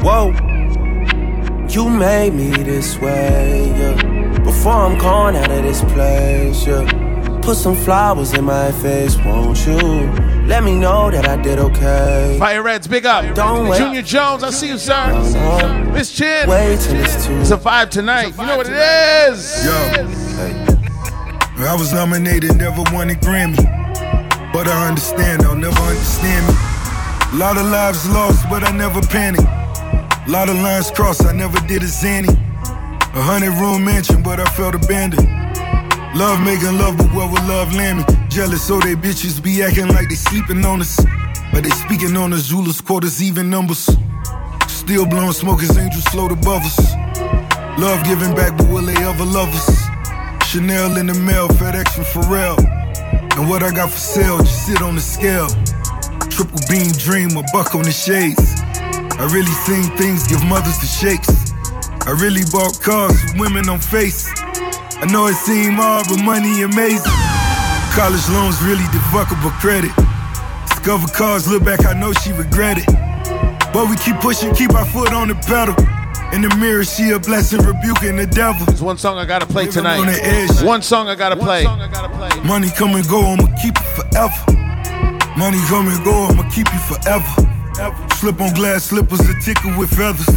[0.01, 0.31] Whoa.
[1.69, 4.39] You made me this way, yeah.
[4.39, 7.08] Before I'm gone out of this place, yeah.
[7.49, 9.75] Put some flowers in my face, won't you?
[10.45, 12.35] Let me know that I did okay.
[12.37, 13.33] Fire Reds, big up.
[13.33, 13.79] Don't wait.
[13.79, 15.83] Junior Jones, I see you, sir.
[15.91, 16.47] Miss Chin.
[16.47, 18.37] Wait till it's too It's a vibe tonight.
[18.37, 19.65] You know what it is.
[19.65, 19.71] Yo.
[21.65, 23.57] I was nominated, never won a Grammy.
[24.53, 26.53] But I understand, they'll never understand me.
[27.33, 29.41] A lot of lives lost, but I never panicked.
[29.41, 32.29] A lot of lines crossed, I never did a zany.
[32.29, 35.27] A hundred room mansion, but I felt abandoned.
[36.15, 38.03] Love making love, but where will love land me?
[38.29, 40.99] Jealous, so they bitches be acting like they sleeping on us.
[41.53, 43.89] But they speaking on the Zulus, quarters, even numbers.
[44.67, 46.93] Still blowing smoke as angels float above us.
[47.77, 50.47] Love giving back, but will they ever love us?
[50.47, 52.57] Chanel in the mail, FedEx from Pharrell.
[53.37, 55.47] And what I got for sale, just sit on the scale.
[56.29, 58.59] Triple beam dream, a buck on the shades.
[59.19, 61.53] I really seen things give mothers the shakes.
[62.07, 64.27] I really bought cars women on face.
[65.01, 67.11] I know it seem hard, but money amazing.
[67.95, 69.91] College loans really the fuckable credit.
[70.67, 72.87] Discover cars, look back, I know she regret it.
[73.73, 75.75] But we keep pushing, keep our foot on the pedal.
[76.33, 78.65] In the mirror, she a blessing, rebuking the devil.
[78.65, 79.99] There's one song I gotta play Living tonight.
[79.99, 80.61] on the edge.
[80.63, 81.63] One song I gotta play.
[82.43, 84.43] Money come and go, I'ma keep it forever.
[85.37, 87.25] Money come and go, I'ma keep you forever.
[88.19, 90.27] Slip on glass slippers, a tickle with feathers.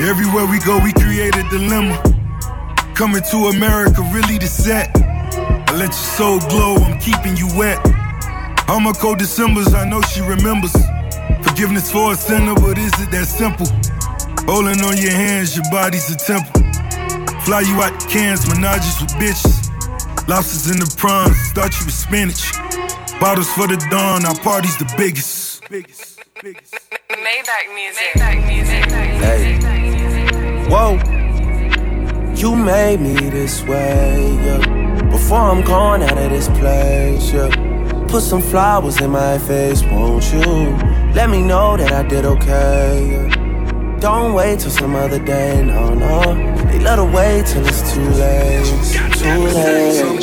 [0.00, 1.96] Everywhere we go, we create a dilemma.
[2.96, 4.90] Coming to America, really the set.
[4.96, 7.78] I let your soul glow, I'm keeping you wet.
[8.68, 10.72] I'm a cold December's, I know she remembers.
[11.42, 13.66] Forgiveness for a sinner, but is it that simple?
[14.48, 16.62] Holding on your hands, your body's a temple.
[17.44, 19.68] Fly you out to Cannes, menages with bitches.
[20.26, 22.50] Lobsters in the prawns, start you with spinach.
[23.20, 25.62] Bottles for the dawn, our party's the biggest.
[25.68, 25.92] Maybach
[27.74, 28.16] music.
[28.16, 28.84] Maybach music.
[29.20, 29.58] Hey.
[30.70, 31.15] Whoa.
[32.36, 35.08] You made me this way, yeah.
[35.10, 37.48] Before I'm gone out of this place, yeah.
[38.08, 40.76] Put some flowers in my face, won't you?
[41.14, 43.96] Let me know that I did okay, yeah.
[44.00, 46.20] Don't wait till some other day, no, no.
[46.70, 48.66] They let her wait till it's too late,
[49.16, 50.22] too late.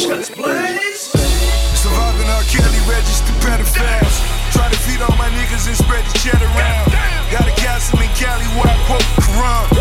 [1.82, 2.44] Surviving R.
[2.44, 4.22] Kelly registered fast.
[4.54, 6.92] Try to feed all my niggas and spread the cheddar around.
[7.32, 9.73] Got a castle in Cali where I quote Quran.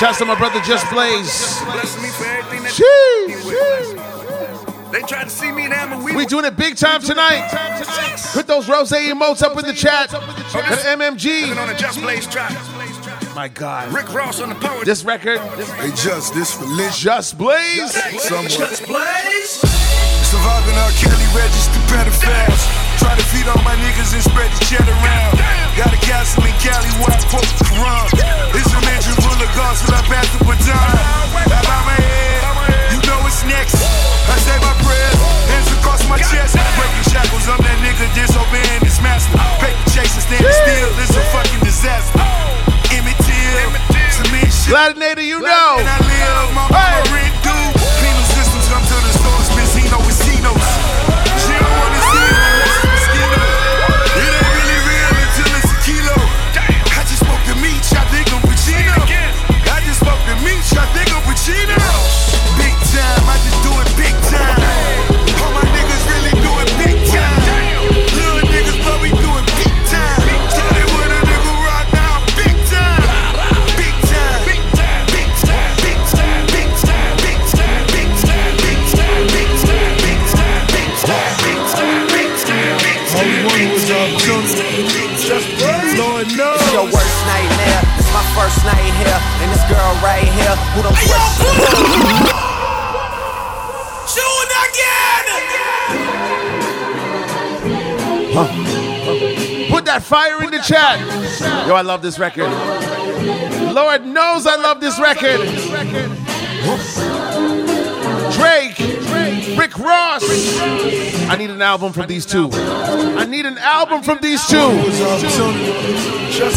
[0.00, 0.08] Again!
[0.08, 1.60] Shouts to my brother Just Blaze.
[4.90, 6.02] They tried to see me in Hammer.
[6.02, 7.48] We doing it big time tonight.
[8.32, 10.12] Put those rose emotes up in the chat.
[10.12, 11.56] At MMG.
[11.56, 12.52] on the Just Blaze track.
[13.34, 13.92] My God.
[13.94, 14.84] Rick Ross on the poet.
[14.84, 15.38] This record.
[15.38, 16.90] Hey, just this religion.
[16.90, 17.92] Just Blaze.
[17.94, 19.62] Just Blaze.
[20.26, 20.90] Surviving R.
[20.98, 22.66] Kelly registered better fast.
[22.98, 25.38] Try to feed all my niggas and spread the cheddar around.
[25.78, 28.06] Got a castle in Cali where I quote the Quran.
[28.54, 29.19] It's a mansion full of
[29.56, 30.74] guns till I pass the baton.
[31.48, 33.78] Bow my head, you know it's next.
[34.30, 35.18] I say my prayers,
[35.50, 36.54] hands across my chest.
[36.76, 39.34] Breaking shackles, I'm that nigga disobeying his master.
[39.58, 42.20] Paper chasing, standing still, it's a fucking disaster.
[42.94, 43.70] Emmett Till,
[44.10, 44.70] cement shit.
[44.74, 45.78] Gladinator, you know.
[45.78, 47.39] And I live, my mama rent
[90.74, 91.56] who don't sweat shit.
[94.10, 95.26] Shoot again!
[99.70, 101.00] Put that fire in the chat.
[101.66, 102.50] Yo, I love this record.
[103.72, 105.40] Lord knows I love this record.
[108.32, 108.78] Drake,
[109.56, 110.22] Rick Ross.
[111.30, 112.50] I need an album from these two.
[112.52, 114.70] I need an album from these two.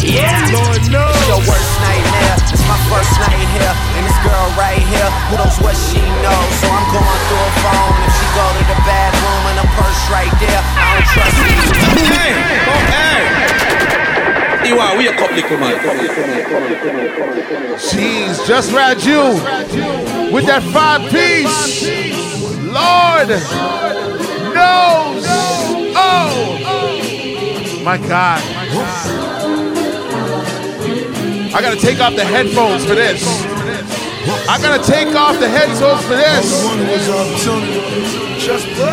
[0.02, 0.34] Yeah.
[0.50, 1.14] Lord knows.
[1.30, 2.36] Your worst nightmare.
[2.50, 3.74] It's my first night here.
[3.94, 6.50] And this girl right here who knows what she knows.
[6.58, 7.94] So I'm going through her phone.
[8.02, 11.54] If she go to the bathroom and her purse right there, I don't trust me.
[14.64, 15.76] You are wake up, little man.
[17.76, 22.43] Jeez, just Raju with that five piece.
[22.72, 23.28] Lord
[24.54, 25.24] knows.
[25.96, 26.60] Oh,
[27.84, 28.40] my God.
[31.54, 33.22] I gotta take off the headphones for this.
[34.48, 36.64] I gotta take off the headphones for this.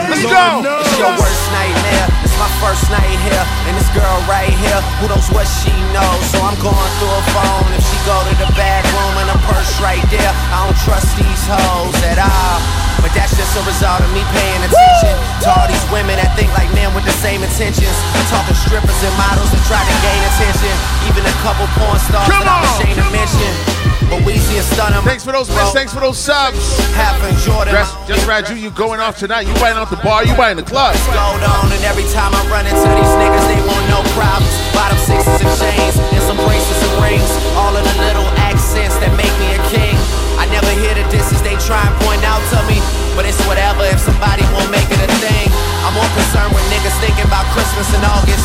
[0.09, 0.61] Let's go.
[1.00, 2.10] Your worst nightmare.
[2.41, 3.45] My first night here.
[3.69, 6.21] And this girl right here who knows what she knows.
[6.33, 7.69] So I'm going through her phone.
[7.77, 11.43] If she go to the bathroom and her purse right there, I don't trust these
[11.45, 12.57] hoes at all.
[12.97, 15.13] But that's just a result of me paying attention
[15.45, 17.93] to all these women that think like men with the same intentions.
[18.17, 20.73] I'm talking strippers and models that try to gain attention.
[21.13, 23.81] Even a couple porn stars Come that I'm ashamed to mention.
[24.11, 24.99] But Weezy and Stunner.
[25.07, 25.72] Thanks for those bits.
[25.72, 26.59] Thanks for those subs.
[26.99, 27.15] Half
[27.48, 27.72] Jordan.
[27.72, 29.48] Just, just Raju, you going off tonight.
[29.48, 30.27] You buying out the bar.
[30.27, 30.99] You buying the club.
[31.15, 34.51] Gold on, and every time I run into these niggas, they want no problems.
[34.75, 37.31] Bottom sixes and chains, and some bracelets and rings.
[37.56, 39.95] All of the little accents that make me a king.
[40.35, 42.83] I never hear the disses they try and point out to me.
[43.15, 45.48] But it's whatever if somebody won't make it a thing.
[45.88, 48.43] I'm more concerned with niggas thinking about Christmas in August.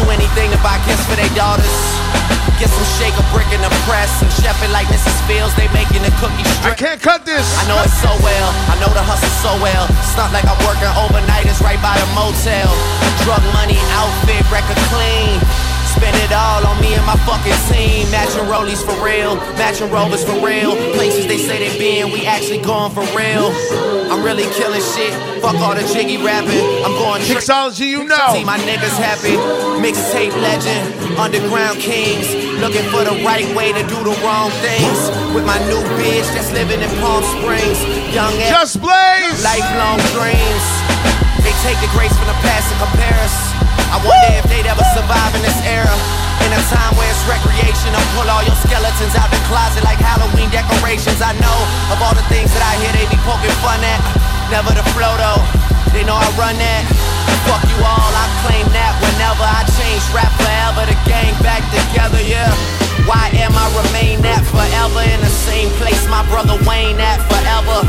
[0.00, 1.76] Do anything to buy gifts for their daughters.
[2.62, 5.18] Get some brick in the press and chef it like Mrs.
[5.26, 5.50] Fields.
[5.58, 6.70] They making the cookie strip.
[6.70, 7.42] I can't cut this.
[7.58, 8.48] I know it so well.
[8.70, 9.90] I know the hustle so well.
[9.98, 11.42] It's not like I'm working overnight.
[11.42, 12.70] It's right by the motel.
[13.26, 15.71] Drug money, outfit, record clean.
[16.02, 18.10] Spend it all on me and my fucking team.
[18.10, 20.74] Matching rollies for real, matching rovers for real.
[20.98, 23.54] Places they say they been, we actually going for real.
[24.10, 25.14] I'm really killing shit.
[25.38, 26.58] Fuck all the jiggy rapping.
[26.82, 28.34] I'm going Mixology, you know.
[28.34, 29.38] See my niggas happy.
[29.78, 32.26] Mixtape legend, underground kings.
[32.58, 34.98] Looking for the right way to do the wrong things.
[35.30, 37.78] With my new bitch that's living in Palm Springs.
[38.10, 39.38] Young Just Blaze.
[39.46, 40.66] Lifelong dreams.
[41.46, 43.51] They take the grace from the past and compare us.
[43.92, 45.92] I wonder if they'd ever survive in this era.
[46.40, 50.00] In a time where it's recreation, I'll pull all your skeletons out the closet like
[50.00, 51.20] Halloween decorations.
[51.20, 51.58] I know
[51.92, 54.00] of all the things that I hear they be poking fun at.
[54.48, 55.44] Never the flow though.
[55.92, 56.88] They know I run that.
[57.44, 62.22] Fuck you all, I claim that whenever I change rap forever, the gang back together,
[62.24, 62.48] yeah.
[63.04, 67.84] Why am I remain that forever in the same place my brother Wayne at forever?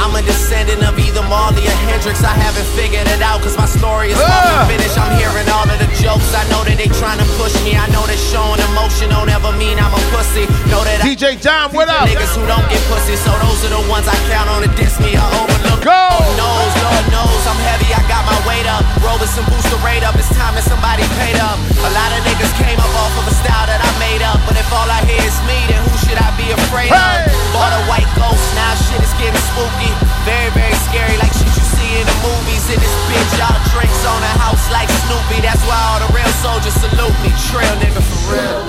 [0.00, 2.22] I'm a descendant of either Marley or Hendrix.
[2.24, 4.64] I haven't figured it out cause my story is Ah.
[4.68, 4.96] finished.
[4.98, 6.32] I'm hearing all of the jokes.
[6.34, 7.76] I know that they trying to push me.
[7.76, 10.44] I know that showing emotion don't ever mean I'm a pussy.
[10.70, 12.08] Know that DJ Dom, what up?
[12.08, 14.98] Niggas who don't get pussy, so those are the ones I count on to diss
[15.00, 15.80] me or overlook.
[15.86, 15.90] Go!
[15.92, 17.90] Lord knows, Lord knows, I'm heavy.
[17.94, 18.82] I got my weight up.
[19.02, 20.14] Rolling some booster rate up.
[20.18, 21.58] It's time that somebody paid up.
[21.82, 24.38] A lot of niggas came up off of a style that I made up.
[24.46, 27.26] But if all I hear is me, then who should I be afraid Hey!
[27.26, 27.34] of?
[27.54, 29.81] Bought a white ghost, now shit is getting spooky.
[30.24, 32.62] Very, very scary, like shit you see in the movies.
[32.70, 35.42] In this bitch, y'all drinks on a house like Snoopy.
[35.42, 37.30] That's why all the real soldiers salute me.
[37.50, 38.60] Trail nigga for real.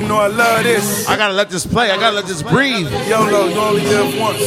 [0.00, 1.08] You know I love this.
[1.08, 1.90] I gotta let this play.
[1.90, 2.90] I gotta let this breathe.
[3.08, 4.40] YOLO, you only live once.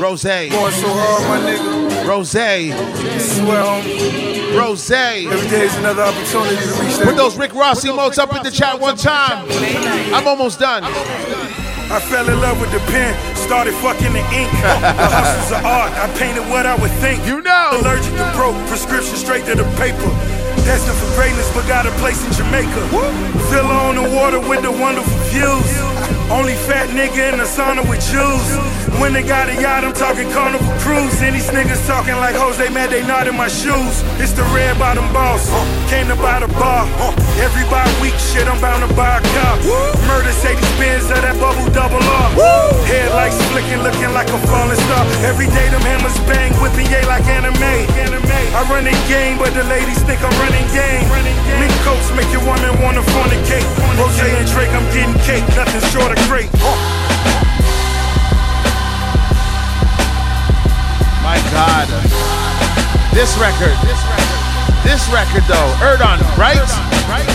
[0.00, 0.24] Rose.
[0.24, 2.06] Going so hard, my nigga.
[2.06, 2.30] Rose.
[2.30, 4.58] Swear homie.
[4.58, 4.90] Rose.
[4.90, 7.04] Every day is another opportunity to reach that.
[7.04, 9.46] Put those Rick Ross emotes up in the chat one time.
[10.14, 10.84] I'm almost done.
[11.90, 14.50] I fell in love with the pen, started fucking the ink.
[14.94, 15.92] The hustle's of art.
[15.92, 17.24] I painted what I would think.
[17.26, 17.70] You know.
[17.80, 20.08] Allergic to broke, prescription straight to the paper.
[20.64, 22.80] Destined for greatness, but got a place in Jamaica.
[23.50, 26.13] Villa on the water with the wonderful views.
[26.32, 28.48] Only fat nigga in the sauna with Jews.
[28.96, 31.20] When they got a yacht, I'm talking carnival cruise.
[31.20, 34.00] And these niggas talking like hoes, they mad they not in my shoes.
[34.16, 35.52] It's the red bottom boss.
[35.92, 36.88] Came to buy the bar.
[37.44, 39.54] Every bi week shit, I'm bound to buy a car.
[40.08, 42.28] Murder say these bins of that bubble double R.
[42.88, 45.04] Headlights flicking, looking like a falling star.
[45.28, 47.84] Every day them hammers bang, with whipping yay like anime.
[48.54, 51.04] I run the game, but the ladies think I'm running game.
[51.58, 53.66] Mink coats make your woman wanna fornicate.
[53.98, 56.52] Rose and Drake, I'm getting cake, nothing short of great.
[61.22, 61.88] My God.
[63.14, 63.76] This record.
[64.84, 65.70] This record though.
[65.80, 66.60] Erdon, right?
[67.08, 67.28] Right?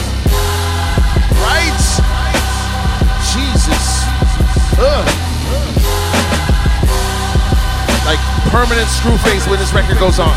[1.42, 1.80] Right?
[3.34, 4.06] Jesus.
[4.78, 5.08] Ugh.
[8.06, 8.20] Like
[8.52, 10.36] permanent screw face when this record goes on.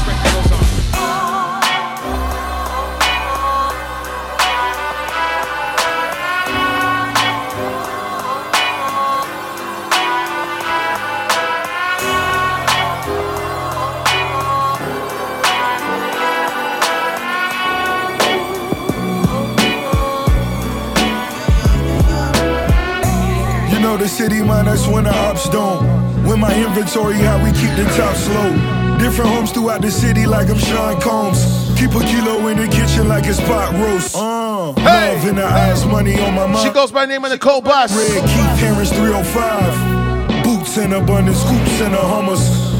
[24.02, 25.80] The city mind us when the ops don't.
[26.26, 28.50] When my inventory, how we keep the top slow.
[28.98, 31.38] Different homes throughout the city like I'm Sean Combs.
[31.78, 34.16] Keep a kilo in the kitchen like it's pot roast.
[34.16, 36.66] Uh, Love in the eyes, money on my mind.
[36.66, 37.94] She goes by name of Nicole Bus.
[37.96, 40.42] Red Keith Harris 305.
[40.42, 42.71] Boots in abundance, scoops in the Hummers.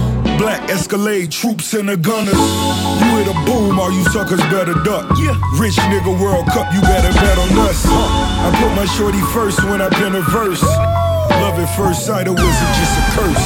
[0.42, 2.34] Black Escalade, troops and the gunners.
[2.34, 5.06] You hit a boom, all you suckers better duck.
[5.16, 5.38] Yeah.
[5.54, 7.86] Rich nigga World Cup, you better bet on us.
[7.86, 10.60] I put my shorty first when I pen a verse.
[10.60, 13.44] Love at first sight, or was it just a curse?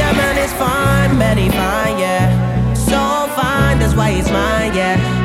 [0.00, 2.72] That man is fine, very fine, yeah.
[2.72, 2.96] So
[3.36, 5.17] fine, that's why he's mine, yeah.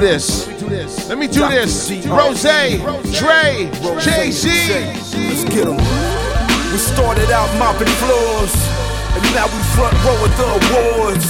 [0.00, 1.08] Do this.
[1.08, 1.90] Let me do this.
[2.06, 3.68] Rose, Dre,
[4.00, 4.48] Jay Z.
[5.28, 5.76] Let's get 'em.
[6.72, 8.54] We started out mopping floors,
[9.14, 11.26] and now we front row at the awards.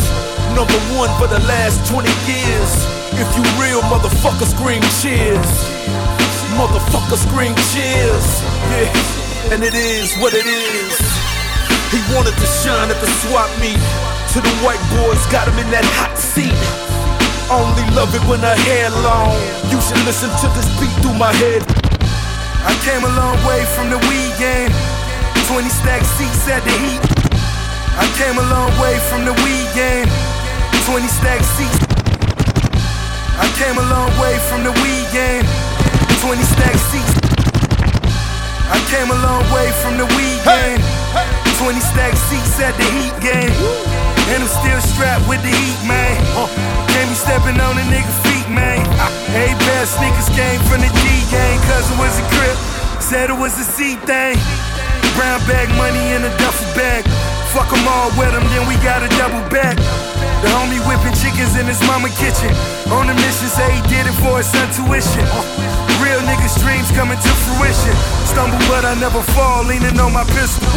[0.55, 2.71] Number one for the last 20 years.
[3.19, 5.51] If you real, motherfucker, scream cheers.
[6.55, 8.27] Motherfucker, scream cheers.
[8.71, 10.95] Yeah, and it is what it is.
[11.91, 13.81] He wanted to shine at the swap meet.
[14.35, 16.90] To the white boys, got him in that hot seat.
[17.51, 19.35] Only love it when I hair long.
[19.75, 21.67] You should listen to this beat through my head.
[22.63, 24.71] I came a long way from the weed game.
[25.51, 27.03] 20 stack seats at the heat.
[27.99, 30.07] I came a long way from the weed game.
[30.87, 31.83] 20 stack seats.
[33.35, 35.43] I came a long way from the weed game.
[36.23, 37.19] 20 stack seats.
[38.71, 40.79] I came a long way from the weed game.
[41.59, 44.00] 20 stack seats at the heat game.
[44.29, 46.21] And I'm still strapped with the heat, man.
[46.93, 48.85] Can't be stepping on a nigga feet, man.
[49.33, 52.57] Hey, bad sneakers came from the G gang, cause it was a crip.
[53.01, 54.37] Said it was a C thing.
[55.17, 57.03] Brown bag money in a duffel bag.
[57.51, 59.77] Fuck 'em all with 'em, then we got a double back.
[60.43, 62.55] The homie whipping chickens in his mama kitchen.
[62.93, 65.27] On a mission, say he did it for his son tuition.
[66.01, 67.95] Real niggas' dreams coming to fruition.
[68.25, 70.69] Stumble, but I never fall, leaning on my pistol.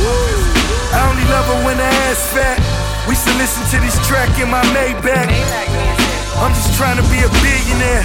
[0.91, 2.59] I only love her when the ass fat.
[3.07, 5.27] We still listen to this track in my Maybach.
[6.39, 8.03] I'm just trying to be a billionaire.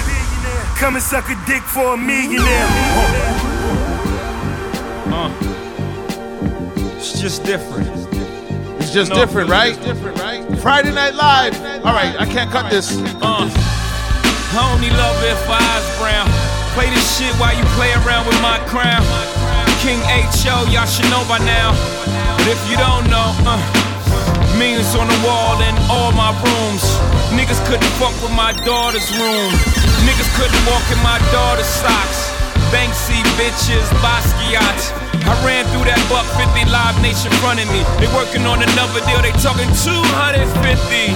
[0.77, 2.67] Come and suck a dick for a millionaire.
[5.11, 5.31] Uh,
[6.97, 7.87] it's just different.
[8.79, 9.73] It's just No, different, it's right?
[9.75, 10.43] just different, right?
[10.59, 11.55] Friday Nite Live.
[11.85, 12.97] All right, I can't cut this.
[13.21, 16.27] Uh, I only love it if eyes brown.
[16.75, 19.03] Play this shit while you play around with my crown.
[19.81, 21.71] King H.O., y'all should know by now.
[22.37, 23.59] But if you don't know, uh,
[24.59, 26.83] millions on the wall in all my rooms.
[27.31, 29.51] Niggas couldn't fuck with my daughter's room.
[30.03, 32.35] Niggas couldn't walk in my daughter's socks.
[32.67, 34.79] Banksy bitches, Basquiat.
[35.23, 37.87] I ran through that buck 50 live nation front of me.
[38.03, 41.15] They working on another deal, they talking 250.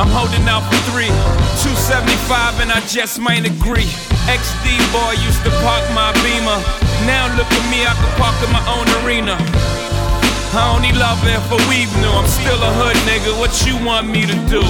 [0.00, 1.12] I'm holding out for three,
[1.60, 3.88] 275, and I just might agree.
[4.32, 6.58] XD boy used to park my beamer.
[7.04, 9.36] Now look at me, I can park in my own arena.
[10.56, 12.08] I only love it for weave new.
[12.08, 13.36] I'm still a hood nigga.
[13.38, 14.64] What you want me to do?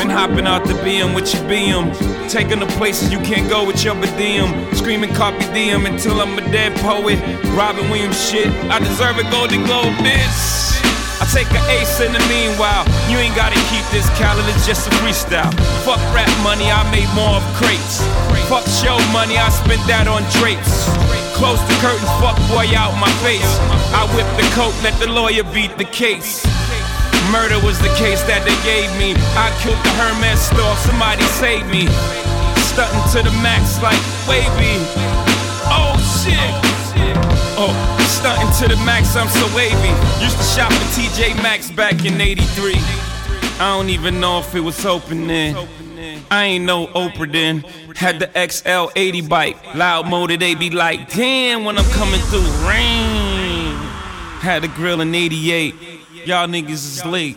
[0.00, 1.92] Been hopping out the BM with your BM.
[2.30, 4.48] Taking the places you can't go with your BDM.
[4.74, 7.20] Screaming copy DM until I'm a dead poet.
[7.52, 8.48] Robin Williams shit.
[8.72, 10.80] I deserve a Golden Globe, bitch.
[11.20, 12.88] I take an ace in the meanwhile.
[13.12, 15.52] You ain't gotta keep this calendar, just a freestyle.
[15.84, 18.00] Fuck rap money, I made more of crates.
[18.48, 21.27] Fuck show money, I spent that on drapes.
[21.38, 23.46] Close the curtains, fuck boy out my face.
[23.94, 26.44] I whip the coat, let the lawyer beat the case.
[27.30, 29.14] Murder was the case that they gave me.
[29.38, 31.86] I killed the Hermes store, somebody saved me.
[32.66, 34.82] Stunting to the max like wavy.
[35.70, 36.52] Oh shit.
[37.54, 37.74] Oh,
[38.18, 39.94] stunting to the max, I'm so wavy.
[40.22, 42.74] Used to shop at TJ Maxx back in 83.
[43.60, 45.54] I don't even know if it was open then.
[46.30, 47.60] I ain't no Oprah then.
[47.96, 49.74] Had the XL 80 bike.
[49.74, 52.40] Loud motor, they be like, damn, when I'm coming through.
[52.68, 53.74] Rain.
[54.40, 55.74] Had the grill in 88.
[56.26, 57.36] Y'all niggas is late.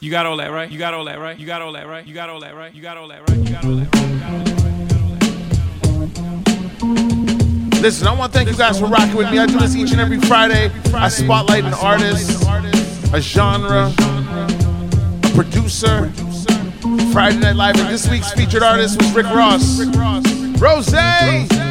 [0.00, 0.70] You got all that right?
[0.70, 1.38] You got all that right?
[1.38, 2.04] You got all that right?
[2.04, 2.74] You got all that right?
[2.74, 3.38] You got all that right?
[3.38, 4.12] You got all that right?
[7.80, 9.38] Listen, I want to thank you guys for rocking with me.
[9.38, 10.70] I do this each and every Friday.
[10.94, 12.44] I spotlight an artist,
[13.12, 16.12] a genre, a producer.
[17.12, 19.78] Friday Nite Live, and this week's featured artist was Rick Ross.
[19.78, 20.24] Rick Ross.
[20.58, 21.61] Rose!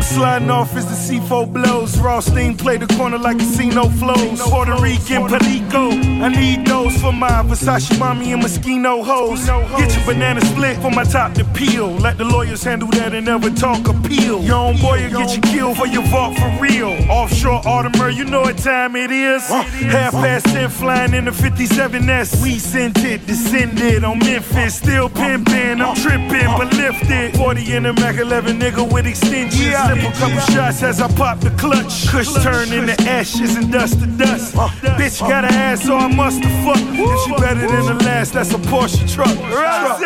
[0.00, 1.98] I'm sliding off as the C4 blows.
[1.98, 4.40] Rothstein play the corner like casino flows.
[4.40, 5.90] Puerto Rican Perico.
[5.90, 9.44] I need those for my Versace mommy and Moschino hoes.
[9.76, 11.90] Get your banana split for my top to peel.
[11.90, 14.42] Let the lawyers handle that and never talk appeal.
[14.42, 16.96] Your own boy will get you killed for your vault for real.
[17.10, 19.46] Offshore Audemars, you know what time it is.
[19.48, 22.42] Half past 10 flying in the 57S.
[22.42, 24.76] We sent it, descended on Memphis.
[24.76, 27.36] Still pimping, I'm tripping, but lifted.
[27.36, 29.89] 40 in the Mac 11 nigga with extensions.
[29.89, 32.08] Slip a couple shots as I pop the clutch.
[32.08, 34.54] Kush turn into ashes and dust to dust.
[34.54, 36.88] Bitch got an ass, so I must have fucked.
[36.92, 39.34] If she better than the last, that's a Porsche truck.
[39.50, 40.02] truck.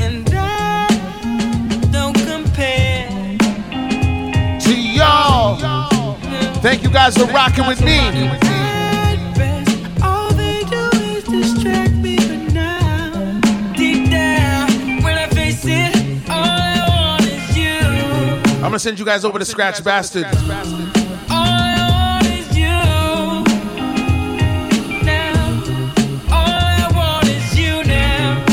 [0.00, 0.88] And I
[1.92, 3.08] don't compare.
[4.60, 5.56] To y'all.
[6.60, 8.57] Thank you guys for rocking with me.
[18.78, 20.24] I'm gonna send you guys over to Scratch Bastard.
[20.24, 20.30] All
[21.32, 22.68] I want is you.
[25.04, 25.34] Now,
[26.30, 28.44] all I want is you now.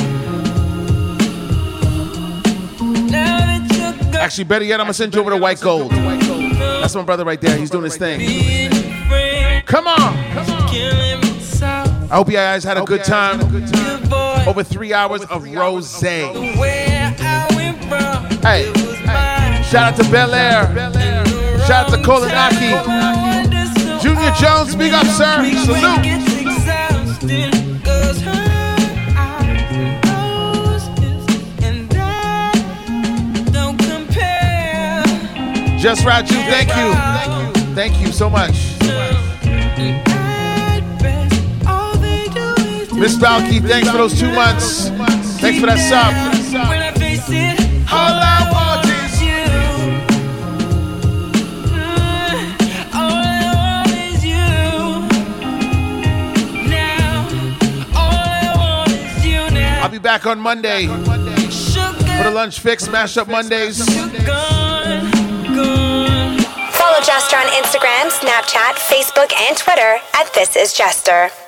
[3.12, 4.16] Now that you're gone.
[4.16, 5.92] Actually, better yet, I'm gonna send you over to White Gold.
[5.92, 7.56] That's my brother right there.
[7.56, 8.20] He's doing his thing.
[9.68, 10.00] Come on.
[10.00, 10.02] I
[12.10, 13.42] hope you guys had a good time.
[14.48, 16.02] Over three hours of rose.
[18.42, 18.72] Hey,
[19.70, 20.68] shout out to Belaire.
[21.68, 22.72] Shout out to Kolanaki.
[24.02, 25.44] Junior Jones, speak up, sir.
[25.66, 26.06] Salute.
[35.80, 36.94] Just Raju, thank you.
[37.76, 38.74] Thank you so much.
[42.98, 44.90] Miss Balky, thanks for those two months.
[45.40, 46.14] Thanks for that sub.
[60.16, 63.84] Back on Monday for the lunch fix, mashup Mondays.
[66.78, 71.45] Follow Jester on Instagram, Snapchat, Facebook, and Twitter at This Is Jester.